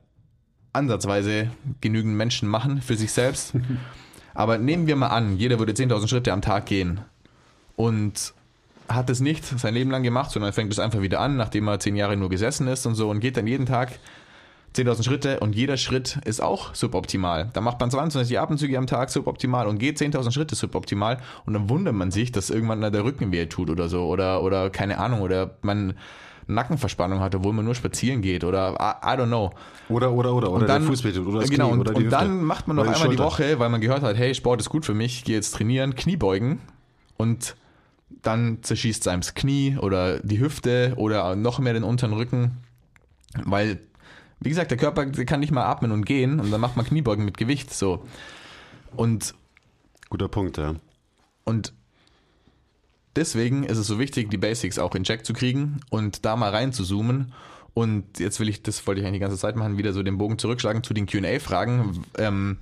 ansatzweise 0.72 1.50
genügend 1.80 2.16
Menschen 2.16 2.48
machen 2.48 2.82
für 2.82 2.96
sich 2.96 3.12
selbst. 3.12 3.54
Aber 4.34 4.58
nehmen 4.58 4.86
wir 4.86 4.96
mal 4.96 5.08
an, 5.08 5.36
jeder 5.36 5.58
würde 5.58 5.72
10.000 5.72 6.08
Schritte 6.08 6.32
am 6.32 6.40
Tag 6.40 6.66
gehen 6.66 7.00
und 7.76 8.32
hat 8.88 9.10
es 9.10 9.20
nicht 9.20 9.44
sein 9.44 9.74
Leben 9.74 9.90
lang 9.90 10.02
gemacht, 10.02 10.30
sondern 10.30 10.52
fängt 10.52 10.72
es 10.72 10.78
einfach 10.78 11.00
wieder 11.02 11.20
an, 11.20 11.36
nachdem 11.36 11.68
er 11.68 11.80
zehn 11.80 11.96
Jahre 11.96 12.16
nur 12.16 12.30
gesessen 12.30 12.66
ist 12.66 12.86
und 12.86 12.94
so 12.94 13.10
und 13.10 13.20
geht 13.20 13.36
dann 13.36 13.46
jeden 13.46 13.66
Tag 13.66 13.98
10.000 14.74 15.04
Schritte 15.04 15.40
und 15.40 15.54
jeder 15.54 15.76
Schritt 15.76 16.18
ist 16.24 16.40
auch 16.40 16.74
suboptimal. 16.74 17.50
Da 17.52 17.60
macht 17.60 17.78
man 17.78 17.90
22 17.90 18.40
Atemzüge 18.40 18.78
am 18.78 18.86
Tag 18.86 19.10
suboptimal 19.10 19.66
und 19.66 19.78
geht 19.78 19.98
10.000 19.98 20.32
Schritte 20.32 20.54
suboptimal 20.54 21.18
und 21.44 21.52
dann 21.52 21.68
wundert 21.68 21.94
man 21.94 22.10
sich, 22.10 22.32
dass 22.32 22.48
irgendwann 22.48 22.80
der 22.80 23.04
Rücken 23.04 23.32
weh 23.32 23.46
tut 23.46 23.68
oder 23.68 23.88
so 23.88 24.06
oder, 24.06 24.42
oder 24.42 24.70
keine 24.70 24.98
Ahnung 24.98 25.20
oder 25.20 25.56
man 25.60 25.94
Nackenverspannung 26.54 27.20
hat, 27.20 27.34
obwohl 27.34 27.52
man 27.52 27.64
nur 27.64 27.74
spazieren 27.74 28.22
geht 28.22 28.44
oder 28.44 28.72
I, 28.72 29.06
I 29.06 29.18
don't 29.18 29.26
know. 29.26 29.50
Oder, 29.88 30.12
oder, 30.12 30.34
oder, 30.34 30.52
oder 30.52 30.66
dann, 30.66 30.82
der 30.82 30.88
Fuß 30.90 31.04
oder 31.04 31.40
das 31.40 31.50
genau, 31.50 31.68
Knie 31.68 31.72
und, 31.72 31.80
oder 31.80 31.94
die 31.94 32.04
und 32.04 32.10
dann 32.10 32.42
macht 32.42 32.68
man 32.68 32.76
noch 32.76 32.84
die 32.84 32.90
einmal 32.90 33.08
die 33.08 33.16
Schulter. 33.16 33.24
Woche, 33.24 33.58
weil 33.58 33.68
man 33.68 33.80
gehört 33.80 34.02
hat, 34.02 34.16
hey, 34.16 34.34
Sport 34.34 34.60
ist 34.60 34.68
gut 34.68 34.84
für 34.84 34.94
mich, 34.94 35.18
ich 35.18 35.24
gehe 35.24 35.34
jetzt 35.34 35.52
trainieren, 35.54 35.94
Kniebeugen 35.94 36.60
und 37.16 37.56
dann 38.22 38.62
zerschießt 38.62 39.02
es 39.02 39.08
einem 39.08 39.22
das 39.22 39.34
Knie 39.34 39.76
oder 39.78 40.20
die 40.20 40.40
Hüfte 40.40 40.94
oder 40.96 41.34
noch 41.36 41.58
mehr 41.58 41.72
den 41.72 41.84
unteren 41.84 42.12
Rücken, 42.12 42.58
weil, 43.44 43.80
wie 44.40 44.48
gesagt, 44.48 44.70
der 44.70 44.78
Körper 44.78 45.06
der 45.06 45.24
kann 45.24 45.40
nicht 45.40 45.52
mal 45.52 45.64
atmen 45.64 45.92
und 45.92 46.04
gehen 46.04 46.40
und 46.40 46.50
dann 46.50 46.60
macht 46.60 46.76
man 46.76 46.86
Kniebeugen 46.86 47.24
mit 47.24 47.36
Gewicht, 47.36 47.72
so. 47.72 48.04
Und 48.94 49.34
Guter 50.10 50.28
Punkt, 50.28 50.58
ja. 50.58 50.74
und 51.44 51.72
deswegen 53.16 53.64
ist 53.64 53.78
es 53.78 53.86
so 53.86 53.98
wichtig, 53.98 54.30
die 54.30 54.38
Basics 54.38 54.78
auch 54.78 54.94
in 54.94 55.04
Check 55.04 55.24
zu 55.24 55.32
kriegen 55.32 55.80
und 55.90 56.24
da 56.24 56.36
mal 56.36 56.50
rein 56.50 56.72
zu 56.72 56.84
zoomen. 56.84 57.32
Und 57.74 58.18
jetzt 58.18 58.38
will 58.38 58.48
ich, 58.48 58.62
das 58.62 58.86
wollte 58.86 59.00
ich 59.00 59.06
eigentlich 59.06 59.20
die 59.20 59.24
ganze 59.24 59.38
Zeit 59.38 59.56
machen, 59.56 59.78
wieder 59.78 59.92
so 59.92 60.02
den 60.02 60.18
Bogen 60.18 60.38
zurückschlagen 60.38 60.82
zu 60.82 60.92
den 60.92 61.06
QA-Fragen. 61.06 62.04
Ähm, 62.18 62.58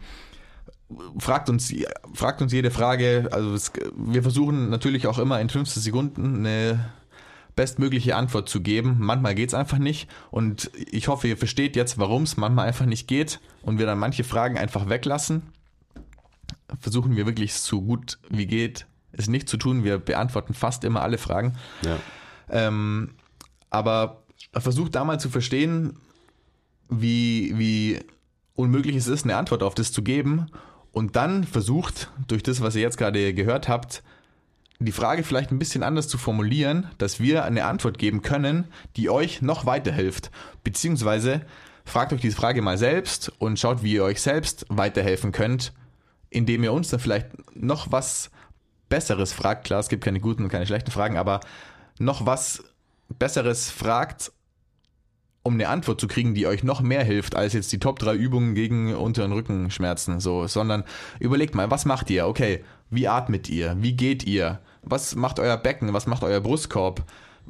fragt 1.18 1.48
uns, 1.48 1.74
fragt 2.14 2.42
uns 2.42 2.52
jede 2.52 2.70
Frage. 2.70 3.28
Also 3.32 3.54
es, 3.54 3.72
wir 3.96 4.22
versuchen 4.22 4.70
natürlich 4.70 5.06
auch 5.06 5.18
immer 5.18 5.40
in 5.40 5.48
15 5.48 5.82
Sekunden 5.82 6.38
eine 6.38 6.90
bestmögliche 7.56 8.16
Antwort 8.16 8.48
zu 8.48 8.60
geben. 8.60 8.96
Manchmal 9.00 9.34
geht's 9.34 9.54
einfach 9.54 9.78
nicht. 9.78 10.08
Und 10.30 10.70
ich 10.74 11.08
hoffe, 11.08 11.28
ihr 11.28 11.36
versteht 11.36 11.76
jetzt, 11.76 11.98
warum 11.98 12.22
es 12.22 12.36
manchmal 12.36 12.68
einfach 12.68 12.86
nicht 12.86 13.08
geht 13.08 13.40
und 13.62 13.78
wir 13.78 13.86
dann 13.86 13.98
manche 13.98 14.24
Fragen 14.24 14.58
einfach 14.58 14.88
weglassen. 14.88 15.42
Versuchen 16.80 17.16
wir 17.16 17.26
wirklich 17.26 17.54
so 17.54 17.82
gut 17.82 18.18
wie 18.28 18.46
geht, 18.46 18.86
es 19.12 19.28
nicht 19.28 19.48
zu 19.48 19.56
tun. 19.56 19.84
Wir 19.84 19.98
beantworten 19.98 20.54
fast 20.54 20.84
immer 20.84 21.02
alle 21.02 21.18
Fragen. 21.18 21.56
ja. 21.84 21.98
Ähm, 22.48 23.14
aber 23.70 24.24
versucht 24.52 24.96
da 24.96 25.04
mal 25.04 25.20
zu 25.20 25.30
verstehen, 25.30 25.96
wie, 26.88 27.56
wie 27.56 28.00
unmöglich 28.54 28.96
es 28.96 29.06
ist, 29.06 29.24
eine 29.24 29.36
Antwort 29.36 29.62
auf 29.62 29.74
das 29.74 29.92
zu 29.92 30.02
geben. 30.02 30.46
Und 30.92 31.14
dann 31.14 31.44
versucht, 31.44 32.10
durch 32.26 32.42
das, 32.42 32.60
was 32.60 32.74
ihr 32.74 32.82
jetzt 32.82 32.98
gerade 32.98 33.32
gehört 33.32 33.68
habt, 33.68 34.02
die 34.80 34.92
Frage 34.92 35.22
vielleicht 35.22 35.52
ein 35.52 35.58
bisschen 35.58 35.82
anders 35.82 36.08
zu 36.08 36.18
formulieren, 36.18 36.88
dass 36.98 37.20
wir 37.20 37.44
eine 37.44 37.66
Antwort 37.66 37.98
geben 37.98 38.22
können, 38.22 38.66
die 38.96 39.10
euch 39.10 39.42
noch 39.42 39.66
weiterhilft. 39.66 40.30
Beziehungsweise 40.64 41.42
fragt 41.84 42.12
euch 42.12 42.22
diese 42.22 42.36
Frage 42.36 42.62
mal 42.62 42.78
selbst 42.78 43.30
und 43.38 43.58
schaut, 43.58 43.82
wie 43.82 43.92
ihr 43.92 44.04
euch 44.04 44.20
selbst 44.20 44.64
weiterhelfen 44.68 45.32
könnt, 45.32 45.72
indem 46.30 46.64
ihr 46.64 46.72
uns 46.72 46.88
dann 46.88 47.00
vielleicht 47.00 47.28
noch 47.54 47.92
was 47.92 48.30
Besseres 48.90 49.32
fragt. 49.32 49.64
Klar, 49.64 49.80
es 49.80 49.88
gibt 49.88 50.04
keine 50.04 50.20
guten 50.20 50.42
und 50.44 50.50
keine 50.50 50.66
schlechten 50.66 50.90
Fragen, 50.90 51.16
aber 51.16 51.40
noch 51.98 52.26
was 52.26 52.62
Besseres 53.18 53.70
fragt, 53.70 54.32
um 55.42 55.54
eine 55.54 55.68
Antwort 55.68 56.00
zu 56.00 56.06
kriegen, 56.06 56.34
die 56.34 56.46
euch 56.46 56.62
noch 56.62 56.82
mehr 56.82 57.02
hilft, 57.02 57.34
als 57.34 57.54
jetzt 57.54 57.72
die 57.72 57.78
Top 57.78 57.98
3 57.98 58.14
Übungen 58.14 58.54
gegen 58.54 58.94
unteren 58.94 59.32
Rückenschmerzen, 59.32 60.20
so, 60.20 60.46
sondern 60.46 60.84
überlegt 61.18 61.54
mal, 61.54 61.70
was 61.70 61.86
macht 61.86 62.10
ihr? 62.10 62.26
Okay, 62.26 62.62
wie 62.90 63.08
atmet 63.08 63.48
ihr? 63.48 63.76
Wie 63.80 63.94
geht 63.94 64.24
ihr? 64.24 64.60
Was 64.82 65.14
macht 65.14 65.38
euer 65.38 65.56
Becken? 65.56 65.94
Was 65.94 66.06
macht 66.06 66.24
euer 66.24 66.40
Brustkorb? 66.40 67.04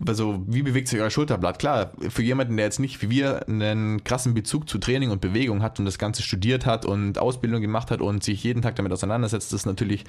Also, 0.06 0.42
wie 0.46 0.62
bewegt 0.62 0.88
sich 0.88 1.00
euer 1.00 1.10
Schulterblatt? 1.10 1.58
Klar, 1.58 1.92
für 2.08 2.22
jemanden, 2.22 2.56
der 2.56 2.66
jetzt 2.66 2.78
nicht 2.78 3.02
wie 3.02 3.10
wir 3.10 3.46
einen 3.48 4.04
krassen 4.04 4.34
Bezug 4.34 4.68
zu 4.68 4.78
Training 4.78 5.10
und 5.10 5.20
Bewegung 5.20 5.62
hat 5.62 5.78
und 5.78 5.84
das 5.84 5.98
Ganze 5.98 6.22
studiert 6.22 6.64
hat 6.64 6.86
und 6.86 7.18
Ausbildung 7.18 7.60
gemacht 7.60 7.90
hat 7.90 8.00
und 8.00 8.22
sich 8.22 8.42
jeden 8.44 8.62
Tag 8.62 8.76
damit 8.76 8.92
auseinandersetzt, 8.92 9.52
ist 9.52 9.66
natürlich 9.66 10.04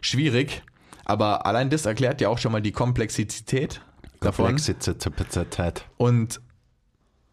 schwierig. 0.00 0.62
Aber 1.04 1.46
allein 1.46 1.70
das 1.70 1.86
erklärt 1.86 2.20
ja 2.20 2.28
auch 2.28 2.38
schon 2.38 2.52
mal 2.52 2.62
die 2.62 2.72
Komplexität 2.72 3.80
davon 4.20 4.46
Komplexität. 4.46 5.86
und 5.96 6.40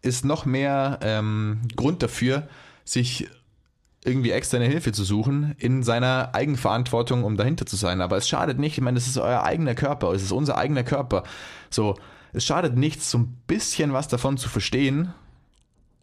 ist 0.02 0.24
noch 0.24 0.44
mehr 0.44 0.98
ähm, 1.02 1.60
Grund 1.76 2.02
dafür, 2.02 2.48
sich 2.84 3.28
irgendwie 4.04 4.32
externe 4.32 4.64
Hilfe 4.64 4.90
zu 4.92 5.04
suchen 5.04 5.54
in 5.58 5.84
seiner 5.84 6.34
Eigenverantwortung, 6.34 7.22
um 7.22 7.36
dahinter 7.36 7.66
zu 7.66 7.76
sein. 7.76 8.00
Aber 8.00 8.16
es 8.16 8.28
schadet 8.28 8.58
nicht, 8.58 8.76
ich 8.76 8.82
meine, 8.82 8.98
es 8.98 9.06
ist 9.06 9.16
euer 9.16 9.44
eigener 9.44 9.76
Körper, 9.76 10.10
es 10.12 10.22
ist 10.22 10.32
unser 10.32 10.58
eigener 10.58 10.82
Körper. 10.82 11.22
So, 11.70 11.96
es 12.32 12.44
schadet 12.44 12.76
nichts, 12.76 13.10
so 13.10 13.18
ein 13.18 13.40
bisschen 13.46 13.92
was 13.92 14.08
davon 14.08 14.38
zu 14.38 14.48
verstehen 14.48 15.14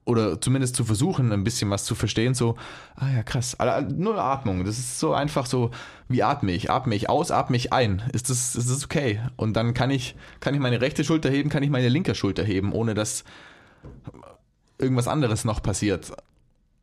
oder 0.10 0.42
zumindest 0.42 0.76
zu 0.76 0.84
versuchen, 0.84 1.32
ein 1.32 1.44
bisschen 1.44 1.70
was 1.70 1.86
zu 1.86 1.94
verstehen. 1.94 2.34
So, 2.34 2.58
ah 2.96 3.10
ja, 3.10 3.24
krass, 3.24 3.56
null 3.96 4.18
Atmung. 4.18 4.66
Das 4.66 4.80
ist 4.80 5.00
so 5.00 5.14
einfach 5.14 5.46
so, 5.46 5.70
wie 6.08 6.24
atme 6.24 6.52
ich? 6.52 6.72
Atme 6.72 6.96
ich 6.96 7.10
aus, 7.10 7.30
atme 7.30 7.56
ich 7.56 7.72
ein? 7.72 8.02
Ist 8.12 8.30
das, 8.30 8.56
ist 8.56 8.70
das 8.70 8.84
okay? 8.84 9.22
Und 9.36 9.54
dann 9.54 9.76
kann 9.76 9.92
ich, 9.92 10.16
kann 10.40 10.56
ich 10.56 10.60
meine 10.60 10.82
rechte 10.82 11.04
Schulter 11.04 11.30
heben, 11.30 11.50
kann 11.50 11.62
ich 11.62 11.70
meine 11.70 11.90
linke 11.90 12.16
Schulter 12.16 12.44
heben, 12.44 12.74
ohne 12.74 12.96
dass 12.96 13.24
irgendwas 14.80 15.08
anderes 15.08 15.46
noch 15.46 15.62
passiert. 15.62 16.12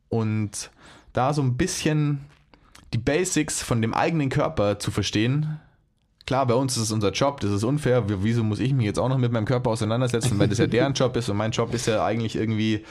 Und 0.09 0.71
da 1.13 1.35
so 1.35 1.43
ein 1.43 1.57
bisschen 1.57 2.25
die 2.93 2.99
Basics 2.99 3.61
von 3.61 3.83
dem 3.83 3.93
eigenen 3.93 4.29
Körper 4.29 4.79
zu 4.79 4.93
verstehen. 4.93 5.61
Klar, 6.27 6.45
bei 6.47 6.55
uns 6.55 6.77
ist 6.77 6.83
es 6.85 6.93
unser 6.93 7.13
Job, 7.13 7.41
das 7.41 7.53
ist 7.53 7.63
unfair. 7.65 8.05
Wieso 8.09 8.43
muss 8.43 8.59
ich 8.59 8.73
mich 8.75 8.85
jetzt 8.85 8.99
auch 8.99 9.09
noch 9.09 9.19
mit 9.19 9.31
meinem 9.31 9.45
Körper 9.45 9.71
auseinandersetzen, 9.71 10.39
weil 10.39 10.49
das 10.49 10.59
ja 10.59 10.67
deren 10.67 10.93
Job 10.93 11.17
ist 11.17 11.29
und 11.29 11.37
mein 11.37 11.53
Job 11.53 11.73
ist 11.73 11.87
ja 11.87 12.05
eigentlich 12.05 12.35
irgendwie, 12.35 12.85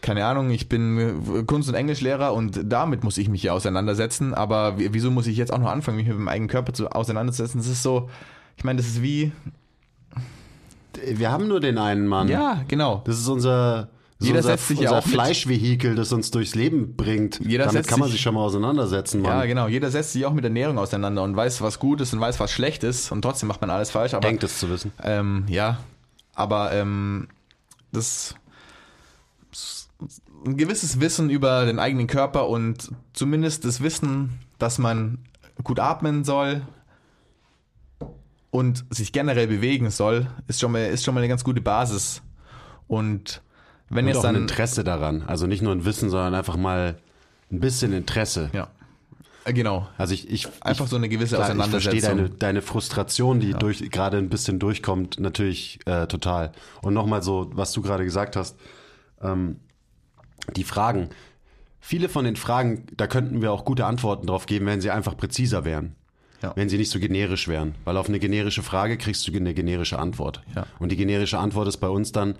keine 0.00 0.24
Ahnung, 0.24 0.50
ich 0.50 0.68
bin 0.68 1.44
Kunst- 1.48 1.68
und 1.68 1.74
Englischlehrer 1.74 2.32
und 2.32 2.60
damit 2.64 3.02
muss 3.02 3.18
ich 3.18 3.28
mich 3.28 3.42
ja 3.42 3.52
auseinandersetzen. 3.52 4.34
Aber 4.34 4.74
wieso 4.78 5.10
muss 5.10 5.26
ich 5.26 5.36
jetzt 5.36 5.52
auch 5.52 5.58
noch 5.58 5.70
anfangen, 5.70 5.96
mich 5.96 6.06
mit 6.06 6.16
meinem 6.16 6.28
eigenen 6.28 6.48
Körper 6.48 6.72
zu 6.72 6.88
auseinanderzusetzen? 6.90 7.58
Das 7.60 7.68
ist 7.68 7.82
so, 7.82 8.08
ich 8.56 8.62
meine, 8.62 8.76
das 8.76 8.86
ist 8.86 9.02
wie, 9.02 9.32
Wir 11.16 11.32
haben 11.32 11.48
nur 11.48 11.58
den 11.58 11.76
einen 11.76 12.06
Mann. 12.06 12.28
ja, 12.28 12.62
genau. 12.68 13.02
Das 13.04 13.18
ist 13.18 13.26
unser, 13.28 13.88
Jeder 14.26 14.38
unser, 14.38 14.50
setzt 14.50 14.68
sich 14.68 14.78
ja 14.80 14.90
unser 14.90 14.98
auch 14.98 15.06
mit. 15.06 15.14
Fleischvehikel, 15.14 15.94
das 15.94 16.12
uns 16.12 16.30
durchs 16.30 16.54
Leben 16.54 16.96
bringt. 16.96 17.40
Jeder 17.40 17.64
Damit 17.64 17.72
setzt 17.78 17.88
kann 17.88 17.98
man 18.00 18.08
sich- 18.08 18.14
sich 18.16 18.22
schon 18.22 18.34
mal 18.34 18.40
auseinandersetzen, 18.42 19.22
Mann. 19.22 19.38
Ja, 19.38 19.46
genau. 19.46 19.68
Jeder 19.68 19.90
setzt 19.90 20.12
sich 20.12 20.24
auch 20.26 20.32
mit 20.32 20.44
Ernährung 20.44 20.78
auseinander 20.78 21.22
und 21.22 21.34
weiß, 21.36 21.60
was 21.62 21.78
gut 21.78 22.00
ist 22.00 22.12
und 22.12 22.20
weiß, 22.20 22.40
was 22.40 22.52
schlecht 22.52 22.84
ist 22.84 23.10
und 23.12 23.22
trotzdem 23.22 23.48
macht 23.48 23.60
man 23.60 23.70
alles 23.70 23.90
falsch. 23.90 24.14
Aber 24.14 24.26
Denkt 24.26 24.42
es 24.44 24.58
zu 24.58 24.68
wissen. 24.70 24.92
Ähm, 25.02 25.44
ja, 25.48 25.78
aber 26.34 26.72
ähm, 26.72 27.28
das 27.92 28.34
ein 30.46 30.56
gewisses 30.58 31.00
Wissen 31.00 31.30
über 31.30 31.64
den 31.64 31.78
eigenen 31.78 32.06
Körper 32.06 32.48
und 32.48 32.90
zumindest 33.14 33.64
das 33.64 33.80
Wissen, 33.82 34.38
dass 34.58 34.78
man 34.78 35.18
gut 35.62 35.80
atmen 35.80 36.22
soll 36.24 36.62
und 38.50 38.84
sich 38.90 39.12
generell 39.12 39.46
bewegen 39.46 39.90
soll, 39.90 40.26
ist 40.46 40.60
schon 40.60 40.72
mal, 40.72 40.84
ist 40.86 41.02
schon 41.04 41.14
mal 41.14 41.20
eine 41.20 41.28
ganz 41.28 41.44
gute 41.44 41.60
Basis. 41.60 42.20
Und 42.86 43.40
wenn 43.94 44.04
Und 44.04 44.08
jetzt 44.08 44.18
auch 44.18 44.24
ein 44.24 44.34
dann. 44.34 44.42
Interesse 44.42 44.84
daran. 44.84 45.22
Also 45.22 45.46
nicht 45.46 45.62
nur 45.62 45.72
ein 45.72 45.84
Wissen, 45.84 46.10
sondern 46.10 46.34
einfach 46.34 46.56
mal 46.56 46.96
ein 47.50 47.60
bisschen 47.60 47.92
Interesse. 47.92 48.50
Ja. 48.52 48.68
Äh, 49.44 49.52
Genau. 49.52 49.86
Also 49.98 50.14
ich, 50.14 50.30
ich 50.30 50.48
Einfach 50.62 50.84
ich, 50.86 50.90
so 50.90 50.96
eine 50.96 51.08
gewisse 51.08 51.36
klar, 51.36 51.48
Ich 51.48 51.54
Auseinandersetzung. 51.54 51.92
verstehe 51.92 52.16
deine, 52.16 52.30
deine 52.30 52.62
Frustration, 52.62 53.40
die 53.40 53.52
durch 53.52 53.90
gerade 53.90 54.16
ein 54.16 54.30
bisschen 54.30 54.58
durchkommt, 54.58 55.20
natürlich 55.20 55.80
äh, 55.86 56.06
total. 56.06 56.52
Und 56.80 56.94
nochmal 56.94 57.22
so, 57.22 57.50
was 57.54 57.72
du 57.72 57.82
gerade 57.82 58.04
gesagt 58.04 58.36
hast, 58.36 58.56
ähm, 59.20 59.60
die 60.56 60.64
Fragen. 60.64 61.10
viele 61.80 62.08
von 62.08 62.24
den 62.24 62.36
Fragen, 62.36 62.86
da 62.96 63.06
könnten 63.06 63.42
wir 63.42 63.52
auch 63.52 63.64
gute 63.66 63.84
Antworten 63.84 64.26
drauf 64.26 64.46
geben, 64.46 64.64
wenn 64.66 64.80
sie 64.80 64.90
einfach 64.90 65.14
präziser 65.16 65.64
wären. 65.66 65.94
Ja. 66.42 66.52
Wenn 66.56 66.68
sie 66.70 66.78
nicht 66.78 66.90
so 66.90 66.98
generisch 66.98 67.46
wären. 67.48 67.74
Weil 67.84 67.96
auf 67.98 68.08
eine 68.08 68.18
generische 68.18 68.62
Frage 68.62 68.96
kriegst 68.98 69.26
du 69.28 69.32
eine 69.32 69.52
generische 69.54 69.98
Antwort. 69.98 70.42
Ja. 70.54 70.66
Und 70.78 70.90
die 70.92 70.96
generische 70.96 71.38
Antwort 71.38 71.68
ist 71.68 71.78
bei 71.78 71.88
uns 71.88 72.12
dann, 72.12 72.36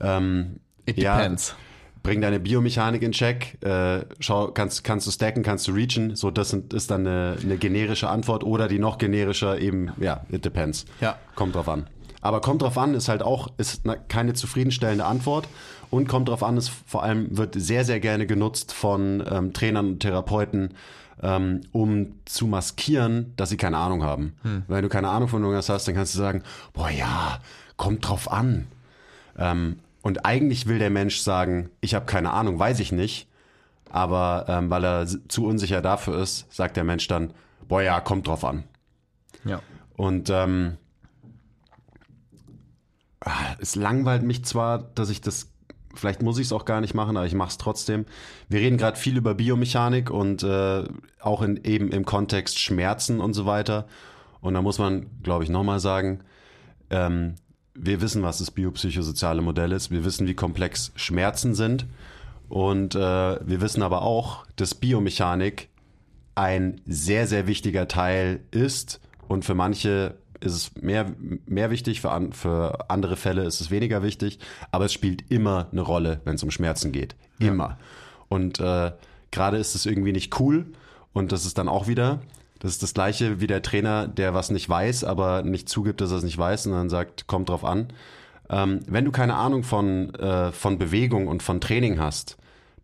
ähm, 0.00 0.60
It 0.86 0.98
ja, 0.98 1.16
depends. 1.18 1.54
bring 2.02 2.20
deine 2.20 2.38
Biomechanik 2.40 3.02
in 3.02 3.12
Check, 3.12 3.58
äh, 3.64 4.04
schau, 4.20 4.48
kannst, 4.52 4.84
kannst 4.84 5.06
du 5.06 5.10
stacken, 5.10 5.42
kannst 5.42 5.66
du 5.68 5.72
reachen, 5.72 6.14
so 6.16 6.30
das 6.30 6.50
sind- 6.50 6.72
ist 6.72 6.90
dann 6.90 7.06
eine, 7.06 7.36
eine 7.42 7.56
generische 7.56 8.08
Antwort 8.08 8.44
oder 8.44 8.68
die 8.68 8.78
noch 8.78 8.98
generischer 8.98 9.58
eben, 9.58 9.90
ja, 9.98 10.24
it 10.30 10.44
depends. 10.44 10.84
Ja. 11.00 11.18
Kommt 11.34 11.54
drauf 11.56 11.68
an. 11.68 11.88
Aber 12.22 12.40
kommt 12.40 12.62
drauf 12.62 12.78
an 12.78 12.94
ist 12.94 13.08
halt 13.08 13.22
auch, 13.22 13.48
ist 13.58 13.82
keine 14.08 14.34
zufriedenstellende 14.34 15.04
Antwort 15.04 15.48
und 15.90 16.08
kommt 16.08 16.28
drauf 16.28 16.42
an 16.42 16.56
ist 16.56 16.70
vor 16.86 17.02
allem, 17.02 17.36
wird 17.36 17.54
sehr, 17.56 17.84
sehr 17.84 18.00
gerne 18.00 18.26
genutzt 18.26 18.72
von 18.72 19.22
ähm, 19.30 19.52
Trainern 19.52 19.86
und 19.92 20.00
Therapeuten, 20.00 20.74
ähm, 21.22 21.60
um 21.72 22.14
zu 22.24 22.46
maskieren, 22.46 23.32
dass 23.36 23.48
sie 23.50 23.56
keine 23.56 23.78
Ahnung 23.78 24.02
haben. 24.02 24.34
Wenn 24.68 24.82
du 24.82 24.88
keine 24.88 25.08
Ahnung 25.08 25.28
von 25.28 25.42
irgendwas 25.42 25.68
hast, 25.68 25.86
dann 25.88 25.94
kannst 25.94 26.14
du 26.14 26.18
sagen, 26.18 26.42
boah 26.72 26.90
ja, 26.90 27.38
kommt 27.76 28.06
drauf 28.08 28.30
an. 28.30 28.66
Ähm, 29.38 29.78
und 30.06 30.24
eigentlich 30.24 30.68
will 30.68 30.78
der 30.78 30.90
Mensch 30.90 31.18
sagen, 31.18 31.68
ich 31.80 31.96
habe 31.96 32.06
keine 32.06 32.30
Ahnung, 32.30 32.60
weiß 32.60 32.78
ich 32.78 32.92
nicht. 32.92 33.28
Aber 33.90 34.44
ähm, 34.46 34.70
weil 34.70 34.84
er 34.84 35.04
zu 35.04 35.44
unsicher 35.44 35.82
dafür 35.82 36.22
ist, 36.22 36.46
sagt 36.54 36.76
der 36.76 36.84
Mensch 36.84 37.08
dann, 37.08 37.34
boah 37.66 37.82
ja, 37.82 37.98
kommt 37.98 38.28
drauf 38.28 38.44
an. 38.44 38.62
Ja. 39.44 39.60
Und 39.96 40.30
ähm, 40.30 40.76
ah, 43.18 43.56
es 43.58 43.74
langweilt 43.74 44.22
mich 44.22 44.44
zwar, 44.44 44.78
dass 44.78 45.10
ich 45.10 45.22
das, 45.22 45.50
vielleicht 45.96 46.22
muss 46.22 46.38
ich 46.38 46.46
es 46.46 46.52
auch 46.52 46.66
gar 46.66 46.80
nicht 46.80 46.94
machen, 46.94 47.16
aber 47.16 47.26
ich 47.26 47.34
mache 47.34 47.48
es 47.48 47.58
trotzdem. 47.58 48.06
Wir 48.48 48.60
reden 48.60 48.78
gerade 48.78 48.96
viel 48.96 49.16
über 49.16 49.34
Biomechanik 49.34 50.08
und 50.08 50.44
äh, 50.44 50.84
auch 51.18 51.42
in, 51.42 51.56
eben 51.64 51.90
im 51.90 52.04
Kontext 52.04 52.60
Schmerzen 52.60 53.18
und 53.18 53.34
so 53.34 53.44
weiter. 53.44 53.88
Und 54.40 54.54
da 54.54 54.62
muss 54.62 54.78
man, 54.78 55.06
glaube 55.24 55.42
ich, 55.42 55.50
nochmal 55.50 55.80
sagen, 55.80 56.20
ähm, 56.90 57.34
wir 57.78 58.00
wissen, 58.00 58.22
was 58.22 58.38
das 58.38 58.50
biopsychosoziale 58.50 59.42
Modell 59.42 59.72
ist. 59.72 59.90
Wir 59.90 60.04
wissen, 60.04 60.26
wie 60.26 60.34
komplex 60.34 60.92
Schmerzen 60.96 61.54
sind. 61.54 61.86
Und 62.48 62.94
äh, 62.94 62.98
wir 62.98 63.60
wissen 63.60 63.82
aber 63.82 64.02
auch, 64.02 64.46
dass 64.56 64.74
Biomechanik 64.74 65.68
ein 66.34 66.80
sehr, 66.86 67.26
sehr 67.26 67.46
wichtiger 67.46 67.88
Teil 67.88 68.40
ist. 68.50 69.00
Und 69.26 69.44
für 69.44 69.54
manche 69.54 70.16
ist 70.40 70.52
es 70.52 70.82
mehr, 70.82 71.12
mehr 71.46 71.70
wichtig, 71.70 72.00
für, 72.00 72.10
an, 72.10 72.32
für 72.32 72.90
andere 72.90 73.16
Fälle 73.16 73.44
ist 73.44 73.60
es 73.60 73.70
weniger 73.70 74.02
wichtig. 74.02 74.38
Aber 74.70 74.84
es 74.84 74.92
spielt 74.92 75.30
immer 75.30 75.68
eine 75.72 75.80
Rolle, 75.80 76.20
wenn 76.24 76.36
es 76.36 76.42
um 76.42 76.50
Schmerzen 76.50 76.92
geht. 76.92 77.16
Immer. 77.38 77.78
Und 78.28 78.60
äh, 78.60 78.92
gerade 79.30 79.56
ist 79.56 79.74
es 79.74 79.86
irgendwie 79.86 80.12
nicht 80.12 80.38
cool. 80.40 80.66
Und 81.12 81.32
das 81.32 81.46
ist 81.46 81.58
dann 81.58 81.68
auch 81.68 81.88
wieder, 81.88 82.20
das 82.58 82.72
ist 82.72 82.82
das 82.82 82.94
gleiche 82.94 83.40
wie 83.40 83.46
der 83.46 83.62
Trainer, 83.62 84.08
der 84.08 84.34
was 84.34 84.50
nicht 84.50 84.68
weiß, 84.68 85.04
aber 85.04 85.42
nicht 85.42 85.68
zugibt, 85.68 86.00
dass 86.00 86.10
er 86.10 86.18
es 86.18 86.24
nicht 86.24 86.38
weiß 86.38 86.66
und 86.66 86.72
dann 86.72 86.88
sagt, 86.88 87.26
kommt 87.26 87.48
drauf 87.48 87.64
an. 87.64 87.88
Ähm, 88.48 88.80
wenn 88.86 89.04
du 89.04 89.10
keine 89.10 89.34
Ahnung 89.34 89.62
von, 89.62 90.14
äh, 90.14 90.52
von 90.52 90.78
Bewegung 90.78 91.26
und 91.26 91.42
von 91.42 91.60
Training 91.60 91.98
hast, 91.98 92.36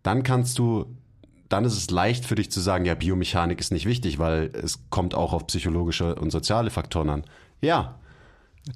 dann 0.03 0.23
kannst 0.23 0.59
du, 0.59 0.87
dann 1.49 1.65
ist 1.65 1.77
es 1.77 1.91
leicht 1.91 2.25
für 2.25 2.35
dich 2.35 2.51
zu 2.51 2.61
sagen, 2.61 2.85
ja, 2.85 2.95
Biomechanik 2.95 3.61
ist 3.61 3.73
nicht 3.73 3.87
wichtig, 3.87 4.19
weil 4.19 4.51
es 4.53 4.81
kommt 4.91 5.15
auch 5.15 5.33
auf 5.33 5.47
psychologische 5.47 6.17
und 6.17 6.31
soziale 6.31 6.71
Faktoren 6.71 7.11
an. 7.11 7.25
Ja, 7.61 7.97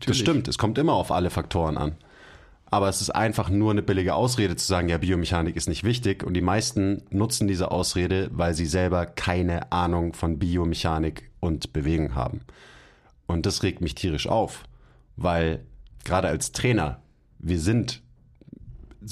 das 0.06 0.16
stimmt, 0.16 0.48
es 0.48 0.58
kommt 0.58 0.78
immer 0.78 0.94
auf 0.94 1.10
alle 1.10 1.30
Faktoren 1.30 1.76
an. 1.76 1.96
Aber 2.68 2.88
es 2.88 3.00
ist 3.00 3.10
einfach 3.10 3.48
nur 3.48 3.70
eine 3.70 3.82
billige 3.82 4.14
Ausrede 4.14 4.56
zu 4.56 4.66
sagen, 4.66 4.88
ja, 4.88 4.98
Biomechanik 4.98 5.54
ist 5.54 5.68
nicht 5.68 5.84
wichtig. 5.84 6.24
Und 6.24 6.34
die 6.34 6.40
meisten 6.40 7.02
nutzen 7.10 7.46
diese 7.46 7.70
Ausrede, 7.70 8.28
weil 8.32 8.54
sie 8.54 8.66
selber 8.66 9.06
keine 9.06 9.70
Ahnung 9.70 10.14
von 10.14 10.38
Biomechanik 10.38 11.30
und 11.38 11.72
Bewegung 11.72 12.14
haben. 12.14 12.40
Und 13.26 13.46
das 13.46 13.62
regt 13.62 13.80
mich 13.80 13.94
tierisch 13.94 14.26
auf, 14.28 14.64
weil 15.16 15.64
gerade 16.04 16.28
als 16.28 16.52
Trainer, 16.52 17.00
wir 17.38 17.60
sind, 17.60 18.02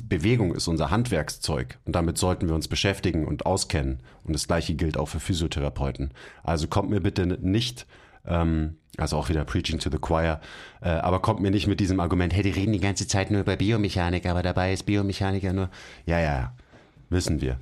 Bewegung 0.09 0.55
ist 0.55 0.66
unser 0.66 0.90
Handwerkszeug 0.90 1.78
und 1.84 1.94
damit 1.94 2.18
sollten 2.18 2.48
wir 2.48 2.55
uns 2.57 2.66
beschäftigen 2.66 3.24
und 3.24 3.46
auskennen. 3.46 4.00
Und 4.24 4.32
das 4.32 4.48
gleiche 4.48 4.74
gilt 4.74 4.96
auch 4.96 5.07
für 5.07 5.20
Physiotherapeuten. 5.20 6.12
Also 6.42 6.66
kommt 6.66 6.90
mir 6.90 7.00
bitte 7.00 7.26
nicht, 7.26 7.86
ähm, 8.26 8.76
also 8.96 9.16
auch 9.16 9.28
wieder 9.28 9.44
Preaching 9.44 9.78
to 9.78 9.90
the 9.90 9.98
Choir, 9.98 10.40
äh, 10.80 10.88
aber 10.88 11.20
kommt 11.20 11.40
mir 11.40 11.50
nicht 11.50 11.66
mit 11.66 11.80
diesem 11.80 11.98
Argument, 12.00 12.32
hey, 12.32 12.42
die 12.42 12.50
reden 12.50 12.72
die 12.72 12.80
ganze 12.80 13.06
Zeit 13.08 13.30
nur 13.30 13.40
über 13.40 13.56
Biomechanik, 13.56 14.26
aber 14.26 14.42
dabei 14.42 14.72
ist 14.72 14.84
Biomechanik 14.84 15.42
ja 15.42 15.52
nur, 15.52 15.68
ja, 16.06 16.18
ja, 16.20 16.24
ja, 16.36 16.52
wissen 17.10 17.40
wir. 17.40 17.58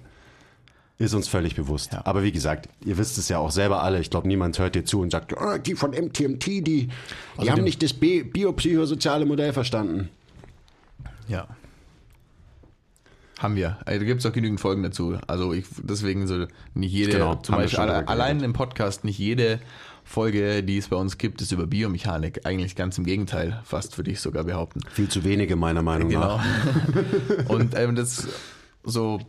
Ist 0.99 1.15
uns 1.15 1.27
völlig 1.27 1.57
bewusst. 1.57 1.97
Aber 2.05 2.23
wie 2.23 2.31
gesagt, 2.31 2.69
ihr 2.85 2.97
wisst 2.97 3.19
es 3.19 3.29
ja 3.29 3.39
auch 3.39 3.51
selber 3.51 3.83
alle. 3.83 3.99
Ich 3.99 4.09
glaube, 4.11 4.29
niemand 4.29 4.57
hört 4.61 4.77
dir 4.77 4.85
zu 4.85 5.01
und 5.01 5.11
sagt, 5.11 5.37
"Ah, 5.37 5.59
die 5.59 5.75
von 5.75 5.91
MTMT, 5.95 6.47
die, 6.61 6.91
die 7.41 7.51
haben 7.51 7.57
dem- 7.57 7.65
nicht 7.65 7.83
das 7.83 7.93
Bi- 7.93 8.23
biopsychosoziale 8.23 9.25
Modell 9.27 9.53
verstanden. 9.53 10.11
Ja. 11.27 11.49
Haben 13.39 13.57
wir. 13.57 13.79
Also, 13.85 13.99
da 14.01 14.07
gibt 14.07 14.21
es 14.21 14.27
auch 14.27 14.33
genügend 14.33 14.61
Folgen 14.61 14.85
dazu. 14.85 15.19
Also 15.27 15.53
ich 15.53 15.65
deswegen 15.83 16.29
so 16.29 16.47
nicht 16.75 16.93
jede, 16.93 17.13
Genau, 17.13 17.35
zum 17.37 17.57
haben 17.57 17.63
Beispiel 17.63 17.81
alle, 17.81 18.07
allein 18.07 18.41
im 18.45 18.53
Podcast 18.53 19.03
nicht 19.05 19.19
jede 19.19 19.59
Folge, 20.05 20.63
die 20.63 20.79
es 20.79 20.89
bei 20.89 20.97
uns 20.97 21.17
gibt, 21.19 21.41
ist 21.41 21.53
über 21.53 21.67
Biomechanik. 21.67 22.45
Eigentlich 22.45 22.77
ganz 22.77 22.99
im 22.99 23.05
Gegenteil, 23.05 23.61
fast 23.65 23.97
würde 23.99 24.11
ich 24.11 24.21
sogar 24.21 24.45
behaupten. 24.45 24.81
Viel 24.93 25.09
zu 25.09 25.25
wenige, 25.25 25.57
meiner 25.57 25.83
Meinung 25.83 26.09
Genau. 26.11 26.37
nach. 26.39 26.45
Und 27.49 27.75
ähm, 27.77 27.95
das 27.95 28.29
so 28.85 29.21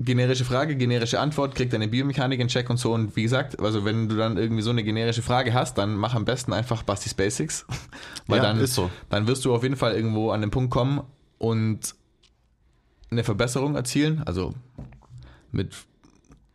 generische 0.00 0.44
Frage, 0.44 0.76
generische 0.76 1.18
Antwort, 1.18 1.54
kriegt 1.54 1.72
deine 1.72 1.88
Biomechanik 1.88 2.38
in 2.40 2.48
Check 2.48 2.70
und 2.70 2.76
so. 2.76 2.92
Und 2.92 3.16
wie 3.16 3.22
gesagt, 3.22 3.58
also 3.60 3.84
wenn 3.84 4.08
du 4.08 4.16
dann 4.16 4.36
irgendwie 4.36 4.62
so 4.62 4.70
eine 4.70 4.84
generische 4.84 5.22
Frage 5.22 5.54
hast, 5.54 5.78
dann 5.78 5.96
mach 5.96 6.14
am 6.14 6.24
besten 6.24 6.52
einfach 6.52 6.82
Bastis 6.82 7.14
Basics. 7.14 7.64
Weil 8.26 8.38
Ja, 8.38 8.42
dann, 8.44 8.60
ist 8.60 8.74
so. 8.74 8.90
dann 9.08 9.26
wirst 9.26 9.44
du 9.44 9.54
auf 9.54 9.62
jeden 9.62 9.76
Fall 9.76 9.94
irgendwo 9.94 10.30
an 10.30 10.40
den 10.40 10.50
Punkt 10.50 10.70
kommen 10.70 11.00
und 11.38 11.94
eine 13.10 13.24
Verbesserung 13.24 13.74
erzielen, 13.74 14.22
also 14.26 14.52
mit 15.50 15.72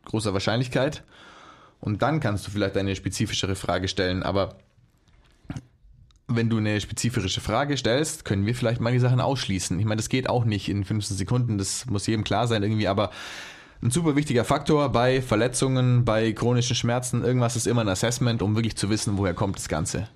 großer 0.06 0.34
Wahrscheinlichkeit. 0.34 1.04
Und 1.84 2.02
dann 2.02 2.22
kannst 2.22 2.48
du 2.48 2.52
vielleicht 2.52 2.78
eine 2.78 2.96
spezifischere 2.96 3.56
Frage 3.56 3.90
stellen. 3.90 4.24
Aber 4.24 4.56
wenn 6.30 6.50
du 6.50 6.56
eine 6.56 6.80
spezifische 6.80 7.42
Frage 7.42 7.76
stellst, 7.76 8.24
können 8.24 8.46
wir 8.46 8.56
vielleicht 8.56 8.80
mal 8.80 8.94
die 8.94 9.00
Sachen 9.00 9.20
ausschließen. 9.20 9.78
Ich 9.78 9.86
meine, 9.86 10.00
das 10.00 10.08
geht 10.08 10.30
auch 10.30 10.46
nicht 10.46 10.70
in 10.70 10.86
15 10.86 11.18
Sekunden, 11.18 11.58
das 11.58 11.86
muss 11.88 12.08
jedem 12.08 12.24
klar 12.24 12.48
sein 12.48 12.64
irgendwie, 12.64 12.88
aber 12.88 13.12
ein 13.82 13.92
super 13.92 14.16
wichtiger 14.16 14.46
Faktor 14.46 14.94
bei 14.94 15.22
Verletzungen, 15.22 16.06
bei 16.06 16.32
chronischen 16.32 16.78
Schmerzen, 16.78 17.22
irgendwas 17.22 17.58
ist 17.58 17.68
immer 17.68 17.82
ein 17.82 17.90
Assessment, 17.90 18.42
um 18.42 18.56
wirklich 18.56 18.78
zu 18.78 18.90
wissen, 18.90 19.18
woher 19.18 19.34
kommt 19.34 19.58
das 19.58 19.68
Ganze. 19.68 20.08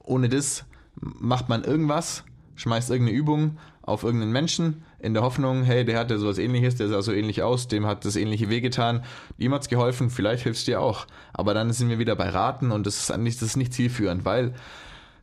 Ohne 0.00 0.28
das 0.28 0.64
macht 0.96 1.48
man 1.48 1.62
irgendwas, 1.62 2.24
schmeißt 2.56 2.90
irgendeine 2.90 3.16
Übung 3.16 3.58
auf 3.82 4.02
irgendeinen 4.02 4.32
Menschen 4.32 4.82
in 5.00 5.14
der 5.14 5.22
Hoffnung, 5.22 5.62
hey, 5.62 5.84
der 5.84 5.98
hatte 5.98 6.18
sowas 6.18 6.38
ähnliches, 6.38 6.76
der 6.76 6.88
sah 6.88 7.02
so 7.02 7.12
ähnlich 7.12 7.42
aus, 7.42 7.68
dem 7.68 7.86
hat 7.86 8.04
das 8.04 8.16
ähnliche 8.16 8.50
wehgetan, 8.50 9.04
ihm 9.38 9.54
hat's 9.54 9.68
geholfen, 9.68 10.10
vielleicht 10.10 10.42
hilft's 10.42 10.64
dir 10.64 10.80
auch. 10.80 11.06
Aber 11.32 11.54
dann 11.54 11.72
sind 11.72 11.88
wir 11.88 11.98
wieder 11.98 12.16
bei 12.16 12.28
Raten 12.28 12.72
und 12.72 12.86
das 12.86 12.98
ist 12.98 13.10
eigentlich, 13.10 13.38
das 13.38 13.50
ist 13.50 13.56
nicht 13.56 13.72
zielführend, 13.72 14.24
weil 14.24 14.54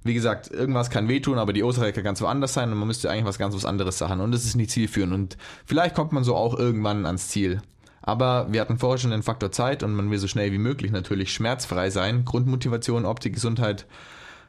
wie 0.03 0.13
gesagt, 0.13 0.51
irgendwas 0.51 0.91
kann 0.91 1.07
wehtun, 1.07 1.39
aber 1.39 1.51
die 1.51 1.63
Ursache 1.63 1.91
kann 1.91 2.03
ganz 2.03 2.21
woanders 2.21 2.53
sein 2.53 2.71
und 2.71 2.78
man 2.78 2.88
müsste 2.88 3.09
eigentlich 3.09 3.26
was 3.26 3.39
ganz 3.39 3.55
was 3.55 3.65
anderes 3.65 3.97
sagen 3.97 4.21
und 4.21 4.32
das 4.32 4.45
ist 4.45 4.55
nicht 4.55 4.69
zielführend 4.69 5.13
und 5.13 5.38
vielleicht 5.65 5.95
kommt 5.95 6.11
man 6.11 6.23
so 6.23 6.36
auch 6.36 6.57
irgendwann 6.57 7.07
ans 7.07 7.30
Ziel. 7.30 7.61
Aber 8.03 8.45
wir 8.53 8.61
hatten 8.61 8.78
vorher 8.78 8.99
schon 8.99 9.09
den 9.09 9.23
Faktor 9.23 9.51
Zeit 9.51 9.82
und 9.82 9.95
man 9.95 10.11
will 10.11 10.19
so 10.19 10.28
schnell 10.28 10.51
wie 10.51 10.59
möglich 10.59 10.91
natürlich 10.91 11.34
schmerzfrei 11.34 11.89
sein. 11.89 12.23
Grundmotivation, 12.23 13.03
Optik, 13.03 13.34
Gesundheit, 13.34 13.88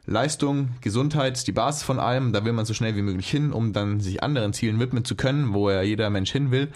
Leistung, 0.07 0.69
Gesundheit 0.79 1.35
ist 1.35 1.47
die 1.47 1.51
Basis 1.51 1.83
von 1.83 1.99
allem. 1.99 2.31
Da 2.31 2.45
will 2.45 2.53
man 2.53 2.65
so 2.65 2.73
schnell 2.73 2.95
wie 2.95 3.01
möglich 3.01 3.29
hin, 3.29 3.51
um 3.51 3.73
dann 3.73 3.99
sich 3.99 4.23
anderen 4.23 4.53
Zielen 4.53 4.79
widmen 4.79 5.03
zu 5.03 5.15
können, 5.15 5.53
wo 5.53 5.69
ja 5.69 5.81
jeder 5.81 6.09
Mensch 6.09 6.31
hin 6.31 6.49
will. 6.49 6.69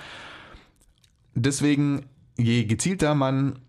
Deswegen, 1.33 2.05
je 2.37 2.65
gezielter 2.65 3.15
man 3.15 3.59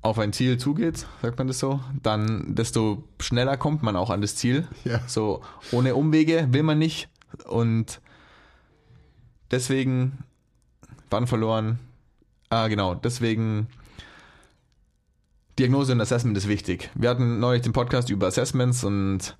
auf 0.00 0.18
ein 0.18 0.32
Ziel 0.32 0.56
zugeht, 0.56 1.06
sagt 1.20 1.36
man 1.36 1.48
das 1.48 1.58
so, 1.58 1.80
dann 2.02 2.54
desto 2.54 3.04
schneller 3.20 3.58
kommt 3.58 3.82
man 3.82 3.94
auch 3.94 4.08
an 4.08 4.22
das 4.22 4.36
Ziel. 4.36 4.66
Ja. 4.84 5.02
So 5.06 5.42
ohne 5.70 5.94
Umwege 5.94 6.48
will 6.50 6.62
man 6.62 6.78
nicht 6.78 7.10
und 7.46 8.00
deswegen 9.50 10.24
wann 11.10 11.26
verloren. 11.26 11.78
Ah, 12.48 12.68
genau, 12.68 12.94
deswegen 12.94 13.68
Diagnose 15.60 15.92
und 15.92 16.00
Assessment 16.00 16.38
ist 16.38 16.48
wichtig. 16.48 16.88
Wir 16.94 17.10
hatten 17.10 17.38
neulich 17.38 17.60
den 17.60 17.74
Podcast 17.74 18.08
über 18.08 18.28
Assessments 18.28 18.82
und 18.82 19.36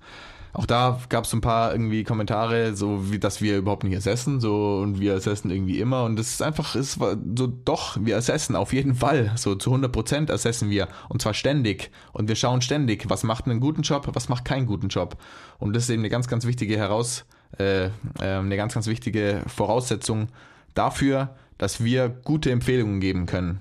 auch 0.53 0.67
da 0.67 0.99
gab 1.09 1.23
es 1.23 1.33
ein 1.33 1.41
paar 1.41 1.71
irgendwie 1.71 2.03
Kommentare, 2.03 2.75
so 2.75 3.11
wie 3.11 3.17
dass 3.17 3.41
wir 3.41 3.57
überhaupt 3.57 3.83
nicht 3.83 3.97
assessen, 3.97 4.39
so 4.39 4.81
und 4.83 4.99
wir 4.99 5.15
assessen 5.15 5.49
irgendwie 5.49 5.79
immer 5.79 6.03
und 6.03 6.19
das 6.19 6.29
ist 6.29 6.43
einfach 6.43 6.75
ist 6.75 6.99
so 6.99 7.47
doch, 7.47 7.97
wir 7.99 8.17
assessen 8.17 8.55
auf 8.55 8.71
jeden 8.71 8.93
Fall, 8.93 9.31
so 9.35 9.55
zu 9.55 9.71
100 9.71 9.91
Prozent 9.91 10.29
assessen 10.29 10.69
wir 10.69 10.89
und 11.09 11.23
zwar 11.23 11.33
ständig 11.33 11.89
und 12.13 12.27
wir 12.27 12.35
schauen 12.35 12.61
ständig, 12.61 13.09
was 13.09 13.23
macht 13.23 13.47
einen 13.47 13.59
guten 13.59 13.81
Job, 13.81 14.07
was 14.13 14.29
macht 14.29 14.45
keinen 14.45 14.67
guten 14.67 14.89
Job 14.89 15.17
und 15.57 15.75
das 15.75 15.85
ist 15.85 15.89
eben 15.89 16.03
eine 16.03 16.09
ganz 16.09 16.27
ganz 16.27 16.45
wichtige 16.45 16.77
heraus 16.77 17.25
äh, 17.57 17.85
äh, 17.85 17.89
eine 18.19 18.57
ganz 18.57 18.75
ganz 18.75 18.85
wichtige 18.85 19.41
Voraussetzung 19.47 20.27
dafür, 20.75 21.35
dass 21.57 21.83
wir 21.83 22.09
gute 22.09 22.51
Empfehlungen 22.51 22.99
geben 22.99 23.25
können. 23.25 23.59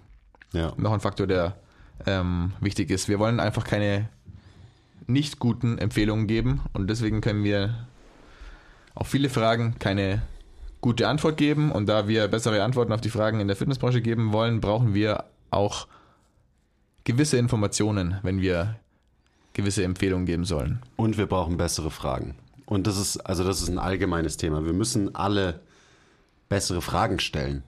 Ja. 0.52 0.74
Noch 0.76 0.92
ein 0.92 1.00
Faktor, 1.00 1.26
der 1.26 1.56
ähm, 2.06 2.52
wichtig 2.60 2.90
ist. 2.90 3.08
Wir 3.08 3.18
wollen 3.18 3.40
einfach 3.40 3.64
keine 3.64 4.08
nicht 5.06 5.38
guten 5.38 5.78
Empfehlungen 5.78 6.26
geben 6.26 6.60
und 6.72 6.88
deswegen 6.88 7.20
können 7.20 7.44
wir 7.44 7.86
auf 8.94 9.08
viele 9.08 9.28
Fragen 9.28 9.78
keine 9.78 10.22
gute 10.80 11.08
Antwort 11.08 11.36
geben 11.36 11.72
und 11.72 11.86
da 11.86 12.08
wir 12.08 12.28
bessere 12.28 12.62
Antworten 12.62 12.92
auf 12.92 13.00
die 13.00 13.10
Fragen 13.10 13.40
in 13.40 13.48
der 13.48 13.56
Fitnessbranche 13.56 14.00
geben 14.00 14.32
wollen, 14.32 14.60
brauchen 14.60 14.94
wir 14.94 15.24
auch 15.50 15.86
gewisse 17.04 17.36
Informationen, 17.38 18.18
wenn 18.22 18.40
wir 18.40 18.76
gewisse 19.52 19.84
Empfehlungen 19.84 20.26
geben 20.26 20.44
sollen. 20.44 20.80
Und 20.96 21.18
wir 21.18 21.26
brauchen 21.26 21.56
bessere 21.56 21.90
Fragen. 21.90 22.36
Und 22.66 22.86
das 22.86 22.96
ist, 22.98 23.18
also 23.18 23.42
das 23.42 23.60
ist 23.62 23.68
ein 23.68 23.78
allgemeines 23.78 24.36
Thema. 24.36 24.64
Wir 24.64 24.72
müssen 24.72 25.14
alle 25.14 25.60
bessere 26.48 26.80
Fragen 26.80 27.18
stellen. 27.18 27.64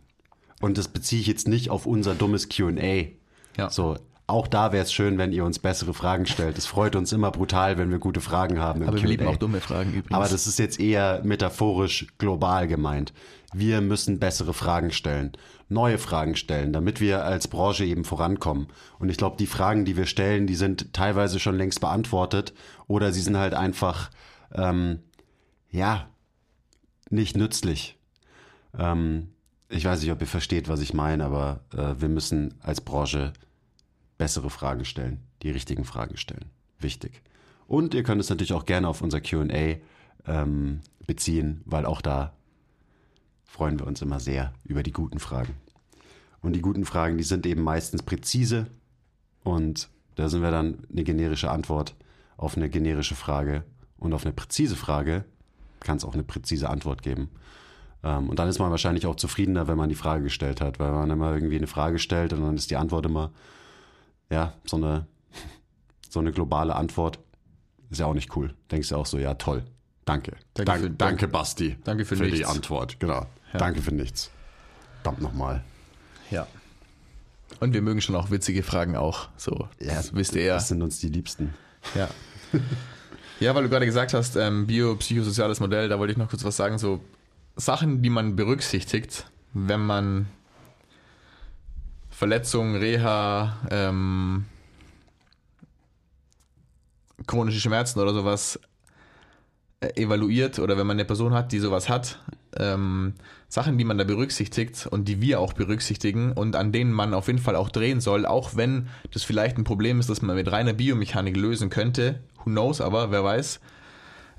Und 0.60 0.78
das 0.78 0.88
beziehe 0.88 1.20
ich 1.20 1.26
jetzt 1.26 1.48
nicht 1.48 1.70
auf 1.70 1.86
unser 1.86 2.14
dummes 2.14 2.48
QA. 2.48 3.08
Ja. 3.56 3.68
So, 3.68 3.96
auch 4.32 4.48
da 4.48 4.72
wäre 4.72 4.82
es 4.82 4.92
schön, 4.92 5.18
wenn 5.18 5.32
ihr 5.32 5.44
uns 5.44 5.58
bessere 5.58 5.94
Fragen 5.94 6.26
stellt. 6.26 6.58
Es 6.58 6.66
freut 6.66 6.96
uns 6.96 7.12
immer 7.12 7.30
brutal, 7.30 7.78
wenn 7.78 7.90
wir 7.90 7.98
gute 7.98 8.20
Fragen 8.20 8.58
haben. 8.58 8.82
Aber 8.82 9.00
wir 9.00 9.08
lieben 9.08 9.26
auch 9.26 9.36
dumme 9.36 9.60
Fragen 9.60 9.90
übrigens. 9.90 10.12
Aber 10.12 10.28
das 10.28 10.46
ist 10.46 10.58
jetzt 10.58 10.80
eher 10.80 11.20
metaphorisch 11.22 12.06
global 12.18 12.66
gemeint. 12.66 13.12
Wir 13.52 13.82
müssen 13.82 14.18
bessere 14.18 14.54
Fragen 14.54 14.90
stellen, 14.90 15.32
neue 15.68 15.98
Fragen 15.98 16.34
stellen, 16.34 16.72
damit 16.72 17.00
wir 17.00 17.24
als 17.24 17.46
Branche 17.46 17.84
eben 17.84 18.04
vorankommen. 18.04 18.68
Und 18.98 19.10
ich 19.10 19.18
glaube, 19.18 19.36
die 19.36 19.46
Fragen, 19.46 19.84
die 19.84 19.96
wir 19.96 20.06
stellen, 20.06 20.46
die 20.46 20.54
sind 20.54 20.94
teilweise 20.94 21.38
schon 21.38 21.56
längst 21.56 21.80
beantwortet 21.80 22.54
oder 22.86 23.12
sie 23.12 23.20
sind 23.20 23.36
halt 23.36 23.52
einfach, 23.52 24.10
ähm, 24.54 25.00
ja, 25.70 26.08
nicht 27.10 27.36
nützlich. 27.36 27.98
Ähm, 28.78 29.28
ich 29.68 29.84
weiß 29.84 30.00
nicht, 30.00 30.10
ob 30.10 30.20
ihr 30.22 30.26
versteht, 30.26 30.68
was 30.68 30.80
ich 30.80 30.94
meine, 30.94 31.24
aber 31.24 31.60
äh, 31.76 32.00
wir 32.00 32.08
müssen 32.08 32.54
als 32.62 32.80
Branche 32.80 33.34
bessere 34.18 34.50
Fragen 34.50 34.84
stellen, 34.84 35.20
die 35.42 35.50
richtigen 35.50 35.84
Fragen 35.84 36.16
stellen. 36.16 36.50
Wichtig. 36.78 37.22
Und 37.66 37.94
ihr 37.94 38.02
könnt 38.02 38.20
es 38.20 38.30
natürlich 38.30 38.52
auch 38.52 38.66
gerne 38.66 38.88
auf 38.88 39.02
unser 39.02 39.20
QA 39.20 39.76
ähm, 40.26 40.80
beziehen, 41.06 41.62
weil 41.64 41.86
auch 41.86 42.00
da 42.00 42.34
freuen 43.44 43.78
wir 43.78 43.86
uns 43.86 44.02
immer 44.02 44.20
sehr 44.20 44.52
über 44.64 44.82
die 44.82 44.92
guten 44.92 45.18
Fragen. 45.18 45.54
Und 46.40 46.54
die 46.54 46.62
guten 46.62 46.84
Fragen, 46.84 47.18
die 47.18 47.24
sind 47.24 47.46
eben 47.46 47.62
meistens 47.62 48.02
präzise 48.02 48.66
und 49.44 49.88
da 50.16 50.28
sind 50.28 50.42
wir 50.42 50.50
dann 50.50 50.86
eine 50.90 51.04
generische 51.04 51.50
Antwort 51.50 51.94
auf 52.36 52.56
eine 52.56 52.68
generische 52.68 53.14
Frage 53.14 53.64
und 53.98 54.12
auf 54.12 54.24
eine 54.24 54.32
präzise 54.32 54.76
Frage 54.76 55.24
kann 55.80 55.96
es 55.96 56.04
auch 56.04 56.14
eine 56.14 56.24
präzise 56.24 56.68
Antwort 56.68 57.02
geben. 57.02 57.30
Ähm, 58.02 58.28
und 58.28 58.38
dann 58.38 58.48
ist 58.48 58.58
man 58.58 58.70
wahrscheinlich 58.70 59.06
auch 59.06 59.16
zufriedener, 59.16 59.68
wenn 59.68 59.76
man 59.76 59.88
die 59.88 59.94
Frage 59.94 60.24
gestellt 60.24 60.60
hat, 60.60 60.78
weil 60.78 60.90
man 60.90 61.10
immer 61.10 61.32
irgendwie 61.34 61.56
eine 61.56 61.66
Frage 61.66 61.98
stellt 61.98 62.32
und 62.32 62.42
dann 62.42 62.56
ist 62.56 62.70
die 62.70 62.76
Antwort 62.76 63.06
immer, 63.06 63.32
ja, 64.32 64.54
so 64.64 64.76
eine, 64.78 65.06
so 66.08 66.18
eine 66.20 66.32
globale 66.32 66.74
Antwort. 66.74 67.18
Ist 67.90 67.98
ja 68.00 68.06
auch 68.06 68.14
nicht 68.14 68.34
cool. 68.36 68.54
Denkst 68.70 68.88
du 68.88 68.96
auch 68.96 69.06
so, 69.06 69.18
ja, 69.18 69.34
toll. 69.34 69.64
Danke. 70.06 70.32
Danke 70.54 70.64
Danke, 70.64 70.82
für- 70.84 70.90
danke 70.90 71.28
Basti. 71.28 71.76
Danke 71.84 72.04
für 72.04 72.16
die 72.16 72.30
nichts. 72.32 72.48
Antwort. 72.48 72.98
Genau. 72.98 73.26
Ja. 73.52 73.58
Danke 73.58 73.82
für 73.82 73.92
nichts. 73.94 74.30
Verdammt 75.02 75.22
nochmal. 75.22 75.62
ja. 76.30 76.46
Und 77.60 77.74
wir 77.74 77.82
mögen 77.82 78.00
schon 78.00 78.16
auch 78.16 78.30
witzige 78.30 78.62
Fragen 78.62 78.96
auch. 78.96 79.28
So, 79.36 79.68
das 79.78 80.14
wisst 80.14 80.34
ihr 80.34 80.42
ja. 80.42 80.54
Das 80.54 80.68
sind 80.68 80.80
uns 80.82 80.98
die 81.00 81.08
Liebsten. 81.10 81.52
Ja. 81.94 82.08
Ja, 83.40 83.54
weil 83.54 83.64
du 83.64 83.68
gerade 83.68 83.84
gesagt 83.86 84.14
hast, 84.14 84.36
ähm, 84.36 84.66
biopsychosoziales 84.66 85.60
Modell, 85.60 85.88
da 85.88 85.98
wollte 85.98 86.12
ich 86.12 86.18
noch 86.18 86.30
kurz 86.30 86.42
was 86.44 86.56
sagen. 86.56 86.78
So 86.78 87.00
Sachen, 87.56 88.00
die 88.02 88.08
man 88.10 88.36
berücksichtigt, 88.36 89.26
wenn 89.52 89.80
man 89.84 90.26
Verletzungen, 92.22 92.76
Reha, 92.76 93.58
ähm, 93.68 94.44
chronische 97.26 97.58
Schmerzen 97.58 97.98
oder 97.98 98.14
sowas 98.14 98.60
äh, 99.80 100.00
evaluiert 100.00 100.60
oder 100.60 100.78
wenn 100.78 100.86
man 100.86 100.94
eine 100.94 101.04
Person 101.04 101.34
hat, 101.34 101.50
die 101.50 101.58
sowas 101.58 101.88
hat, 101.88 102.20
ähm, 102.56 103.14
Sachen, 103.48 103.76
die 103.76 103.82
man 103.82 103.98
da 103.98 104.04
berücksichtigt 104.04 104.86
und 104.86 105.08
die 105.08 105.20
wir 105.20 105.40
auch 105.40 105.52
berücksichtigen 105.52 106.30
und 106.30 106.54
an 106.54 106.70
denen 106.70 106.92
man 106.92 107.12
auf 107.12 107.26
jeden 107.26 107.40
Fall 107.40 107.56
auch 107.56 107.70
drehen 107.70 108.00
soll, 108.00 108.24
auch 108.24 108.54
wenn 108.54 108.86
das 109.12 109.24
vielleicht 109.24 109.58
ein 109.58 109.64
Problem 109.64 109.98
ist, 109.98 110.08
das 110.08 110.22
man 110.22 110.36
mit 110.36 110.52
reiner 110.52 110.74
Biomechanik 110.74 111.36
lösen 111.36 111.70
könnte, 111.70 112.20
who 112.36 112.44
knows, 112.44 112.80
aber 112.80 113.10
wer 113.10 113.24
weiß, 113.24 113.58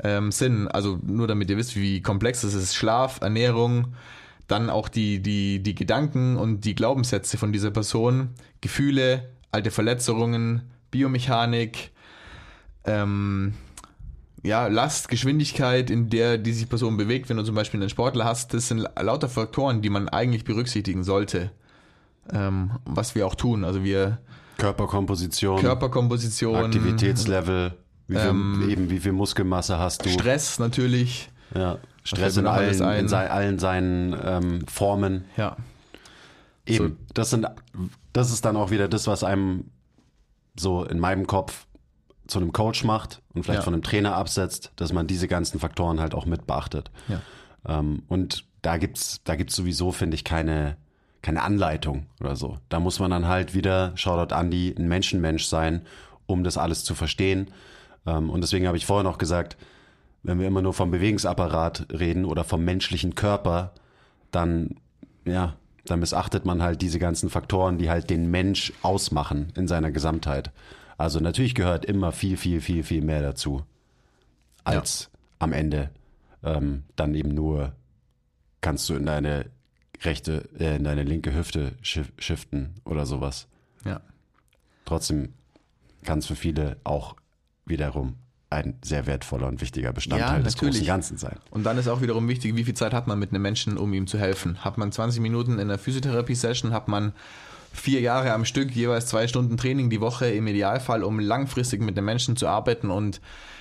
ähm, 0.06 0.32
sind, 0.32 0.70
also 0.70 1.00
nur 1.04 1.28
damit 1.28 1.50
ihr 1.50 1.58
wisst, 1.58 1.76
wie 1.76 2.02
komplex 2.02 2.44
es 2.44 2.54
ist, 2.54 2.76
Schlaf, 2.76 3.20
Ernährung, 3.20 3.94
dann 4.54 4.70
auch 4.70 4.88
die, 4.88 5.20
die, 5.20 5.62
die 5.64 5.74
Gedanken 5.74 6.38
und 6.38 6.62
die 6.62 6.76
Glaubenssätze 6.76 7.38
von 7.38 7.51
dieser 7.51 7.72
Person, 7.72 8.30
Gefühle, 8.62 9.30
alte 9.51 9.72
Verletzungen, 9.72 10.70
Biomechanik, 10.91 11.91
ähm, 12.86 13.56
ja, 14.43 14.68
Last, 14.68 15.08
Geschwindigkeit, 15.10 15.89
in 15.89 16.10
der 16.10 16.38
die 16.38 16.54
sich 16.54 16.70
Person 16.70 16.97
bewegt, 16.97 17.30
wenn 17.30 17.38
du 17.38 17.43
zum 17.43 17.56
Beispiel 17.56 17.80
einen 17.80 17.89
Sportler 17.89 18.26
hast, 18.26 18.54
das 18.54 18.68
sind 18.68 18.88
lauter 19.01 19.30
Faktoren, 19.30 19.82
die 19.82 19.89
man 19.89 20.08
eigentlich 20.08 20.43
berücksichtigen 20.43 21.04
sollte. 21.04 21.51
Ähm, 22.32 22.72
was 22.86 23.16
wir 23.16 23.26
auch 23.26 23.36
tun. 23.36 23.66
Also 23.66 23.84
wir 23.84 24.20
Körperkomposition, 24.58 25.60
Körperkomposition, 25.60 26.56
Aktivitätslevel, 26.56 27.74
wie 28.08 28.16
viel, 28.16 28.26
Ähm, 28.26 28.70
eben 28.70 28.89
wie 28.89 28.99
viel 28.99 29.12
Muskelmasse 29.14 29.78
hast 29.80 30.06
du. 30.06 30.10
Stress 30.10 30.60
natürlich. 30.60 31.30
Ja. 31.56 31.80
Stress 32.04 32.38
in 32.38 32.43
noch 32.45 32.54
allen, 32.54 32.99
in 32.99 33.08
sei, 33.08 33.30
allen 33.30 33.60
seinen 33.60 34.16
ähm, 34.24 34.68
Formen. 34.68 35.26
Ja. 35.38 35.58
Eben, 36.66 36.97
das, 37.14 37.30
sind, 37.30 37.45
das 38.14 38.32
ist 38.32 38.45
dann 38.45 38.56
auch 38.56 38.72
wieder 38.72 38.88
das, 38.88 39.08
was 39.08 39.24
einem 39.24 39.66
so 40.58 40.84
in 40.84 40.99
meinem 40.99 41.28
Kopf 41.28 41.66
zu 42.28 42.39
einem 42.39 42.54
Coach 42.54 42.84
macht 42.84 43.22
und 43.34 43.43
vielleicht 43.43 43.60
Ja. 43.60 43.64
von 43.64 43.74
einem 43.74 43.84
Trainer 43.84 44.16
absetzt, 44.16 44.72
dass 44.78 44.93
man 44.93 45.08
diese 45.08 45.28
ganzen 45.28 45.60
Faktoren 45.60 45.99
halt 45.99 46.14
auch 46.14 46.26
mit 46.26 46.47
beachtet. 46.47 46.89
Ja. 47.10 47.22
Ähm, 47.68 48.04
und 48.08 48.45
da 48.62 48.78
gibt's, 48.78 49.22
da 49.26 49.36
gibt's 49.36 49.56
sowieso, 49.56 49.91
finde 49.91 50.16
ich, 50.16 50.24
keine, 50.24 50.78
keine 51.22 51.41
Anleitung 51.41 52.06
oder 52.22 52.36
so. 52.38 52.58
Da 52.70 52.80
muss 52.80 52.99
man 52.99 53.12
dann 53.12 53.28
halt 53.28 53.54
wieder, 53.54 53.91
Shoutout 53.95 54.34
Andy, 54.34 54.74
ein 54.78 54.88
Menschenmensch 54.88 55.45
sein, 55.45 55.86
um 56.26 56.45
das 56.45 56.58
alles 56.58 56.86
zu 56.86 56.95
verstehen. 56.95 57.51
Ähm, 58.06 58.30
und 58.30 58.39
deswegen 58.41 58.68
habe 58.68 58.78
ich 58.78 58.86
vorhin 58.86 59.08
auch 59.08 59.18
gesagt, 59.18 59.58
wenn 60.24 60.40
wir 60.40 60.48
immer 60.48 60.62
nur 60.62 60.74
vom 60.74 60.92
Bewegungsapparat 60.92 61.88
reden 61.92 62.26
oder 62.26 62.44
vom 62.44 62.64
menschlichen 62.64 63.14
Körper, 63.14 63.74
dann, 64.32 64.76
ja, 65.26 65.56
dann 65.86 66.00
missachtet 66.00 66.46
man 66.46 66.64
halt 66.64 66.82
diese 66.82 66.98
ganzen 66.98 67.30
Faktoren, 67.30 67.78
die 67.78 67.90
halt 67.90 68.10
den 68.10 68.32
Mensch 68.32 68.72
ausmachen 68.82 69.52
in 69.56 69.68
seiner 69.68 69.92
Gesamtheit. 69.92 70.52
Also 70.98 71.20
natürlich 71.20 71.56
gehört 71.56 71.86
immer 71.86 72.12
viel, 72.12 72.38
viel, 72.38 72.62
viel, 72.62 72.84
viel 72.84 73.02
mehr 73.02 73.22
dazu, 73.22 73.64
als 74.64 75.12
am 75.40 75.52
Ende 75.52 75.90
ähm, 76.42 76.84
dann 76.96 77.16
eben 77.16 77.34
nur 77.34 77.74
kannst 78.62 78.88
du 78.90 78.96
in 78.96 79.06
deine 79.06 79.48
rechte, 80.04 80.50
äh, 80.58 80.78
in 80.78 80.86
deine 80.86 81.04
linke 81.04 81.36
Hüfte 81.36 81.74
shif- 81.84 82.14
shiften 82.18 82.76
oder 82.86 83.06
sowas. 83.06 83.48
Ja. 83.84 84.00
Trotzdem 84.86 85.34
kann 86.04 86.20
es 86.20 86.28
für 86.28 86.36
viele 86.36 86.78
auch 86.86 87.16
wiederum 87.66 88.16
ein 88.54 88.76
sehr 88.84 89.06
wertvoller 89.06 89.47
und 89.47 89.62
wichtiger 89.62 89.93
Bestandteil 89.93 90.38
Ja, 90.38 90.43
des 90.43 90.58
großen. 90.58 90.86
Ganzen 90.86 91.18
sein. 91.18 91.38
Und 91.49 91.64
dann 91.64 91.78
ist 91.78 91.88
auch 91.88 92.01
wiederum 92.01 92.28
wichtig, 92.28 92.56
wie 92.56 92.64
viel 92.64 92.74
Zeit 92.74 92.93
hat 92.93 93.08
man 93.08 93.20
mit 93.20 93.32
einem 93.32 93.41
Menschen, 93.41 93.78
um 93.78 93.93
ihm 93.93 94.08
zu 94.08 94.18
helfen. 94.18 94.64
Hat 94.64 94.78
man 94.78 94.91
20 94.91 95.22
Minuten 95.22 95.54
in 95.54 95.62
einer 95.62 95.78
Physiotherapie-Session, 95.78 96.74
hat 96.74 96.88
man 96.88 97.14
vier 97.74 98.01
Jahre 98.01 98.34
am 98.34 98.45
Stück, 98.45 98.72
jeweils 98.72 99.08
zwei 99.08 99.28
Stunden 99.28 99.58
Training 99.58 99.89
die 99.89 99.99
Woche 99.99 100.28
im 100.28 100.45
Idealfall, 100.47 101.03
um 101.03 101.19
langfristig 101.19 101.82
mit 101.82 101.98
dem 101.98 102.06
Menschen 102.06 102.36
zu 102.36 102.48
arbeiten 102.48 102.91
und 102.91 103.19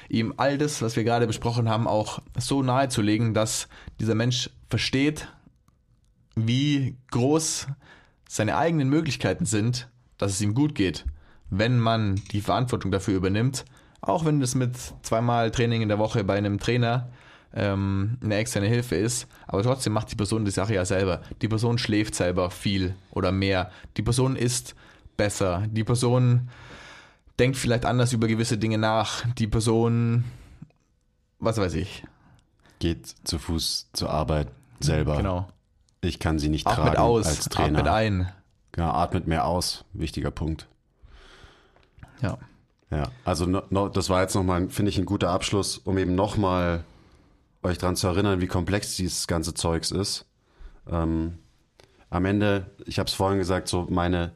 ihm 0.08 0.34
all 0.36 0.58
das, 0.58 0.82
was 0.82 0.96
wir 0.96 1.04
gerade 1.04 1.26
besprochen 1.26 1.68
haben, 1.68 1.86
auch 1.86 2.20
so 2.38 2.62
nahe 2.62 2.88
zu 2.88 3.00
legen, 3.00 3.32
dass 3.32 3.68
dieser 3.98 4.14
Mensch 4.14 4.50
versteht, 4.68 5.28
wie 6.34 6.96
groß 7.10 7.68
seine 8.28 8.56
eigenen 8.56 8.88
Möglichkeiten 8.88 9.46
sind, 9.46 9.88
dass 10.18 10.32
es 10.32 10.40
ihm 10.40 10.54
gut 10.54 10.74
geht, 10.74 11.04
wenn 11.50 11.78
man 11.78 12.16
die 12.32 12.40
Verantwortung 12.40 12.90
dafür 12.90 13.16
übernimmt, 13.16 13.64
auch 14.02 14.24
wenn 14.24 14.40
das 14.40 14.54
mit 14.54 14.76
zweimal 15.02 15.50
Training 15.50 15.80
in 15.80 15.88
der 15.88 15.98
Woche 15.98 16.24
bei 16.24 16.36
einem 16.36 16.58
Trainer 16.58 17.08
ähm, 17.54 18.18
eine 18.22 18.36
externe 18.36 18.66
Hilfe 18.66 18.96
ist, 18.96 19.26
aber 19.46 19.62
trotzdem 19.62 19.92
macht 19.92 20.10
die 20.10 20.16
Person 20.16 20.44
die 20.44 20.50
Sache 20.50 20.74
ja 20.74 20.84
selber. 20.84 21.22
Die 21.40 21.48
Person 21.48 21.78
schläft 21.78 22.14
selber 22.14 22.50
viel 22.50 22.94
oder 23.12 23.30
mehr. 23.32 23.70
Die 23.96 24.02
Person 24.02 24.36
isst 24.36 24.74
besser. 25.16 25.64
Die 25.70 25.84
Person 25.84 26.48
denkt 27.38 27.56
vielleicht 27.56 27.84
anders 27.84 28.12
über 28.12 28.26
gewisse 28.26 28.58
Dinge 28.58 28.78
nach. 28.78 29.24
Die 29.34 29.46
Person, 29.46 30.24
was 31.38 31.58
weiß 31.58 31.74
ich. 31.74 32.04
Geht 32.80 33.06
zu 33.24 33.38
Fuß 33.38 33.90
zur 33.92 34.10
Arbeit 34.10 34.48
selber. 34.80 35.16
Genau. 35.16 35.48
Ich 36.00 36.18
kann 36.18 36.40
sie 36.40 36.48
nicht 36.48 36.66
Atmet 36.66 36.94
tragen 36.94 36.98
aus, 36.98 37.26
als 37.26 37.48
Trainer. 37.48 37.78
atmet 37.78 37.92
ein. 37.92 38.32
Ja, 38.76 38.92
atmet 38.92 39.28
mehr 39.28 39.46
aus. 39.46 39.84
Wichtiger 39.92 40.32
Punkt. 40.32 40.66
Ja. 42.20 42.38
Ja, 42.92 43.10
also 43.24 43.46
no, 43.46 43.62
no, 43.70 43.88
das 43.88 44.10
war 44.10 44.20
jetzt 44.20 44.34
nochmal, 44.34 44.68
finde 44.68 44.90
ich, 44.90 44.98
ein 44.98 45.06
guter 45.06 45.30
Abschluss, 45.30 45.78
um 45.78 45.96
eben 45.96 46.14
nochmal 46.14 46.84
euch 47.62 47.78
dran 47.78 47.96
zu 47.96 48.06
erinnern, 48.06 48.40
wie 48.42 48.46
komplex 48.46 48.96
dieses 48.96 49.26
ganze 49.26 49.54
Zeugs 49.54 49.90
ist. 49.90 50.26
Ähm, 50.90 51.38
am 52.10 52.26
Ende, 52.26 52.70
ich 52.84 52.98
habe 52.98 53.08
es 53.08 53.14
vorhin 53.14 53.38
gesagt, 53.38 53.68
so 53.68 53.86
meine, 53.88 54.32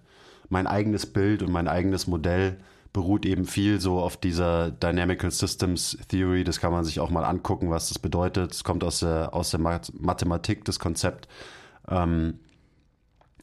mein 0.49 0.67
eigenes 0.67 1.05
Bild 1.05 1.43
und 1.43 1.53
mein 1.53 1.69
eigenes 1.69 2.07
Modell 2.07 2.59
beruht 2.95 3.27
eben 3.27 3.45
viel 3.45 3.79
so 3.79 3.99
auf 3.99 4.17
dieser 4.17 4.71
Dynamical 4.71 5.31
Systems 5.31 5.99
Theory. 6.09 6.43
Das 6.45 6.59
kann 6.59 6.73
man 6.73 6.85
sich 6.85 6.99
auch 6.99 7.11
mal 7.11 7.25
angucken, 7.25 7.71
was 7.71 7.89
das 7.89 7.99
bedeutet. 7.99 8.53
Es 8.53 8.65
kommt 8.65 8.83
aus 8.85 9.01
der, 9.01 9.35
aus 9.35 9.51
der 9.51 9.61
Mathematik, 9.61 10.65
das 10.65 10.79
Konzept. 10.79 11.29
Ähm, 11.89 12.39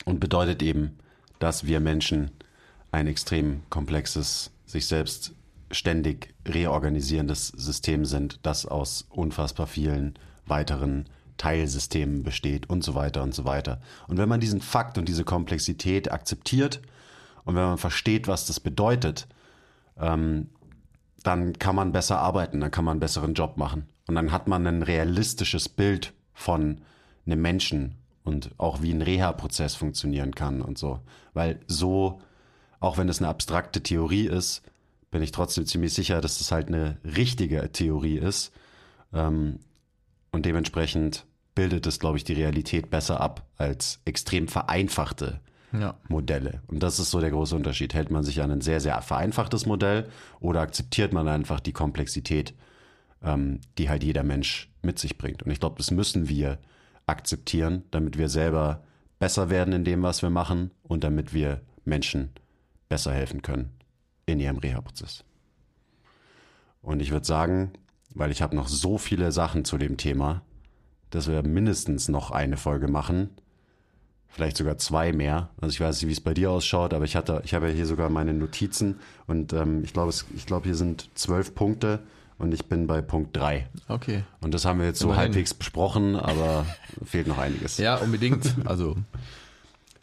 und 0.05 0.19
bedeutet 0.19 0.63
eben, 0.63 0.97
dass 1.37 1.67
wir 1.67 1.79
Menschen 1.79 2.31
ein 2.91 3.05
extrem 3.05 3.61
komplexes, 3.69 4.49
sich 4.73 4.87
selbst 4.87 5.33
ständig 5.71 6.33
reorganisierendes 6.47 7.47
System 7.47 8.05
sind, 8.05 8.39
das 8.43 8.65
aus 8.65 9.05
unfassbar 9.09 9.67
vielen 9.67 10.15
weiteren 10.45 11.05
Teilsystemen 11.37 12.23
besteht 12.23 12.69
und 12.69 12.83
so 12.83 12.95
weiter 12.95 13.23
und 13.23 13.33
so 13.33 13.45
weiter. 13.45 13.81
Und 14.07 14.17
wenn 14.17 14.29
man 14.29 14.39
diesen 14.39 14.61
Fakt 14.61 14.97
und 14.97 15.07
diese 15.07 15.23
Komplexität 15.23 16.11
akzeptiert 16.11 16.81
und 17.45 17.55
wenn 17.55 17.63
man 17.63 17.77
versteht, 17.77 18.27
was 18.27 18.45
das 18.45 18.59
bedeutet, 18.59 19.27
ähm, 19.97 20.49
dann 21.23 21.53
kann 21.53 21.75
man 21.75 21.91
besser 21.91 22.19
arbeiten, 22.19 22.59
dann 22.59 22.71
kann 22.71 22.85
man 22.85 22.93
einen 22.93 22.99
besseren 22.99 23.33
Job 23.33 23.57
machen. 23.57 23.87
Und 24.07 24.15
dann 24.15 24.31
hat 24.31 24.47
man 24.47 24.67
ein 24.67 24.83
realistisches 24.83 25.69
Bild 25.69 26.13
von 26.33 26.81
einem 27.25 27.41
Menschen 27.41 27.95
und 28.23 28.51
auch 28.57 28.81
wie 28.81 28.91
ein 28.91 29.01
Reha-Prozess 29.01 29.75
funktionieren 29.75 30.35
kann 30.35 30.61
und 30.61 30.77
so. 30.77 30.99
Weil 31.33 31.59
so, 31.67 32.21
auch 32.83 32.97
wenn 32.97 33.07
es 33.07 33.19
eine 33.19 33.29
abstrakte 33.29 33.81
Theorie 33.81 34.27
ist, 34.27 34.61
bin 35.09 35.23
ich 35.23 35.31
trotzdem 35.31 35.65
ziemlich 35.65 35.93
sicher, 35.93 36.19
dass 36.19 36.41
es 36.41 36.51
halt 36.51 36.67
eine 36.67 36.97
richtige 37.05 37.71
Theorie 37.71 38.17
ist. 38.17 38.51
Ähm, 39.13 39.59
und 40.31 40.45
dementsprechend 40.45 41.25
bildet 41.55 41.87
es, 41.87 41.99
glaube 41.99 42.17
ich, 42.17 42.25
die 42.25 42.33
Realität 42.33 42.89
besser 42.89 43.21
ab 43.21 43.47
als 43.57 44.01
extrem 44.03 44.49
vereinfachte 44.49 45.39
ja. 45.71 45.95
Modelle. 46.09 46.61
Und 46.67 46.83
das 46.83 46.99
ist 46.99 47.11
so 47.11 47.21
der 47.21 47.31
große 47.31 47.55
Unterschied. 47.55 47.93
Hält 47.93 48.11
man 48.11 48.23
sich 48.23 48.41
an 48.41 48.51
ein 48.51 48.61
sehr, 48.61 48.81
sehr 48.81 49.01
vereinfachtes 49.01 49.65
Modell 49.65 50.09
oder 50.41 50.59
akzeptiert 50.59 51.13
man 51.13 51.29
einfach 51.29 51.61
die 51.61 51.73
Komplexität, 51.73 52.53
ähm, 53.23 53.61
die 53.77 53.87
halt 53.87 54.03
jeder 54.03 54.23
Mensch 54.23 54.69
mit 54.81 54.99
sich 54.99 55.17
bringt? 55.17 55.41
Und 55.43 55.51
ich 55.51 55.61
glaube, 55.61 55.77
das 55.77 55.89
müssen 55.89 56.27
wir 56.27 56.57
akzeptieren, 57.05 57.83
damit 57.91 58.17
wir 58.17 58.27
selber 58.27 58.83
besser 59.19 59.49
werden 59.49 59.73
in 59.73 59.85
dem, 59.85 60.03
was 60.03 60.21
wir 60.21 60.29
machen 60.29 60.71
und 60.83 61.05
damit 61.05 61.33
wir 61.33 61.61
Menschen 61.85 62.33
besser 62.89 63.13
helfen 63.13 63.41
können 63.41 63.71
in 64.25 64.39
ihrem 64.39 64.57
Reha-Prozess. 64.57 65.23
Und 66.81 67.01
ich 67.01 67.11
würde 67.11 67.25
sagen, 67.25 67.73
weil 68.13 68.31
ich 68.31 68.41
habe 68.41 68.55
noch 68.55 68.67
so 68.67 68.97
viele 68.97 69.31
Sachen 69.31 69.65
zu 69.65 69.77
dem 69.77 69.97
Thema, 69.97 70.41
dass 71.09 71.27
wir 71.27 71.43
mindestens 71.43 72.09
noch 72.09 72.31
eine 72.31 72.57
Folge 72.57 72.87
machen. 72.87 73.29
Vielleicht 74.27 74.57
sogar 74.57 74.77
zwei 74.77 75.13
mehr. 75.13 75.49
Also 75.61 75.73
ich 75.73 75.79
weiß 75.79 76.01
nicht, 76.01 76.09
wie 76.09 76.13
es 76.13 76.21
bei 76.21 76.33
dir 76.33 76.49
ausschaut, 76.51 76.93
aber 76.93 77.05
ich 77.05 77.15
hatte, 77.15 77.41
ich 77.45 77.53
habe 77.53 77.69
ja 77.69 77.73
hier 77.73 77.85
sogar 77.85 78.09
meine 78.09 78.33
Notizen 78.33 78.99
und 79.27 79.53
ähm, 79.53 79.83
ich 79.83 79.93
glaube, 79.93 80.11
ich 80.35 80.45
glaube, 80.45 80.65
hier 80.65 80.75
sind 80.75 81.09
zwölf 81.13 81.53
Punkte 81.53 81.99
und 82.39 82.51
ich 82.53 82.65
bin 82.65 82.87
bei 82.87 83.01
Punkt 83.01 83.37
drei. 83.37 83.67
Okay. 83.87 84.23
Und 84.41 84.53
das 84.53 84.65
haben 84.65 84.79
wir 84.79 84.87
jetzt 84.87 84.99
so 84.99 85.05
Immerhin. 85.07 85.21
halbwegs 85.21 85.53
besprochen, 85.53 86.15
aber 86.15 86.65
fehlt 87.05 87.27
noch 87.27 87.37
einiges. 87.37 87.77
Ja, 87.77 87.97
unbedingt. 87.97 88.55
Also. 88.65 88.95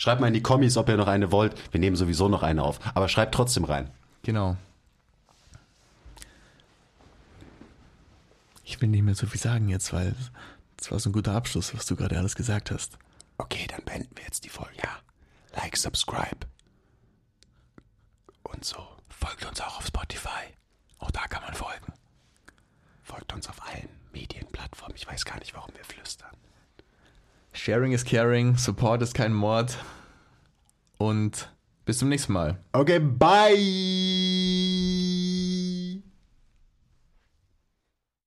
Schreibt 0.00 0.22
mal 0.22 0.28
in 0.28 0.32
die 0.32 0.42
Kommis, 0.42 0.78
ob 0.78 0.88
ihr 0.88 0.96
noch 0.96 1.08
eine 1.08 1.30
wollt. 1.30 1.54
Wir 1.74 1.78
nehmen 1.78 1.94
sowieso 1.94 2.26
noch 2.26 2.42
eine 2.42 2.62
auf. 2.62 2.80
Aber 2.94 3.06
schreibt 3.06 3.34
trotzdem 3.34 3.64
rein. 3.64 3.90
Genau. 4.22 4.56
Ich 8.64 8.80
will 8.80 8.88
nicht 8.88 9.02
mehr 9.02 9.14
so 9.14 9.26
viel 9.26 9.38
sagen 9.38 9.68
jetzt, 9.68 9.92
weil 9.92 10.14
das 10.78 10.90
war 10.90 10.98
so 10.98 11.10
ein 11.10 11.12
guter 11.12 11.34
Abschluss, 11.34 11.74
was 11.74 11.84
du 11.84 11.96
gerade 11.96 12.16
alles 12.16 12.34
gesagt 12.34 12.70
hast. 12.70 12.96
Okay, 13.36 13.66
dann 13.66 13.84
beenden 13.84 14.16
wir 14.16 14.24
jetzt 14.24 14.46
die 14.46 14.48
Folge. 14.48 14.72
Ja. 14.82 15.00
Like, 15.60 15.76
subscribe. 15.76 16.46
Und 18.44 18.64
so. 18.64 18.78
Folgt 19.10 19.44
uns 19.44 19.60
auch 19.60 19.76
auf 19.76 19.86
Spotify. 19.86 20.56
Auch 20.98 21.10
da 21.10 21.26
kann 21.26 21.42
man 21.42 21.52
folgen. 21.52 21.92
Folgt 23.02 23.34
uns 23.34 23.50
auf 23.50 23.60
allen 23.68 23.90
Medienplattformen. 24.14 24.96
Ich 24.96 25.06
weiß 25.06 25.26
gar 25.26 25.38
nicht, 25.40 25.52
warum 25.52 25.74
wir 25.74 25.84
flüstern. 25.84 26.34
Sharing 27.52 27.92
is 27.92 28.04
caring, 28.04 28.56
Support 28.56 29.02
ist 29.02 29.14
kein 29.14 29.32
Mord. 29.32 29.76
Und 30.98 31.48
bis 31.84 31.98
zum 31.98 32.08
nächsten 32.08 32.32
Mal. 32.32 32.58
Okay, 32.72 32.98
bye! 32.98 33.56